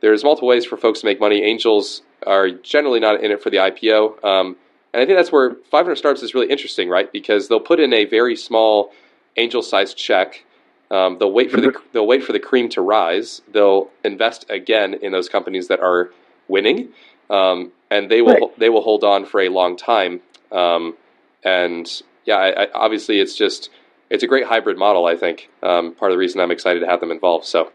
there's 0.00 0.22
multiple 0.22 0.48
ways 0.48 0.64
for 0.64 0.76
folks 0.76 1.00
to 1.00 1.06
make 1.06 1.18
money. 1.18 1.42
Angels 1.42 2.02
are 2.26 2.50
generally 2.50 3.00
not 3.00 3.22
in 3.24 3.30
it 3.30 3.42
for 3.42 3.50
the 3.50 3.56
IPO. 3.56 4.22
Um, 4.24 4.56
And 4.92 5.02
I 5.02 5.06
think 5.06 5.18
that's 5.18 5.32
where 5.32 5.56
500 5.70 5.96
startups 5.96 6.22
is 6.22 6.34
really 6.34 6.50
interesting, 6.50 6.88
right? 6.88 7.10
Because 7.10 7.48
they'll 7.48 7.58
put 7.60 7.80
in 7.80 7.92
a 7.92 8.04
very 8.04 8.36
small 8.36 8.92
angel-sized 9.36 9.96
check. 9.96 10.44
Um, 10.90 11.18
they'll 11.18 11.32
wait 11.32 11.50
for 11.50 11.60
the 11.60 11.72
they'll 11.92 12.06
wait 12.06 12.22
for 12.22 12.32
the 12.32 12.38
cream 12.38 12.68
to 12.70 12.80
rise. 12.80 13.42
They'll 13.52 13.90
invest 14.04 14.46
again 14.48 14.94
in 14.94 15.10
those 15.10 15.28
companies 15.28 15.66
that 15.68 15.80
are 15.80 16.10
winning, 16.46 16.90
um, 17.30 17.72
and 17.90 18.10
they 18.10 18.22
will 18.22 18.32
Right. 18.34 18.58
they 18.58 18.68
will 18.68 18.82
hold 18.82 19.04
on 19.04 19.24
for 19.24 19.40
a 19.40 19.48
long 19.48 19.76
time. 19.76 20.20
Um, 20.52 20.96
and 21.44 22.02
yeah, 22.24 22.36
I, 22.36 22.64
I, 22.64 22.72
obviously 22.72 23.20
it's 23.20 23.36
just 23.36 23.70
it's 24.10 24.22
a 24.22 24.26
great 24.26 24.46
hybrid 24.46 24.78
model. 24.78 25.06
I 25.06 25.16
think 25.16 25.50
um, 25.62 25.94
part 25.94 26.10
of 26.10 26.16
the 26.16 26.18
reason 26.18 26.40
I'm 26.40 26.50
excited 26.50 26.80
to 26.80 26.86
have 26.86 27.00
them 27.00 27.10
involved. 27.10 27.46
So 27.46 27.72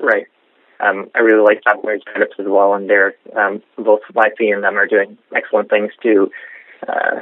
Right. 0.00 0.26
Um, 0.80 1.10
I 1.14 1.18
really 1.18 1.42
like 1.42 1.60
software 1.62 1.98
startups 2.00 2.36
as 2.38 2.46
well, 2.48 2.72
and 2.72 2.88
they're 2.88 3.14
um, 3.36 3.62
both 3.76 4.00
YC 4.14 4.52
and 4.52 4.64
them 4.64 4.78
are 4.78 4.86
doing 4.86 5.18
excellent 5.36 5.68
things 5.68 5.92
to 6.02 6.30
uh, 6.88 7.20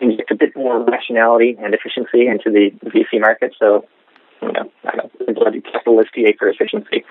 inject 0.00 0.30
a 0.30 0.36
bit 0.36 0.54
more 0.54 0.84
rationality 0.84 1.56
and 1.60 1.74
efficiency 1.74 2.28
into 2.28 2.50
the 2.50 2.70
VC 2.88 3.20
market. 3.20 3.54
So, 3.58 3.84
you 4.42 4.52
know, 4.52 4.70
I 4.84 4.96
don't 4.96 5.12
know, 5.28 5.60
capitalist 5.72 6.10
TA 6.14 6.32
for 6.38 6.48
efficiency. 6.48 7.04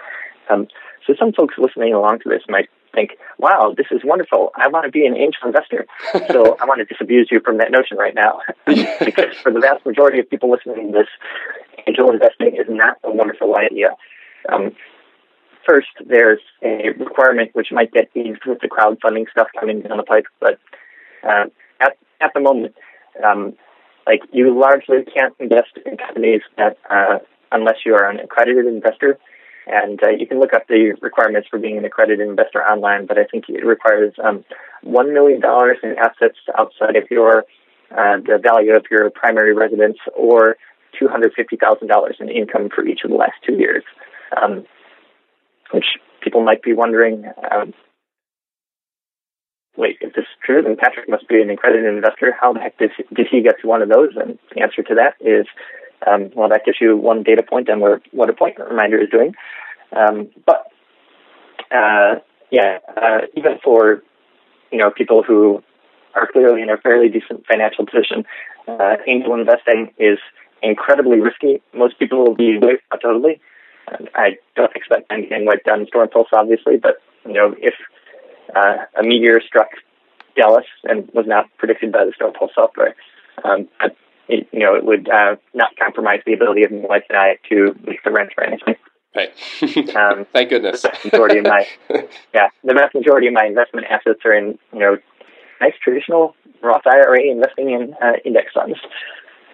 Um, 0.49 0.67
so 1.05 1.13
some 1.19 1.33
folks 1.33 1.55
listening 1.57 1.93
along 1.93 2.19
to 2.19 2.29
this 2.29 2.43
might 2.47 2.69
think, 2.93 3.11
wow, 3.37 3.73
this 3.75 3.87
is 3.91 4.01
wonderful. 4.03 4.51
I 4.55 4.67
want 4.67 4.85
to 4.85 4.91
be 4.91 5.05
an 5.05 5.15
angel 5.15 5.41
investor. 5.45 5.85
so 6.31 6.57
I 6.61 6.65
want 6.65 6.79
to 6.79 6.85
disabuse 6.85 7.29
you 7.31 7.39
from 7.39 7.57
that 7.57 7.71
notion 7.71 7.97
right 7.97 8.15
now. 8.15 8.41
because 8.65 9.35
for 9.41 9.51
the 9.51 9.59
vast 9.59 9.85
majority 9.85 10.19
of 10.19 10.29
people 10.29 10.51
listening 10.51 10.91
to 10.91 10.99
this, 10.99 11.07
angel 11.87 12.11
investing 12.11 12.55
is 12.55 12.67
not 12.69 12.97
a 13.03 13.11
wonderful 13.11 13.55
idea. 13.55 13.95
Um, 14.51 14.71
first, 15.67 15.89
there's 16.05 16.41
a 16.63 16.89
requirement 16.97 17.51
which 17.53 17.67
might 17.71 17.91
get 17.91 18.09
eased 18.15 18.45
with 18.45 18.59
the 18.61 18.67
crowdfunding 18.67 19.29
stuff 19.29 19.47
coming 19.59 19.81
down 19.81 19.97
the 19.97 20.03
pipe, 20.03 20.25
but 20.39 20.59
uh, 21.23 21.45
at 21.79 21.97
at 22.19 22.31
the 22.33 22.39
moment, 22.39 22.75
um, 23.23 23.53
like 24.07 24.21
you 24.31 24.57
largely 24.57 25.03
can't 25.03 25.33
invest 25.39 25.77
in 25.85 25.97
companies 25.97 26.41
that 26.57 26.77
uh, 26.89 27.19
unless 27.51 27.77
you 27.85 27.93
are 27.93 28.09
an 28.09 28.19
accredited 28.19 28.65
investor. 28.65 29.19
And 29.67 30.01
uh, 30.03 30.09
you 30.09 30.25
can 30.25 30.39
look 30.39 30.53
up 30.53 30.67
the 30.67 30.97
requirements 31.01 31.47
for 31.49 31.59
being 31.59 31.77
an 31.77 31.85
accredited 31.85 32.27
investor 32.27 32.63
online, 32.63 33.05
but 33.05 33.17
I 33.17 33.25
think 33.25 33.45
it 33.47 33.65
requires 33.65 34.13
um, 34.23 34.43
one 34.81 35.13
million 35.13 35.39
dollars 35.39 35.77
in 35.83 35.95
assets 35.97 36.37
outside 36.57 36.95
of 36.95 37.03
your 37.11 37.45
uh, 37.91 38.17
the 38.25 38.39
value 38.41 38.73
of 38.75 38.85
your 38.89 39.09
primary 39.09 39.53
residence, 39.53 39.97
or 40.15 40.57
two 40.97 41.07
hundred 41.07 41.33
fifty 41.35 41.57
thousand 41.57 41.87
dollars 41.87 42.15
in 42.19 42.29
income 42.29 42.69
for 42.73 42.85
each 42.85 43.01
of 43.03 43.11
the 43.11 43.17
last 43.17 43.35
two 43.45 43.53
years. 43.53 43.83
Um, 44.41 44.65
which 45.71 45.85
people 46.21 46.43
might 46.43 46.61
be 46.61 46.73
wondering, 46.73 47.25
um, 47.49 47.73
wait, 49.77 49.97
if 50.01 50.13
this 50.13 50.23
is 50.23 50.37
true, 50.45 50.61
then 50.61 50.75
Patrick 50.77 51.09
must 51.09 51.27
be 51.27 51.41
an 51.41 51.49
accredited 51.49 51.93
investor. 51.93 52.35
How 52.39 52.53
the 52.53 52.59
heck 52.59 52.77
did 52.77 52.91
did 53.13 53.27
he 53.29 53.41
get 53.41 53.59
to 53.61 53.67
one 53.67 53.81
of 53.81 53.89
those? 53.89 54.11
And 54.15 54.37
the 54.53 54.61
answer 54.61 54.83
to 54.83 54.95
that 54.95 55.15
is, 55.19 55.45
um, 56.07 56.31
well, 56.35 56.49
that 56.49 56.65
gives 56.65 56.77
you 56.81 56.97
one 56.97 57.23
data 57.23 57.43
point 57.43 57.69
on 57.69 57.79
where, 57.79 58.01
what 58.11 58.29
Appointment 58.29 58.69
Reminder 58.69 59.01
is 59.01 59.09
doing. 59.09 59.35
Um, 59.95 60.29
but 60.45 60.67
uh, 61.71 62.15
yeah, 62.49 62.79
uh, 62.95 63.19
even 63.35 63.59
for 63.63 64.03
you 64.71 64.77
know 64.77 64.89
people 64.89 65.23
who 65.23 65.63
are 66.15 66.27
clearly 66.31 66.61
in 66.61 66.69
a 66.69 66.77
fairly 66.77 67.09
decent 67.09 67.45
financial 67.45 67.85
position, 67.85 68.25
uh, 68.67 68.95
angel 69.07 69.33
investing 69.35 69.93
is 69.97 70.17
incredibly 70.61 71.19
risky. 71.19 71.61
Most 71.73 71.97
people 71.99 72.23
will 72.23 72.35
be 72.35 72.57
wiped 72.57 72.83
out 72.93 73.01
totally. 73.01 73.39
I 74.15 74.37
don't 74.55 74.73
expect 74.75 75.11
anything 75.11 75.45
like 75.45 75.61
in 75.65 75.85
Storm 75.87 76.09
Pulse, 76.09 76.29
obviously, 76.33 76.77
but 76.77 77.01
you 77.25 77.33
know 77.33 77.55
if 77.59 77.73
uh, 78.55 78.85
a 78.99 79.03
meteor 79.03 79.41
struck 79.41 79.69
Dallas 80.35 80.65
and 80.83 81.09
was 81.13 81.25
not 81.27 81.45
predicted 81.57 81.91
by 81.91 82.05
the 82.05 82.13
Storm 82.15 82.33
Pulse 82.33 82.51
software, 82.55 82.95
um, 83.43 83.67
it, 84.31 84.47
you 84.51 84.59
know 84.59 84.75
it 84.75 84.83
would 84.85 85.09
uh, 85.09 85.35
not 85.53 85.75
compromise 85.77 86.21
the 86.25 86.33
ability 86.33 86.63
of 86.63 86.71
my 86.71 86.79
wife 86.87 87.03
and 87.09 87.17
I 87.17 87.37
to 87.49 87.75
make 87.85 88.03
the 88.03 88.11
rent 88.11 88.31
or 88.37 88.43
anything. 88.43 88.75
hey, 89.13 89.29
Um, 89.95 90.25
thank 90.33 90.49
goodness. 90.49 90.81
the 90.81 90.89
vast 90.89 91.05
majority 91.05 91.37
of 91.39 91.45
my 91.45 91.67
yeah, 92.33 92.47
the 92.63 92.73
vast 92.73 92.95
majority 92.95 93.27
of 93.27 93.33
my 93.33 93.45
investment 93.45 93.87
assets 93.89 94.19
are 94.25 94.33
in 94.33 94.57
you 94.73 94.79
know 94.79 94.97
nice 95.59 95.73
traditional 95.83 96.35
Roth 96.63 96.85
IRA 96.85 97.23
investing 97.23 97.71
in 97.71 97.93
uh, 98.01 98.13
index 98.25 98.53
funds. 98.53 98.79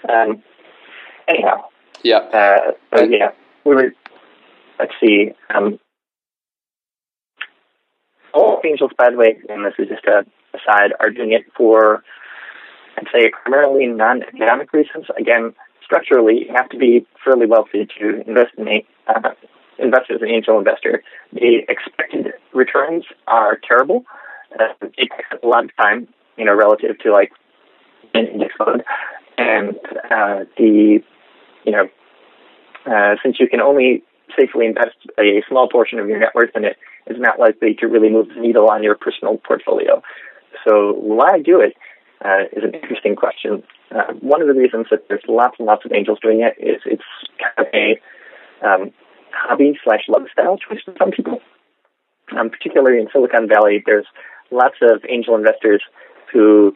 Um, 0.08 0.44
anyhow, 1.28 1.66
yeah, 2.04 2.18
uh, 2.18 2.72
so 2.96 3.04
yeah, 3.04 3.32
we 3.66 3.76
were. 3.76 3.94
Let's 4.80 4.94
see. 5.02 5.32
Um, 5.54 5.80
all 8.34 8.62
angels, 8.64 8.92
by 8.96 9.10
the 9.10 9.18
way, 9.18 9.38
and 9.50 9.66
this 9.66 9.74
is 9.80 9.88
just 9.88 10.06
a 10.06 10.24
aside, 10.58 10.94
are 11.00 11.10
doing 11.10 11.32
it 11.32 11.44
for, 11.56 12.04
I'd 12.98 13.08
say, 13.14 13.32
primarily 13.43 13.86
non-economic 13.88 14.74
reasons. 14.74 15.06
Again, 15.18 15.54
structurally, 15.84 16.45
you 16.48 16.54
have 16.56 16.70
to 16.70 16.78
be 16.78 17.06
fairly 17.24 17.45
wealthy 17.45 17.88
to 18.00 18.22
invest 18.28 18.54
in 18.58 18.68
a 18.68 18.86
uh, 19.08 19.32
invest 19.80 20.10
as 20.10 20.22
an 20.22 20.30
angel 20.30 20.58
investor. 20.58 21.04
The 21.32 21.60
expected 21.70 22.34
returns 22.54 23.06
are 23.28 23.60
terrible. 23.68 24.06
Uh, 24.60 24.74
it 24.98 25.10
takes 25.16 25.43
a 25.43 25.48
lot 25.48 25.66
of 25.66 25.76
time, 25.78 26.08
you 26.38 26.45
know, 26.45 26.56
relative 26.56 26.98
to 27.00 27.12
like 27.12 27.32
an 28.14 28.26
index 28.28 28.56
fund, 28.58 28.84
and 29.38 29.76
uh, 30.10 30.45
the, 30.58 31.00
you 31.66 31.72
know, 31.72 31.88
uh, 32.86 33.16
since 33.22 33.39
you 33.39 33.48
can 33.48 33.62
only 33.62 34.04
safely 34.38 34.66
invest 34.66 34.95
a 35.20 35.43
small 35.48 35.70
portion 35.70 36.00
of 36.00 36.08
your 36.08 36.20
net 36.20 36.34
worth 36.34 36.56
in 36.56 36.66
it, 36.66 36.78
is 37.06 37.18
not 37.20 37.39
likely 37.39 37.76
to 37.76 37.88
really 37.88 38.10
move 38.10 38.30
the 38.30 38.41
needle 38.41 38.70
on 38.70 38.84
your 38.84 38.95
personal 38.95 39.38
portfolio. 39.38 40.02
So 40.66 40.93
why 40.93 41.39
do 41.39 41.62
it 41.62 41.76
uh, 42.24 42.43
is 42.51 42.63
an 42.63 42.74
interesting 42.74 43.15
question. 43.15 43.63
Uh, 43.91 44.13
one 44.20 44.41
of 44.41 44.47
the 44.47 44.53
reasons 44.53 44.88
that 44.91 45.07
there's 45.07 45.24
lots 45.28 45.55
and 45.59 45.68
lots 45.68 45.86
of 45.86 45.91
angels 45.91 46.20
doing 46.22 46.41
it 46.41 46.55
is 46.59 46.82
it's 46.86 47.03
kind 47.39 47.68
of 47.68 47.74
a 47.74 47.99
um, 48.65 48.91
hobby 49.32 49.78
slash 49.84 50.01
lifestyle 50.07 50.57
choice 50.57 50.80
for 50.84 50.93
some 50.97 51.11
people. 51.11 51.39
Um, 52.38 52.49
particularly 52.49 52.99
in 52.99 53.07
Silicon 53.13 53.47
Valley, 53.47 53.82
there's 53.86 54.05
lots 54.51 54.76
of 54.82 55.03
angel 55.07 55.36
investors 55.36 55.82
who 56.34 56.76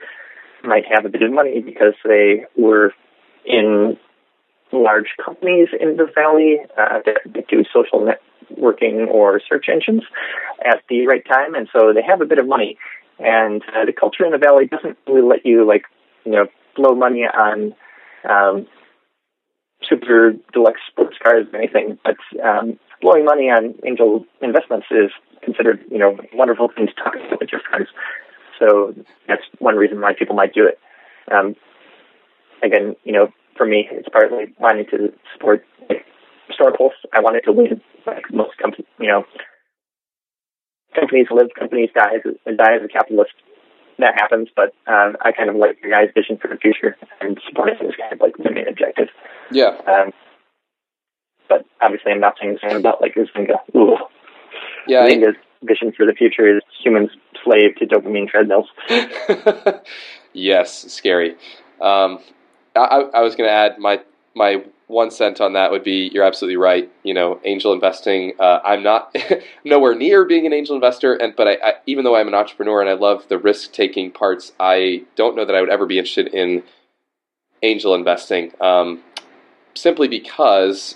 might 0.63 0.83
have 0.89 1.05
a 1.05 1.09
bit 1.09 1.23
of 1.23 1.31
money 1.31 1.61
because 1.61 1.93
they 2.05 2.45
were 2.55 2.93
in 3.45 3.97
large 4.71 5.15
companies 5.23 5.67
in 5.79 5.97
the 5.97 6.07
valley 6.15 6.59
uh, 6.77 6.99
that, 7.05 7.19
that 7.33 7.47
do 7.47 7.63
social 7.73 8.07
networking 8.07 9.07
or 9.07 9.41
search 9.47 9.65
engines 9.69 10.03
at 10.63 10.81
the 10.89 11.07
right 11.07 11.25
time, 11.27 11.55
and 11.55 11.67
so 11.73 11.91
they 11.93 12.01
have 12.01 12.21
a 12.21 12.25
bit 12.25 12.39
of 12.39 12.47
money. 12.47 12.77
And 13.19 13.61
uh, 13.75 13.85
the 13.85 13.93
culture 13.93 14.25
in 14.25 14.31
the 14.31 14.37
valley 14.37 14.65
doesn't 14.65 14.97
really 15.07 15.21
let 15.21 15.45
you 15.45 15.65
like 15.67 15.83
you 16.25 16.31
know 16.31 16.47
blow 16.75 16.95
money 16.95 17.23
on 17.23 17.73
um, 18.27 18.67
super 19.87 20.33
deluxe 20.53 20.81
sports 20.89 21.17
cars 21.21 21.47
or 21.51 21.59
anything, 21.59 21.99
but 22.03 22.17
um, 22.43 22.79
blowing 23.01 23.25
money 23.25 23.49
on 23.49 23.75
angel 23.85 24.25
investments 24.41 24.87
is 24.91 25.11
considered 25.43 25.83
you 25.89 25.97
know 25.97 26.17
a 26.17 26.37
wonderful 26.37 26.69
thing 26.75 26.87
to 26.87 26.93
talk 26.93 27.15
about 27.15 27.39
with 27.39 27.51
your 27.51 27.61
friends. 27.69 27.89
So 28.59 28.93
that's 29.27 29.41
one 29.59 29.75
reason 29.75 29.99
why 30.01 30.13
people 30.13 30.35
might 30.35 30.53
do 30.53 30.67
it. 30.67 30.79
Um, 31.31 31.55
again, 32.63 32.95
you 33.03 33.11
know, 33.11 33.29
for 33.57 33.65
me, 33.65 33.87
it's 33.91 34.09
partly 34.09 34.53
wanting 34.59 34.85
to 34.91 35.13
support 35.33 35.65
like, 35.89 36.05
Storm 36.53 36.73
Pulse. 36.77 36.93
I 37.13 37.21
wanted 37.21 37.41
to 37.45 37.51
win, 37.51 37.81
like 38.05 38.31
most 38.31 38.57
companies, 38.57 38.87
you 38.99 39.07
know, 39.07 39.23
companies 40.95 41.27
live, 41.31 41.49
companies 41.57 41.89
die. 41.93 42.15
As, 42.15 42.55
die 42.57 42.75
as 42.75 42.83
a 42.83 42.87
capitalist. 42.87 43.33
That 43.99 44.15
happens, 44.15 44.47
but 44.55 44.73
um, 44.87 45.15
I 45.21 45.31
kind 45.31 45.49
of 45.49 45.55
like 45.57 45.77
your 45.83 45.91
guys' 45.91 46.09
vision 46.15 46.37
for 46.41 46.47
the 46.47 46.55
future, 46.55 46.97
and 47.19 47.39
supporting 47.47 47.75
is 47.87 47.93
kind 47.95 48.13
of 48.13 48.19
like 48.19 48.35
the 48.37 48.49
main 48.49 48.67
objective. 48.67 49.09
yeah. 49.51 49.77
Um, 49.85 50.11
but 51.47 51.65
obviously, 51.81 52.11
I'm 52.13 52.19
not 52.19 52.35
saying 52.41 52.53
the 52.53 52.67
same 52.67 52.77
about 52.77 52.99
like 53.01 53.13
Zynga. 53.13 53.57
Ooh. 53.75 53.97
Yeah, 54.87 55.01
I- 55.01 55.33
vision 55.63 55.91
for 55.95 56.05
the 56.05 56.13
future 56.13 56.57
is 56.57 56.63
humans 56.83 57.11
slave 57.43 57.75
to 57.75 57.85
dopamine 57.85 58.27
treadmills. 58.27 58.67
yes, 60.33 60.91
scary. 60.91 61.35
Um, 61.79 62.19
I, 62.75 63.09
I 63.13 63.21
was 63.21 63.35
going 63.35 63.47
to 63.47 63.53
add 63.53 63.77
my 63.77 64.01
my 64.35 64.63
one 64.87 65.09
cent 65.09 65.39
on 65.39 65.53
that 65.53 65.71
would 65.71 65.83
be 65.83 66.09
you're 66.13 66.23
absolutely 66.23 66.57
right. 66.57 66.91
You 67.03 67.13
know, 67.13 67.39
angel 67.45 67.73
investing. 67.73 68.33
Uh, 68.39 68.59
I'm 68.63 68.83
not 68.83 69.15
nowhere 69.65 69.95
near 69.95 70.25
being 70.25 70.45
an 70.45 70.53
angel 70.53 70.75
investor, 70.75 71.13
and 71.13 71.35
but 71.35 71.47
I, 71.47 71.57
I, 71.63 71.73
even 71.85 72.03
though 72.03 72.15
I'm 72.15 72.27
an 72.27 72.33
entrepreneur 72.33 72.81
and 72.81 72.89
I 72.89 72.93
love 72.93 73.27
the 73.29 73.37
risk 73.37 73.71
taking 73.71 74.11
parts, 74.11 74.51
I 74.59 75.05
don't 75.15 75.35
know 75.35 75.45
that 75.45 75.55
I 75.55 75.61
would 75.61 75.69
ever 75.69 75.85
be 75.85 75.97
interested 75.97 76.27
in 76.27 76.63
angel 77.63 77.95
investing. 77.95 78.51
Um, 78.59 79.03
simply 79.73 80.07
because 80.07 80.95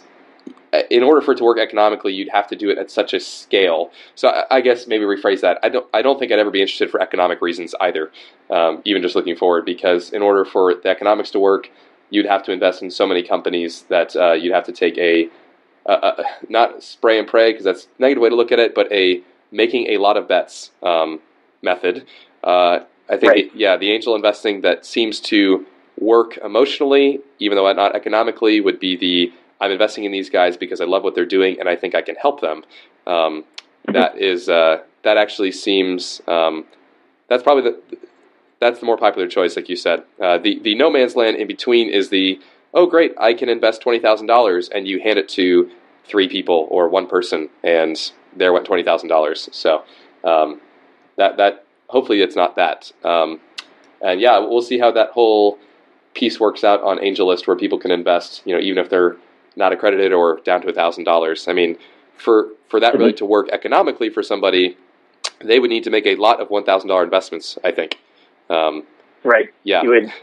uh, 0.74 0.82
in 0.90 1.04
order 1.04 1.22
for 1.22 1.32
it 1.32 1.38
to 1.38 1.44
work 1.44 1.60
economically, 1.60 2.14
you'd 2.14 2.30
have 2.30 2.48
to 2.48 2.56
do 2.56 2.70
it 2.70 2.78
at 2.78 2.92
such 2.92 3.14
a 3.14 3.20
scale. 3.20 3.92
So 4.16 4.30
I, 4.30 4.58
I 4.58 4.62
guess 4.62 4.88
maybe 4.88 5.06
rephrase 5.06 5.42
that. 5.42 5.60
I 5.64 5.70
don't. 5.70 5.88
I 5.94 6.02
don't 6.02 6.20
think 6.20 6.32
I'd 6.32 6.40
ever 6.40 6.52
be 6.52 6.62
interested 6.62 6.90
for 6.90 7.02
economic 7.02 7.42
reasons 7.42 7.74
either. 7.80 8.12
Um, 8.50 8.82
even 8.86 9.02
just 9.02 9.16
looking 9.16 9.36
forward, 9.36 9.66
because 9.66 10.12
in 10.12 10.22
order 10.22 10.44
for 10.44 10.76
the 10.76 10.90
economics 10.90 11.32
to 11.32 11.40
work, 11.40 11.70
you'd 12.16 12.26
have 12.26 12.44
to 12.44 12.52
invest 12.52 12.82
in 12.82 12.90
so 12.90 13.06
many 13.06 13.22
companies 13.22 13.84
that 13.90 14.16
uh, 14.16 14.32
you'd 14.34 14.54
have 14.54 14.66
to 14.66 14.72
take 14.72 14.98
a, 14.98 15.30
a, 15.86 15.94
a 15.94 16.24
not 16.50 16.82
spray 16.82 17.20
and 17.20 17.28
pray 17.28 17.52
because 17.52 17.66
that's 17.66 17.84
a 17.86 18.02
negative 18.02 18.22
way 18.24 18.30
to 18.30 18.36
look 18.36 18.52
at 18.52 18.60
it, 18.60 18.74
but 18.74 18.92
a 18.92 19.22
making 19.52 19.88
a 19.88 19.98
lot 19.98 20.18
of 20.18 20.28
bets 20.28 20.72
um, 20.82 21.20
method. 21.62 22.06
Uh, 22.44 22.80
I 23.10 23.18
think, 23.18 23.32
Right. 23.32 23.52
yeah, 23.56 23.78
the 23.78 23.92
angel 23.92 24.16
investing 24.16 24.62
that 24.62 24.86
seems 24.86 25.20
to 25.32 25.66
work 26.00 26.38
emotionally, 26.44 27.20
even 27.40 27.56
though 27.56 27.72
not 27.74 27.96
economically, 27.96 28.62
would 28.62 28.80
be 28.80 28.96
the 28.96 29.32
I'm 29.62 29.72
investing 29.72 30.04
in 30.04 30.12
these 30.12 30.30
guys 30.30 30.58
because 30.58 30.82
I 30.82 30.86
love 30.86 31.04
what 31.04 31.16
they're 31.16 31.26
doing 31.26 31.60
and 31.60 31.70
I 31.70 31.76
think 31.76 31.96
I 31.96 32.02
can 32.02 32.16
help 32.16 32.42
them. 32.42 32.64
Um, 33.08 33.46
that 33.94 34.18
is 34.18 34.50
uh, 34.50 34.80
that 35.04 35.18
actually 35.18 35.52
seems 35.52 36.22
um, 36.28 36.66
that's 37.30 37.44
probably 37.44 37.64
the 37.70 37.98
that's 38.60 38.80
the 38.80 38.86
more 38.86 38.98
popular 38.98 39.28
choice, 39.28 39.56
like 39.56 39.70
you 39.70 39.76
said. 39.76 40.04
Uh, 40.22 40.38
the 40.38 40.60
the 40.60 40.76
no 40.76 40.90
man's 40.90 41.16
land 41.16 41.38
in 41.38 41.48
between 41.48 41.90
is 41.90 42.10
the 42.10 42.40
oh 42.74 42.86
great 42.86 43.14
I 43.20 43.34
can 43.34 43.50
invest 43.50 43.82
twenty 43.82 44.00
thousand 44.00 44.28
dollars 44.28 44.70
and 44.70 44.88
you 44.88 45.00
hand 45.00 45.20
it 45.20 45.30
to 45.30 45.70
three 46.06 46.28
people 46.30 46.68
or 46.70 46.88
one 46.88 47.08
person 47.08 47.50
and 47.64 48.12
there 48.36 48.54
went 48.54 48.66
twenty 48.66 48.84
thousand 48.84 49.10
dollars. 49.10 49.50
So 49.52 49.84
um, 50.24 50.62
that 51.18 51.38
that 51.38 51.66
hopefully 51.88 52.22
it's 52.22 52.36
not 52.36 52.56
that. 52.56 52.92
Um, 53.04 53.40
and 54.02 54.20
yeah, 54.20 54.40
we'll 54.40 54.62
see 54.62 54.80
how 54.80 54.92
that 54.92 55.12
whole 55.12 55.58
piece 56.14 56.40
works 56.40 56.64
out 56.64 56.82
on 56.82 56.98
AngelList, 56.98 57.48
where 57.48 57.56
people 57.56 57.78
can 57.78 57.92
invest. 57.92 58.42
You 58.46 58.56
know, 58.56 58.62
even 58.62 58.78
if 58.84 58.90
they're 58.90 59.18
not 59.56 59.72
accredited 59.72 60.12
or 60.12 60.40
down 60.44 60.62
to 60.62 60.74
thousand 60.74 61.04
dollars. 61.04 61.48
I 61.48 61.54
mean, 61.54 61.78
for 62.18 62.50
for 62.70 62.80
that 62.80 62.98
really 62.98 63.14
to 63.14 63.26
work 63.26 63.50
economically 63.52 64.10
for 64.10 64.24
somebody, 64.24 64.78
they 65.40 65.60
would 65.60 65.70
need 65.70 65.84
to 65.84 65.90
make 65.90 66.06
a 66.06 66.16
lot 66.16 66.42
of 66.42 66.50
one 66.50 66.64
thousand 66.64 66.90
dollar 66.90 67.04
investments. 67.04 67.58
I 67.64 67.72
think. 67.72 68.00
Um, 68.50 68.84
Right. 69.24 69.50
yeah. 69.64 69.82
You 69.82 69.90
would. 69.90 70.14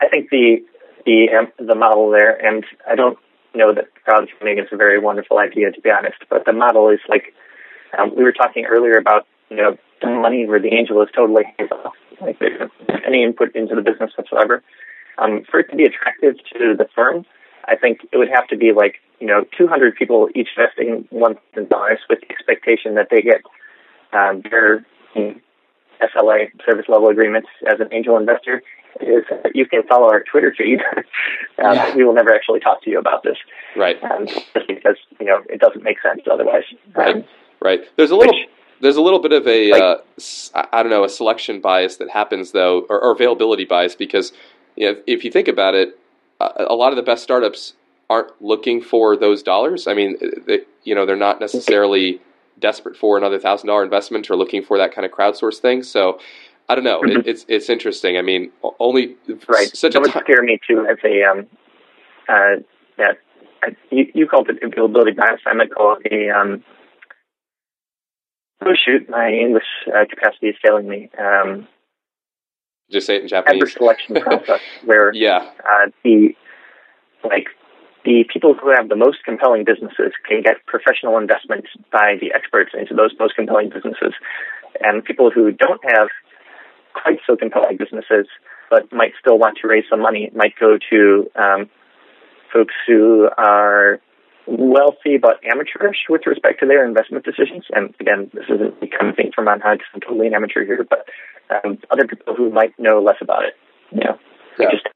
I 0.00 0.08
think 0.08 0.28
the 0.30 0.62
the 1.06 1.28
the 1.58 1.74
model 1.74 2.10
there, 2.10 2.36
and 2.44 2.64
I 2.88 2.94
don't 2.94 3.18
know 3.54 3.72
that 3.72 3.86
crowdfunding 4.06 4.60
is 4.60 4.68
a 4.72 4.76
very 4.76 4.98
wonderful 4.98 5.38
idea 5.38 5.72
to 5.72 5.80
be 5.80 5.90
honest, 5.90 6.18
but 6.28 6.44
the 6.44 6.52
model 6.52 6.90
is 6.90 7.00
like 7.08 7.34
um, 7.98 8.14
we 8.14 8.22
were 8.22 8.32
talking 8.32 8.66
earlier 8.66 8.98
about 8.98 9.26
you 9.48 9.56
know 9.56 9.78
the 10.02 10.08
money 10.08 10.46
where 10.46 10.60
the 10.60 10.74
angel 10.74 11.00
is 11.02 11.08
totally 11.14 11.44
hands 11.58 11.70
off, 11.72 11.94
like 12.20 12.38
any 13.06 13.22
input 13.22 13.54
into 13.54 13.74
the 13.74 13.82
business 13.82 14.12
whatsoever. 14.16 14.62
Um, 15.16 15.44
for 15.50 15.60
it 15.60 15.70
to 15.70 15.76
be 15.76 15.84
attractive 15.84 16.34
to 16.52 16.74
the 16.76 16.86
firm, 16.94 17.24
I 17.66 17.76
think 17.76 18.00
it 18.12 18.18
would 18.18 18.28
have 18.28 18.48
to 18.48 18.56
be 18.56 18.72
like 18.72 18.96
you 19.20 19.26
know 19.26 19.44
200 19.56 19.96
people 19.96 20.28
each 20.34 20.48
investing 20.56 21.06
one 21.10 21.36
thousand 21.54 21.70
dollars 21.70 22.00
with 22.10 22.20
the 22.20 22.30
expectation 22.30 22.94
that 22.96 23.08
they 23.10 23.22
get 23.22 23.40
um, 24.12 24.42
their 24.50 24.84
SLA 26.14 26.50
service 26.64 26.86
level 26.88 27.08
agreements 27.08 27.48
as 27.66 27.80
an 27.80 27.88
angel 27.92 28.16
investor. 28.16 28.62
Is 29.00 29.24
you 29.54 29.66
can 29.66 29.82
follow 29.88 30.06
our 30.06 30.22
Twitter 30.22 30.54
feed. 30.56 30.80
um, 31.58 31.74
Yeah. 31.74 31.96
We 31.96 32.04
will 32.04 32.14
never 32.14 32.32
actually 32.32 32.60
talk 32.60 32.82
to 32.84 32.90
you 32.90 32.98
about 33.00 33.24
this, 33.24 33.36
right. 33.76 34.00
um, 34.04 34.26
just 34.26 34.68
because 34.68 34.96
you 35.18 35.26
know 35.26 35.40
it 35.48 35.60
doesn't 35.60 35.82
make 35.82 36.00
sense 36.00 36.22
otherwise. 36.30 36.62
Right. 36.94 37.16
Um, 37.16 37.24
Right. 37.60 37.80
There's 37.96 38.10
a 38.10 38.16
little. 38.16 38.34
Which- 38.34 38.48
there's 38.80 38.96
a 38.96 39.02
little 39.02 39.20
bit 39.20 39.32
of 39.32 39.46
a 39.48 39.70
Like- 39.70 39.82
uh, 39.82 40.66
I 40.72 40.82
don't 40.82 40.90
know 40.90 41.04
a 41.04 41.08
selection 41.08 41.60
bias 41.60 41.96
that 41.96 42.10
happens 42.10 42.52
though, 42.52 42.80
or, 42.90 43.00
or 43.02 43.12
availability 43.12 43.64
bias 43.64 43.94
because 43.94 44.32
you 44.76 44.92
know, 44.92 45.00
if 45.06 45.24
you 45.24 45.30
think 45.30 45.48
about 45.48 45.74
it, 45.74 45.98
a, 46.40 46.66
a 46.68 46.74
lot 46.74 46.90
of 46.92 46.96
the 46.96 47.02
best 47.02 47.22
startups 47.22 47.74
aren't 48.10 48.30
looking 48.42 48.82
for 48.82 49.16
those 49.16 49.42
dollars. 49.42 49.86
I 49.86 49.94
mean, 49.94 50.16
they, 50.46 50.60
you 50.82 50.94
know, 50.94 51.06
they're 51.06 51.16
not 51.16 51.40
necessarily 51.40 52.20
desperate 52.58 52.96
for 52.96 53.16
another 53.18 53.38
thousand 53.38 53.68
dollar 53.68 53.84
investment 53.84 54.30
or 54.30 54.36
looking 54.36 54.62
for 54.62 54.78
that 54.78 54.94
kind 54.94 55.04
of 55.04 55.12
crowdsource 55.12 55.58
thing. 55.58 55.82
So. 55.82 56.18
I 56.66 56.74
don't 56.74 56.84
know. 56.84 57.02
It, 57.02 57.26
it's 57.26 57.44
it's 57.46 57.68
interesting. 57.68 58.16
I 58.16 58.22
mean, 58.22 58.50
only 58.80 59.16
Right. 59.46 59.68
such 59.76 59.92
that 59.92 59.98
a 59.98 60.00
would 60.00 60.12
scare 60.12 60.42
me 60.42 60.58
too 60.66 60.86
as 60.90 60.96
a 61.04 61.22
um, 61.22 61.46
uh, 62.26 62.62
that 62.96 63.18
I, 63.62 63.76
you, 63.90 64.06
you 64.14 64.26
called 64.26 64.48
it 64.48 64.62
availability 64.62 65.12
bias. 65.12 65.40
I 65.46 65.52
might 65.52 65.70
call 65.74 65.98
it 66.02 66.10
a 66.10 66.30
um, 66.30 66.64
oh 68.64 68.72
shoot, 68.82 69.10
my 69.10 69.28
English 69.30 69.66
uh, 69.88 70.06
capacity 70.08 70.48
is 70.48 70.56
failing 70.62 70.88
me. 70.88 71.10
Um, 71.18 71.68
just 72.90 73.06
say 73.06 73.16
it 73.16 73.30
in 73.30 73.36
adverse 73.36 73.72
Japanese. 73.72 73.72
selection 73.74 74.14
process 74.22 74.60
where 74.86 75.12
Yeah, 75.12 75.50
uh, 75.58 75.90
the 76.02 76.34
like 77.24 77.48
the 78.04 78.24
people 78.32 78.54
who 78.54 78.70
have 78.70 78.88
the 78.88 78.96
most 78.96 79.24
compelling 79.24 79.64
businesses 79.64 80.12
can 80.28 80.42
get 80.42 80.64
professional 80.66 81.18
investment 81.18 81.66
by 81.90 82.16
the 82.20 82.32
experts 82.34 82.72
into 82.78 82.94
those 82.94 83.12
most 83.18 83.34
compelling 83.34 83.70
businesses, 83.70 84.12
and 84.80 85.04
people 85.04 85.30
who 85.30 85.50
don't 85.50 85.80
have 85.84 86.08
quite 86.92 87.18
so 87.26 87.36
compelling 87.36 87.76
businesses 87.76 88.26
but 88.70 88.92
might 88.92 89.12
still 89.20 89.38
want 89.38 89.58
to 89.60 89.68
raise 89.68 89.84
some 89.90 90.00
money 90.00 90.30
might 90.34 90.54
go 90.58 90.78
to 90.90 91.30
um, 91.36 91.68
folks 92.52 92.74
who 92.86 93.28
are 93.36 94.00
wealthy 94.46 95.16
but 95.20 95.40
amateurish 95.50 96.04
with 96.08 96.22
respect 96.26 96.60
to 96.60 96.66
their 96.66 96.86
investment 96.86 97.24
decisions. 97.24 97.64
And 97.74 97.94
again, 98.00 98.30
this 98.32 98.44
isn't 98.48 98.80
becoming 98.80 99.14
thing 99.14 99.32
from 99.34 99.48
on 99.48 99.60
high 99.60 99.74
because 99.74 99.88
I'm 99.94 100.00
totally 100.00 100.26
an 100.26 100.34
amateur 100.34 100.64
here, 100.64 100.86
but 100.88 101.06
um, 101.50 101.78
other 101.90 102.06
people 102.06 102.34
who 102.34 102.50
might 102.50 102.78
know 102.78 103.02
less 103.02 103.16
about 103.20 103.44
it. 103.44 103.54
You 103.90 104.00
know, 104.00 104.18
Yeah. 104.58 104.70
just 104.70 104.86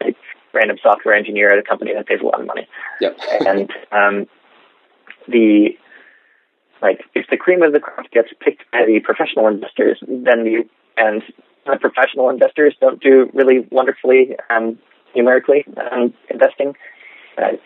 random 0.53 0.79
software 0.83 1.15
engineer 1.15 1.53
at 1.53 1.59
a 1.59 1.63
company 1.63 1.93
that 1.95 2.07
pays 2.07 2.21
a 2.21 2.25
lot 2.25 2.41
of 2.41 2.47
money. 2.47 2.67
yep, 3.01 3.19
And 3.47 3.71
um, 3.93 4.27
the 5.27 5.77
like 6.81 7.01
if 7.15 7.27
the 7.31 7.37
cream 7.37 7.63
of 7.63 7.73
the 7.73 7.81
crop 7.81 8.11
gets 8.11 8.29
picked 8.41 8.63
by 8.71 8.85
the 8.87 9.01
professional 9.01 9.49
investors, 9.49 9.99
then 10.07 10.47
you 10.47 10.69
and 10.97 11.23
the 11.67 11.77
professional 11.77 12.31
investors 12.31 12.75
don't 12.81 13.01
do 13.01 13.31
really 13.35 13.67
wonderfully 13.71 14.37
um, 14.51 14.79
numerically 15.15 15.65
um, 15.77 16.15
investing. 16.31 16.75
Uh, 17.37 17.57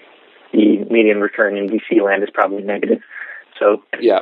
the 0.53 0.85
median 0.91 1.20
return 1.20 1.57
in 1.57 1.68
VC 1.68 2.03
land 2.05 2.22
is 2.22 2.28
probably 2.33 2.62
negative. 2.62 3.01
So 3.59 3.83
yeah, 4.01 4.20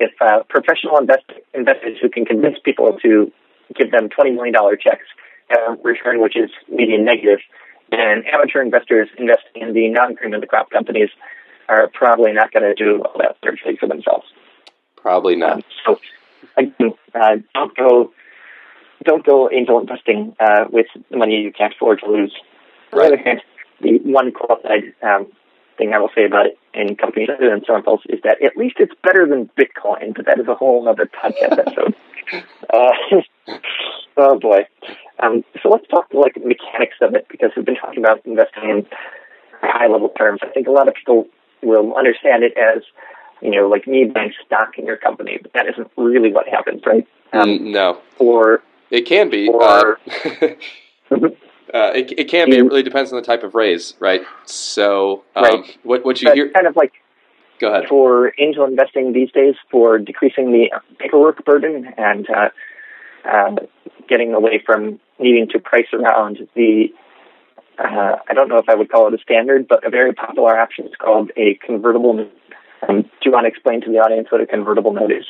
if 0.00 0.10
uh, 0.20 0.42
professional 0.48 0.98
invest- 0.98 1.30
investors 1.54 1.98
who 2.00 2.08
can 2.08 2.24
convince 2.24 2.58
people 2.64 2.98
to 3.02 3.32
give 3.74 3.90
them 3.90 4.08
$20 4.08 4.34
million 4.34 4.54
checks 4.80 5.06
have 5.48 5.78
a 5.78 5.82
return 5.82 6.20
which 6.20 6.36
is 6.36 6.50
median 6.68 7.04
negative, 7.04 7.38
then 7.92 8.24
amateur 8.32 8.60
investors 8.62 9.08
investing 9.18 9.62
in 9.62 9.72
the 9.74 9.88
non-cream 9.88 10.34
of 10.34 10.40
the 10.40 10.46
crop 10.46 10.70
companies 10.70 11.10
are 11.68 11.88
probably 11.94 12.32
not 12.32 12.52
going 12.52 12.64
to 12.64 12.74
do 12.74 13.02
all 13.02 13.16
that 13.18 13.36
surgery 13.44 13.76
for 13.76 13.86
themselves. 13.86 14.26
probably 14.96 15.34
Um, 15.34 15.40
not. 15.40 15.64
so 15.84 16.00
again, 16.56 16.92
uh, 17.14 17.36
don't 17.54 17.76
go 17.76 18.12
don't 19.04 19.24
go 19.26 19.50
angel 19.50 19.80
investing 19.80 20.34
uh, 20.40 20.64
with 20.70 20.86
the 21.10 21.16
money 21.16 21.40
you 21.42 21.52
can't 21.52 21.74
afford 21.74 22.00
to 22.00 22.06
lose. 22.10 22.32
On 22.92 22.98
Right. 22.98 23.08
the 23.08 23.14
other 23.14 23.22
hand, 23.22 23.42
the 23.80 23.98
one 24.04 24.32
qualified 24.32 24.92
um, 25.02 25.26
thing 25.82 25.92
I 25.94 25.98
will 25.98 26.10
say 26.14 26.24
about 26.24 26.46
it 26.46 26.58
in 26.74 26.96
companies 26.96 27.28
other 27.34 27.50
than 27.50 27.62
Storm 27.64 27.82
Pulse 27.82 28.02
is 28.08 28.20
that 28.22 28.42
at 28.42 28.56
least 28.56 28.76
it's 28.78 28.92
better 29.02 29.26
than 29.26 29.50
Bitcoin, 29.58 30.14
but 30.14 30.26
that 30.26 30.38
is 30.38 30.46
a 30.46 30.54
whole 30.54 30.88
other 30.88 31.06
podcast 31.06 31.58
episode. 31.58 31.94
Uh, 32.72 32.92
oh 34.16 34.38
boy. 34.38 34.60
Um, 35.18 35.44
so 35.62 35.68
let's 35.68 35.86
talk 35.88 36.06
like 36.14 36.34
mechanics 36.36 36.96
of 37.02 37.14
it 37.14 37.26
because 37.28 37.50
we've 37.54 37.66
been 37.66 37.76
talking 37.76 37.98
about 37.98 38.24
investing 38.24 38.70
in 38.70 38.86
high 39.60 39.88
level 39.88 40.08
terms. 40.16 40.40
I 40.42 40.46
think 40.46 40.66
a 40.66 40.70
lot 40.70 40.88
of 40.88 40.94
people 40.94 41.26
will 41.62 41.94
understand 41.94 42.42
it 42.44 42.56
as 42.56 42.82
you 43.42 43.50
know, 43.50 43.68
like 43.68 43.86
me 43.86 44.04
buying 44.04 44.32
stock 44.46 44.78
in 44.78 44.86
your 44.86 44.96
company, 44.96 45.40
but 45.42 45.52
that 45.52 45.66
isn't 45.68 45.90
really 45.98 46.32
what 46.32 46.48
happens, 46.48 46.80
right? 46.86 47.06
Um, 47.34 47.48
Mm, 47.48 47.72
no, 47.72 47.98
or 48.18 48.62
it 48.90 49.02
can 49.02 49.28
be. 49.28 49.48
or- 49.48 49.98
uh, 51.10 51.28
Uh, 51.72 51.92
it, 51.94 52.12
it 52.18 52.24
can 52.28 52.50
be. 52.50 52.56
It 52.58 52.62
really 52.62 52.82
depends 52.82 53.12
on 53.12 53.16
the 53.16 53.24
type 53.24 53.42
of 53.42 53.54
raise, 53.54 53.94
right? 54.00 54.22
So, 54.44 55.24
um, 55.36 55.44
Right. 55.44 55.78
what 55.82 56.04
what 56.04 56.20
you 56.20 56.28
but 56.28 56.34
hear? 56.34 56.50
kind 56.50 56.66
of 56.66 56.76
like 56.76 56.92
Go 57.60 57.68
ahead. 57.72 57.88
for 57.88 58.32
angel 58.38 58.64
investing 58.64 59.12
these 59.12 59.30
days 59.32 59.54
for 59.70 59.98
decreasing 59.98 60.50
the 60.52 60.70
paperwork 60.98 61.44
burden 61.44 61.92
and 61.96 62.28
uh, 62.30 62.48
uh, 63.24 63.56
getting 64.08 64.34
away 64.34 64.62
from 64.64 65.00
needing 65.18 65.48
to 65.50 65.58
price 65.60 65.86
around 65.92 66.38
the 66.56 66.92
uh, 67.78 68.16
I 68.28 68.34
don't 68.34 68.48
know 68.48 68.58
if 68.58 68.68
I 68.68 68.74
would 68.74 68.90
call 68.90 69.08
it 69.08 69.14
a 69.14 69.18
standard, 69.22 69.66
but 69.66 69.86
a 69.86 69.90
very 69.90 70.12
popular 70.12 70.58
option 70.58 70.86
is 70.86 70.92
called 70.98 71.30
a 71.36 71.54
convertible 71.64 72.12
note. 72.14 72.32
Um, 72.88 73.02
do 73.02 73.08
you 73.24 73.32
want 73.32 73.44
to 73.44 73.48
explain 73.48 73.80
to 73.82 73.90
the 73.90 73.98
audience 73.98 74.28
what 74.30 74.40
a 74.40 74.46
convertible 74.46 74.92
note 74.92 75.10
is? 75.12 75.24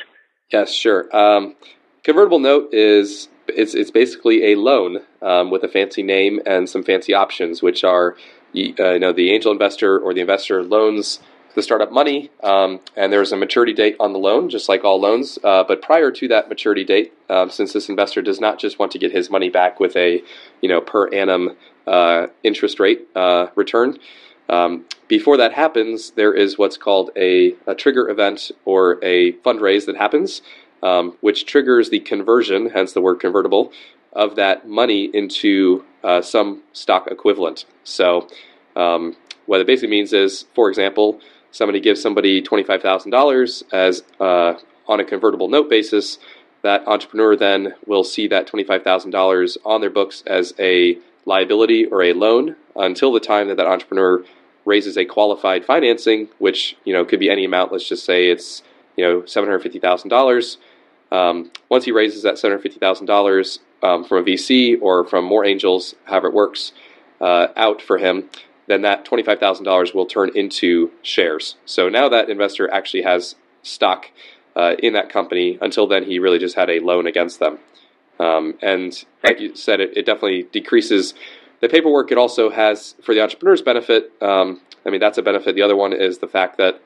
Yes, 0.51 0.71
sure. 0.73 1.15
Um, 1.15 1.55
convertible 2.03 2.39
note 2.39 2.73
is 2.73 3.29
it's 3.47 3.73
it's 3.73 3.91
basically 3.91 4.53
a 4.53 4.55
loan 4.55 4.99
um, 5.21 5.51
with 5.51 5.63
a 5.63 5.67
fancy 5.67 6.03
name 6.03 6.39
and 6.45 6.69
some 6.69 6.83
fancy 6.83 7.13
options, 7.13 7.61
which 7.61 7.83
are 7.83 8.15
you 8.51 8.73
uh, 8.79 8.91
you 8.91 8.99
know 8.99 9.13
the 9.13 9.31
angel 9.31 9.51
investor 9.51 9.99
or 9.99 10.13
the 10.13 10.21
investor 10.21 10.63
loans 10.63 11.19
the 11.55 11.61
startup 11.61 11.91
money, 11.91 12.31
um, 12.41 12.79
and 12.95 13.13
there's 13.13 13.31
a 13.31 13.37
maturity 13.37 13.73
date 13.73 13.95
on 13.99 14.11
the 14.11 14.19
loan, 14.19 14.49
just 14.49 14.67
like 14.67 14.83
all 14.83 14.99
loans. 14.99 15.37
Uh, 15.43 15.63
but 15.63 15.81
prior 15.81 16.11
to 16.11 16.27
that 16.27 16.49
maturity 16.49 16.83
date, 16.83 17.13
um, 17.29 17.49
since 17.49 17.73
this 17.73 17.89
investor 17.89 18.21
does 18.21 18.39
not 18.39 18.57
just 18.59 18.79
want 18.79 18.91
to 18.91 18.97
get 18.97 19.11
his 19.11 19.29
money 19.29 19.49
back 19.49 19.79
with 19.79 19.95
a 19.95 20.23
you 20.61 20.69
know 20.69 20.81
per 20.81 21.07
annum 21.09 21.55
uh, 21.87 22.27
interest 22.43 22.79
rate 22.79 23.07
uh, 23.15 23.47
return. 23.55 23.97
Um, 24.49 24.85
before 25.07 25.37
that 25.37 25.53
happens, 25.53 26.11
there 26.11 26.33
is 26.33 26.57
what's 26.57 26.77
called 26.77 27.11
a, 27.15 27.55
a 27.65 27.75
trigger 27.75 28.09
event 28.09 28.51
or 28.65 28.99
a 29.03 29.33
fundraise 29.33 29.85
that 29.85 29.95
happens, 29.95 30.41
um, 30.83 31.17
which 31.21 31.45
triggers 31.45 31.89
the 31.89 31.99
conversion, 31.99 32.69
hence 32.69 32.93
the 32.93 33.01
word 33.01 33.19
convertible, 33.19 33.71
of 34.13 34.35
that 34.35 34.67
money 34.67 35.09
into 35.13 35.83
uh, 36.03 36.21
some 36.21 36.61
stock 36.73 37.07
equivalent. 37.09 37.65
So, 37.83 38.27
um, 38.75 39.15
what 39.47 39.59
it 39.61 39.67
basically 39.67 39.89
means 39.89 40.13
is, 40.13 40.45
for 40.53 40.69
example, 40.69 41.19
somebody 41.51 41.79
gives 41.79 42.01
somebody 42.01 42.41
twenty-five 42.41 42.81
thousand 42.81 43.11
dollars 43.11 43.63
as 43.71 44.03
uh, 44.19 44.53
on 44.87 44.99
a 44.99 45.03
convertible 45.05 45.47
note 45.47 45.69
basis. 45.69 46.19
that 46.61 46.87
entrepreneur 46.87 47.35
then 47.35 47.73
will 47.85 48.03
see 48.03 48.27
that 48.27 48.47
$25,000 48.47 49.57
on 49.65 49.81
their 49.81 49.89
books 49.89 50.23
as 50.25 50.53
a 50.59 50.97
liability 51.25 51.85
or 51.85 52.01
a 52.03 52.13
loan 52.13 52.55
until 52.75 53.11
the 53.11 53.19
time 53.19 53.47
that 53.47 53.57
that 53.57 53.67
entrepreneur 53.67 54.23
raises 54.65 54.97
a 54.97 55.05
qualified 55.05 55.65
financing, 55.65 56.29
which 56.39 56.77
you 56.85 56.93
know 56.93 57.03
could 57.05 57.19
be 57.19 57.29
any 57.29 57.45
amount. 57.45 57.71
Let's 57.71 57.87
just 57.87 58.05
say 58.05 58.29
it's 58.29 58.63
you 58.95 59.03
know 59.05 59.25
seven 59.25 59.49
hundred 59.49 59.59
fifty 59.61 59.79
thousand 59.79 60.09
um. 61.13 61.51
Once 61.69 61.85
he 61.85 61.91
raises 61.91 62.23
that 62.23 62.37
seven 62.37 62.53
hundred 62.53 62.63
fifty 62.63 62.79
thousand 62.79 63.09
um, 63.09 63.15
dollars 63.15 63.59
from 63.79 64.17
a 64.17 64.23
VC 64.23 64.77
or 64.81 65.05
from 65.05 65.23
more 65.25 65.45
angels, 65.45 65.95
however 66.05 66.27
it 66.27 66.33
works, 66.33 66.73
uh, 67.21 67.47
out 67.55 67.81
for 67.81 67.97
him, 67.97 68.29
then 68.67 68.81
that 68.81 69.05
twenty 69.05 69.23
five 69.23 69.39
thousand 69.39 69.65
dollars 69.65 69.93
will 69.93 70.05
turn 70.05 70.29
into 70.35 70.91
shares. 71.01 71.55
So 71.65 71.89
now 71.89 72.09
that 72.09 72.29
investor 72.29 72.71
actually 72.71 73.03
has 73.03 73.35
stock 73.61 74.11
uh, 74.55 74.75
in 74.79 74.93
that 74.93 75.09
company. 75.09 75.57
Until 75.61 75.87
then, 75.87 76.03
he 76.03 76.19
really 76.19 76.39
just 76.39 76.55
had 76.55 76.69
a 76.69 76.79
loan 76.79 77.07
against 77.07 77.39
them. 77.39 77.59
Um, 78.19 78.55
and 78.61 79.03
like 79.23 79.39
you 79.39 79.55
said, 79.55 79.79
it, 79.79 79.97
it, 79.97 80.05
definitely 80.05 80.43
decreases 80.43 81.13
the 81.61 81.67
paperwork. 81.67 82.11
It 82.11 82.17
also 82.17 82.51
has, 82.51 82.95
for 83.01 83.15
the 83.15 83.21
entrepreneur's 83.21 83.61
benefit, 83.61 84.11
um, 84.21 84.61
I 84.85 84.89
mean, 84.91 84.99
that's 84.99 85.17
a 85.17 85.23
benefit. 85.23 85.55
The 85.55 85.63
other 85.63 85.75
one 85.75 85.93
is 85.93 86.19
the 86.19 86.27
fact 86.27 86.57
that 86.57 86.79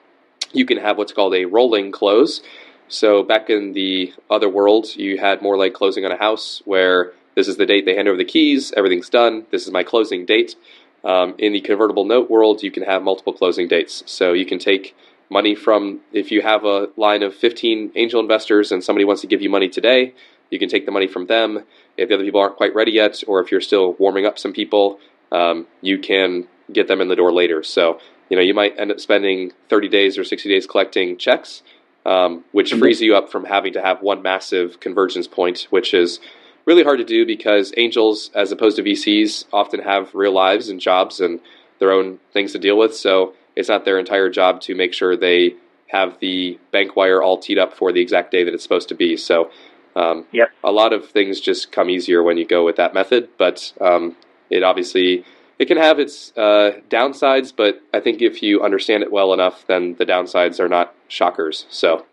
you 0.53 0.65
can 0.65 0.78
have 0.78 0.97
what's 0.97 1.11
called 1.11 1.36
a 1.36 1.45
rolling 1.45 1.91
close. 1.91 2.41
So 2.89 3.23
back 3.23 3.49
in 3.49 3.73
the 3.73 4.13
other 4.29 4.49
world, 4.49 4.95
you 4.95 5.17
had 5.17 5.41
more 5.41 5.57
like 5.57 5.73
closing 5.73 6.05
on 6.05 6.11
a 6.11 6.17
house 6.17 6.61
where 6.65 7.13
this 7.35 7.47
is 7.47 7.57
the 7.57 7.65
date 7.65 7.85
they 7.85 7.95
hand 7.95 8.07
over 8.07 8.17
the 8.17 8.25
keys, 8.25 8.73
everything's 8.75 9.09
done, 9.09 9.45
this 9.51 9.65
is 9.65 9.71
my 9.71 9.83
closing 9.83 10.25
date. 10.25 10.55
Um, 11.03 11.35
in 11.38 11.53
the 11.53 11.61
convertible 11.61 12.05
note 12.05 12.29
world, 12.29 12.63
you 12.63 12.71
can 12.71 12.83
have 12.83 13.03
multiple 13.03 13.33
closing 13.33 13.67
dates. 13.67 14.03
So 14.07 14.33
you 14.33 14.45
can 14.45 14.59
take 14.59 14.95
money 15.29 15.55
from, 15.55 16.01
if 16.11 16.31
you 16.31 16.41
have 16.41 16.63
a 16.63 16.89
line 16.97 17.23
of 17.23 17.35
15 17.35 17.91
angel 17.95 18.19
investors 18.19 18.71
and 18.71 18.83
somebody 18.83 19.05
wants 19.05 19.21
to 19.21 19.27
give 19.27 19.41
you 19.41 19.49
money 19.49 19.69
today, 19.69 20.13
you 20.49 20.59
can 20.59 20.69
take 20.69 20.85
the 20.85 20.91
money 20.91 21.07
from 21.07 21.27
them. 21.27 21.63
If 21.97 22.09
the 22.09 22.15
other 22.15 22.23
people 22.23 22.39
aren't 22.39 22.55
quite 22.55 22.73
ready 22.73 22.91
yet, 22.91 23.21
or 23.27 23.41
if 23.41 23.51
you're 23.51 23.61
still 23.61 23.93
warming 23.93 24.25
up 24.25 24.39
some 24.39 24.53
people, 24.53 24.99
um, 25.31 25.67
you 25.81 25.99
can 25.99 26.47
get 26.71 26.88
them 26.88 27.01
in 27.01 27.07
the 27.09 27.15
door 27.15 27.33
later. 27.33 27.63
So, 27.63 27.99
you 28.29 28.38
know, 28.38 28.43
you 28.43 28.53
might 28.53 28.79
end 28.79 28.91
up 28.91 28.99
spending 28.99 29.51
30 29.69 29.89
days 29.89 30.17
or 30.17 30.23
60 30.23 30.49
days 30.49 30.65
collecting 30.65 31.17
checks, 31.17 31.63
um, 32.07 32.45
which 32.53 32.71
mm-hmm. 32.71 32.79
frees 32.79 33.01
you 33.01 33.15
up 33.15 33.29
from 33.29 33.45
having 33.45 33.73
to 33.73 33.81
have 33.81 34.01
one 34.01 34.21
massive 34.21 34.79
convergence 34.79 35.27
point, 35.27 35.67
which 35.69 35.93
is 35.93 36.19
really 36.65 36.83
hard 36.83 36.99
to 36.99 37.05
do 37.05 37.25
because 37.25 37.73
angels, 37.77 38.31
as 38.33 38.51
opposed 38.51 38.77
to 38.77 38.83
VCs, 38.83 39.45
often 39.51 39.81
have 39.81 40.15
real 40.15 40.31
lives 40.31 40.69
and 40.69 40.79
jobs 40.79 41.19
and 41.19 41.41
their 41.79 41.91
own 41.91 42.19
things 42.31 42.53
to 42.53 42.59
deal 42.59 42.77
with. 42.77 42.95
So 42.95 43.33
it's 43.55 43.69
not 43.69 43.85
their 43.85 43.99
entire 43.99 44.29
job 44.29 44.61
to 44.61 44.73
make 44.73 44.93
sure 44.93 45.15
they 45.15 45.55
have 45.87 46.17
the 46.19 46.57
bank 46.71 46.95
wire 46.95 47.21
all 47.21 47.37
teed 47.37 47.59
up 47.59 47.73
for 47.73 47.91
the 47.91 48.01
exact 48.01 48.31
day 48.31 48.43
that 48.43 48.53
it's 48.53 48.63
supposed 48.63 48.89
to 48.89 48.95
be. 48.95 49.17
So, 49.17 49.51
um, 49.95 50.25
yep. 50.31 50.51
a 50.63 50.71
lot 50.71 50.93
of 50.93 51.09
things 51.09 51.41
just 51.41 51.71
come 51.71 51.89
easier 51.89 52.23
when 52.23 52.37
you 52.37 52.45
go 52.45 52.63
with 52.63 52.77
that 52.77 52.93
method. 52.93 53.29
But 53.37 53.73
um, 53.81 54.15
it 54.49 54.63
obviously 54.63 55.25
it 55.59 55.67
can 55.67 55.77
have 55.77 55.99
its 55.99 56.31
uh, 56.37 56.79
downsides. 56.89 57.53
But 57.55 57.81
I 57.93 57.99
think 57.99 58.21
if 58.21 58.41
you 58.41 58.61
understand 58.61 59.03
it 59.03 59.11
well 59.11 59.33
enough, 59.33 59.65
then 59.67 59.95
the 59.97 60.05
downsides 60.05 60.59
are 60.59 60.69
not 60.69 60.93
shockers. 61.07 61.65
So, 61.69 62.05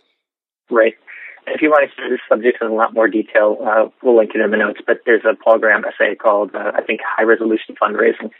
right. 0.70 0.94
If 1.46 1.60
you 1.60 1.68
want 1.68 1.90
to 1.90 1.94
see 1.94 2.08
this 2.08 2.20
subject 2.26 2.58
in 2.62 2.68
a 2.68 2.74
lot 2.74 2.94
more 2.94 3.06
detail, 3.06 3.58
uh, 3.60 3.88
we'll 4.02 4.16
link 4.16 4.30
it 4.34 4.40
in 4.40 4.50
the 4.50 4.56
notes. 4.56 4.80
But 4.86 5.00
there's 5.04 5.24
a 5.28 5.36
Paul 5.36 5.58
Graham 5.58 5.84
essay 5.84 6.14
called, 6.14 6.54
uh, 6.54 6.72
I 6.74 6.82
think, 6.82 7.00
High 7.04 7.24
Resolution 7.24 7.74
Fundraising, 7.76 8.30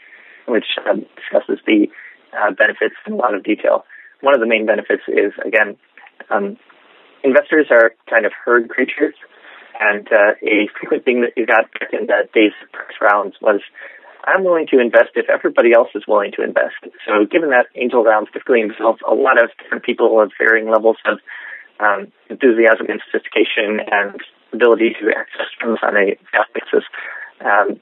which 0.47 0.65
uh, 0.81 0.95
discusses 1.15 1.59
the 1.67 1.87
uh, 2.33 2.51
benefits 2.51 2.95
in 3.05 3.13
a 3.13 3.15
lot 3.15 3.35
of 3.35 3.43
detail. 3.43 3.85
One 4.21 4.33
of 4.33 4.39
the 4.39 4.47
main 4.47 4.65
benefits 4.65 5.03
is, 5.07 5.33
again, 5.45 5.77
um, 6.31 6.57
investors 7.23 7.67
are 7.69 7.93
kind 8.09 8.25
of 8.25 8.31
herd 8.43 8.69
creatures. 8.69 9.13
And 9.79 10.07
uh, 10.11 10.33
a 10.41 10.67
frequent 10.79 11.05
thing 11.05 11.21
that 11.21 11.33
you 11.37 11.45
got 11.45 11.65
in 11.93 12.07
the 12.07 12.27
days 12.33 12.53
of 12.63 12.71
press 12.71 12.95
rounds 12.99 13.35
was, 13.39 13.61
I'm 14.25 14.43
willing 14.43 14.67
to 14.71 14.79
invest 14.79 15.11
if 15.15 15.29
everybody 15.29 15.73
else 15.73 15.89
is 15.93 16.03
willing 16.07 16.31
to 16.37 16.43
invest. 16.43 16.81
So 17.05 17.25
given 17.29 17.49
that 17.51 17.67
angel 17.75 18.03
rounds 18.03 18.29
typically 18.33 18.61
involve 18.61 18.97
a 19.07 19.13
lot 19.13 19.41
of 19.41 19.51
different 19.61 19.83
people 19.83 20.19
of 20.19 20.31
varying 20.37 20.69
levels 20.69 20.97
of 21.05 21.19
um, 21.79 22.11
enthusiasm 22.29 22.87
and 22.89 23.01
sophistication 23.05 23.79
and 23.85 24.19
ability 24.53 24.95
to 24.99 25.13
access 25.13 25.47
funds 25.61 25.79
on 25.83 25.95
a 25.95 26.17
fast 26.31 26.49
basis, 26.53 26.85
um, 27.43 27.79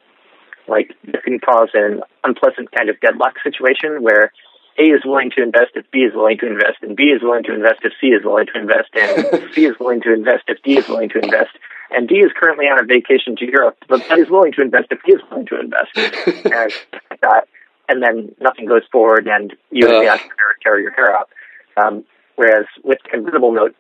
like 0.68 0.92
it 1.04 1.24
can 1.24 1.40
cause 1.40 1.70
an 1.74 2.02
unpleasant 2.24 2.72
kind 2.72 2.90
of 2.90 3.00
deadlock 3.00 3.36
situation 3.44 4.02
where 4.02 4.32
A 4.80 4.84
is 4.84 5.02
willing 5.06 5.32
to 5.38 5.44
invest 5.44 5.76
if 5.76 5.90
B 5.92 6.00
is 6.00 6.14
willing 6.16 6.38
to 6.40 6.48
invest, 6.48 6.82
and 6.82 6.96
B 6.96 7.04
is 7.04 7.22
willing 7.22 7.44
to 7.44 7.54
invest 7.54 7.84
if 7.84 7.94
C 8.02 8.08
is 8.08 8.24
willing 8.24 8.48
to 8.54 8.60
invest, 8.60 8.90
and 8.96 9.52
C 9.56 9.66
is 9.66 9.76
willing 9.80 10.02
to 10.02 10.14
invest 10.14 10.44
if 10.48 10.62
D 10.64 10.80
is 10.80 10.86
willing 10.88 11.10
to 11.10 11.20
invest, 11.20 11.56
and 11.92 12.08
D 12.08 12.16
is 12.16 12.32
currently 12.40 12.66
on 12.66 12.80
a 12.80 12.86
vacation 12.86 13.36
to 13.38 13.46
Europe, 13.46 13.78
but 13.88 14.08
B 14.10 14.22
is 14.22 14.30
willing 14.30 14.54
to 14.54 14.62
invest 14.62 14.88
if 14.92 15.00
he 15.06 15.14
is 15.14 15.22
willing 15.30 15.48
to 15.48 15.60
invest, 15.60 15.92
and 15.96 17.20
that, 17.22 17.48
and 17.88 18.02
then 18.02 18.36
nothing 18.40 18.66
goes 18.66 18.84
forward, 18.92 19.28
and 19.28 19.54
you 19.72 19.88
uh. 19.88 19.92
as 19.92 20.02
the 20.02 20.10
entrepreneur 20.10 20.56
tear 20.62 20.80
your 20.80 20.92
hair 20.92 21.16
out. 21.16 21.30
Um, 21.76 22.04
whereas 22.36 22.66
with 22.84 23.00
convertible 23.10 23.52
note, 23.52 23.76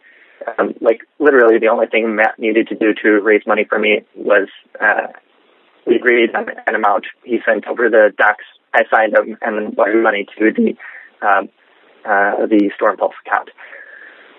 um, 0.58 0.74
like 0.82 1.02
literally 1.20 1.60
the 1.60 1.68
only 1.68 1.88
thing 1.88 2.16
Matt 2.16 2.40
needed 2.40 2.68
to 2.70 2.76
do 2.76 2.94
to 3.04 3.22
raise 3.22 3.46
money 3.46 3.66
for 3.68 3.80
me 3.80 4.02
was 4.16 4.50
uh, 4.82 5.08
we 5.86 5.96
agreed 5.96 6.36
on 6.36 6.46
an 6.68 6.76
amount. 6.76 7.06
He 7.24 7.40
sent 7.46 7.68
over 7.68 7.90
the 7.90 8.12
docs. 8.18 8.46
I 8.74 8.84
signed 8.92 9.14
them 9.14 9.38
and 9.42 9.58
then 9.58 9.76
wired 9.76 10.02
money 10.02 10.26
to 10.38 10.52
the 10.52 10.76
um, 11.26 11.50
uh, 12.06 12.48
the 12.48 12.72
Storm 12.76 12.98
Pulse 12.98 13.14
account. 13.26 13.50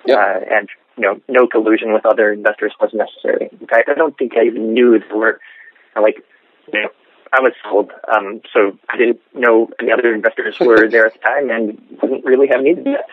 Yep. 0.06 0.18
Uh, 0.18 0.54
and 0.54 0.68
you 0.96 1.02
know, 1.02 1.20
no 1.28 1.46
collusion 1.46 1.92
with 1.92 2.06
other 2.06 2.32
investors 2.32 2.72
was 2.80 2.92
necessary. 2.92 3.48
In 3.60 3.66
fact, 3.66 3.88
I 3.88 3.94
don't 3.94 4.16
think 4.16 4.36
I 4.36 4.44
even 4.44 4.72
knew 4.72 4.98
there 4.98 5.16
were 5.16 5.40
like 6.00 6.16
you 6.72 6.82
know, 6.82 6.88
I 7.32 7.40
was 7.40 7.52
sold, 7.64 7.92
um, 8.14 8.40
so 8.52 8.78
I 8.88 8.96
didn't 8.96 9.20
know 9.34 9.68
any 9.80 9.92
other 9.92 10.14
investors 10.14 10.56
were 10.60 10.88
there 10.90 11.06
at 11.06 11.14
the 11.14 11.18
time 11.18 11.50
and 11.50 12.00
didn't 12.00 12.24
really 12.24 12.48
have 12.48 12.62
needed 12.62 12.84
that. 12.84 13.06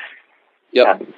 Yep. 0.73 0.87
Um, 0.87 1.13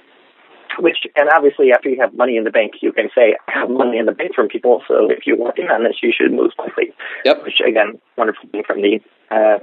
which 0.79 1.05
and 1.15 1.29
obviously 1.29 1.71
after 1.71 1.89
you 1.89 1.99
have 2.01 2.15
money 2.15 2.35
in 2.35 2.45
the 2.45 2.49
bank 2.49 2.73
you 2.81 2.91
can 2.91 3.09
say 3.13 3.35
I 3.47 3.59
have 3.59 3.69
money 3.69 3.99
in 3.99 4.07
the 4.07 4.11
bank 4.11 4.33
from 4.33 4.47
people 4.47 4.81
so 4.87 5.07
if 5.09 5.27
you're 5.27 5.37
working 5.37 5.65
on 5.65 5.83
this 5.83 5.97
you 6.01 6.11
should 6.11 6.31
move 6.31 6.51
quickly 6.57 6.93
yep 7.23 7.43
which 7.43 7.61
again 7.65 7.99
wonderful 8.17 8.49
thing 8.49 8.63
from 8.65 8.81
the 8.81 8.99
uh, 9.29 9.59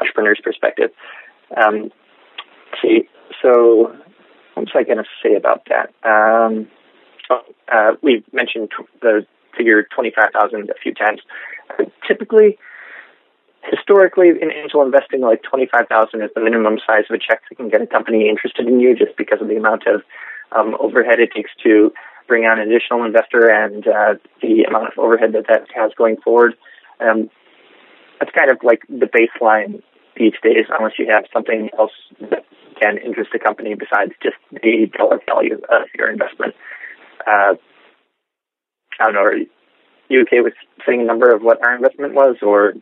entrepreneur's 0.00 0.40
perspective 0.42 0.90
um, 1.56 1.90
see 2.80 3.08
so 3.42 3.96
what 4.56 4.66
was 4.66 4.72
I 4.74 4.82
going 4.82 4.98
to 4.98 5.04
say 5.22 5.34
about 5.34 5.66
that 5.68 5.92
um, 6.02 6.68
oh, 7.30 7.42
uh, 7.72 7.92
we've 8.02 8.24
mentioned 8.32 8.70
the 9.00 9.26
figure 9.56 9.82
25,000 9.94 10.70
a 10.70 10.74
few 10.82 10.94
times 10.94 11.20
uh, 11.78 11.84
typically 12.06 12.58
historically 13.70 14.28
in 14.28 14.52
angel 14.52 14.82
investing, 14.82 15.20
like 15.20 15.42
twenty 15.42 15.66
five 15.66 15.88
thousand 15.88 16.22
is 16.22 16.30
the 16.34 16.40
minimum 16.40 16.78
size 16.86 17.04
of 17.10 17.14
a 17.14 17.18
check 17.18 17.42
that 17.48 17.56
can 17.56 17.68
get 17.68 17.82
a 17.82 17.86
company 17.86 18.28
interested 18.28 18.66
in 18.66 18.80
you, 18.80 18.94
just 18.94 19.16
because 19.16 19.40
of 19.40 19.48
the 19.48 19.56
amount 19.56 19.86
of 19.86 20.02
um, 20.52 20.76
overhead 20.78 21.20
it 21.20 21.32
takes 21.34 21.50
to 21.62 21.92
bring 22.28 22.44
on 22.44 22.58
an 22.58 22.70
additional 22.70 23.04
investor 23.04 23.48
and 23.48 23.86
uh, 23.86 24.14
the 24.42 24.64
amount 24.64 24.92
of 24.92 24.98
overhead 24.98 25.32
that 25.32 25.46
that 25.48 25.66
has 25.74 25.92
going 25.96 26.16
forward. 26.18 26.54
Um, 27.00 27.30
that's 28.18 28.32
kind 28.32 28.50
of 28.50 28.58
like 28.62 28.82
the 28.88 29.06
baseline 29.06 29.82
these 30.16 30.32
days, 30.42 30.66
unless 30.70 30.98
you 30.98 31.08
have 31.10 31.24
something 31.32 31.70
else 31.78 31.92
can 32.80 32.98
interest 32.98 33.30
the 33.32 33.38
company 33.38 33.74
besides 33.74 34.12
just 34.22 34.36
the 34.52 34.90
dollar 34.96 35.20
value 35.26 35.54
of 35.54 35.88
your 35.96 36.10
investment. 36.10 36.54
Uh, 37.26 37.54
I 39.00 39.04
don't 39.04 39.14
know. 39.14 39.20
Are 39.22 39.36
you 40.08 40.22
okay 40.22 40.40
with 40.40 40.54
saying 40.86 41.00
a 41.00 41.04
number 41.04 41.34
of 41.34 41.42
what 41.42 41.64
our 41.64 41.74
investment 41.74 42.14
was, 42.14 42.36
or 42.42 42.74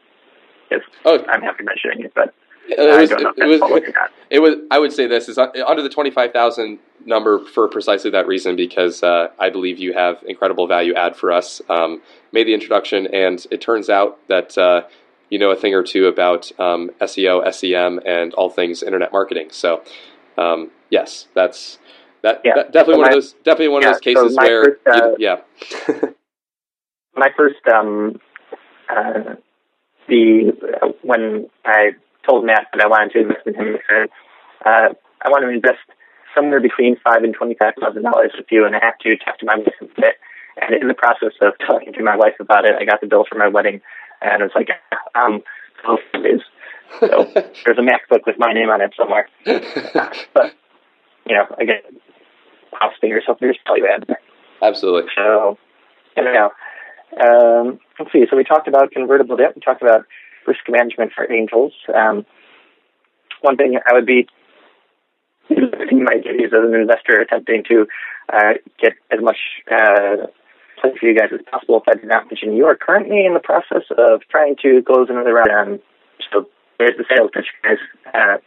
if 0.70 0.82
oh. 1.04 1.24
I'm 1.28 1.42
happy 1.42 1.64
mentioning 1.64 2.04
it, 2.04 2.12
but 2.14 2.34
it 2.66 2.78
was, 2.78 3.12
I 3.12 3.16
it, 3.36 3.60
was, 3.60 3.94
it 4.30 4.38
was. 4.38 4.56
I 4.70 4.78
would 4.78 4.92
say 4.92 5.06
this 5.06 5.28
is 5.28 5.36
under 5.38 5.82
the 5.82 5.88
twenty 5.88 6.10
five 6.10 6.32
thousand 6.32 6.78
number 7.04 7.44
for 7.44 7.68
precisely 7.68 8.10
that 8.12 8.26
reason 8.26 8.56
because 8.56 9.02
uh, 9.02 9.28
I 9.38 9.50
believe 9.50 9.78
you 9.78 9.92
have 9.92 10.22
incredible 10.26 10.66
value 10.66 10.94
add 10.94 11.14
for 11.14 11.30
us. 11.30 11.60
Um, 11.68 12.00
made 12.32 12.46
the 12.46 12.54
introduction, 12.54 13.06
and 13.08 13.46
it 13.50 13.60
turns 13.60 13.90
out 13.90 14.18
that 14.28 14.56
uh, 14.56 14.82
you 15.30 15.38
know 15.38 15.50
a 15.50 15.56
thing 15.56 15.74
or 15.74 15.82
two 15.82 16.06
about 16.06 16.50
um, 16.58 16.90
SEO, 17.00 17.52
SEM, 17.52 18.00
and 18.06 18.34
all 18.34 18.50
things 18.50 18.82
internet 18.82 19.12
marketing. 19.12 19.48
So 19.50 19.82
um, 20.38 20.70
yes, 20.90 21.28
that's 21.34 21.78
that, 22.22 22.40
yeah. 22.44 22.54
that 22.56 22.72
definitely 22.72 22.94
so 22.94 22.98
one 22.98 23.06
my, 23.06 23.08
of 23.08 23.14
those 23.14 23.32
definitely 23.44 23.68
one 23.68 23.82
yeah, 23.82 23.88
of 23.88 23.94
those 23.94 24.00
cases 24.00 24.34
so 24.34 24.42
where 24.42 24.64
first, 24.64 25.02
uh, 25.02 25.08
you, 25.08 25.16
yeah. 25.18 26.08
my 27.16 27.28
first 27.36 27.66
um, 27.72 28.20
uh, 28.88 29.34
the 30.08 30.52
when 31.02 31.48
I 31.64 31.92
told 32.26 32.44
Matt 32.44 32.68
that 32.72 32.82
I 32.82 32.86
wanted 32.86 33.12
to 33.12 33.20
invest 33.20 33.46
in 33.46 33.54
him. 33.54 33.76
Uh, 34.64 34.88
I 35.24 35.28
want 35.28 35.44
to 35.44 35.48
invest 35.48 35.84
somewhere 36.34 36.60
between 36.60 36.96
five 37.04 37.22
and 37.22 37.34
twenty 37.34 37.54
five 37.54 37.74
thousand 37.80 38.02
dollars 38.02 38.32
with 38.36 38.46
you, 38.50 38.66
and 38.66 38.74
I 38.74 38.84
have 38.84 38.98
to 38.98 39.16
talk 39.16 39.38
to 39.38 39.46
my 39.46 39.56
wife 39.56 39.74
about 39.80 40.04
it. 40.04 40.16
And 40.60 40.74
in 40.80 40.88
the 40.88 40.94
process 40.94 41.32
of 41.40 41.54
talking 41.66 41.92
to 41.94 42.02
my 42.02 42.16
wife 42.16 42.34
about 42.38 42.64
it, 42.64 42.74
I 42.78 42.84
got 42.84 43.00
the 43.00 43.06
bill 43.06 43.24
for 43.28 43.36
my 43.36 43.48
wedding, 43.48 43.80
and 44.32 44.42
it's 44.42 44.54
like, 44.54 44.68
um, 45.14 45.42
so 45.84 45.98
So 47.00 47.24
there's 47.34 47.78
a 47.78 47.82
MacBook 47.82 48.26
with 48.26 48.36
my 48.38 48.52
name 48.52 48.70
on 48.70 48.80
it 48.80 48.94
somewhere. 48.96 49.28
But 50.34 50.54
you 51.26 51.34
know, 51.34 51.46
again, 51.58 51.80
house 52.78 52.92
figures, 53.00 53.24
so 53.26 53.36
there's 53.40 53.58
value 53.66 53.86
add 53.86 54.04
there. 54.06 54.20
Absolutely. 54.62 55.10
So 55.16 55.58
Anyhow, 56.16 56.50
um, 57.20 57.80
let's 57.98 58.12
see. 58.12 58.24
So 58.30 58.36
we 58.36 58.44
talked 58.44 58.68
about 58.68 58.92
convertible 58.92 59.36
debt. 59.36 59.54
We 59.54 59.60
talked 59.60 59.82
about 59.82 60.04
risk 60.46 60.60
management 60.68 61.12
for 61.12 61.30
angels. 61.30 61.72
Um, 61.92 62.24
one 63.40 63.56
thing 63.56 63.78
I 63.84 63.92
would 63.94 64.06
be 64.06 64.28
my 65.50 66.18
duties 66.22 66.52
as 66.52 66.64
an 66.64 66.74
investor 66.74 67.20
attempting 67.20 67.64
to 67.68 67.86
uh, 68.32 68.54
get 68.80 68.92
as 69.10 69.20
much 69.20 69.36
uh, 69.70 70.26
for 70.98 71.06
you 71.06 71.16
guys 71.16 71.30
as 71.32 71.40
possible 71.50 71.80
if 71.80 71.88
I 71.88 71.98
did 71.98 72.08
not 72.08 72.26
mention 72.26 72.54
you 72.54 72.66
are 72.66 72.76
currently 72.76 73.24
in 73.24 73.34
the 73.34 73.40
process 73.40 73.82
of 73.96 74.22
trying 74.30 74.56
to 74.62 74.82
close 74.82 75.08
another 75.10 75.34
round. 75.34 75.50
Um, 75.50 75.80
so 76.32 76.48
there's 76.78 76.96
the 76.96 77.04
sales 77.08 77.30
pitch, 77.32 77.46
guys. 77.62 77.78
Uh, 78.12 78.38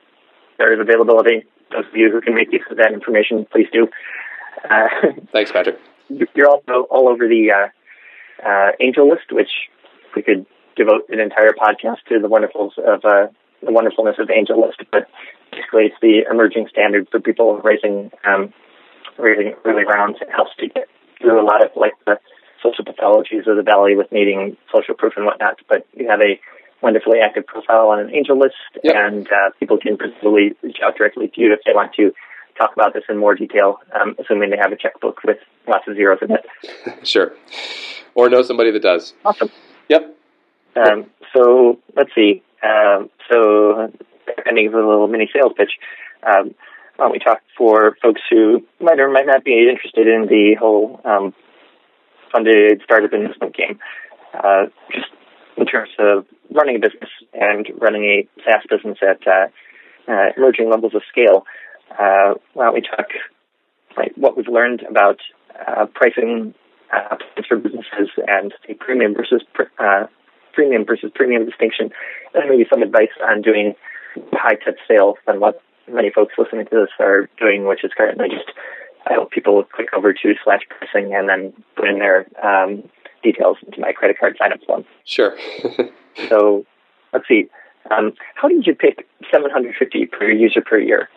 there 0.57 0.73
is 0.73 0.79
availability. 0.79 1.45
Those 1.71 1.85
of 1.85 1.95
you 1.95 2.11
who 2.11 2.21
can 2.21 2.35
make 2.35 2.51
use 2.51 2.63
of 2.69 2.77
that 2.77 2.93
information, 2.93 3.45
please 3.51 3.67
do. 3.71 3.87
Uh, 4.69 4.87
Thanks, 5.31 5.51
Patrick. 5.51 5.79
You're 6.09 6.49
also 6.49 6.87
all 6.89 7.09
over 7.09 7.27
the 7.27 7.51
uh, 7.51 8.47
uh, 8.47 8.71
AngelList, 8.81 9.31
which 9.31 9.51
we 10.15 10.21
could 10.21 10.45
devote 10.75 11.09
an 11.09 11.19
entire 11.19 11.51
podcast 11.51 11.97
to 12.09 12.19
the 12.19 12.29
wonderfuls 12.29 12.77
of 12.77 13.03
uh, 13.03 13.27
the 13.61 13.71
wonderfulness 13.71 14.15
of 14.19 14.29
AngelList. 14.29 14.85
But 14.91 15.09
basically, 15.51 15.85
it's 15.85 15.95
the 16.01 16.23
emerging 16.29 16.67
standard 16.69 17.07
for 17.11 17.19
people 17.19 17.57
raising 17.59 18.11
um, 18.23 18.53
raising 19.17 19.53
early 19.65 19.83
rounds. 19.83 20.17
It 20.21 20.29
helps 20.31 20.55
to 20.59 20.67
get 20.67 20.87
through 21.19 21.41
a 21.41 21.45
lot 21.45 21.63
of 21.63 21.71
like 21.75 21.93
the 22.05 22.19
social 22.61 22.83
pathologies 22.83 23.47
of 23.47 23.55
the 23.57 23.63
valley 23.63 23.95
with 23.95 24.11
needing 24.11 24.57
social 24.73 24.95
proof 24.95 25.13
and 25.15 25.25
whatnot. 25.25 25.59
But 25.69 25.87
you 25.95 26.07
have 26.09 26.21
a 26.21 26.39
wonderfully 26.81 27.19
active 27.19 27.45
profile 27.45 27.89
on 27.89 27.99
an 27.99 28.09
AngelList, 28.09 28.51
yep. 28.83 28.95
and 28.95 29.27
uh, 29.27 29.49
people 29.59 29.77
can 29.77 29.97
presumably 29.97 30.55
reach 30.61 30.77
out 30.83 30.95
directly 30.97 31.27
to 31.27 31.41
you 31.41 31.53
if 31.53 31.59
they 31.65 31.73
want 31.73 31.93
to 31.95 32.11
talk 32.57 32.73
about 32.73 32.93
this 32.93 33.03
in 33.09 33.17
more 33.17 33.35
detail, 33.35 33.79
um, 33.99 34.15
assuming 34.19 34.49
they 34.49 34.57
have 34.57 34.71
a 34.71 34.75
checkbook 34.75 35.23
with 35.23 35.37
lots 35.67 35.87
of 35.87 35.95
zeros 35.95 36.19
in 36.21 36.31
it. 36.31 36.45
sure. 37.07 37.33
Or 38.15 38.29
know 38.29 38.41
somebody 38.41 38.71
that 38.71 38.81
does. 38.81 39.13
Awesome. 39.23 39.49
Yep. 39.89 40.15
Um, 40.75 41.05
so 41.35 41.79
let's 41.95 42.09
see. 42.15 42.43
Um, 42.63 43.09
so 43.31 43.91
ending 44.47 44.67
with 44.67 44.75
a 44.75 44.87
little 44.87 45.07
mini 45.07 45.29
sales 45.33 45.53
pitch. 45.55 45.71
We 47.11 47.19
talk 47.19 47.41
for 47.57 47.95
folks 48.01 48.21
who 48.29 48.65
might 48.81 48.99
or 48.99 49.09
might 49.09 49.27
not 49.27 49.43
be 49.43 49.69
interested 49.69 50.07
in 50.07 50.27
the 50.27 50.55
whole 50.59 50.99
um, 51.05 51.33
funded 52.31 52.81
startup 52.83 53.13
investment 53.13 53.55
game? 53.55 53.79
Uh, 54.33 54.65
just 54.91 55.07
in 55.57 55.65
terms 55.65 55.89
of 55.99 56.25
running 56.51 56.75
a 56.75 56.79
business 56.79 57.09
and 57.33 57.67
running 57.79 58.03
a 58.03 58.27
SaaS 58.43 58.63
business 58.69 58.97
at 59.01 59.25
uh, 59.27 59.47
uh, 60.07 60.31
emerging 60.35 60.69
levels 60.69 60.95
of 60.95 61.01
scale. 61.09 61.45
Uh, 61.91 62.33
why 62.53 62.65
don't 62.65 62.73
we 62.73 62.81
talk 62.81 63.07
like 63.95 64.13
what 64.15 64.37
we've 64.37 64.47
learned 64.47 64.81
about 64.89 65.19
uh, 65.67 65.85
pricing 65.93 66.53
uh, 66.93 67.15
for 67.47 67.57
businesses 67.57 68.09
and 68.27 68.53
the 68.67 68.73
premium 68.73 69.13
versus 69.13 69.43
uh, 69.79 70.05
premium 70.53 70.85
versus 70.85 71.11
premium 71.13 71.45
distinction, 71.45 71.89
and 72.33 72.49
maybe 72.49 72.65
some 72.69 72.81
advice 72.81 73.13
on 73.21 73.41
doing 73.41 73.73
high 74.33 74.55
touch 74.55 74.79
sales 74.87 75.15
and 75.27 75.39
what 75.39 75.61
many 75.87 76.09
folks 76.09 76.33
listening 76.37 76.65
to 76.67 76.75
this 76.75 76.89
are 76.99 77.29
doing, 77.39 77.65
which 77.65 77.83
is 77.83 77.91
currently 77.95 78.29
just 78.29 78.51
I 79.09 79.13
hope 79.13 79.31
people 79.31 79.63
click 79.63 79.89
over 79.95 80.13
to 80.13 80.33
slash 80.43 80.61
pricing 80.69 81.13
and 81.15 81.29
then 81.29 81.53
put 81.75 81.87
in 81.87 81.99
their 81.99 82.25
um, 82.43 82.83
details 83.23 83.57
into 83.65 83.79
my 83.79 83.93
credit 83.93 84.19
card 84.19 84.35
sign 84.37 84.51
up 84.51 84.59
form. 84.65 84.85
Sure. 85.05 85.37
so 86.29 86.65
let's 87.13 87.27
see. 87.27 87.45
Um, 87.89 88.13
how 88.35 88.49
did 88.49 88.67
you 88.67 88.75
pick 88.75 89.07
750 89.31 90.05
per 90.07 90.29
user 90.29 90.61
per 90.61 90.77
year? 90.77 91.09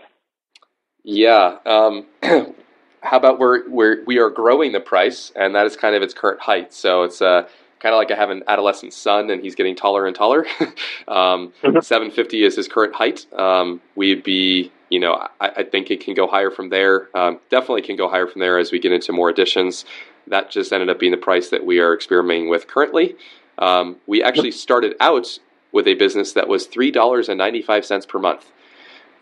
Yeah. 1.02 1.56
Um, 1.66 2.06
how 2.22 3.16
about 3.16 3.38
we're, 3.38 3.68
we're, 3.68 4.04
we 4.04 4.18
are 4.18 4.30
growing 4.30 4.72
the 4.72 4.80
price, 4.80 5.32
and 5.34 5.54
that 5.54 5.66
is 5.66 5.76
kind 5.76 5.94
of 5.96 6.02
its 6.02 6.14
current 6.14 6.40
height. 6.40 6.72
So 6.72 7.02
it's 7.02 7.20
uh, 7.20 7.48
kind 7.80 7.94
of 7.94 7.98
like 7.98 8.10
I 8.10 8.14
have 8.14 8.30
an 8.30 8.44
adolescent 8.46 8.92
son, 8.92 9.30
and 9.30 9.42
he's 9.42 9.54
getting 9.54 9.74
taller 9.74 10.06
and 10.06 10.14
taller. 10.14 10.46
um, 11.08 11.52
mm-hmm. 11.62 11.80
750 11.80 12.44
is 12.44 12.56
his 12.56 12.68
current 12.68 12.94
height. 12.94 13.26
Um, 13.32 13.80
we'd 13.96 14.22
be, 14.22 14.70
you 14.90 15.00
know, 15.00 15.14
I, 15.40 15.48
I, 15.48 15.62
think 15.64 15.90
it 15.90 16.00
can 16.00 16.14
go 16.14 16.26
higher 16.26 16.50
from 16.50 16.68
there. 16.68 17.08
Um, 17.16 17.40
definitely 17.48 17.82
can 17.82 17.96
go 17.96 18.08
higher 18.08 18.26
from 18.26 18.40
there 18.40 18.58
as 18.58 18.70
we 18.70 18.78
get 18.78 18.92
into 18.92 19.12
more 19.12 19.28
additions 19.28 19.84
that 20.26 20.50
just 20.50 20.72
ended 20.72 20.88
up 20.88 20.98
being 20.98 21.12
the 21.12 21.18
price 21.18 21.50
that 21.50 21.64
we 21.64 21.80
are 21.80 21.94
experimenting 21.94 22.48
with 22.48 22.66
currently. 22.66 23.16
Um, 23.58 23.96
we 24.06 24.22
actually 24.22 24.52
started 24.52 24.94
out 25.00 25.38
with 25.72 25.86
a 25.86 25.94
business 25.94 26.32
that 26.32 26.48
was 26.48 26.66
three 26.66 26.90
dollars 26.90 27.28
and 27.28 27.38
ninety 27.38 27.62
five 27.62 27.84
cents 27.84 28.06
per 28.06 28.18
month. 28.18 28.50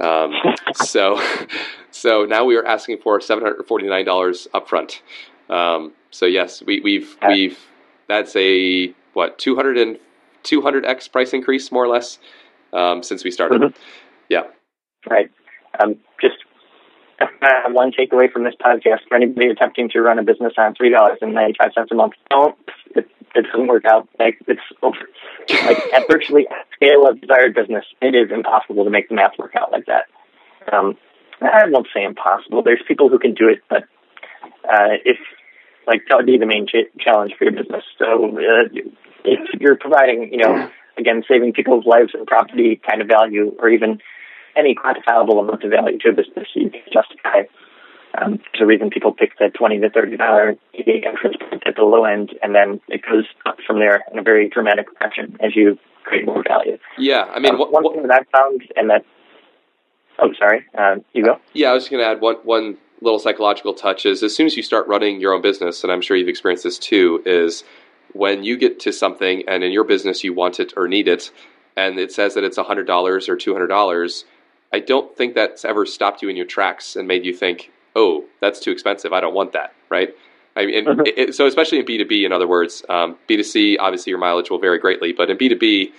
Um, 0.01 0.35
so, 0.74 1.20
so 1.90 2.24
now 2.24 2.44
we 2.44 2.56
are 2.56 2.64
asking 2.64 2.98
for 2.98 3.20
seven 3.20 3.44
hundred 3.44 3.66
forty 3.66 3.89
nine 3.89 4.05
dollars 4.05 4.47
upfront. 4.55 5.01
Um, 5.51 5.93
so 6.10 6.26
yes, 6.26 6.62
we, 6.62 6.80
we've 6.80 7.16
we've 7.26 7.59
that's 8.09 8.35
a 8.36 8.94
what 9.12 9.39
200 9.39 9.78
and 9.78 9.98
200x 10.44 11.10
price 11.10 11.32
increase 11.32 11.70
more 11.70 11.85
or 11.85 11.89
less 11.89 12.18
um, 12.72 13.02
since 13.02 13.24
we 13.24 13.30
started. 13.30 13.60
Mm-hmm. 13.60 13.78
Yeah. 14.28 14.44
Right. 15.09 15.30
Um, 15.80 15.97
just 16.20 16.36
uh, 17.20 17.26
one 17.70 17.93
takeaway 17.93 18.30
from 18.30 18.44
this 18.44 18.55
podcast 18.62 19.01
for 19.09 19.16
anybody 19.16 19.48
attempting 19.48 19.89
to 19.90 20.01
run 20.01 20.18
a 20.18 20.22
business 20.22 20.52
on 20.56 20.74
three 20.74 20.90
dollars 20.90 21.18
and 21.20 21.35
ninety 21.35 21.55
five 21.60 21.72
cents 21.74 21.90
a 21.90 21.94
month. 21.94 22.14
Don't 22.30 22.56
it, 22.94 23.09
it 23.35 23.47
doesn't 23.52 23.66
work 23.66 23.85
out. 23.85 24.09
Like 24.18 24.39
it's 24.47 24.60
over. 24.82 24.98
Like 25.51 25.78
at 25.93 26.06
virtually 26.10 26.47
scale 26.74 27.06
of 27.09 27.20
desired 27.20 27.55
business, 27.55 27.85
it 28.01 28.14
is 28.14 28.30
impossible 28.32 28.85
to 28.85 28.90
make 28.90 29.09
the 29.09 29.14
math 29.14 29.39
work 29.39 29.55
out 29.56 29.72
like 29.72 29.86
that. 29.86 30.06
Um, 30.72 30.97
I 31.40 31.64
won't 31.68 31.86
say 31.94 32.05
impossible. 32.05 32.62
There's 32.62 32.82
people 32.86 33.09
who 33.09 33.18
can 33.18 33.35
do 33.35 33.48
it, 33.48 33.62
but 33.68 33.85
uh, 34.64 34.98
if 35.05 35.18
like 35.89 36.02
that 36.09 36.16
would 36.16 36.27
be 36.27 36.39
the 36.39 36.47
main 36.47 36.66
ch- 36.66 36.93
challenge 37.01 37.32
for 37.36 37.44
your 37.44 37.55
business. 37.55 37.82
So 37.98 38.36
uh, 38.36 38.69
if 39.24 39.60
you're 39.60 39.77
providing, 39.77 40.31
you 40.31 40.39
know, 40.39 40.70
again, 40.98 41.24
saving 41.27 41.55
people's 41.55 41.86
lives 41.86 42.10
and 42.15 42.27
property 42.27 42.81
kind 42.89 43.01
of 43.01 43.09
value, 43.09 43.56
or 43.59 43.69
even 43.70 43.98
any 44.56 44.74
quantifiable 44.74 45.40
amount 45.40 45.65
of 45.65 45.70
value 45.70 45.98
to 45.98 46.10
a 46.10 46.12
business 46.12 46.48
you 46.55 46.70
can 46.70 46.82
justify. 46.93 47.43
Um, 48.20 48.39
there's 48.52 48.62
a 48.62 48.66
reason 48.66 48.90
people 48.90 49.12
pick 49.12 49.39
the 49.39 49.48
twenty 49.48 49.78
to 49.81 49.90
thirty 49.90 50.16
dollar 50.16 50.56
entrance 50.74 51.36
point 51.48 51.62
at 51.66 51.77
the 51.77 51.82
low 51.82 52.05
end, 52.05 52.35
and 52.43 52.55
then 52.55 52.81
it 52.89 53.02
goes 53.02 53.24
up 53.47 53.59
from 53.66 53.78
there 53.78 54.02
in 54.12 54.19
a 54.19 54.23
very 54.23 54.48
dramatic 54.48 54.86
fashion 54.98 55.36
as 55.40 55.55
you 55.55 55.78
create 56.05 56.24
more 56.24 56.43
value. 56.47 56.78
Yeah, 56.97 57.24
I 57.24 57.39
mean, 57.39 57.52
um, 57.52 57.59
what, 57.59 57.73
one 57.73 57.85
what, 57.85 57.94
thing 57.94 58.06
that 58.06 58.24
I 58.24 58.39
found, 58.39 58.62
and 58.77 58.90
that 58.90 59.05
oh, 60.19 60.32
sorry, 60.39 60.65
uh, 60.77 60.97
you 61.12 61.24
go. 61.24 61.39
Yeah, 61.52 61.70
I 61.70 61.74
was 61.74 61.89
going 61.89 62.02
to 62.02 62.09
add 62.09 62.20
one 62.20 62.36
one 62.44 62.78
little 63.00 63.18
psychological 63.18 63.74
touch 63.74 64.06
is 64.06 64.22
as 64.22 64.34
soon 64.34 64.46
as 64.46 64.56
you 64.56 64.62
start 64.62 64.86
running 64.88 65.20
your 65.20 65.32
own 65.34 65.42
business, 65.42 65.82
and 65.82 65.92
I'm 65.92 66.00
sure 66.00 66.16
you've 66.16 66.28
experienced 66.28 66.64
this 66.64 66.78
too, 66.78 67.22
is 67.24 67.64
when 68.12 68.42
you 68.42 68.56
get 68.56 68.80
to 68.80 68.92
something 68.92 69.44
and 69.48 69.62
in 69.62 69.72
your 69.72 69.84
business 69.84 70.24
you 70.24 70.32
want 70.32 70.60
it 70.60 70.72
or 70.76 70.88
need 70.88 71.08
it, 71.08 71.30
and 71.76 71.98
it 71.98 72.12
says 72.12 72.34
that 72.34 72.44
it's 72.44 72.58
$100 72.58 72.88
or 72.88 73.36
$200, 73.36 74.24
I 74.72 74.80
don't 74.80 75.16
think 75.16 75.34
that's 75.34 75.64
ever 75.64 75.86
stopped 75.86 76.22
you 76.22 76.28
in 76.28 76.36
your 76.36 76.46
tracks 76.46 76.96
and 76.96 77.06
made 77.06 77.24
you 77.24 77.34
think, 77.34 77.70
oh, 77.94 78.24
that's 78.40 78.60
too 78.60 78.70
expensive. 78.70 79.12
I 79.12 79.20
don't 79.20 79.34
want 79.34 79.52
that, 79.52 79.74
right? 79.88 80.14
I 80.56 80.66
mean, 80.66 80.88
uh-huh. 80.88 81.04
it, 81.06 81.34
so 81.34 81.46
especially 81.46 81.78
in 81.78 81.86
B2B, 81.86 82.26
in 82.26 82.32
other 82.32 82.48
words, 82.48 82.84
um, 82.88 83.16
B2C, 83.28 83.76
obviously 83.78 84.10
your 84.10 84.18
mileage 84.18 84.50
will 84.50 84.58
vary 84.58 84.78
greatly, 84.78 85.12
but 85.12 85.30
in 85.30 85.38
B2B, 85.38 85.92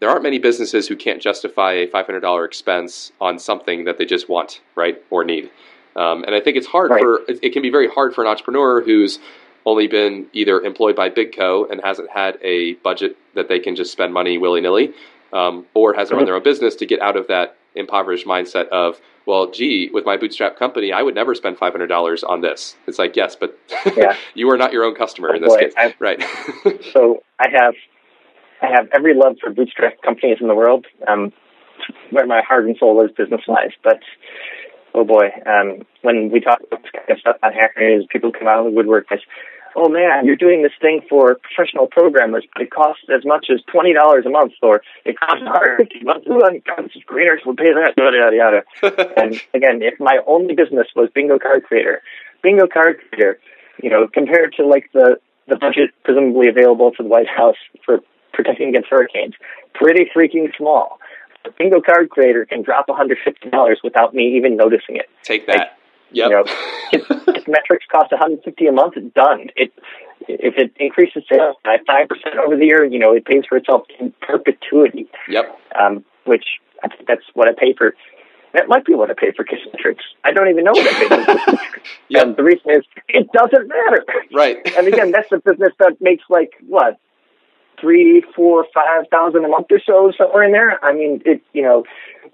there 0.00 0.10
aren't 0.10 0.22
many 0.22 0.38
businesses 0.38 0.88
who 0.88 0.96
can't 0.96 1.22
justify 1.22 1.72
a 1.72 1.86
$500 1.86 2.44
expense 2.44 3.12
on 3.20 3.38
something 3.38 3.84
that 3.84 3.98
they 3.98 4.06
just 4.06 4.28
want, 4.28 4.62
right, 4.74 5.00
or 5.10 5.24
need. 5.24 5.50
Um, 5.96 6.24
and 6.24 6.34
I 6.34 6.40
think 6.40 6.56
it's 6.56 6.66
hard 6.66 6.90
right. 6.90 7.00
for, 7.00 7.20
it 7.28 7.52
can 7.52 7.62
be 7.62 7.70
very 7.70 7.88
hard 7.88 8.14
for 8.14 8.22
an 8.22 8.28
entrepreneur 8.28 8.80
who's 8.80 9.18
only 9.66 9.86
been 9.86 10.26
either 10.32 10.60
employed 10.60 10.96
by 10.96 11.08
Big 11.08 11.36
Co 11.36 11.66
and 11.66 11.80
hasn't 11.82 12.10
had 12.10 12.38
a 12.42 12.74
budget 12.74 13.16
that 13.34 13.48
they 13.48 13.58
can 13.58 13.76
just 13.76 13.92
spend 13.92 14.12
money 14.12 14.38
willy 14.38 14.60
nilly, 14.60 14.92
um, 15.32 15.66
or 15.74 15.94
has 15.94 16.10
run 16.10 16.20
uh-huh. 16.20 16.26
their 16.26 16.34
own 16.36 16.42
business 16.42 16.74
to 16.76 16.86
get 16.86 17.00
out 17.00 17.16
of 17.16 17.28
that 17.28 17.56
impoverished 17.74 18.26
mindset 18.26 18.68
of, 18.68 19.00
well, 19.26 19.50
gee, 19.50 19.90
with 19.92 20.04
my 20.04 20.16
bootstrap 20.16 20.58
company, 20.58 20.92
I 20.92 21.02
would 21.02 21.14
never 21.14 21.34
spend 21.34 21.58
five 21.58 21.72
hundred 21.72 21.88
dollars 21.88 22.24
on 22.24 22.40
this. 22.40 22.76
It's 22.86 22.98
like, 22.98 23.16
yes, 23.16 23.36
but 23.36 23.58
yeah. 23.96 24.16
you 24.34 24.50
are 24.50 24.56
not 24.56 24.72
your 24.72 24.84
own 24.84 24.94
customer 24.94 25.30
oh, 25.32 25.36
in 25.36 25.42
this 25.42 25.52
boy, 25.52 25.60
case, 25.60 25.74
I've, 25.76 25.94
right? 26.00 26.22
so 26.92 27.22
I 27.38 27.48
have, 27.52 27.74
I 28.62 28.66
have 28.66 28.88
every 28.92 29.14
love 29.14 29.36
for 29.40 29.52
bootstrap 29.52 30.00
companies 30.02 30.38
in 30.40 30.48
the 30.48 30.54
world, 30.54 30.86
um, 31.06 31.32
where 32.10 32.26
my 32.26 32.42
heart 32.42 32.64
and 32.66 32.76
soul 32.78 33.04
is 33.04 33.10
business 33.16 33.42
wise. 33.46 33.72
But 33.84 34.00
oh 34.94 35.04
boy, 35.04 35.30
um, 35.46 35.86
when 36.02 36.30
we 36.30 36.40
talk 36.40 36.60
about 36.66 36.82
this 36.82 36.90
kind 36.92 37.10
of 37.10 37.18
stuff 37.18 37.36
on 37.42 37.52
Hacker 37.52 37.80
News, 37.80 38.06
people 38.10 38.32
come 38.32 38.48
out 38.48 38.60
of 38.60 38.64
the 38.66 38.70
woodwork 38.70 39.06
and 39.10 39.20
say, 39.20 39.26
oh 39.76 39.88
man, 39.88 40.26
you're 40.26 40.36
doing 40.36 40.62
this 40.62 40.72
thing 40.80 41.02
for 41.08 41.36
professional 41.36 41.86
programmers, 41.86 42.44
but 42.52 42.62
it 42.62 42.70
costs 42.70 43.04
as 43.14 43.24
much 43.24 43.46
as 43.52 43.60
twenty 43.70 43.92
dollars 43.92 44.24
a 44.26 44.30
month, 44.30 44.52
or 44.62 44.82
it 45.04 45.18
costs 45.18 45.44
fifty 45.78 46.04
bucks. 46.04 46.26
Oh 46.28 46.40
God, 46.40 46.84
this 46.84 46.96
is 46.96 47.02
creators 47.06 47.42
will 47.44 47.56
pay 47.56 47.72
that. 47.72 47.94
Yada 47.96 48.16
yada 48.16 48.36
yada. 48.36 49.14
and 49.20 49.34
again, 49.54 49.82
if 49.82 49.98
my 50.00 50.18
only 50.26 50.54
business 50.54 50.86
was 50.94 51.08
Bingo 51.14 51.38
Card 51.38 51.64
Creator, 51.64 52.02
Bingo 52.42 52.66
Card 52.66 53.00
Creator, 53.10 53.38
you 53.82 53.90
know, 53.90 54.08
compared 54.12 54.54
to 54.54 54.66
like 54.66 54.90
the 54.92 55.18
the 55.48 55.56
budget 55.56 55.90
presumably 56.04 56.48
available 56.48 56.92
to 56.92 57.02
the 57.02 57.08
White 57.08 57.28
House 57.28 57.56
for 57.84 58.00
protecting 58.32 58.68
against 58.68 58.88
hurricanes, 58.88 59.34
pretty 59.74 60.08
freaking 60.14 60.54
small. 60.56 60.98
The 61.44 61.50
Bingo 61.58 61.80
Card 61.80 62.10
Creator 62.10 62.46
can 62.46 62.62
drop 62.62 62.86
$150 62.88 63.76
without 63.82 64.14
me 64.14 64.36
even 64.36 64.56
noticing 64.56 64.96
it. 64.96 65.08
Take 65.22 65.46
that. 65.46 65.78
Yep. 66.12 66.30
You 66.30 66.36
know, 66.36 66.44
if, 66.92 67.28
if 67.28 67.48
metrics 67.48 67.86
cost 67.90 68.10
150 68.10 68.66
a 68.66 68.72
month, 68.72 68.94
it's 68.96 69.14
done. 69.14 69.48
It 69.56 69.72
if 70.28 70.54
it 70.58 70.72
increases 70.78 71.22
sales 71.30 71.56
by 71.64 71.78
five 71.86 72.08
percent 72.08 72.36
over 72.36 72.56
the 72.56 72.66
year, 72.66 72.84
you 72.84 72.98
know, 72.98 73.14
it 73.14 73.24
pays 73.24 73.44
for 73.48 73.56
itself 73.56 73.82
in 73.98 74.12
perpetuity. 74.20 75.08
Yep. 75.28 75.58
Um, 75.80 76.04
which 76.24 76.44
I 76.82 76.88
think 76.88 77.06
that's 77.06 77.22
what 77.34 77.48
I 77.48 77.52
pay 77.52 77.74
for. 77.76 77.94
That 78.52 78.68
might 78.68 78.84
be 78.84 78.94
what 78.94 79.10
I 79.10 79.14
pay 79.14 79.32
for 79.32 79.44
Kissmetrics. 79.44 80.02
I 80.24 80.32
don't 80.32 80.48
even 80.48 80.64
know 80.64 80.72
what 80.72 80.86
I 80.86 80.98
pay 80.98 81.24
for 81.24 81.58
yep. 82.08 82.26
And 82.26 82.36
the 82.36 82.42
reason 82.42 82.70
is 82.72 82.84
it 83.08 83.30
doesn't 83.32 83.68
matter. 83.68 84.04
Right. 84.34 84.58
and 84.76 84.88
again, 84.88 85.12
that's 85.12 85.30
the 85.30 85.38
business 85.38 85.72
that 85.78 86.00
makes 86.00 86.24
like 86.28 86.52
what 86.66 86.98
three, 87.80 88.22
four, 88.34 88.66
five 88.74 89.06
thousand 89.10 89.44
a 89.44 89.48
month 89.48 89.66
or 89.70 89.80
so, 89.84 90.12
somewhere 90.16 90.44
in 90.44 90.52
there. 90.52 90.82
I 90.84 90.92
mean, 90.92 91.22
it 91.24 91.42
you 91.52 91.62
know, 91.62 91.84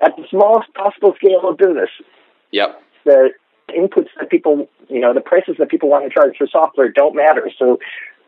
at 0.01 0.16
the 0.16 0.24
smallest 0.31 0.73
possible 0.74 1.14
scale 1.16 1.48
of 1.48 1.56
business. 1.56 1.90
Yep. 2.52 2.82
The 3.05 3.31
inputs 3.70 4.09
that 4.18 4.31
people, 4.31 4.68
you 4.89 5.01
know, 5.01 5.12
the 5.14 5.20
prices 5.20 5.56
that 5.59 5.68
people 5.68 5.89
want 5.89 6.05
to 6.05 6.10
charge 6.14 6.36
for 6.36 6.47
software 6.47 6.90
don't 6.90 7.14
matter. 7.14 7.51
So 7.59 7.78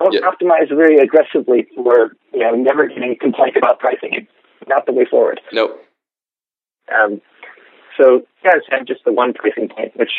don't 0.00 0.14
yep. 0.14 0.22
optimize 0.22 0.68
very 0.68 0.98
aggressively 0.98 1.66
for 1.74 2.12
you 2.32 2.40
know 2.40 2.52
never 2.52 2.86
getting 2.88 3.12
a 3.12 3.16
complaint 3.16 3.56
about 3.56 3.78
pricing. 3.78 4.26
It's 4.60 4.68
not 4.68 4.86
the 4.86 4.92
way 4.92 5.04
forward. 5.04 5.40
Nope. 5.52 5.84
Um, 6.94 7.20
so 7.96 8.22
yeah, 8.44 8.52
have 8.70 8.86
just 8.86 9.04
the 9.04 9.12
one 9.12 9.34
pricing 9.34 9.68
point, 9.68 9.96
which 9.96 10.12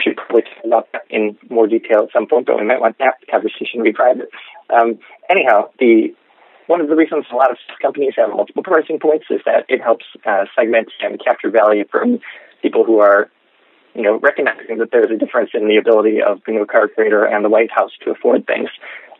should 0.00 0.16
probably 0.16 0.42
talk 0.42 0.64
about 0.64 0.88
that 0.92 1.02
in 1.08 1.36
more 1.50 1.66
detail 1.66 2.02
at 2.02 2.12
some 2.12 2.26
point, 2.26 2.46
but 2.46 2.58
we 2.58 2.64
might 2.64 2.80
want 2.80 2.98
that 2.98 3.14
conversation 3.30 3.78
to 3.78 3.82
be 3.82 3.92
private. 3.92 4.28
Um, 4.70 4.98
anyhow, 5.30 5.70
the 5.78 6.14
one 6.66 6.80
of 6.80 6.88
the 6.88 6.96
reasons 6.96 7.26
a 7.30 7.36
lot 7.36 7.50
of 7.50 7.58
companies 7.80 8.14
have 8.16 8.30
multiple 8.30 8.62
pricing 8.62 8.98
points 8.98 9.26
is 9.30 9.40
that 9.44 9.64
it 9.68 9.80
helps 9.82 10.04
uh, 10.26 10.44
segment 10.56 10.88
and 11.00 11.22
capture 11.22 11.50
value 11.50 11.84
from 11.90 12.20
people 12.62 12.84
who 12.84 13.00
are, 13.00 13.30
you 13.94 14.02
know, 14.02 14.18
recognizing 14.18 14.78
that 14.78 14.88
there's 14.90 15.10
a 15.10 15.16
difference 15.16 15.50
in 15.52 15.68
the 15.68 15.76
ability 15.76 16.22
of 16.22 16.42
Bingo 16.44 16.64
Card 16.64 16.90
Creator 16.94 17.24
and 17.24 17.44
the 17.44 17.50
White 17.50 17.70
House 17.70 17.92
to 18.04 18.10
afford 18.10 18.46
things. 18.46 18.70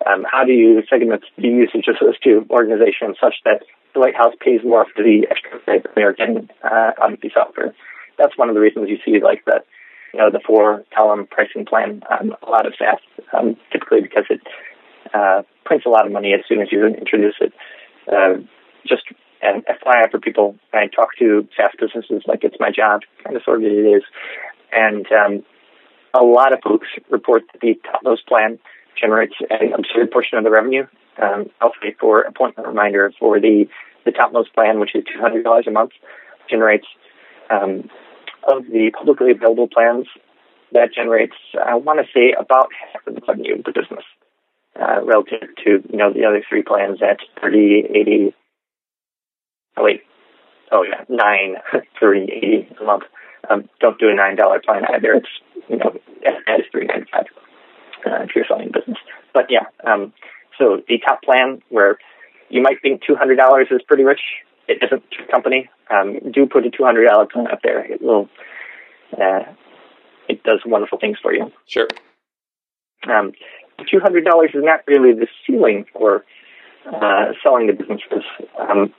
Um, 0.07 0.25
how 0.31 0.45
do 0.45 0.53
you 0.53 0.83
segment 0.89 1.25
the 1.37 1.49
usage 1.49 1.87
of 1.89 1.97
those 2.01 2.19
two 2.19 2.47
organizations 2.51 3.17
such 3.21 3.35
that 3.45 3.63
the 3.95 4.01
White 4.01 4.17
House 4.17 4.35
pays 4.41 4.61
more 4.65 4.87
for 4.95 5.03
the 5.03 5.27
extra 5.31 5.61
that 5.67 5.87
they 5.95 6.03
are 6.03 6.13
getting 6.13 6.49
uh, 6.63 6.93
of 7.01 7.21
the 7.21 7.31
software? 7.33 7.75
That's 8.19 8.37
one 8.37 8.49
of 8.49 8.55
the 8.55 8.61
reasons 8.61 8.89
you 8.89 8.99
see 9.05 9.23
like 9.23 9.45
the, 9.45 9.61
you 10.13 10.21
know, 10.21 10.31
the 10.31 10.41
four 10.45 10.85
column 10.97 11.27
pricing 11.31 11.65
plan 11.67 12.03
on 12.11 12.33
a 12.43 12.51
lot 12.51 12.67
of 12.67 12.75
SaaS, 12.79 13.01
um, 13.33 13.57
typically 13.73 14.01
because 14.01 14.25
it 14.31 14.41
uh, 15.15 15.43
prints 15.65 15.87
a 15.87 15.89
lot 15.89 16.07
of 16.07 16.13
money 16.13 16.35
as 16.35 16.41
soon 16.49 16.61
as 16.61 16.69
you 16.71 16.87
introduce 16.87 17.37
it. 17.41 17.53
Uh, 18.11 18.43
just 18.87 19.05
an 19.41 19.63
FYI 19.63 20.11
for 20.11 20.19
people, 20.19 20.57
I 20.73 20.89
talk 20.89 21.11
to 21.19 21.49
SaaS 21.57 21.71
businesses 21.79 22.23
like 22.27 22.45
it's 22.45 22.57
my 22.59 22.71
job, 22.71 23.03
kind 23.23 23.37
of 23.37 23.43
sort 23.45 23.59
of 23.59 23.65
it 23.65 23.73
is. 23.73 24.03
And 24.73 25.07
um, 25.13 25.45
a 26.13 26.25
lot 26.25 26.53
of 26.53 26.61
folks 26.63 26.89
report 27.11 27.45
that 27.53 27.61
the 27.61 27.75
topmost 27.85 28.27
plan 28.27 28.59
generates 29.01 29.35
an 29.51 29.73
absurd 29.73 30.11
portion 30.11 30.39
of 30.39 30.45
the 30.45 30.51
revenue. 30.51 30.87
Um, 31.23 31.51
I'll 31.61 31.73
say 31.83 31.95
for 31.99 32.23
appointment 32.23 32.67
reminder 32.67 33.13
for 33.19 33.41
the, 33.41 33.67
the 34.05 34.13
topmost 34.13 34.53
plan, 34.55 34.81
which 34.81 34.95
is 34.95 35.05
$200 35.05 35.67
a 35.67 35.71
month, 35.71 35.93
generates 36.51 36.87
um, 37.51 37.89
of 38.47 38.65
the 38.67 38.91
publicly 38.97 39.31
available 39.31 39.69
plans, 39.69 40.07
that 40.73 40.93
generates, 40.93 41.37
I 41.55 41.77
want 41.77 42.01
to 42.01 42.07
say, 42.13 42.35
about 42.39 42.69
half 42.93 43.07
of 43.07 43.15
the 43.15 43.21
revenue 43.27 43.59
of 43.59 43.65
the 43.65 43.73
business 43.73 44.05
uh, 44.81 45.03
relative 45.05 45.49
to 45.65 45.83
you 45.89 45.97
know 45.99 46.13
the 46.13 46.25
other 46.25 46.43
three 46.49 46.63
plans 46.63 47.01
at 47.03 47.19
30, 47.41 47.85
80. 47.95 48.35
Oh 49.77 49.85
wait, 49.85 50.03
oh 50.73 50.83
yeah, 50.83 51.05
nine, 51.09 51.57
30, 52.01 52.33
80 52.33 52.69
a 52.81 52.85
month. 52.85 53.05
Um, 53.49 53.69
don't 53.81 53.99
do 53.99 54.09
a 54.09 54.15
nine 54.15 54.37
dollar 54.37 54.61
plan 54.61 54.83
either. 54.95 55.13
It's 55.15 55.29
you 55.69 55.77
know 55.77 55.95
is 56.23 56.67
three 56.73 56.87
ninety 56.87 57.07
five 57.13 57.27
uh, 58.07 58.23
if 58.25 58.31
you're 58.35 58.45
selling 58.49 58.71
business. 58.73 58.99
But 59.33 59.47
yeah, 59.51 59.67
um, 59.85 60.13
so 60.59 60.81
the 60.89 60.99
top 60.99 61.23
plan 61.23 61.61
where 61.69 61.99
you 62.49 62.63
might 62.63 62.81
think 62.83 63.03
two 63.07 63.17
hundred 63.17 63.37
dollars 63.37 63.69
is 63.71 63.83
pretty 63.87 64.05
rich. 64.05 64.21
It 64.69 64.83
isn't 64.83 65.03
your 65.19 65.27
company. 65.29 65.69
Um, 65.91 66.33
do 66.33 66.47
put 66.47 66.67
a 66.67 66.71
two 66.71 66.85
hundred 66.85 67.07
dollar 67.07 67.27
plan 67.27 67.49
up 67.49 67.61
there. 67.63 67.85
It 67.85 68.01
will. 68.03 68.29
Uh, 69.13 69.45
it 70.29 70.43
does 70.43 70.61
wonderful 70.65 70.99
things 70.99 71.19
for 71.21 71.35
you. 71.35 71.53
Sure. 71.67 71.89
Um, 73.07 73.33
$200 73.81 74.45
is 74.47 74.51
not 74.55 74.81
really 74.87 75.13
the 75.13 75.27
ceiling 75.47 75.85
for 75.93 76.25
uh, 76.87 77.33
selling 77.43 77.67
to 77.67 77.73
businesses. 77.73 78.25
Um, 78.59 78.93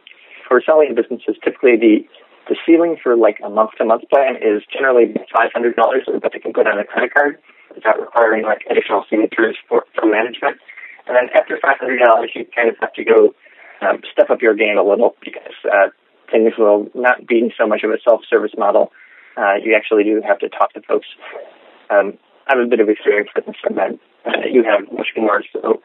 for 0.48 0.62
selling 0.66 0.94
businesses, 0.96 1.36
typically 1.44 1.78
the 1.78 2.06
the 2.48 2.56
ceiling 2.66 2.96
for 3.02 3.18
like 3.18 3.40
a 3.44 3.50
month 3.50 3.72
to 3.80 3.86
month 3.86 4.04
plan 4.10 4.36
is 4.36 4.62
generally 4.72 5.16
$500 5.34 5.74
that 6.22 6.32
they 6.32 6.40
can 6.40 6.54
put 6.54 6.68
on 6.68 6.78
a 6.78 6.84
credit 6.84 7.12
card 7.12 7.40
without 7.74 8.00
requiring 8.00 8.44
like 8.44 8.62
additional 8.70 9.04
signatures 9.10 9.58
for, 9.68 9.86
from 9.96 10.12
management. 10.12 10.58
And 11.08 11.16
then 11.16 11.30
after 11.36 11.58
$500, 11.58 11.82
you 12.36 12.46
kind 12.56 12.70
of 12.70 12.76
have 12.82 12.94
to 12.94 13.04
go 13.04 13.34
um, 13.82 14.02
step 14.12 14.30
up 14.30 14.42
your 14.42 14.54
game 14.54 14.78
a 14.78 14.84
little 14.84 15.16
because 15.24 15.58
uh, 15.66 15.90
things 16.32 16.54
will 16.58 16.88
not 16.94 17.26
be 17.28 17.54
so 17.58 17.68
much 17.68 17.84
of 17.84 17.92
a 17.92 17.98
self-service 18.04 18.54
model. 18.58 18.92
Uh, 19.38 19.56
you 19.62 19.76
actually 19.76 20.04
do 20.04 20.22
have 20.26 20.40
to 20.40 20.50
talk 20.50 20.74
to 20.74 20.82
folks. 20.82 21.08
Um, 21.90 22.14
I 22.48 22.56
have 22.56 22.66
a 22.66 22.70
bit 22.70 22.80
of 22.80 22.90
experience 22.90 23.30
with 23.36 23.46
this, 23.46 23.56
and 23.68 24.00
you 24.52 24.64
have 24.64 24.92
much 24.92 25.08
more. 25.18 25.44
So, 25.54 25.82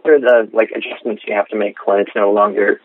what 0.00 0.12
are 0.12 0.20
the 0.20 0.50
like 0.52 0.70
adjustments 0.74 1.22
you 1.26 1.34
have 1.34 1.48
to 1.48 1.56
make 1.56 1.86
when 1.86 2.00
it's 2.00 2.14
no 2.14 2.32
longer 2.32 2.80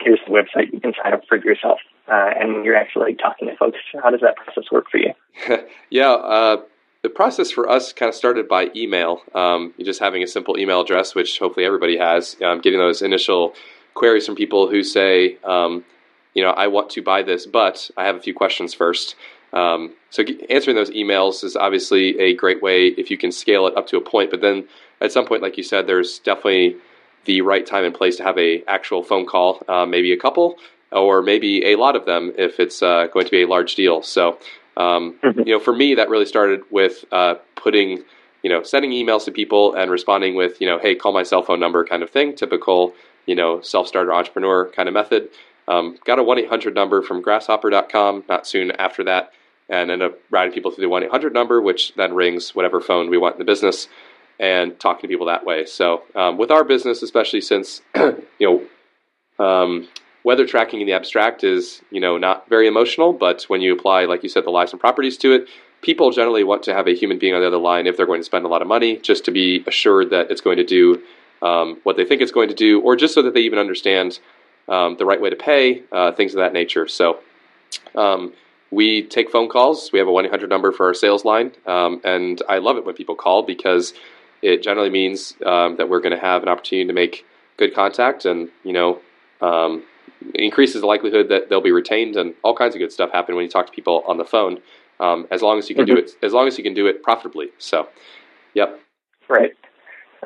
here's 0.00 0.20
the 0.26 0.32
website 0.32 0.72
you 0.72 0.80
can 0.80 0.92
sign 1.02 1.12
up 1.12 1.22
for 1.28 1.36
yourself, 1.38 1.78
uh, 2.08 2.30
and 2.38 2.64
you're 2.64 2.76
actually 2.76 3.14
talking 3.14 3.48
to 3.48 3.56
folks, 3.56 3.78
how 4.02 4.10
does 4.10 4.20
that 4.20 4.36
process 4.36 4.70
work 4.70 4.86
for 4.90 4.98
you? 4.98 5.12
yeah. 5.90 6.10
Uh, 6.10 6.62
the 7.02 7.10
process 7.10 7.50
for 7.50 7.68
us 7.68 7.92
kind 7.92 8.08
of 8.08 8.14
started 8.14 8.48
by 8.48 8.70
email. 8.74 9.20
Um, 9.34 9.74
just 9.80 10.00
having 10.00 10.22
a 10.22 10.26
simple 10.26 10.58
email 10.58 10.80
address, 10.80 11.14
which 11.14 11.38
hopefully 11.38 11.64
everybody 11.64 11.96
has. 11.98 12.36
Um, 12.42 12.60
getting 12.60 12.80
those 12.80 13.00
initial 13.02 13.54
queries 13.94 14.26
from 14.26 14.34
people 14.34 14.68
who 14.68 14.82
say, 14.82 15.38
um, 15.44 15.84
you 16.34 16.42
know, 16.42 16.50
I 16.50 16.66
want 16.66 16.90
to 16.90 17.02
buy 17.02 17.22
this, 17.22 17.46
but 17.46 17.90
I 17.96 18.04
have 18.04 18.16
a 18.16 18.20
few 18.20 18.34
questions 18.34 18.74
first. 18.74 19.14
Um, 19.52 19.94
so 20.16 20.24
answering 20.48 20.76
those 20.76 20.90
emails 20.90 21.44
is 21.44 21.56
obviously 21.56 22.18
a 22.18 22.34
great 22.34 22.62
way 22.62 22.86
if 22.86 23.10
you 23.10 23.18
can 23.18 23.30
scale 23.30 23.66
it 23.66 23.76
up 23.76 23.86
to 23.88 23.98
a 23.98 24.00
point. 24.00 24.30
But 24.30 24.40
then 24.40 24.66
at 25.02 25.12
some 25.12 25.26
point, 25.26 25.42
like 25.42 25.58
you 25.58 25.62
said, 25.62 25.86
there's 25.86 26.20
definitely 26.20 26.76
the 27.26 27.42
right 27.42 27.66
time 27.66 27.84
and 27.84 27.94
place 27.94 28.16
to 28.16 28.22
have 28.22 28.38
a 28.38 28.62
actual 28.66 29.02
phone 29.02 29.26
call, 29.26 29.62
uh, 29.68 29.84
maybe 29.84 30.12
a 30.12 30.16
couple 30.16 30.56
or 30.90 31.20
maybe 31.20 31.66
a 31.66 31.76
lot 31.76 31.96
of 31.96 32.06
them 32.06 32.32
if 32.38 32.58
it's 32.58 32.82
uh, 32.82 33.08
going 33.12 33.26
to 33.26 33.30
be 33.30 33.42
a 33.42 33.46
large 33.46 33.74
deal. 33.74 34.02
So 34.02 34.38
um, 34.76 35.18
mm-hmm. 35.22 35.40
you 35.40 35.52
know, 35.52 35.60
for 35.60 35.74
me, 35.74 35.94
that 35.94 36.08
really 36.08 36.26
started 36.26 36.62
with 36.70 37.04
uh, 37.12 37.34
putting 37.54 38.02
you 38.42 38.50
know 38.50 38.62
sending 38.62 38.92
emails 38.92 39.24
to 39.24 39.32
people 39.32 39.74
and 39.74 39.90
responding 39.90 40.34
with 40.34 40.60
you 40.60 40.66
know, 40.66 40.78
hey, 40.78 40.94
call 40.94 41.12
my 41.12 41.24
cell 41.24 41.42
phone 41.42 41.60
number 41.60 41.84
kind 41.84 42.02
of 42.02 42.10
thing, 42.10 42.34
typical 42.34 42.94
you 43.26 43.34
know 43.34 43.60
self 43.60 43.86
starter 43.86 44.14
entrepreneur 44.14 44.70
kind 44.70 44.88
of 44.88 44.94
method. 44.94 45.28
Um, 45.68 45.98
got 46.04 46.20
a 46.20 46.22
1 46.22 46.38
800 46.38 46.76
number 46.76 47.02
from 47.02 47.20
grasshopper.com 47.20 48.24
not 48.28 48.46
soon 48.46 48.70
after 48.72 49.02
that, 49.04 49.32
and 49.68 49.90
end 49.90 50.02
up 50.02 50.18
routing 50.30 50.52
people 50.52 50.70
through 50.70 50.82
the 50.82 50.88
1 50.88 51.04
800 51.04 51.32
number, 51.32 51.60
which 51.60 51.94
then 51.94 52.14
rings 52.14 52.54
whatever 52.54 52.80
phone 52.80 53.10
we 53.10 53.18
want 53.18 53.34
in 53.34 53.38
the 53.38 53.44
business, 53.44 53.88
and 54.38 54.78
talking 54.78 55.02
to 55.02 55.08
people 55.08 55.26
that 55.26 55.44
way. 55.44 55.66
So, 55.66 56.02
um, 56.14 56.38
with 56.38 56.50
our 56.50 56.64
business, 56.64 57.02
especially 57.02 57.40
since, 57.40 57.82
you 57.96 58.26
know, 58.40 59.44
um, 59.44 59.88
weather 60.24 60.46
tracking 60.46 60.80
in 60.80 60.86
the 60.86 60.92
abstract 60.92 61.44
is, 61.44 61.82
you 61.90 62.00
know, 62.00 62.18
not 62.18 62.48
very 62.48 62.66
emotional, 62.66 63.12
but 63.12 63.44
when 63.44 63.60
you 63.60 63.72
apply, 63.72 64.04
like 64.04 64.22
you 64.22 64.28
said, 64.28 64.44
the 64.44 64.50
lives 64.50 64.72
and 64.72 64.80
properties 64.80 65.16
to 65.18 65.32
it, 65.32 65.48
people 65.82 66.10
generally 66.10 66.44
want 66.44 66.62
to 66.64 66.74
have 66.74 66.88
a 66.88 66.94
human 66.94 67.18
being 67.18 67.34
on 67.34 67.40
the 67.40 67.46
other 67.46 67.58
line 67.58 67.86
if 67.86 67.96
they're 67.96 68.06
going 68.06 68.20
to 68.20 68.24
spend 68.24 68.44
a 68.44 68.48
lot 68.48 68.62
of 68.62 68.68
money, 68.68 68.96
just 68.98 69.24
to 69.24 69.30
be 69.30 69.62
assured 69.66 70.10
that 70.10 70.30
it's 70.30 70.40
going 70.40 70.56
to 70.56 70.64
do 70.64 71.02
um, 71.42 71.78
what 71.84 71.96
they 71.96 72.04
think 72.04 72.20
it's 72.20 72.32
going 72.32 72.48
to 72.48 72.54
do, 72.54 72.80
or 72.80 72.96
just 72.96 73.14
so 73.14 73.22
that 73.22 73.34
they 73.34 73.40
even 73.40 73.58
understand 73.58 74.18
um, 74.68 74.96
the 74.98 75.06
right 75.06 75.20
way 75.20 75.30
to 75.30 75.36
pay, 75.36 75.82
uh, 75.92 76.12
things 76.12 76.34
of 76.34 76.38
that 76.38 76.52
nature. 76.52 76.88
So 76.88 77.20
um, 77.94 78.32
we 78.70 79.02
take 79.02 79.30
phone 79.30 79.48
calls. 79.48 79.90
We 79.92 79.98
have 79.98 80.08
a 80.08 80.12
1 80.12 80.26
800 80.26 80.50
number 80.50 80.72
for 80.72 80.86
our 80.86 80.94
sales 80.94 81.24
line. 81.24 81.52
Um, 81.66 82.00
and 82.04 82.42
I 82.48 82.58
love 82.58 82.76
it 82.76 82.84
when 82.84 82.94
people 82.94 83.14
call 83.14 83.42
because 83.42 83.94
it 84.42 84.62
generally 84.62 84.90
means 84.90 85.34
um, 85.44 85.76
that 85.76 85.88
we're 85.88 86.00
going 86.00 86.14
to 86.14 86.20
have 86.20 86.42
an 86.42 86.48
opportunity 86.48 86.86
to 86.86 86.92
make 86.92 87.24
good 87.56 87.74
contact 87.74 88.24
and, 88.24 88.48
you 88.64 88.72
know, 88.72 89.00
um, 89.40 89.84
increases 90.34 90.80
the 90.80 90.86
likelihood 90.86 91.28
that 91.28 91.48
they'll 91.48 91.60
be 91.60 91.72
retained 91.72 92.16
and 92.16 92.34
all 92.42 92.54
kinds 92.54 92.74
of 92.74 92.78
good 92.78 92.92
stuff 92.92 93.10
happen 93.12 93.34
when 93.34 93.44
you 93.44 93.50
talk 93.50 93.66
to 93.66 93.72
people 93.72 94.02
on 94.06 94.18
the 94.18 94.24
phone. 94.24 94.58
Um, 94.98 95.26
as 95.30 95.42
long 95.42 95.58
as 95.58 95.68
you 95.68 95.74
can 95.74 95.84
mm-hmm. 95.84 95.94
do 95.94 96.00
it, 96.00 96.12
as 96.22 96.32
long 96.32 96.48
as 96.48 96.56
you 96.56 96.64
can 96.64 96.72
do 96.72 96.86
it 96.86 97.02
profitably. 97.02 97.48
So, 97.58 97.88
yep. 98.54 98.80
Right. 99.28 99.52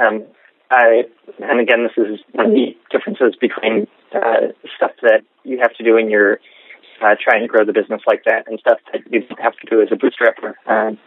Um, 0.00 0.24
I, 0.70 1.02
and 1.40 1.58
again, 1.58 1.82
this 1.82 1.92
is 1.96 2.20
one 2.32 2.46
of 2.46 2.52
the 2.52 2.76
differences 2.90 3.34
between 3.40 3.88
uh, 4.14 4.52
stuff 4.76 4.92
that 5.02 5.22
you 5.42 5.58
have 5.58 5.74
to 5.74 5.82
do 5.82 5.96
in 5.96 6.08
your 6.08 6.38
uh, 7.00 7.14
trying 7.22 7.42
to 7.42 7.48
grow 7.48 7.64
the 7.64 7.72
business 7.72 8.02
like 8.06 8.24
that 8.24 8.46
and 8.46 8.58
stuff 8.60 8.78
that 8.92 9.02
you 9.10 9.22
have 9.38 9.56
to 9.56 9.66
do 9.68 9.80
as 9.80 9.88
a 9.90 9.96
bootstrapper. 9.96 10.54
Um, 10.66 10.98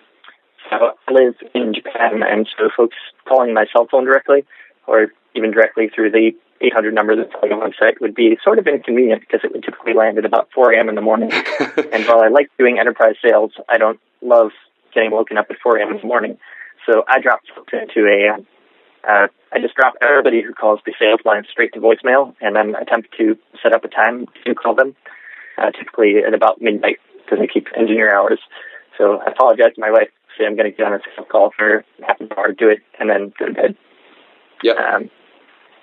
so 0.70 0.92
I 1.08 1.12
live 1.12 1.36
in 1.54 1.74
Japan, 1.74 2.24
and 2.24 2.48
so 2.58 2.70
folks 2.76 2.96
calling 3.28 3.54
my 3.54 3.66
cell 3.72 3.88
phone 3.90 4.06
directly 4.06 4.46
or 4.88 5.08
even 5.36 5.52
directly 5.52 5.90
through 5.94 6.12
the 6.12 6.32
800 6.62 6.94
number 6.94 7.16
that's 7.16 7.34
on 7.42 7.50
the 7.50 7.56
website 7.56 8.00
would 8.00 8.16
be 8.16 8.38
sort 8.44 8.60
of 8.60 8.68
inconvenient 8.68 9.22
because 9.22 9.42
it 9.44 9.52
would 9.52 9.64
typically 9.64 9.94
land 9.94 10.18
at 10.18 10.26
about 10.26 10.50
4 10.56 10.74
a.m. 10.74 10.90
in 10.90 10.96
the 10.96 11.02
morning. 11.02 11.32
and 11.92 12.06
while 12.06 12.22
I 12.22 12.30
like 12.30 12.50
doing 12.58 12.80
enterprise 12.80 13.16
sales, 13.22 13.52
I 13.68 13.78
don't 13.78 14.00
love 14.22 14.52
getting 14.94 15.12
woken 15.12 15.38
up 15.38 15.48
at 15.50 15.58
4 15.62 15.78
a.m. 15.78 15.96
in 15.96 15.98
the 15.98 16.08
morning. 16.08 16.38
So 16.86 17.04
I 17.08 17.20
dropped 17.20 17.52
folks 17.56 17.74
into 17.74 18.08
a 18.08 18.44
uh, 19.08 19.28
I 19.52 19.60
just 19.60 19.76
drop 19.76 19.96
everybody 20.02 20.42
who 20.42 20.54
calls 20.54 20.80
the 20.86 20.94
sales 20.98 21.20
line 21.26 21.44
straight 21.52 21.74
to 21.74 21.80
voicemail, 21.80 22.34
and 22.42 22.56
then 22.56 22.74
attempt 22.76 23.10
to 23.18 23.38
set 23.62 23.74
up 23.74 23.84
a 23.84 23.90
time 23.90 24.28
to 24.46 24.56
call 24.56 24.76
them, 24.76 24.96
uh, 25.58 25.72
typically 25.72 26.18
at 26.26 26.34
about 26.34 26.62
midnight 26.62 26.98
because 27.24 27.40
I 27.42 27.48
keep 27.52 27.68
engineer 27.78 28.14
hours. 28.16 28.40
So 28.98 29.20
I 29.20 29.32
apologize 29.32 29.76
to 29.76 29.82
my 29.82 29.92
wife. 29.92 30.10
Say 30.38 30.46
I'm 30.46 30.56
going 30.56 30.70
to 30.72 30.76
get 30.76 30.86
on 30.88 30.94
a 30.94 31.00
sales 31.16 31.28
call 31.32 31.52
for 31.56 31.86
half 32.06 32.20
an 32.20 32.30
hour, 32.36 32.52
do 32.52 32.70
it, 32.70 32.80
and 33.00 33.10
then 33.10 33.34
go 33.38 33.46
to 33.48 33.54
bed. 33.54 33.78
Yeah. 34.64 34.74
Um, 34.74 35.10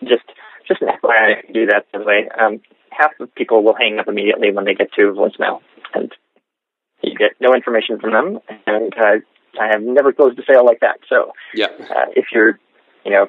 just 0.02 0.24
just 0.66 0.82
an 0.82 0.88
FYI, 1.02 1.36
I 1.48 1.52
do 1.52 1.66
that 1.66 1.86
by 1.92 1.98
the 1.98 2.04
way. 2.04 2.28
Um, 2.38 2.60
half 2.90 3.12
of 3.20 3.34
people 3.34 3.62
will 3.62 3.74
hang 3.74 3.98
up 3.98 4.08
immediately 4.08 4.52
when 4.52 4.64
they 4.64 4.74
get 4.74 4.92
to 4.94 5.12
voicemail, 5.12 5.60
and 5.94 6.12
you 7.02 7.14
get 7.14 7.32
no 7.40 7.54
information 7.54 7.98
from 8.00 8.12
them. 8.12 8.38
And 8.66 8.92
uh, 8.96 9.16
I 9.60 9.66
have 9.72 9.82
never 9.82 10.12
closed 10.12 10.38
a 10.38 10.42
sale 10.44 10.64
like 10.64 10.80
that. 10.80 10.98
So 11.08 11.32
Yeah. 11.54 11.68
uh, 11.78 12.06
if 12.14 12.26
you're, 12.32 12.58
you 13.04 13.10
know, 13.10 13.28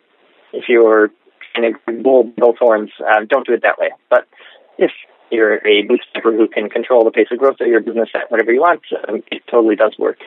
if 0.54 0.66
you're 0.68 1.10
in 1.56 1.66
a 1.66 1.92
bull 1.92 2.24
bull 2.24 2.56
horns, 2.60 2.92
uh, 3.00 3.22
don't 3.28 3.46
do 3.46 3.54
it 3.54 3.64
that 3.64 3.80
way. 3.80 3.90
But 4.10 4.28
if 4.78 4.92
you're 5.32 5.56
a 5.66 5.88
bootstrapper 5.88 6.36
who 6.36 6.48
can 6.48 6.70
control 6.70 7.04
the 7.06 7.12
pace 7.12 7.28
of 7.32 7.38
growth 7.40 7.58
of 7.62 7.68
your 7.68 7.80
business 7.80 8.10
at 8.14 8.30
whatever 8.30 8.52
you 8.52 8.60
want, 8.62 8.82
um, 9.08 9.24
it 9.32 9.42
totally 9.50 9.76
does 9.76 9.96
work. 9.98 10.18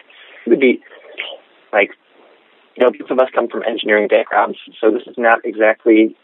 It 0.46 0.50
would 0.50 0.60
be 0.60 0.82
like, 1.72 1.90
you 2.76 2.84
know, 2.84 2.90
both 2.90 3.10
of 3.10 3.18
us 3.18 3.28
come 3.34 3.48
from 3.48 3.62
engineering 3.64 4.08
backgrounds, 4.08 4.58
so 4.80 4.90
this 4.90 5.02
is 5.06 5.16
not 5.18 5.40
exactly 5.44 6.16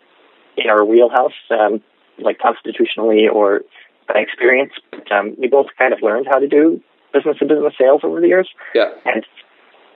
in 0.56 0.68
our 0.68 0.84
wheelhouse, 0.84 1.32
um, 1.50 1.80
like 2.18 2.38
constitutionally 2.38 3.28
or 3.28 3.62
by 4.08 4.20
experience. 4.20 4.72
But 4.90 5.10
um, 5.12 5.36
we 5.38 5.48
both 5.48 5.66
kind 5.78 5.92
of 5.92 6.00
learned 6.02 6.26
how 6.28 6.38
to 6.38 6.48
do 6.48 6.80
business 7.12 7.38
to 7.38 7.44
business 7.46 7.74
sales 7.78 8.00
over 8.04 8.20
the 8.20 8.28
years, 8.28 8.48
Yeah. 8.74 8.90
and 9.04 9.24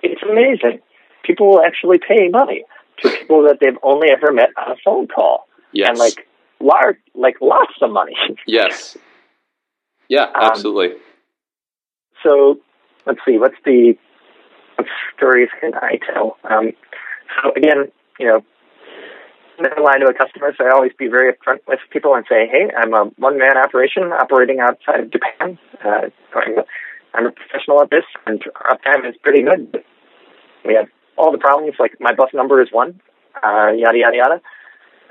it's 0.02 0.22
amazing. 0.22 0.80
People 1.22 1.48
will 1.48 1.62
actually 1.62 1.98
pay 1.98 2.28
money 2.28 2.64
to 3.02 3.08
people 3.08 3.42
that 3.44 3.58
they've 3.60 3.78
only 3.82 4.08
ever 4.10 4.32
met 4.32 4.50
on 4.56 4.72
a 4.72 4.76
phone 4.84 5.08
call, 5.08 5.46
Yes. 5.72 5.88
and 5.88 5.98
like 5.98 6.26
large, 6.64 6.96
like 7.14 7.36
lots 7.40 7.74
of 7.82 7.90
money. 7.90 8.16
yes. 8.46 8.96
Yeah, 10.08 10.24
Um, 10.24 10.32
absolutely. 10.50 10.96
So 12.22 12.58
let's 13.06 13.20
see, 13.26 13.38
what's 13.38 13.56
the 13.64 13.94
what 14.76 14.88
stories 15.16 15.48
can 15.60 15.74
I 15.74 15.98
tell? 16.12 16.36
Um, 16.44 16.72
so 17.42 17.52
again, 17.56 17.92
you 18.18 18.26
know, 18.26 18.40
never 19.60 19.80
lie 19.80 19.98
to 19.98 20.06
a 20.06 20.14
customer. 20.14 20.52
So 20.56 20.66
I 20.66 20.70
always 20.70 20.92
be 20.98 21.08
very 21.08 21.32
upfront 21.32 21.60
with 21.68 21.78
people 21.90 22.14
and 22.14 22.24
say, 22.28 22.46
hey, 22.50 22.70
I'm 22.76 22.92
a 22.94 23.04
one 23.16 23.38
man 23.38 23.56
operation 23.56 24.04
operating 24.04 24.60
outside 24.60 25.00
of 25.00 25.10
Japan. 25.12 25.58
Uh, 25.84 26.08
I'm 27.14 27.26
a 27.26 27.30
professional 27.30 27.80
at 27.80 27.90
this, 27.90 28.04
and 28.26 28.42
our 28.56 28.76
uptime 28.76 29.08
is 29.08 29.14
pretty 29.22 29.42
good. 29.42 29.84
We 30.66 30.74
have 30.74 30.88
all 31.16 31.30
the 31.30 31.38
problems, 31.38 31.76
like 31.78 31.92
my 32.00 32.12
bus 32.12 32.30
number 32.34 32.60
is 32.60 32.68
one, 32.72 33.00
uh, 33.42 33.70
yada 33.76 33.98
yada 33.98 34.16
yada. 34.16 34.40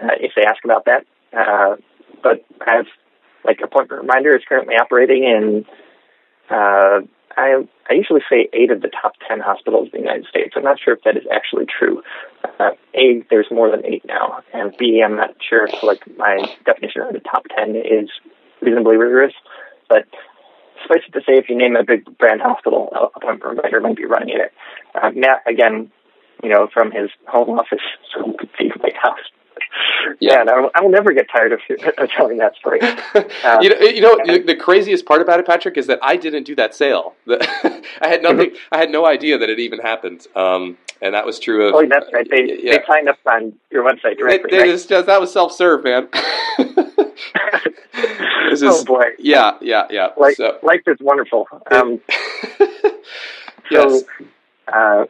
Uh, 0.01 0.15
if 0.19 0.31
they 0.35 0.43
ask 0.43 0.63
about 0.65 0.85
that, 0.85 1.05
uh, 1.35 1.75
but 2.21 2.45
have 2.65 2.85
like 3.43 3.59
appointment 3.63 4.01
reminder 4.01 4.35
is 4.35 4.43
currently 4.47 4.75
operating 4.75 5.23
in 5.23 5.65
uh, 6.49 7.01
I 7.35 7.65
I 7.89 7.93
usually 7.93 8.21
say 8.29 8.49
eight 8.53 8.71
of 8.71 8.81
the 8.81 8.89
top 8.89 9.13
ten 9.27 9.39
hospitals 9.39 9.89
in 9.93 10.01
the 10.01 10.05
United 10.05 10.25
States. 10.27 10.53
I'm 10.55 10.63
not 10.63 10.77
sure 10.79 10.93
if 10.93 11.03
that 11.03 11.17
is 11.17 11.23
actually 11.31 11.65
true. 11.65 12.01
Uh, 12.59 12.71
a, 12.95 13.23
there's 13.29 13.47
more 13.51 13.71
than 13.71 13.85
eight 13.85 14.03
now, 14.05 14.43
and 14.53 14.73
B, 14.77 15.01
I'm 15.03 15.15
not 15.15 15.35
sure 15.47 15.65
if 15.65 15.83
like 15.83 16.01
my 16.17 16.37
definition 16.65 17.01
of 17.01 17.13
the 17.13 17.19
top 17.19 17.45
ten 17.55 17.75
is 17.75 18.09
reasonably 18.61 18.97
rigorous. 18.97 19.33
But 19.89 20.05
suffice 20.81 21.03
it 21.07 21.13
to 21.13 21.21
say, 21.21 21.33
if 21.37 21.49
you 21.49 21.57
name 21.57 21.75
a 21.75 21.83
big 21.83 22.17
brand 22.17 22.41
hospital, 22.41 22.89
appointment 23.15 23.57
reminder 23.57 23.81
might 23.81 23.97
be 23.97 24.05
running 24.05 24.29
it. 24.29 24.53
Uh, 24.95 25.11
Matt, 25.15 25.43
again, 25.47 25.91
you 26.43 26.49
know, 26.49 26.67
from 26.73 26.91
his 26.91 27.09
home 27.27 27.57
office, 27.57 27.83
so 28.13 28.35
be 28.57 28.71
White 28.79 28.97
House. 29.01 29.19
Yeah. 30.19 30.41
And 30.41 30.49
I 30.49 30.59
will, 30.59 30.71
I 30.75 30.81
will 30.81 30.89
never 30.89 31.13
get 31.13 31.27
tired 31.29 31.51
of, 31.53 31.59
of 31.97 32.09
telling 32.09 32.37
that 32.37 32.55
story. 32.55 32.79
Uh, 33.43 33.59
you 33.61 33.69
know, 33.69 33.79
you 33.79 34.01
know 34.01 34.17
the, 34.25 34.39
the 34.39 34.55
craziest 34.55 35.05
part 35.05 35.21
about 35.21 35.39
it, 35.39 35.45
Patrick, 35.45 35.77
is 35.77 35.87
that 35.87 35.99
I 36.01 36.15
didn't 36.15 36.43
do 36.43 36.55
that 36.55 36.73
sale. 36.73 37.15
The, 37.25 37.83
I 38.01 38.07
had 38.07 38.21
nothing. 38.21 38.51
I 38.71 38.77
had 38.77 38.89
no 38.89 39.05
idea 39.05 39.37
that 39.37 39.49
it 39.49 39.59
even 39.59 39.79
happened, 39.79 40.27
um, 40.35 40.77
and 41.01 41.13
that 41.13 41.25
was 41.25 41.39
true 41.39 41.67
of. 41.67 41.75
Oh, 41.75 41.85
that's 41.87 42.11
right. 42.13 42.27
They 42.29 42.59
yeah. 42.61 42.77
they 42.77 42.83
signed 42.87 43.09
up 43.09 43.17
on 43.25 43.53
your 43.71 43.83
website 43.83 44.17
directly. 44.17 44.51
they 44.51 44.59
right? 44.59 44.67
just, 44.67 44.89
that 44.89 45.19
was 45.19 45.31
self 45.31 45.51
serve, 45.51 45.83
man. 45.83 46.07
this 48.49 48.61
is, 48.61 48.63
oh 48.63 48.83
boy, 48.85 49.03
yeah, 49.19 49.57
yeah, 49.61 49.85
yeah. 49.89 50.09
life, 50.17 50.35
so, 50.35 50.57
life 50.63 50.81
is 50.87 50.97
wonderful. 51.01 51.47
Um, 51.71 51.99
yes. 53.71 54.01
So, 54.01 54.01
uh, 54.73 55.05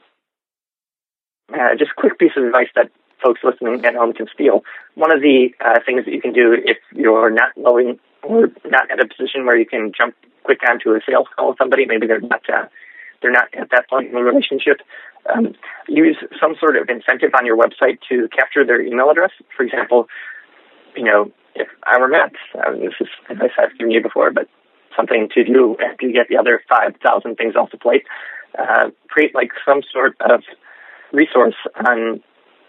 uh, 1.54 1.76
just 1.78 1.92
a 1.92 1.96
quick 1.96 2.18
piece 2.18 2.32
of 2.36 2.44
advice 2.44 2.70
that 2.76 2.90
folks 3.24 3.42
listening 3.44 3.84
at 3.86 3.96
home 3.96 4.14
can 4.14 4.28
steal. 4.34 4.64
One 4.96 5.14
of 5.14 5.22
the 5.22 5.50
uh, 5.64 5.80
things 5.86 6.06
that 6.06 6.14
you 6.14 6.22
can 6.22 6.34
do 6.34 6.54
if 6.54 6.78
you're 6.94 7.30
not 7.30 7.52
knowing 7.56 8.00
or 8.22 8.50
not 8.66 8.92
at 8.92 9.00
a 9.00 9.08
position 9.08 9.46
where 9.46 9.58
you 9.58 9.66
can 9.66 9.92
jump 9.98 10.16
quick 10.44 10.60
onto 10.68 10.92
a 10.92 11.00
sales 11.08 11.28
call 11.36 11.50
with 11.50 11.58
somebody, 11.58 11.86
maybe 11.86 12.08
they're 12.08 12.22
not 12.22 12.42
uh, 12.50 12.66
they're 13.22 13.32
not 13.32 13.48
at 13.54 13.70
that 13.72 13.90
point 13.90 14.08
in 14.08 14.14
the 14.14 14.22
relationship. 14.22 14.82
Um, 15.34 15.56
use 15.88 16.18
some 16.40 16.56
sort 16.60 16.76
of 16.76 16.90
incentive 16.90 17.32
on 17.38 17.46
your 17.46 17.58
website 17.58 18.00
to 18.10 18.28
capture 18.28 18.66
their 18.66 18.82
email 18.82 19.10
address. 19.10 19.32
For 19.56 19.64
example, 19.64 20.08
you 20.96 21.06
know, 21.06 21.32
if 21.56 21.70
I 21.84 21.98
were 21.98 22.10
Matt, 22.10 22.34
um, 22.68 22.82
this 22.82 22.94
is 23.00 23.08
advice 23.30 23.52
I've 23.58 23.78
given 23.78 23.92
you 23.92 24.02
before, 24.02 24.32
but 24.32 24.50
something 24.96 25.30
to 25.34 25.44
do 25.44 25.78
after 25.80 26.08
you 26.08 26.14
get 26.14 26.28
the 26.30 26.38
other 26.38 26.62
5,000 26.70 27.36
things 27.36 27.56
off 27.56 27.72
the 27.72 27.78
plate, 27.78 28.04
uh, 28.58 28.90
create 29.08 29.34
like 29.34 29.52
some 29.66 29.82
sort 29.92 30.16
of 30.20 30.42
resource 31.12 31.56
on, 31.88 32.22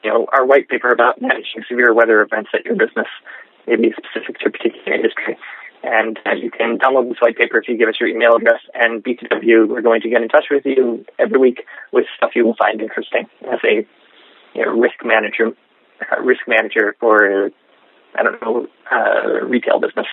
you 0.04 0.10
know, 0.10 0.26
our 0.32 0.44
white 0.44 0.68
paper 0.68 0.90
about 0.90 1.20
managing 1.20 1.64
severe 1.68 1.92
weather 1.94 2.20
events 2.20 2.50
at 2.54 2.64
your 2.64 2.76
business, 2.76 3.08
maybe 3.66 3.92
specific 3.96 4.38
to 4.40 4.48
a 4.48 4.50
particular 4.50 4.94
industry. 4.94 5.36
And 5.82 6.18
uh, 6.26 6.32
you 6.32 6.50
can 6.50 6.78
download 6.78 7.08
this 7.08 7.18
white 7.20 7.36
paper 7.36 7.58
if 7.58 7.68
you 7.68 7.76
give 7.76 7.88
us 7.88 7.96
your 7.98 8.08
email 8.08 8.36
address, 8.36 8.60
and 8.74 9.02
BTW, 9.02 9.68
we're 9.68 9.82
going 9.82 10.02
to 10.02 10.08
get 10.08 10.22
in 10.22 10.28
touch 10.28 10.46
with 10.50 10.64
you 10.64 11.04
every 11.18 11.38
week 11.38 11.64
with 11.92 12.06
stuff 12.16 12.30
you 12.34 12.44
will 12.44 12.56
find 12.56 12.80
interesting 12.80 13.26
as 13.50 13.58
a 13.64 13.86
you 14.54 14.64
know, 14.64 14.72
risk 14.72 14.96
manager, 15.04 15.52
uh, 16.00 16.20
risk 16.22 16.42
manager 16.46 16.96
for 17.00 17.50
I 18.16 18.22
don't 18.22 18.40
know 18.40 18.66
uh, 18.90 19.44
retail 19.44 19.80
business, 19.80 20.06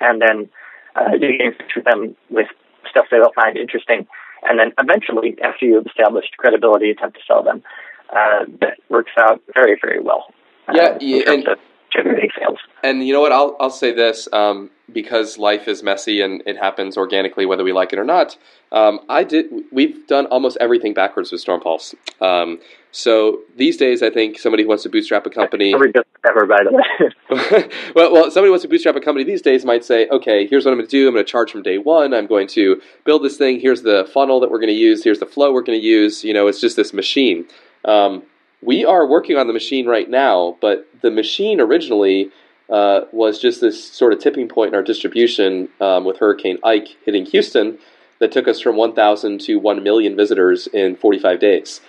and 0.00 0.20
then 0.20 0.48
uh, 0.96 1.12
you 1.20 1.52
touch 1.52 1.72
with 1.76 1.84
them 1.84 2.16
with 2.30 2.48
stuff 2.90 3.06
they'll 3.10 3.32
find 3.32 3.56
interesting, 3.56 4.08
and 4.42 4.58
then 4.58 4.72
eventually, 4.78 5.36
after 5.42 5.66
you've 5.66 5.86
established 5.86 6.36
credibility, 6.36 6.90
attempt 6.90 7.16
to 7.16 7.22
sell 7.26 7.42
them. 7.44 7.62
Uh, 8.10 8.44
that 8.60 8.78
works 8.88 9.12
out 9.18 9.40
very, 9.54 9.76
very 9.80 10.00
well. 10.00 10.26
uh, 10.68 10.72
Yeah, 10.74 10.94
in 11.00 11.08
yeah, 11.08 11.24
terms 11.24 11.44
and- 11.44 11.48
of 11.48 11.58
generating 11.92 12.30
sales. 12.38 12.58
And 12.82 13.06
you 13.06 13.12
know 13.14 13.20
what? 13.20 13.32
I'll 13.32 13.56
I'll 13.60 13.70
say 13.70 13.92
this 13.92 14.28
um, 14.32 14.68
because 14.92 15.38
life 15.38 15.68
is 15.68 15.82
messy 15.82 16.20
and 16.20 16.42
it 16.44 16.56
happens 16.58 16.96
organically 16.98 17.46
whether 17.46 17.64
we 17.64 17.72
like 17.72 17.92
it 17.92 17.98
or 17.98 18.04
not. 18.04 18.36
Um, 18.72 19.00
I 19.08 19.24
did. 19.24 19.46
We've 19.72 20.06
done 20.06 20.26
almost 20.26 20.58
everything 20.60 20.92
backwards 20.92 21.30
with 21.32 21.40
Storm 21.40 21.60
Pulse. 21.60 21.94
Um, 22.20 22.58
so 22.90 23.40
these 23.56 23.76
days, 23.76 24.02
I 24.02 24.10
think 24.10 24.38
somebody 24.38 24.64
who 24.64 24.68
wants 24.68 24.82
to 24.82 24.88
bootstrap 24.90 25.24
a 25.26 25.30
company. 25.30 25.72
Ever, 25.72 26.46
by 26.46 26.58
the 26.62 26.72
way. 26.72 27.68
well, 27.94 28.12
well, 28.12 28.24
somebody 28.30 28.46
who 28.46 28.50
wants 28.52 28.62
to 28.62 28.68
bootstrap 28.68 28.96
a 28.96 29.00
company 29.00 29.24
these 29.24 29.42
days 29.42 29.64
might 29.64 29.84
say, 29.84 30.06
okay, 30.08 30.46
here's 30.46 30.64
what 30.64 30.72
I'm 30.72 30.78
going 30.78 30.88
to 30.88 30.90
do. 30.90 31.08
I'm 31.08 31.14
going 31.14 31.24
to 31.24 31.30
charge 31.30 31.50
from 31.52 31.62
day 31.62 31.78
one. 31.78 32.12
I'm 32.12 32.26
going 32.26 32.46
to 32.48 32.80
build 33.04 33.22
this 33.24 33.36
thing. 33.36 33.60
Here's 33.60 33.82
the 33.82 34.08
funnel 34.12 34.40
that 34.40 34.50
we're 34.50 34.58
going 34.60 34.68
to 34.72 34.78
use. 34.78 35.02
Here's 35.04 35.20
the 35.20 35.26
flow 35.26 35.52
we're 35.52 35.62
going 35.62 35.78
to 35.80 35.84
use. 35.86 36.22
You 36.24 36.34
know, 36.34 36.46
it's 36.48 36.60
just 36.60 36.76
this 36.76 36.92
machine. 36.92 37.46
Um, 37.84 38.22
we 38.62 38.84
are 38.84 39.06
working 39.06 39.36
on 39.36 39.46
the 39.46 39.52
machine 39.52 39.86
right 39.86 40.08
now, 40.08 40.56
but 40.60 40.88
the 41.02 41.10
machine 41.10 41.60
originally 41.60 42.30
uh, 42.70 43.02
was 43.12 43.38
just 43.38 43.60
this 43.60 43.92
sort 43.92 44.12
of 44.12 44.18
tipping 44.20 44.48
point 44.48 44.68
in 44.68 44.74
our 44.74 44.82
distribution 44.82 45.68
um, 45.80 46.04
with 46.04 46.18
Hurricane 46.18 46.58
Ike 46.64 46.96
hitting 47.04 47.26
Houston 47.26 47.78
that 48.20 48.32
took 48.32 48.48
us 48.48 48.60
from 48.60 48.76
1,000 48.76 49.40
to 49.42 49.56
1 49.56 49.82
million 49.82 50.16
visitors 50.16 50.66
in 50.68 50.96
45 50.96 51.40
days. 51.40 51.80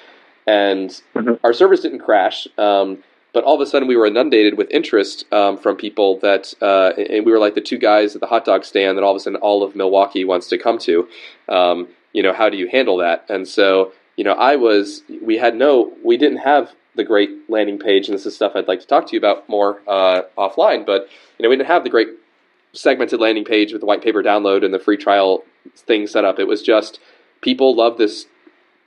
And 0.45 0.89
Mhm. 1.15 1.39
our 1.43 1.53
servers 1.53 1.81
didn't 1.81 1.99
crash, 1.99 2.47
um, 2.57 3.03
but 3.31 3.43
all 3.43 3.55
of 3.55 3.61
a 3.61 3.65
sudden 3.65 3.87
we 3.87 3.95
were 3.95 4.05
inundated 4.05 4.57
with 4.57 4.69
interest 4.69 5.25
um, 5.31 5.57
from 5.57 5.75
people 5.75 6.17
that, 6.19 6.53
uh, 6.61 6.91
and 6.97 7.25
we 7.25 7.31
were 7.31 7.39
like 7.39 7.55
the 7.55 7.61
two 7.61 7.77
guys 7.77 8.15
at 8.15 8.21
the 8.21 8.27
hot 8.27 8.45
dog 8.45 8.65
stand 8.65 8.97
that 8.97 9.03
all 9.03 9.11
of 9.11 9.17
a 9.17 9.19
sudden 9.19 9.39
all 9.39 9.63
of 9.63 9.75
Milwaukee 9.75 10.25
wants 10.25 10.47
to 10.49 10.57
come 10.57 10.77
to. 10.79 11.07
Um, 11.47 11.87
you 12.13 12.21
know, 12.21 12.33
how 12.33 12.49
do 12.49 12.57
you 12.57 12.67
handle 12.67 12.97
that? 12.97 13.25
And 13.29 13.47
so, 13.47 13.91
you 14.15 14.23
know, 14.23 14.33
I 14.33 14.55
was, 14.55 15.03
we 15.21 15.37
had 15.37 15.55
no, 15.55 15.93
we 16.03 16.17
didn't 16.17 16.39
have 16.39 16.71
the 16.95 17.03
great 17.03 17.29
landing 17.49 17.77
page, 17.77 18.07
and 18.07 18.15
this 18.15 18.25
is 18.25 18.35
stuff 18.35 18.53
I'd 18.55 18.67
like 18.67 18.79
to 18.79 18.87
talk 18.87 19.07
to 19.07 19.13
you 19.13 19.19
about 19.19 19.47
more 19.49 19.81
uh, 19.87 20.21
offline, 20.37 20.85
but, 20.85 21.07
you 21.37 21.43
know, 21.43 21.49
we 21.49 21.57
didn't 21.57 21.67
have 21.67 21.83
the 21.83 21.89
great 21.89 22.07
segmented 22.73 23.19
landing 23.19 23.45
page 23.45 23.71
with 23.71 23.81
the 23.81 23.85
white 23.85 24.03
paper 24.03 24.21
download 24.21 24.63
and 24.63 24.73
the 24.73 24.79
free 24.79 24.97
trial 24.97 25.43
thing 25.75 26.07
set 26.07 26.25
up. 26.25 26.39
It 26.39 26.47
was 26.47 26.61
just 26.61 26.99
people 27.41 27.75
loved 27.75 27.97
this 27.97 28.25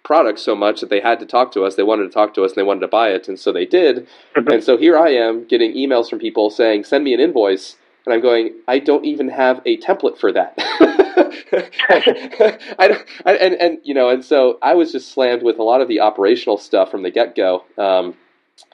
product 0.04 0.38
so 0.38 0.54
much 0.54 0.80
that 0.80 0.88
they 0.88 1.00
had 1.00 1.20
to 1.20 1.26
talk 1.26 1.52
to 1.52 1.64
us. 1.64 1.74
They 1.74 1.82
wanted 1.82 2.04
to 2.04 2.10
talk 2.10 2.34
to 2.34 2.44
us 2.44 2.52
and 2.52 2.56
they 2.56 2.62
wanted 2.62 2.80
to 2.80 2.88
buy 2.88 3.10
it, 3.10 3.28
and 3.28 3.38
so 3.38 3.52
they 3.52 3.66
did. 3.66 4.06
and 4.34 4.62
so 4.62 4.76
here 4.76 4.96
I 4.96 5.10
am 5.10 5.44
getting 5.44 5.74
emails 5.74 6.08
from 6.08 6.18
people 6.18 6.50
saying, 6.50 6.84
"Send 6.84 7.04
me 7.04 7.14
an 7.14 7.20
invoice," 7.20 7.76
and 8.06 8.14
I'm 8.14 8.22
going, 8.22 8.54
"I 8.66 8.78
don't 8.78 9.04
even 9.04 9.28
have 9.28 9.60
a 9.66 9.76
template 9.78 10.18
for 10.18 10.32
that." 10.32 10.56
I, 11.18 13.04
I, 13.24 13.32
and 13.34 13.54
and 13.54 13.78
you 13.82 13.94
know, 13.94 14.08
and 14.08 14.24
so 14.24 14.58
I 14.62 14.74
was 14.74 14.92
just 14.92 15.12
slammed 15.12 15.42
with 15.42 15.58
a 15.58 15.62
lot 15.62 15.80
of 15.80 15.88
the 15.88 16.00
operational 16.00 16.58
stuff 16.58 16.90
from 16.90 17.02
the 17.02 17.10
get 17.10 17.34
go. 17.34 17.64
Um, 17.76 18.14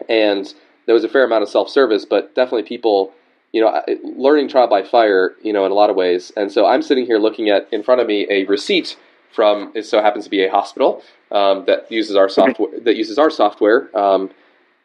and 0.09 0.53
there 0.87 0.95
was 0.95 1.05
a 1.05 1.09
fair 1.09 1.25
amount 1.25 1.43
of 1.43 1.49
self 1.49 1.69
service, 1.69 2.05
but 2.05 2.35
definitely 2.35 2.65
people, 2.65 3.12
you 3.53 3.61
know, 3.61 3.83
learning 4.03 4.49
trial 4.49 4.69
by 4.69 4.83
fire, 4.83 5.35
you 5.43 5.53
know, 5.53 5.65
in 5.65 5.73
a 5.73 5.75
lot 5.75 5.91
of 5.91 5.97
ways. 5.97 6.33
And 6.37 6.51
so 6.51 6.66
I'm 6.66 6.83
sitting 6.83 7.07
here 7.07 7.19
looking 7.19 7.49
at 7.49 7.69
in 7.73 7.83
front 7.83 8.01
of 8.01 8.07
me 8.07 8.27
a 8.31 8.45
receipt 8.45 8.97
from 9.33 9.73
it 9.75 9.85
so 9.85 10.01
happens 10.01 10.25
to 10.25 10.31
be 10.31 10.45
a 10.45 10.51
hospital 10.51 11.03
um, 11.33 11.65
that 11.66 11.91
uses 11.91 12.16
our 12.16 12.29
software 12.29 12.79
that 12.81 12.97
uses 12.97 13.19
our 13.19 13.31
software, 13.31 13.97
um, 13.99 14.31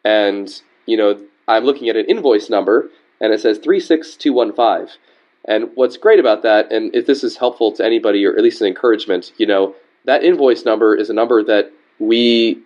and 0.04 0.62
you 0.86 0.96
know 0.96 1.20
I'm 1.46 1.64
looking 1.64 1.88
at 1.88 1.96
an 1.96 2.06
invoice 2.06 2.50
number 2.50 2.90
and 3.20 3.32
it 3.32 3.40
says 3.40 3.58
three 3.58 3.80
six 3.80 4.16
two 4.16 4.32
one 4.32 4.52
five. 4.52 4.96
And 5.46 5.70
what's 5.74 5.96
great 5.96 6.20
about 6.20 6.42
that, 6.42 6.70
and 6.70 6.94
if 6.94 7.06
this 7.06 7.24
is 7.24 7.36
helpful 7.36 7.72
to 7.72 7.84
anybody 7.84 8.24
or 8.24 8.36
at 8.36 8.42
least 8.42 8.60
an 8.60 8.66
encouragement, 8.66 9.32
you 9.38 9.46
know, 9.46 9.74
that 10.04 10.22
invoice 10.22 10.64
number 10.64 10.94
is 10.94 11.10
a 11.10 11.14
number 11.14 11.42
that 11.44 11.72
we, 11.98 12.58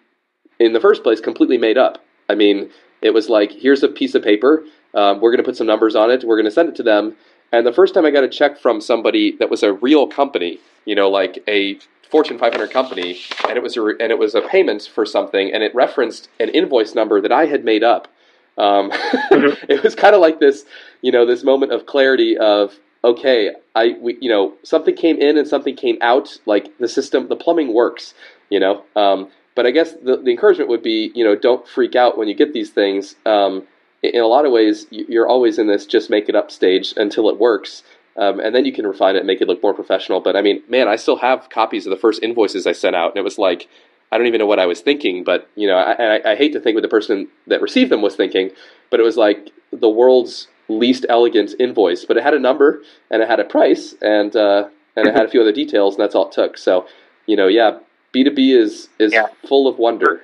in 0.58 0.72
the 0.72 0.80
first 0.80 1.02
place, 1.02 1.20
completely 1.20 1.58
made 1.58 1.78
up. 1.78 2.04
I 2.28 2.34
mean, 2.34 2.70
it 3.00 3.10
was 3.10 3.28
like, 3.28 3.52
here's 3.52 3.82
a 3.82 3.88
piece 3.88 4.14
of 4.14 4.22
paper. 4.22 4.64
Um, 4.94 5.20
we're 5.20 5.30
going 5.30 5.42
to 5.42 5.44
put 5.44 5.56
some 5.56 5.66
numbers 5.66 5.94
on 5.94 6.10
it. 6.10 6.24
We're 6.24 6.36
going 6.36 6.46
to 6.46 6.50
send 6.50 6.68
it 6.68 6.76
to 6.76 6.82
them. 6.82 7.16
And 7.52 7.66
the 7.66 7.72
first 7.72 7.94
time 7.94 8.04
I 8.04 8.10
got 8.10 8.24
a 8.24 8.28
check 8.28 8.58
from 8.58 8.80
somebody 8.80 9.36
that 9.38 9.50
was 9.50 9.62
a 9.62 9.72
real 9.72 10.06
company, 10.06 10.58
you 10.84 10.94
know, 10.94 11.08
like 11.08 11.42
a 11.46 11.78
Fortune 12.10 12.38
500 12.38 12.70
company, 12.70 13.18
and 13.48 13.56
it 13.56 13.62
was 13.62 13.76
a 13.76 13.82
and 13.82 14.12
it 14.12 14.18
was 14.18 14.34
a 14.34 14.42
payment 14.42 14.82
for 14.82 15.04
something, 15.04 15.52
and 15.52 15.62
it 15.62 15.74
referenced 15.74 16.28
an 16.38 16.48
invoice 16.50 16.94
number 16.94 17.20
that 17.20 17.32
I 17.32 17.46
had 17.46 17.64
made 17.64 17.82
up. 17.82 18.08
Um, 18.56 18.90
mm-hmm. 18.90 19.64
it 19.68 19.82
was 19.82 19.94
kind 19.94 20.14
of 20.14 20.20
like 20.20 20.40
this, 20.40 20.64
you 21.02 21.12
know, 21.12 21.26
this 21.26 21.44
moment 21.44 21.72
of 21.72 21.86
clarity 21.86 22.36
of 22.38 22.78
okay, 23.02 23.50
I 23.74 23.96
we, 24.00 24.16
you 24.20 24.30
know 24.30 24.54
something 24.62 24.96
came 24.96 25.18
in 25.18 25.36
and 25.36 25.46
something 25.46 25.76
came 25.76 25.98
out. 26.00 26.38
Like 26.46 26.76
the 26.78 26.88
system, 26.88 27.28
the 27.28 27.36
plumbing 27.36 27.74
works, 27.74 28.14
you 28.50 28.60
know. 28.60 28.84
Um, 28.96 29.28
but 29.54 29.66
I 29.66 29.70
guess 29.70 29.92
the, 29.92 30.16
the 30.16 30.30
encouragement 30.30 30.68
would 30.70 30.82
be, 30.82 31.12
you 31.14 31.24
know, 31.24 31.36
don't 31.36 31.66
freak 31.68 31.94
out 31.94 32.18
when 32.18 32.28
you 32.28 32.34
get 32.34 32.52
these 32.52 32.70
things. 32.70 33.14
Um, 33.24 33.66
in 34.02 34.20
a 34.20 34.26
lot 34.26 34.44
of 34.44 34.52
ways, 34.52 34.86
you're 34.90 35.28
always 35.28 35.58
in 35.58 35.66
this 35.66 35.86
just 35.86 36.10
make 36.10 36.28
it 36.28 36.34
up 36.34 36.50
stage 36.50 36.92
until 36.96 37.28
it 37.30 37.38
works. 37.38 37.82
Um, 38.16 38.38
and 38.38 38.54
then 38.54 38.64
you 38.64 38.72
can 38.72 38.86
refine 38.86 39.16
it 39.16 39.20
and 39.20 39.26
make 39.26 39.40
it 39.40 39.48
look 39.48 39.62
more 39.62 39.74
professional. 39.74 40.20
But 40.20 40.36
I 40.36 40.42
mean, 40.42 40.62
man, 40.68 40.88
I 40.88 40.96
still 40.96 41.16
have 41.16 41.48
copies 41.50 41.86
of 41.86 41.90
the 41.90 41.96
first 41.96 42.22
invoices 42.22 42.66
I 42.66 42.72
sent 42.72 42.94
out, 42.94 43.10
and 43.10 43.16
it 43.16 43.24
was 43.24 43.38
like, 43.38 43.68
I 44.12 44.18
don't 44.18 44.26
even 44.26 44.38
know 44.38 44.46
what 44.46 44.60
I 44.60 44.66
was 44.66 44.80
thinking. 44.80 45.24
But 45.24 45.48
you 45.56 45.66
know, 45.66 45.76
I, 45.76 45.92
I, 45.92 46.32
I 46.32 46.36
hate 46.36 46.52
to 46.52 46.60
think 46.60 46.74
what 46.74 46.82
the 46.82 46.88
person 46.88 47.28
that 47.46 47.62
received 47.62 47.90
them 47.90 48.02
was 48.02 48.16
thinking, 48.16 48.50
but 48.90 49.00
it 49.00 49.02
was 49.02 49.16
like 49.16 49.50
the 49.72 49.88
world's 49.88 50.48
least 50.68 51.04
elegant 51.08 51.54
invoice. 51.58 52.04
But 52.04 52.16
it 52.16 52.22
had 52.22 52.34
a 52.34 52.38
number 52.38 52.82
and 53.10 53.22
it 53.22 53.28
had 53.28 53.40
a 53.40 53.44
price, 53.44 53.94
and 54.00 54.34
uh, 54.34 54.68
and 54.96 55.08
it 55.08 55.14
had 55.14 55.26
a 55.26 55.28
few 55.28 55.40
other 55.40 55.52
details, 55.52 55.94
and 55.94 56.02
that's 56.02 56.14
all 56.14 56.28
it 56.28 56.32
took. 56.32 56.56
So, 56.58 56.86
you 57.26 57.36
know, 57.36 57.48
yeah, 57.48 57.78
B 58.12 58.24
two 58.24 58.30
B 58.30 58.52
is 58.52 58.88
is 58.98 59.12
yeah. 59.12 59.26
full 59.46 59.68
of 59.68 59.78
wonder. 59.78 60.22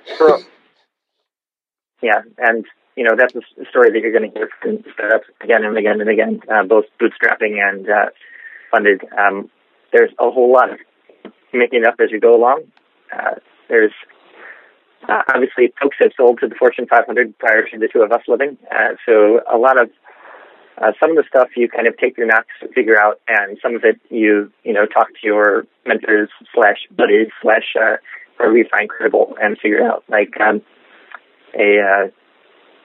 yeah, 2.01 2.21
and 2.37 2.65
you 2.95 3.03
know 3.03 3.11
that's 3.17 3.35
a 3.35 3.65
story 3.69 3.91
that 3.91 3.99
you're 3.99 4.11
going 4.11 4.31
to 4.31 4.37
hear 4.37 4.49
from 4.61 4.83
startups 4.93 5.27
again 5.41 5.63
and 5.63 5.77
again 5.77 6.01
and 6.01 6.09
again, 6.09 6.41
uh, 6.51 6.63
both 6.63 6.85
bootstrapping 6.99 7.59
and 7.61 7.89
uh, 7.89 8.09
funded. 8.71 9.01
Um, 9.17 9.49
there's 9.91 10.11
a 10.19 10.31
whole 10.31 10.51
lot 10.51 10.71
of 10.71 10.79
making 11.53 11.85
up 11.85 11.95
as 11.99 12.11
you 12.11 12.19
go 12.19 12.35
along. 12.35 12.63
Uh, 13.13 13.35
there's 13.71 13.93
uh, 15.09 15.23
obviously 15.33 15.73
folks 15.81 15.97
have 15.99 16.11
sold 16.15 16.39
to 16.41 16.47
the 16.47 16.55
Fortune 16.55 16.85
500 16.87 17.39
prior 17.39 17.67
to 17.69 17.79
the 17.79 17.87
two 17.87 18.01
of 18.01 18.11
us 18.11 18.21
living, 18.27 18.57
uh, 18.69 18.93
so 19.05 19.39
a 19.51 19.57
lot 19.57 19.81
of 19.81 19.89
uh, 20.77 20.91
some 20.99 21.11
of 21.11 21.15
the 21.15 21.23
stuff 21.27 21.49
you 21.55 21.69
kind 21.69 21.87
of 21.87 21.97
take 21.97 22.17
your 22.17 22.27
knocks 22.27 22.53
to 22.59 22.67
figure 22.69 22.99
out, 22.99 23.19
and 23.27 23.57
some 23.61 23.75
of 23.75 23.83
it 23.83 23.99
you 24.09 24.51
you 24.63 24.73
know 24.73 24.85
talk 24.85 25.07
to 25.07 25.23
your 25.23 25.65
mentors 25.87 26.29
slash 26.53 26.77
buddies 26.91 27.29
slash 27.41 27.73
uh, 27.79 27.95
or 28.39 28.51
we 28.51 28.65
find 28.69 28.89
credible 28.89 29.35
and 29.41 29.57
figure 29.57 29.83
out. 29.83 30.03
Like 30.09 30.39
um, 30.39 30.61
a 31.57 31.79
uh, 31.79 32.07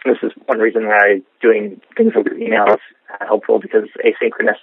this 0.04 0.18
is 0.22 0.32
one 0.46 0.58
reason 0.58 0.86
why 0.86 1.20
doing 1.42 1.80
things 1.96 2.12
over 2.16 2.32
email 2.34 2.66
is 2.74 2.80
uh, 3.12 3.26
helpful 3.26 3.58
because 3.58 3.88
asynchronous. 4.04 4.60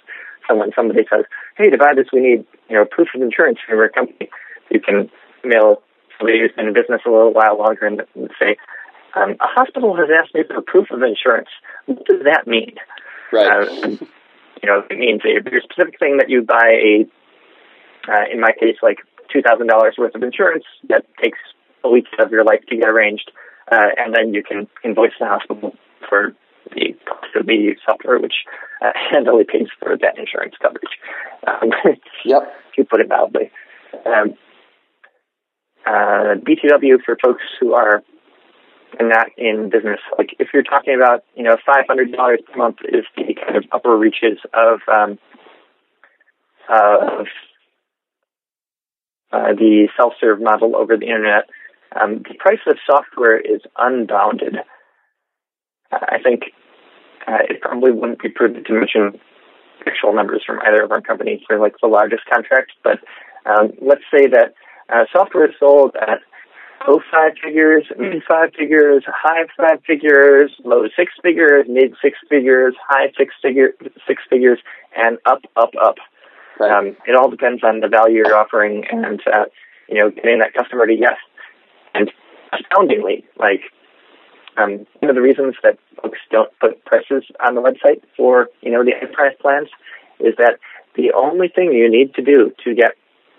So 0.48 0.56
when 0.56 0.72
somebody 0.74 1.04
says, 1.10 1.24
"Hey, 1.56 1.70
to 1.70 1.78
buy 1.78 1.92
this, 1.94 2.08
we 2.12 2.20
need 2.20 2.44
you 2.68 2.76
know 2.76 2.84
proof 2.84 3.08
of 3.14 3.22
insurance 3.22 3.58
from 3.66 3.78
your 3.78 3.88
company," 3.88 4.28
you 4.70 4.80
can 4.80 5.10
mail 5.44 5.82
somebody 6.18 6.40
who's 6.40 6.52
been 6.56 6.68
in 6.68 6.74
business 6.74 7.02
a 7.06 7.10
little 7.10 7.32
while 7.32 7.58
longer 7.58 7.86
and 7.86 8.02
say, 8.38 8.56
um, 9.14 9.36
"A 9.40 9.46
hospital 9.46 9.96
has 9.96 10.08
asked 10.10 10.34
me 10.34 10.42
for 10.44 10.60
proof 10.62 10.90
of 10.90 11.02
insurance. 11.02 11.48
What 11.86 12.04
does 12.06 12.22
that 12.24 12.46
mean?" 12.46 12.76
Right. 13.32 13.50
Uh, 13.50 13.88
you 14.62 14.68
know, 14.68 14.82
it 14.88 14.98
means 14.98 15.22
a 15.24 15.40
very 15.40 15.60
specific 15.62 15.98
thing 15.98 16.18
that 16.18 16.30
you 16.30 16.42
buy 16.42 16.70
a, 16.72 17.06
uh, 18.10 18.24
in 18.32 18.40
my 18.40 18.52
case, 18.52 18.76
like 18.82 18.98
two 19.32 19.42
thousand 19.42 19.66
dollars 19.66 19.96
worth 19.98 20.14
of 20.14 20.22
insurance 20.22 20.64
that 20.88 21.04
takes 21.22 21.38
a 21.82 21.90
week 21.90 22.06
of 22.18 22.30
your 22.30 22.44
life 22.44 22.60
to 22.68 22.76
get 22.76 22.88
arranged, 22.88 23.30
uh, 23.70 23.90
and 23.96 24.14
then 24.14 24.34
you 24.34 24.42
can 24.42 24.68
invoice 24.84 25.12
the 25.18 25.26
hospital 25.26 25.74
for 26.08 26.34
the 26.74 26.94
cost 27.06 27.36
of 27.36 27.46
the 27.46 27.74
software, 27.84 28.18
which 28.18 28.34
uh, 28.82 28.92
handily 29.10 29.44
pays 29.44 29.68
for 29.78 29.96
that 29.98 30.18
insurance 30.18 30.54
coverage. 30.60 30.96
Um, 31.46 31.70
yep. 32.24 32.42
If 32.70 32.78
you 32.78 32.84
put 32.84 33.00
it 33.00 33.08
mildly. 33.08 33.50
Um, 34.06 34.34
uh, 35.86 36.34
B2W 36.40 37.02
for 37.04 37.16
folks 37.22 37.42
who 37.60 37.74
are 37.74 38.02
not 39.00 39.26
in 39.36 39.70
business. 39.70 40.00
Like 40.18 40.36
if 40.38 40.48
you're 40.52 40.62
talking 40.62 40.94
about, 40.94 41.24
you 41.34 41.42
know, 41.42 41.56
five 41.66 41.84
hundred 41.86 42.12
dollars 42.12 42.40
per 42.46 42.56
month 42.56 42.78
is 42.84 43.04
the 43.16 43.34
kind 43.34 43.56
of 43.56 43.64
upper 43.72 43.96
reaches 43.96 44.38
of 44.52 44.80
um, 44.88 45.18
of 46.68 47.26
uh, 49.32 49.52
the 49.54 49.88
self-serve 49.96 50.40
model 50.40 50.76
over 50.76 50.96
the 50.96 51.06
internet. 51.06 51.48
Um, 51.94 52.22
the 52.28 52.34
price 52.38 52.60
of 52.66 52.76
software 52.86 53.38
is 53.38 53.60
unbounded. 53.76 54.56
I 55.92 56.18
think 56.22 56.42
uh, 57.26 57.38
it 57.48 57.60
probably 57.60 57.92
wouldn't 57.92 58.22
be 58.22 58.28
prudent 58.28 58.66
to 58.66 58.72
mention 58.72 59.20
actual 59.86 60.14
numbers 60.14 60.42
from 60.46 60.60
either 60.60 60.82
of 60.82 60.90
our 60.92 61.00
companies 61.00 61.40
for 61.46 61.58
like 61.58 61.74
the 61.82 61.88
largest 61.88 62.22
contract, 62.32 62.72
but 62.82 63.00
um, 63.46 63.72
let's 63.80 64.04
say 64.10 64.26
that 64.28 64.54
uh, 64.92 65.04
software 65.12 65.48
is 65.48 65.54
sold 65.58 65.96
at 65.96 66.20
low 66.86 67.00
five 67.10 67.32
figures, 67.42 67.84
mid 67.98 68.22
five 68.28 68.52
figures, 68.56 69.04
high 69.06 69.44
five 69.56 69.82
figures, 69.86 70.52
low 70.64 70.84
six 70.96 71.12
figures, 71.22 71.66
mid 71.68 71.94
six 72.02 72.18
figures, 72.28 72.74
high 72.88 73.12
six 73.16 73.34
figure 73.40 73.72
six 74.06 74.22
figures, 74.28 74.58
and 74.96 75.18
up, 75.26 75.42
up, 75.56 75.70
up. 75.82 75.96
Right. 76.58 76.70
Um, 76.70 76.96
it 77.06 77.16
all 77.16 77.30
depends 77.30 77.64
on 77.64 77.80
the 77.80 77.88
value 77.88 78.18
you're 78.18 78.36
offering 78.36 78.84
and 78.90 79.20
uh, 79.26 79.46
you 79.88 80.00
know 80.00 80.10
getting 80.10 80.38
that 80.38 80.54
customer 80.54 80.86
to 80.86 80.94
yes. 80.94 81.16
And 81.94 82.10
astoundingly, 82.52 83.24
like 83.38 83.62
um, 84.56 84.86
one 85.00 85.10
of 85.10 85.16
the 85.16 85.22
reasons 85.22 85.54
that 85.62 85.78
folks 86.00 86.18
don't 86.30 86.50
put 86.60 86.84
prices 86.84 87.24
on 87.44 87.54
the 87.54 87.62
website 87.62 88.02
for 88.16 88.48
you 88.60 88.70
know 88.70 88.84
the 88.84 88.92
enterprise 88.94 89.34
plans 89.40 89.68
is 90.20 90.34
that 90.38 90.58
the 90.96 91.12
only 91.12 91.48
thing 91.48 91.72
you 91.72 91.90
need 91.90 92.14
to 92.14 92.22
do 92.22 92.52
to 92.64 92.74
get 92.74 92.94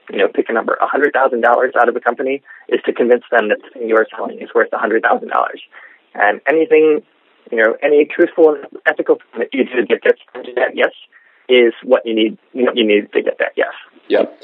you 0.10 0.18
know, 0.18 0.28
pick 0.28 0.50
a 0.50 0.54
number, 0.54 0.78
hundred 0.82 1.14
thousand 1.14 1.42
dollars 1.42 1.74
out 1.80 1.90
of 1.90 1.96
a 1.96 2.00
company 2.00 2.42
is 2.70 2.80
to 2.86 2.94
convince 2.94 3.24
them 3.32 3.50
that 3.50 3.60
the 3.62 3.70
thing 3.80 3.90
you 3.90 3.96
are 3.96 4.08
selling 4.16 4.42
is 4.42 4.50
worth 4.54 4.70
hundred 4.74 5.04
thousand 5.04 5.30
dollars. 5.30 5.62
And 6.14 6.42
anything, 6.48 7.02
you 7.52 7.58
know, 7.58 7.76
any 7.84 8.06
truthful 8.06 8.56
and 8.56 8.66
ethical 8.86 9.18
thing 9.18 9.40
that 9.40 9.54
you 9.54 9.66
do 9.66 9.86
that 9.88 10.02
gets 10.02 10.20
to 10.34 10.54
that 10.56 10.76
yes 10.76 10.92
is 11.48 11.74
what 11.84 12.06
you 12.06 12.16
need 12.16 12.38
what 12.54 12.76
you 12.76 12.86
need 12.86 13.12
to 13.14 13.22
get 13.22 13.38
that 13.40 13.54
yes. 13.56 13.74
Yep. 14.08 14.42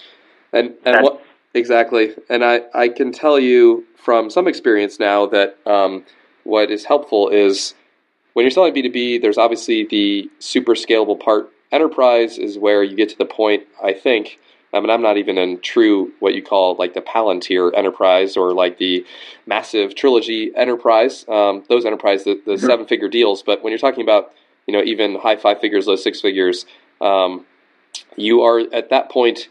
And 0.54 0.74
and 0.86 1.04
what 1.04 1.24
exactly? 1.54 2.16
And 2.30 2.44
I 2.44 2.62
I 2.74 2.90
can 2.90 3.12
tell 3.12 3.40
you 3.40 3.86
from 3.96 4.30
some 4.30 4.48
experience 4.48 5.00
now 5.00 5.28
that 5.28 5.58
um, 5.66 6.06
what 6.44 6.72
is 6.72 6.86
helpful 6.86 7.30
is 7.30 7.76
when 8.34 8.44
you're 8.44 8.52
selling 8.52 8.74
B2B, 8.74 9.22
there's 9.22 9.38
obviously 9.38 9.86
the 9.86 10.30
super 10.40 10.74
scalable 10.74 11.20
part. 11.20 11.52
Enterprise 11.72 12.38
is 12.38 12.58
where 12.58 12.84
you 12.84 12.96
get 12.96 13.10
to 13.10 13.18
the 13.18 13.26
point, 13.26 13.64
I 13.84 13.94
think, 13.94 14.40
I 14.74 14.80
mean, 14.80 14.90
I'm 14.90 15.02
not 15.02 15.18
even 15.18 15.38
in 15.38 15.60
true 15.60 16.12
what 16.20 16.34
you 16.34 16.42
call 16.42 16.76
like 16.76 16.94
the 16.94 17.02
Palantir 17.02 17.72
enterprise 17.76 18.38
or 18.38 18.54
like 18.54 18.78
the 18.78 19.06
massive 19.46 19.96
trilogy 19.96 20.52
enterprise. 20.56 21.26
Um, 21.28 21.64
those 21.68 21.86
enterprise, 21.86 22.24
the, 22.24 22.42
the 22.46 22.54
mm-hmm. 22.54 22.66
seven 22.66 22.86
figure 22.86 23.10
deals. 23.10 23.44
But 23.44 23.64
when 23.64 23.72
you're 23.72 23.80
talking 23.80 24.04
about, 24.04 24.34
you 24.68 24.74
know, 24.74 24.82
even 24.84 25.16
high 25.16 25.36
five 25.36 25.60
figures, 25.60 25.88
low 25.88 25.98
six 25.98 26.22
figures, 26.22 26.66
um, 27.02 27.46
you 28.16 28.42
are 28.42 28.62
at 28.72 28.90
that 28.90 29.10
point, 29.10 29.50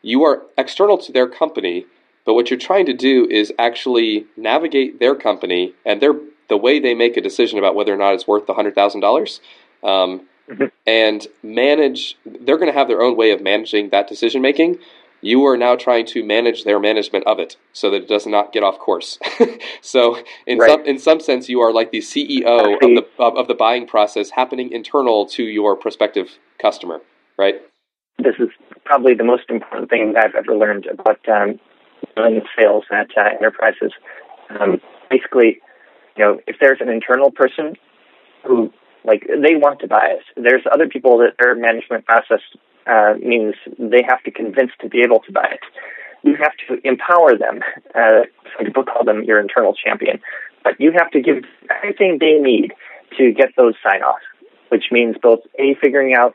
you 0.00 0.24
are 0.24 0.42
external 0.56 0.96
to 0.98 1.12
their 1.12 1.28
company. 1.28 1.86
But 2.24 2.34
what 2.34 2.50
you're 2.50 2.58
trying 2.58 2.86
to 2.86 2.94
do 2.94 3.26
is 3.28 3.52
actually 3.58 4.26
navigate 4.36 5.00
their 5.00 5.14
company 5.14 5.74
and 5.84 6.00
their 6.00 6.14
the 6.48 6.56
way 6.56 6.78
they 6.78 6.94
make 6.94 7.16
a 7.16 7.20
decision 7.20 7.58
about 7.58 7.74
whether 7.74 7.92
or 7.92 7.96
not 7.96 8.14
it's 8.14 8.26
worth 8.26 8.46
the 8.46 8.54
hundred 8.54 8.74
thousand 8.74 9.00
dollars. 9.00 9.40
Um, 9.82 10.28
mm-hmm. 10.48 10.64
and 10.86 11.26
manage. 11.42 12.16
They're 12.24 12.58
going 12.58 12.72
to 12.72 12.78
have 12.78 12.88
their 12.88 13.00
own 13.00 13.16
way 13.16 13.30
of 13.30 13.42
managing 13.42 13.90
that 13.90 14.08
decision 14.08 14.42
making. 14.42 14.78
You 15.24 15.46
are 15.46 15.56
now 15.56 15.76
trying 15.76 16.06
to 16.06 16.24
manage 16.24 16.64
their 16.64 16.80
management 16.80 17.26
of 17.28 17.38
it 17.38 17.56
so 17.72 17.90
that 17.90 18.02
it 18.02 18.08
does 18.08 18.26
not 18.26 18.52
get 18.52 18.64
off 18.64 18.78
course. 18.80 19.20
so, 19.80 20.18
in 20.46 20.58
right. 20.58 20.70
some 20.70 20.84
in 20.84 20.98
some 20.98 21.20
sense, 21.20 21.48
you 21.48 21.60
are 21.60 21.72
like 21.72 21.92
the 21.92 21.98
CEO 21.98 22.74
of 22.74 22.80
the 22.80 23.06
of, 23.20 23.36
of 23.36 23.48
the 23.48 23.54
buying 23.54 23.86
process 23.86 24.30
happening 24.30 24.72
internal 24.72 25.26
to 25.26 25.44
your 25.44 25.76
prospective 25.76 26.38
customer, 26.60 27.00
right? 27.38 27.62
This 28.18 28.34
is 28.40 28.48
probably 28.84 29.14
the 29.14 29.24
most 29.24 29.44
important 29.48 29.90
thing 29.90 30.14
I've 30.16 30.34
ever 30.34 30.56
learned 30.56 30.86
about 30.86 31.20
um, 31.28 31.60
doing 32.16 32.42
sales 32.58 32.84
at 32.90 33.08
uh, 33.16 33.36
enterprises. 33.38 33.92
Um, 34.50 34.80
basically, 35.10 35.60
you 36.16 36.24
know, 36.24 36.40
if 36.46 36.56
there's 36.60 36.80
an 36.80 36.88
internal 36.88 37.30
person 37.30 37.74
who 38.44 38.72
like 39.04 39.26
they 39.26 39.56
want 39.56 39.80
to 39.80 39.88
buy 39.88 40.16
it, 40.18 40.22
there's 40.36 40.62
other 40.72 40.88
people 40.88 41.18
that 41.18 41.34
their 41.38 41.54
management 41.54 42.04
process 42.04 42.40
uh, 42.86 43.14
means 43.18 43.54
they 43.78 44.02
have 44.06 44.22
to 44.24 44.30
convince 44.30 44.72
to 44.80 44.88
be 44.88 45.00
able 45.00 45.20
to 45.20 45.32
buy 45.32 45.48
it. 45.52 45.60
You 46.22 46.36
have 46.36 46.52
to 46.68 46.86
empower 46.86 47.36
them. 47.36 47.60
Uh, 47.94 48.22
some 48.56 48.66
people 48.66 48.84
call 48.84 49.04
them 49.04 49.24
your 49.24 49.40
internal 49.40 49.74
champion, 49.74 50.20
but 50.62 50.80
you 50.80 50.92
have 50.92 51.10
to 51.10 51.20
give 51.20 51.44
everything 51.70 52.18
they 52.20 52.38
need 52.38 52.72
to 53.18 53.32
get 53.32 53.50
those 53.56 53.74
sign 53.82 54.02
offs, 54.02 54.24
which 54.68 54.84
means 54.90 55.16
both 55.20 55.40
a 55.58 55.74
figuring 55.82 56.14
out 56.14 56.34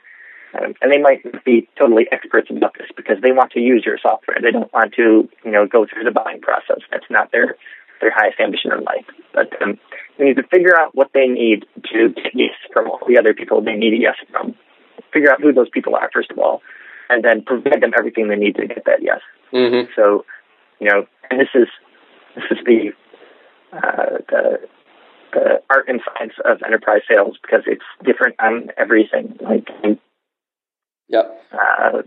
um, 0.53 0.73
and 0.81 0.91
they 0.91 0.97
might 0.97 1.43
be 1.43 1.67
totally 1.77 2.07
experts 2.11 2.49
about 2.49 2.73
this 2.77 2.87
because 2.95 3.17
they 3.21 3.31
want 3.31 3.51
to 3.51 3.59
use 3.59 3.83
your 3.85 3.97
software. 4.01 4.37
They 4.41 4.51
don't 4.51 4.71
want 4.73 4.93
to, 4.95 5.29
you 5.43 5.51
know, 5.51 5.67
go 5.67 5.85
through 5.85 6.05
the 6.05 6.11
buying 6.11 6.41
process. 6.41 6.79
That's 6.91 7.09
not 7.09 7.31
their 7.31 7.55
their 7.99 8.11
highest 8.15 8.39
ambition 8.39 8.71
in 8.71 8.83
life. 8.83 9.05
But 9.33 9.61
um, 9.61 9.79
we 10.19 10.25
need 10.25 10.37
to 10.37 10.43
figure 10.43 10.77
out 10.77 10.95
what 10.95 11.11
they 11.13 11.27
need 11.27 11.65
to 11.91 12.09
get 12.09 12.33
yes 12.33 12.55
from 12.73 12.89
all 12.89 12.99
the 13.07 13.17
other 13.17 13.33
people 13.33 13.61
they 13.61 13.75
need 13.75 13.93
a 13.93 13.97
yes 13.97 14.15
from. 14.31 14.55
Figure 15.13 15.31
out 15.31 15.41
who 15.41 15.53
those 15.53 15.69
people 15.69 15.95
are 15.95 16.09
first 16.13 16.31
of 16.31 16.39
all, 16.39 16.61
and 17.09 17.23
then 17.23 17.43
provide 17.43 17.81
them 17.81 17.93
everything 17.97 18.27
they 18.27 18.35
need 18.35 18.55
to 18.55 18.67
get 18.67 18.83
that 18.85 19.01
yes. 19.01 19.19
Mm-hmm. 19.53 19.91
So, 19.95 20.25
you 20.79 20.89
know, 20.89 21.05
and 21.29 21.39
this 21.39 21.49
is 21.53 21.67
this 22.35 22.45
is 22.51 22.57
the 22.65 22.91
uh, 23.73 24.17
the 24.29 24.59
the 25.33 25.61
art 25.69 25.85
and 25.87 26.01
science 26.13 26.33
of 26.45 26.61
enterprise 26.63 27.01
sales 27.09 27.37
because 27.41 27.63
it's 27.65 27.83
different 28.03 28.35
on 28.39 28.69
everything. 28.77 29.37
Like 29.41 29.69
Yep. 31.09 31.41
uh, 31.53 32.01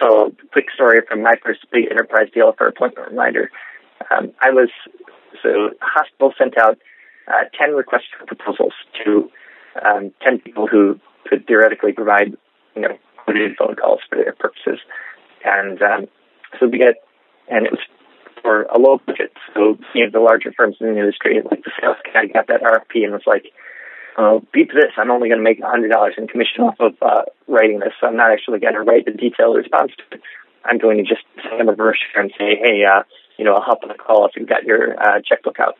so, 0.00 0.32
quick 0.52 0.66
story 0.74 1.00
from 1.08 1.22
my 1.22 1.34
first 1.44 1.66
big 1.72 1.84
enterprise 1.90 2.28
deal 2.34 2.52
for 2.56 2.66
appointment 2.66 3.08
reminder. 3.08 3.50
Um, 4.10 4.32
I 4.40 4.50
was 4.50 4.68
so 5.42 5.70
hospital 5.80 6.32
sent 6.36 6.58
out 6.58 6.78
uh, 7.28 7.44
ten 7.58 7.74
requests 7.74 8.08
for 8.18 8.26
proposals 8.26 8.72
to 9.04 9.30
um, 9.84 10.12
ten 10.22 10.38
people 10.38 10.66
who 10.66 11.00
could 11.28 11.46
theoretically 11.46 11.92
provide 11.92 12.36
you 12.74 12.82
know 12.82 12.98
phone 13.58 13.74
calls 13.74 14.00
for 14.08 14.16
their 14.16 14.32
purposes, 14.32 14.78
and 15.44 15.82
um, 15.82 16.06
so 16.58 16.66
we 16.66 16.78
get 16.78 17.02
and 17.48 17.66
it 17.66 17.72
was 17.72 17.80
for 18.42 18.62
a 18.62 18.78
low 18.78 19.00
budget. 19.04 19.32
So 19.54 19.78
you 19.94 20.04
know 20.04 20.10
the 20.10 20.20
larger 20.20 20.52
firms 20.56 20.76
in 20.80 20.92
the 20.92 20.98
industry, 20.98 21.40
like 21.42 21.64
the 21.64 21.72
sales 21.80 21.96
guy, 22.12 22.26
got 22.26 22.46
that 22.48 22.62
RFP 22.62 23.04
and 23.04 23.12
was 23.12 23.26
like, 23.26 23.46
uh, 24.16 24.38
beep 24.52 24.70
this, 24.72 24.92
I'm 24.96 25.10
only 25.10 25.28
going 25.28 25.38
to 25.38 25.44
make 25.44 25.60
$100 25.60 26.18
in 26.18 26.26
commission 26.26 26.62
off 26.62 26.76
of 26.80 26.94
uh, 27.02 27.22
writing 27.46 27.80
this. 27.80 27.92
So 28.00 28.06
I'm 28.06 28.16
not 28.16 28.32
actually 28.32 28.60
going 28.60 28.74
to 28.74 28.80
write 28.80 29.04
the 29.04 29.12
detailed 29.12 29.56
response 29.56 29.92
to 29.96 30.16
it. 30.16 30.22
I'm 30.64 30.78
going 30.78 30.96
to 30.98 31.04
just 31.04 31.22
send 31.42 31.60
them 31.60 31.68
a 31.68 31.76
brochure 31.76 32.20
and 32.20 32.32
say, 32.38 32.56
hey, 32.56 32.82
uh, 32.84 33.02
you 33.36 33.44
know, 33.44 33.54
I'll 33.54 33.62
hop 33.62 33.80
on 33.84 33.90
a 33.90 33.94
call 33.94 34.26
if 34.26 34.32
you've 34.34 34.48
got 34.48 34.64
your 34.64 34.98
uh, 35.00 35.20
checkbook 35.20 35.60
out. 35.60 35.76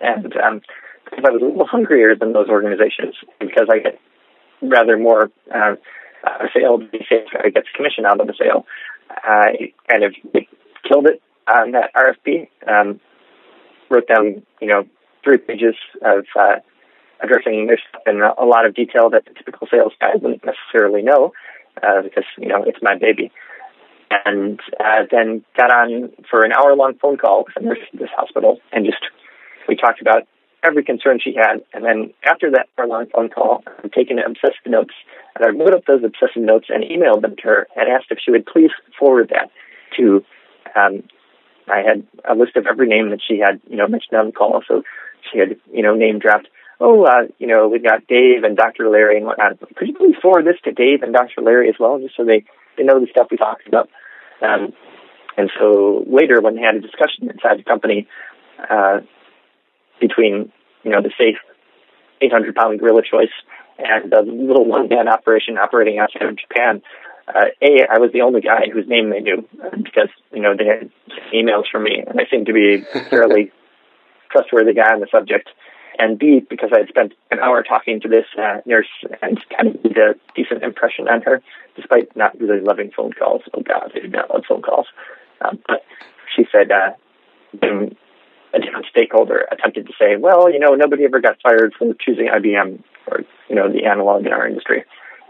And 0.00 0.34
um, 0.36 0.60
because 1.04 1.24
I 1.26 1.30
was 1.30 1.42
a 1.42 1.44
little 1.44 1.66
hungrier 1.66 2.14
than 2.14 2.32
those 2.32 2.48
organizations, 2.48 3.16
because 3.40 3.68
I 3.70 3.78
get 3.78 3.98
rather 4.62 4.96
more 4.96 5.30
uh, 5.52 5.76
a 6.24 6.46
sale, 6.54 6.78
guy 6.78 7.50
gets 7.50 7.68
commission 7.74 8.06
out 8.06 8.20
of 8.20 8.26
the 8.26 8.34
sale, 8.38 8.66
I 9.10 9.72
kind 9.90 10.04
of 10.04 10.14
killed 10.88 11.06
it 11.06 11.22
on 11.48 11.72
that 11.72 11.90
RFP. 11.94 12.48
Um, 12.66 13.00
wrote 13.90 14.08
down, 14.08 14.42
you 14.60 14.68
know, 14.68 14.84
three 15.22 15.36
pages 15.36 15.74
of 16.02 16.24
uh, 16.38 16.56
addressing 17.22 17.66
this 17.66 17.80
in 18.06 18.20
a 18.22 18.44
lot 18.44 18.66
of 18.66 18.74
detail 18.74 19.10
that 19.10 19.24
the 19.26 19.34
typical 19.34 19.68
sales 19.70 19.92
guy 20.00 20.14
wouldn't 20.14 20.44
necessarily 20.44 21.02
know 21.02 21.32
uh, 21.82 22.02
because 22.02 22.24
you 22.38 22.48
know 22.48 22.64
it's 22.64 22.78
my 22.82 22.96
baby. 22.96 23.30
And 24.24 24.60
uh, 24.78 25.04
then 25.10 25.44
got 25.56 25.70
on 25.70 26.12
for 26.30 26.44
an 26.44 26.52
hour 26.52 26.74
long 26.76 26.94
phone 27.00 27.16
call 27.16 27.44
with 27.44 27.56
a 27.56 27.66
nurse 27.66 27.78
this 27.94 28.10
hospital, 28.14 28.60
and 28.72 28.84
just 28.84 29.02
we 29.72 29.76
talked 29.76 30.02
about 30.02 30.28
every 30.62 30.84
concern 30.84 31.18
she 31.18 31.34
had. 31.34 31.64
And 31.72 31.84
then 31.84 32.12
after 32.24 32.50
that 32.52 32.68
long 32.78 33.06
phone 33.12 33.30
call, 33.30 33.64
I'm 33.82 33.90
taking 33.90 34.18
obsessive 34.18 34.66
notes, 34.66 34.94
and 35.34 35.44
I 35.44 35.48
wrote 35.48 35.74
up 35.74 35.86
those 35.86 36.04
obsessive 36.04 36.42
notes 36.42 36.66
and 36.68 36.84
emailed 36.84 37.22
them 37.22 37.36
to 37.36 37.42
her 37.44 37.66
and 37.74 37.88
asked 37.88 38.10
if 38.10 38.18
she 38.22 38.30
would 38.30 38.46
please 38.46 38.70
forward 38.98 39.30
that 39.30 39.50
to. 39.96 40.24
Um, 40.76 41.04
I 41.68 41.78
had 41.78 42.06
a 42.28 42.34
list 42.34 42.56
of 42.56 42.66
every 42.66 42.86
name 42.86 43.10
that 43.10 43.20
she 43.26 43.38
had, 43.38 43.60
you 43.68 43.76
know, 43.76 43.88
mentioned 43.88 44.18
on 44.18 44.26
the 44.26 44.32
call. 44.32 44.62
So 44.68 44.82
she 45.30 45.38
had, 45.38 45.56
you 45.72 45.82
know, 45.82 45.94
name 45.94 46.18
dropped 46.18 46.48
oh, 46.80 47.04
uh, 47.04 47.30
you 47.38 47.46
know, 47.46 47.68
we've 47.68 47.84
got 47.84 48.08
Dave 48.08 48.42
and 48.42 48.56
Dr. 48.56 48.90
Larry 48.90 49.16
and 49.16 49.24
whatnot. 49.24 49.60
Could 49.76 49.86
you 49.86 49.94
please 49.94 50.16
forward 50.20 50.44
this 50.44 50.60
to 50.64 50.72
Dave 50.72 51.02
and 51.02 51.14
Dr. 51.14 51.40
Larry 51.40 51.68
as 51.68 51.76
well, 51.78 52.00
just 52.00 52.16
so 52.16 52.24
they, 52.24 52.44
they 52.76 52.82
know 52.82 52.98
the 52.98 53.06
stuff 53.06 53.28
we 53.30 53.36
talked 53.36 53.68
about? 53.68 53.88
Um, 54.42 54.72
and 55.36 55.48
so 55.56 56.04
later, 56.08 56.40
when 56.40 56.56
they 56.56 56.62
had 56.62 56.74
a 56.74 56.80
discussion 56.80 57.30
inside 57.30 57.58
the 57.58 57.62
company 57.62 58.08
uh, 58.68 58.98
between, 60.02 60.52
you 60.82 60.90
know, 60.90 61.00
the 61.00 61.12
safe 61.16 61.38
800 62.20 62.54
pound 62.54 62.78
gorilla 62.78 63.02
choice 63.02 63.32
and 63.78 64.12
the 64.12 64.20
little 64.20 64.66
one 64.66 64.88
man 64.88 65.08
operation 65.08 65.56
operating 65.56 65.98
outside 65.98 66.24
of 66.24 66.36
Japan, 66.36 66.82
uh, 67.28 67.46
A, 67.62 67.86
I 67.88 67.98
was 67.98 68.12
the 68.12 68.20
only 68.20 68.42
guy 68.42 68.66
whose 68.70 68.86
name 68.86 69.10
they 69.10 69.20
knew 69.20 69.48
because, 69.82 70.08
you 70.32 70.42
know, 70.42 70.54
they 70.56 70.66
had 70.66 70.90
emails 71.32 71.64
from 71.70 71.84
me 71.84 72.04
and 72.06 72.20
I 72.20 72.26
seemed 72.30 72.46
to 72.46 72.52
be 72.52 72.84
a 72.94 73.04
fairly 73.08 73.50
trustworthy 74.30 74.74
guy 74.74 74.92
on 74.92 75.00
the 75.00 75.08
subject 75.10 75.48
and 75.98 76.18
B, 76.18 76.40
because 76.48 76.70
I 76.74 76.78
had 76.78 76.88
spent 76.88 77.12
an 77.30 77.38
hour 77.38 77.62
talking 77.62 78.00
to 78.00 78.08
this 78.08 78.24
uh, 78.38 78.60
nurse 78.66 78.88
and 79.20 79.38
kind 79.50 79.74
of 79.74 79.84
made 79.84 79.98
a 79.98 80.14
decent 80.34 80.62
impression 80.62 81.08
on 81.08 81.22
her, 81.22 81.42
despite 81.76 82.16
not 82.16 82.38
really 82.40 82.60
loving 82.60 82.90
phone 82.96 83.12
calls. 83.12 83.42
Oh 83.54 83.62
God, 83.62 83.92
I 83.94 84.00
did 84.00 84.12
not 84.12 84.30
love 84.30 84.44
phone 84.48 84.62
calls. 84.62 84.86
Um, 85.42 85.58
but 85.66 85.84
she 86.34 86.46
said, 86.50 86.70
uh, 86.70 86.92
a 88.54 88.60
different 88.60 88.86
stakeholder 88.90 89.46
attempted 89.50 89.86
to 89.86 89.92
say, 89.98 90.16
well, 90.16 90.50
you 90.52 90.58
know, 90.58 90.74
nobody 90.74 91.04
ever 91.04 91.20
got 91.20 91.40
fired 91.42 91.74
for 91.78 91.94
choosing 91.94 92.26
IBM 92.26 92.82
or, 93.06 93.20
you 93.48 93.56
know, 93.56 93.72
the 93.72 93.84
analog 93.86 94.26
in 94.26 94.32
our 94.32 94.46
industry. 94.46 94.84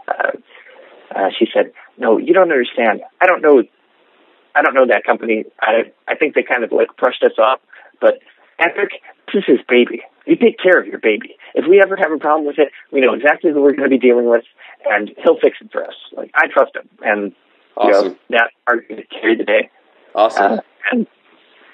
Uh, 0.07 0.31
uh, 1.15 1.29
she 1.37 1.47
said, 1.53 1.71
no, 1.97 2.17
you 2.17 2.33
don't 2.33 2.51
understand. 2.51 3.01
I 3.21 3.27
don't 3.27 3.41
know. 3.41 3.63
I 4.55 4.61
don't 4.61 4.75
know 4.75 4.85
that 4.87 5.03
company. 5.03 5.45
I 5.61 5.91
I 6.07 6.15
think 6.15 6.35
they 6.35 6.43
kind 6.43 6.63
of 6.63 6.71
like 6.71 6.95
brushed 6.97 7.23
us 7.23 7.37
off, 7.39 7.59
but 7.99 8.19
Epic, 8.59 9.01
this 9.33 9.43
is 9.47 9.59
baby 9.67 10.03
you 10.25 10.35
take 10.35 10.57
care 10.57 10.79
of 10.79 10.87
your 10.87 10.99
baby. 10.99 11.35
If 11.53 11.65
we 11.69 11.81
ever 11.81 11.95
have 11.97 12.11
a 12.11 12.17
problem 12.17 12.47
with 12.47 12.57
it, 12.57 12.69
we 12.91 13.01
know 13.01 13.13
exactly 13.13 13.51
who 13.51 13.61
we're 13.61 13.71
going 13.71 13.89
to 13.89 13.89
be 13.89 13.97
dealing 13.97 14.29
with, 14.29 14.43
and 14.85 15.11
he'll 15.23 15.39
fix 15.39 15.57
it 15.61 15.71
for 15.71 15.85
us. 15.85 15.95
Like 16.15 16.31
I 16.33 16.47
trust 16.47 16.75
him, 16.75 16.89
and 17.03 17.33
awesome. 17.75 18.03
you 18.03 18.09
know, 18.09 18.17
that 18.29 18.51
argument 18.67 19.07
carried 19.09 19.39
the 19.39 19.43
day. 19.43 19.69
Awesome. 20.15 20.53
Uh, 20.53 20.57
and, 20.91 21.07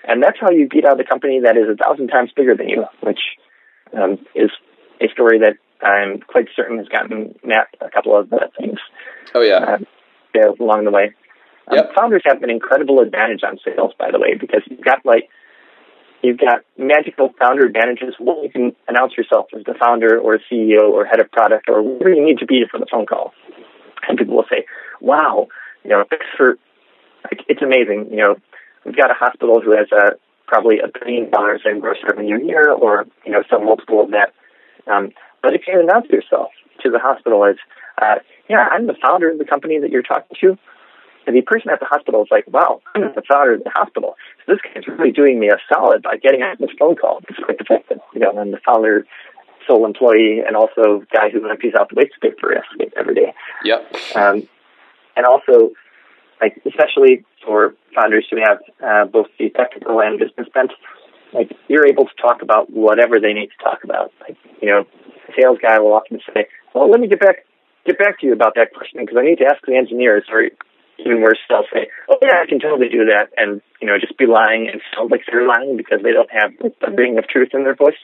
and 0.08 0.24
that's 0.24 0.38
how 0.40 0.50
you 0.50 0.68
beat 0.68 0.86
out 0.86 1.00
a 1.00 1.04
company 1.04 1.42
that 1.42 1.58
is 1.58 1.66
a 1.70 1.76
thousand 1.76 2.08
times 2.08 2.32
bigger 2.36 2.56
than 2.56 2.70
you, 2.70 2.86
which 3.02 3.20
um, 3.98 4.18
is 4.36 4.52
a 5.02 5.08
story 5.10 5.40
that 5.40 5.58
I'm 5.86 6.20
quite 6.20 6.48
certain 6.56 6.78
has 6.78 6.88
gotten 6.88 7.36
Matt 7.44 7.68
a 7.82 7.90
couple 7.90 8.18
of 8.18 8.32
uh, 8.34 8.48
things. 8.58 8.80
Oh 9.34 9.42
yeah. 9.42 9.78
Uh, 10.36 10.54
along 10.60 10.86
the 10.86 10.92
way. 10.92 11.14
Um, 11.68 11.78
yep. 11.78 11.94
Founders 11.96 12.22
have 12.26 12.42
an 12.44 12.50
incredible 12.50 13.00
advantage 13.00 13.42
on 13.44 13.60
sales, 13.66 13.94
by 14.00 14.12
the 14.12 14.20
way, 14.20 14.36
because 14.40 14.62
you've 14.70 14.82
got 14.82 15.06
like 15.06 15.30
You've 16.22 16.38
got 16.38 16.66
magical 16.78 17.34
founder 17.40 17.66
advantages. 17.66 18.14
Well, 18.20 18.44
you 18.44 18.50
can 18.50 18.76
announce 18.88 19.14
yourself 19.18 19.48
as 19.56 19.64
the 19.64 19.74
founder 19.80 20.20
or 20.20 20.38
CEO 20.52 20.92
or 20.92 21.06
head 21.06 21.22
of 21.22 21.32
product 21.32 21.70
or 21.70 21.82
whatever 21.82 22.14
you 22.14 22.26
need 22.26 22.40
to 22.40 22.46
be 22.46 22.64
for 22.70 22.80
the 22.80 22.88
phone 22.92 23.06
call. 23.06 23.34
And 24.08 24.18
people 24.18 24.36
will 24.36 24.46
say, 24.50 24.66
wow, 25.00 25.48
you 25.84 25.92
know, 25.92 26.04
thanks 26.10 26.26
for, 26.36 26.58
like, 27.24 27.46
it's 27.48 27.62
amazing. 27.62 28.08
You 28.12 28.18
know, 28.18 28.36
we've 28.86 28.96
got 28.96 29.12
a 29.12 29.14
hospital 29.14 29.62
who 29.62 29.72
has 29.72 29.88
a, 29.92 30.14
probably 30.48 30.80
a 30.80 30.88
billion 31.00 31.30
dollars 31.30 31.62
in 31.66 31.80
gross 31.80 31.98
revenue 32.08 32.38
a 32.38 32.46
year 32.46 32.72
or, 32.72 33.06
you 33.26 33.32
know, 33.32 33.44
some 33.50 33.66
multiple 33.66 34.02
of 34.02 34.12
that. 34.12 34.34
Um, 34.92 35.12
but 35.42 35.54
if 35.54 35.62
you 35.68 35.80
announce 35.80 36.08
yourself 36.10 36.50
to 36.84 36.90
the 36.90 37.00
hospital 37.00 37.46
as, 37.46 37.56
uh, 38.02 38.16
yeah, 38.50 38.68
I'm 38.72 38.88
the 38.88 38.96
founder 39.02 39.30
of 39.32 39.38
the 39.38 39.46
company 39.46 39.80
that 39.80 39.92
you're 39.92 40.02
talking 40.02 40.36
to, 40.42 40.58
and 41.28 41.36
the 41.36 41.42
person 41.42 41.70
at 41.70 41.80
the 41.80 41.86
hospital 41.86 42.24
is 42.24 42.30
like, 42.32 42.46
wow, 42.48 42.82
I'm 42.96 43.14
the 43.14 43.22
founder 43.30 43.54
of 43.54 43.64
the 43.64 43.70
hospital. 43.70 44.16
So 44.46 44.54
this 44.54 44.62
guy's 44.64 44.88
really 44.88 45.12
doing 45.12 45.40
me 45.40 45.50
a 45.50 45.58
solid 45.72 46.02
by 46.02 46.18
getting 46.18 46.42
on 46.42 46.56
this 46.60 46.72
phone 46.80 46.96
call, 46.96 47.22
despite 47.28 47.60
the 47.60 47.66
fact 47.66 47.90
that, 47.90 48.00
you 48.14 48.20
know, 48.20 48.32
I'm 48.32 48.52
the 48.52 48.60
founder, 48.66 49.06
sole 49.68 49.86
employee, 49.86 50.40
and 50.40 50.56
also 50.56 51.04
guy 51.14 51.30
who 51.30 51.48
empties 51.48 51.74
out 51.80 51.90
the 51.90 51.96
waste 51.96 52.20
paper 52.22 52.64
every 52.98 53.14
day. 53.14 53.34
Yep. 53.64 53.96
Um, 54.16 54.48
and 55.16 55.26
also, 55.28 55.72
like, 56.42 56.62
especially 56.66 57.26
for 57.46 57.76
founders 57.96 58.26
who 58.30 58.38
have 58.38 58.60
uh, 58.84 59.06
both 59.06 59.28
the 59.38 59.50
technical 59.50 60.02
and 60.02 60.20
business 60.20 60.48
bent, 60.54 60.72
like, 61.34 61.52
you're 61.68 61.88
able 61.88 62.06
to 62.06 62.16
talk 62.22 62.42
about 62.42 62.70
whatever 62.72 63.20
they 63.20 63.34
need 63.34 63.48
to 63.48 63.64
talk 63.64 63.84
about. 63.84 64.12
Like, 64.22 64.38
you 64.62 64.70
know, 64.70 64.86
sales 65.40 65.58
guy 65.62 65.80
will 65.80 65.94
often 65.94 66.20
say, 66.34 66.48
well, 66.74 66.90
let 66.90 67.00
me 67.00 67.08
get 67.08 67.20
back 67.20 67.46
get 67.86 67.98
back 67.98 68.20
to 68.20 68.28
you 68.28 68.34
about 68.34 68.54
that 68.56 68.74
question 68.74 69.00
because 69.02 69.18
I 69.18 69.24
need 69.24 69.38
to 69.40 69.46
ask 69.46 69.66
the 69.66 69.76
engineers 69.76 70.24
or 70.30 70.50
even 71.00 71.22
worse, 71.22 71.40
they'll 71.48 71.66
say, 71.74 71.88
"Oh 72.10 72.18
yeah, 72.22 72.40
I 72.42 72.46
can 72.46 72.60
totally 72.60 72.90
do 72.90 73.06
that," 73.06 73.30
and 73.38 73.62
you 73.82 73.88
know, 73.88 73.98
just 73.98 74.18
be 74.18 74.26
lying 74.26 74.68
and 74.68 74.82
sound 74.94 75.12
like 75.12 75.22
they're 75.26 75.48
lying 75.48 75.78
because 75.78 76.02
they 76.04 76.12
don't 76.12 76.30
have 76.32 76.52
a 76.60 76.92
ring 76.92 77.18
of 77.18 77.28
truth 77.28 77.50
in 77.54 77.64
their 77.64 77.76
voice. 77.76 78.00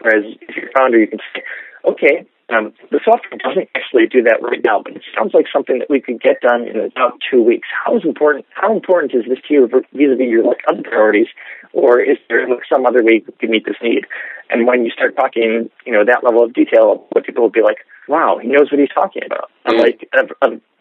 Whereas 0.00 0.24
if 0.40 0.56
you're 0.56 0.68
a 0.68 0.72
founder, 0.76 0.98
you 0.98 1.06
can 1.06 1.20
say, 1.34 1.42
"Okay, 1.84 2.26
Um, 2.48 2.72
the 2.92 3.00
software 3.04 3.38
doesn't 3.42 3.68
actually 3.74 4.06
do 4.06 4.22
that 4.22 4.38
right 4.40 4.62
now, 4.64 4.80
but 4.80 4.94
it 4.94 5.02
sounds 5.16 5.34
like 5.34 5.46
something 5.52 5.80
that 5.80 5.90
we 5.90 6.00
could 6.00 6.20
get 6.22 6.40
done 6.40 6.62
in 6.62 6.78
about 6.78 7.18
two 7.28 7.42
weeks. 7.42 7.66
How 7.84 7.96
is 7.96 8.04
important? 8.04 8.46
How 8.54 8.72
important 8.72 9.14
is 9.14 9.24
this 9.28 9.38
to 9.48 9.54
you 9.54 9.66
vis-a-vis 9.66 10.30
your 10.30 10.44
like 10.44 10.62
other 10.68 10.82
priorities, 10.82 11.26
or 11.72 12.00
is 12.00 12.18
there 12.28 12.48
like, 12.48 12.62
some 12.72 12.86
other 12.86 13.02
way 13.02 13.18
to 13.18 13.48
meet 13.48 13.64
this 13.66 13.74
need? 13.82 14.06
And 14.48 14.64
when 14.64 14.84
you 14.84 14.92
start 14.92 15.16
talking, 15.16 15.70
you 15.84 15.92
know, 15.92 16.04
that 16.04 16.22
level 16.22 16.44
of 16.44 16.54
detail, 16.54 17.06
what 17.10 17.26
people 17.26 17.42
will 17.42 17.50
be 17.50 17.62
like, 17.62 17.78
"Wow, 18.06 18.38
he 18.40 18.46
knows 18.46 18.70
what 18.70 18.78
he's 18.78 18.94
talking 18.94 19.22
about." 19.26 19.50
Mm-hmm. 19.66 19.80
Unlike 19.80 20.08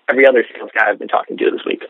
every 0.07 0.27
other 0.27 0.45
sales 0.53 0.69
guy 0.77 0.91
I've 0.91 0.99
been 0.99 1.07
talking 1.07 1.35
to 1.35 1.49
this 1.49 1.65
week. 1.65 1.81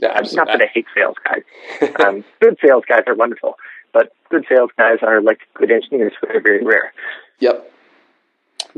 Yeah, 0.00 0.20
not 0.34 0.48
that 0.48 0.60
I 0.60 0.66
hate 0.72 0.86
sales 0.94 1.16
guys. 1.24 1.90
um, 2.04 2.24
good 2.40 2.58
sales 2.62 2.84
guys 2.86 3.04
are 3.06 3.14
wonderful, 3.14 3.54
but 3.94 4.12
good 4.30 4.44
sales 4.50 4.70
guys 4.76 4.98
are 5.00 5.22
like 5.22 5.40
good 5.54 5.70
engineers, 5.70 6.12
very 6.20 6.42
very 6.42 6.62
rare. 6.62 6.92
Yep. 7.40 7.72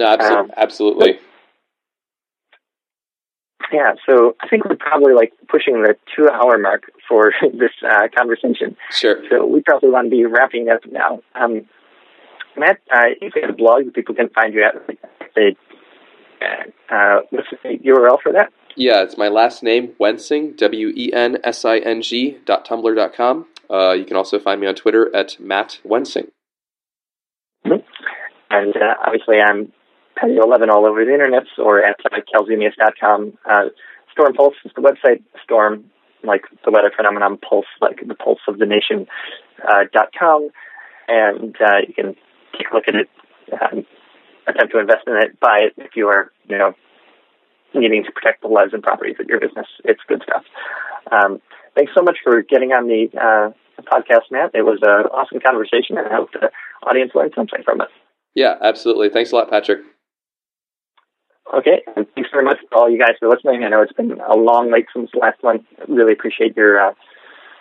No, 0.01 0.07
absolutely. 0.07 0.39
Um, 0.39 0.51
absolutely. 0.57 1.19
Yeah, 3.71 3.93
so 4.09 4.35
I 4.41 4.49
think 4.49 4.65
we're 4.65 4.77
probably 4.77 5.13
like 5.13 5.35
pushing 5.47 5.83
the 5.83 5.95
two 6.17 6.27
hour 6.29 6.57
mark 6.57 6.91
for 7.07 7.33
this 7.53 7.71
uh, 7.87 8.09
conversation. 8.17 8.77
Sure. 8.91 9.23
So 9.31 9.47
we 9.47 9.61
probably 9.61 9.91
want 9.91 10.07
to 10.07 10.11
be 10.11 10.25
wrapping 10.25 10.71
up 10.71 10.81
now. 10.91 11.21
Um, 11.35 11.69
Matt, 12.57 12.79
uh, 12.91 13.13
if 13.21 13.35
you 13.37 13.43
have 13.43 13.51
a 13.51 13.57
blog, 13.57 13.85
that 13.85 13.95
people 13.95 14.15
can 14.15 14.31
find 14.31 14.55
you 14.55 14.65
at. 14.65 14.75
Uh, 16.91 17.21
what's 17.29 17.49
the 17.63 17.79
URL 17.85 18.21
for 18.23 18.33
that? 18.33 18.51
Yeah, 18.77 19.03
it's 19.03 19.19
my 19.19 19.29
last 19.29 19.63
name, 19.63 19.93
Wensing, 20.01 20.57
W 20.57 20.93
E 20.97 21.13
N 21.13 21.37
S 21.45 21.67
I 21.67 21.79
N 21.79 22.01
G 22.01 22.39
dot 22.47 22.67
tumblr 22.67 22.97
dot 22.97 23.15
com. 23.15 23.47
Uh, 23.69 23.93
you 23.93 24.07
can 24.07 24.17
also 24.17 24.39
find 24.39 24.61
me 24.61 24.67
on 24.67 24.75
Twitter 24.75 25.15
at 25.15 25.39
Matt 25.39 25.79
Wensing. 25.85 26.31
Mm-hmm. 27.67 27.85
And 28.51 28.77
uh, 28.77 28.95
obviously, 29.07 29.37
I'm 29.39 29.73
Patio 30.21 30.45
11 30.45 30.69
all 30.71 30.87
over 30.87 31.05
the 31.05 31.13
internet 31.13 31.45
or 31.59 31.83
at 31.83 31.97
uh, 32.13 32.19
kalzumeus.com. 32.33 33.39
Uh, 33.49 33.71
Storm 34.13 34.35
Pulse 34.35 34.55
is 34.65 34.73
the 34.77 34.83
website. 34.83 35.23
Storm, 35.43 35.85
like 36.23 36.43
the 36.65 36.71
weather 36.71 36.93
phenomenon, 36.95 37.39
Pulse, 37.39 37.67
like 37.81 38.01
the 38.07 38.15
pulse 38.15 38.41
of 38.47 38.59
the 38.59 38.67
nation, 38.67 39.07
uh, 39.67 39.85
dot 39.93 40.09
com. 40.19 40.51
And 41.09 41.57
uh, 41.61 41.79
you 41.87 41.95
can 41.95 42.15
take 42.57 42.71
a 42.71 42.75
look 42.75 42.85
at 42.87 42.95
it, 42.95 43.09
um, 43.53 43.87
attempt 44.47 44.73
to 44.73 44.79
invest 44.79 45.05
in 45.07 45.17
it, 45.17 45.41
buy 45.41 45.61
it 45.63 45.73
if 45.79 45.97
you 45.97 46.09
are, 46.09 46.31
you 46.49 46.59
know, 46.59 46.75
needing 47.75 48.05
to 48.05 48.13
protect 48.13 48.43
the 48.43 48.49
lives 48.49 48.73
and 48.75 48.83
properties 48.83 49.17
of 49.21 49.27
your 49.27 49.41
business. 49.41 49.67
It's 49.85 50.01
good 50.07 50.23
stuff. 50.23 50.45
Um, 51.11 51.41
thanks 51.75 51.93
so 51.97 52.03
much 52.03 52.19
for 52.23 52.43
getting 52.43 52.73
on 52.73 52.87
the 52.87 53.09
uh, 53.17 53.83
podcast, 53.83 54.31
Matt. 54.31 54.51
It 54.55 54.63
was 54.63 54.79
an 54.83 55.07
awesome 55.07 55.41
conversation, 55.41 55.97
and 55.97 56.07
I 56.07 56.15
hope 56.15 56.33
the 56.33 56.51
audience 56.87 57.13
learned 57.15 57.33
something 57.35 57.63
from 57.65 57.81
it. 57.81 57.89
Yeah, 58.35 58.57
absolutely. 58.61 59.09
Thanks 59.09 59.33
a 59.33 59.37
lot, 59.37 59.51
Patrick. 59.51 59.81
Okay, 61.53 61.83
and 61.97 62.07
thanks 62.15 62.31
very 62.33 62.45
much 62.45 62.59
to 62.61 62.77
all 62.77 62.89
you 62.89 62.99
guys 62.99 63.17
for 63.19 63.29
listening. 63.29 63.65
I 63.65 63.69
know 63.69 63.83
it's 63.83 63.93
been 63.93 64.13
a 64.21 64.37
long 64.37 64.71
wait 64.71 64.87
since 64.95 65.11
last 65.15 65.43
month. 65.43 65.63
Really 65.89 66.13
appreciate 66.13 66.57
your 66.57 66.81
uh, 66.81 66.93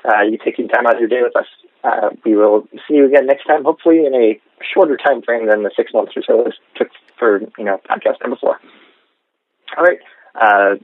uh, 0.05 0.21
you 0.21 0.37
taking 0.43 0.67
time 0.67 0.85
out 0.85 0.95
of 0.95 0.99
your 0.99 1.09
day 1.09 1.21
with 1.23 1.35
us. 1.35 1.47
Uh, 1.83 2.09
we 2.23 2.35
will 2.35 2.67
see 2.87 2.95
you 2.95 3.05
again 3.05 3.25
next 3.25 3.45
time, 3.45 3.63
hopefully 3.63 4.05
in 4.05 4.13
a 4.13 4.39
shorter 4.73 4.97
time 4.97 5.21
frame 5.21 5.47
than 5.47 5.63
the 5.63 5.71
six 5.75 5.91
months 5.93 6.11
or 6.15 6.21
so 6.21 6.45
it 6.45 6.53
took 6.75 6.89
for 7.17 7.39
you 7.57 7.65
know 7.65 7.79
podcast 7.89 8.21
number 8.21 8.37
four. 8.39 8.59
All 9.77 9.83
right. 9.83 9.99
Uh, 10.35 10.75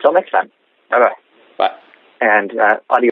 till 0.00 0.12
next 0.12 0.30
time. 0.30 0.50
Bye 0.90 1.00
bye. 1.00 1.14
Bye. 1.58 1.76
And 2.20 2.52
uh, 2.58 2.76
audio. 2.88 3.06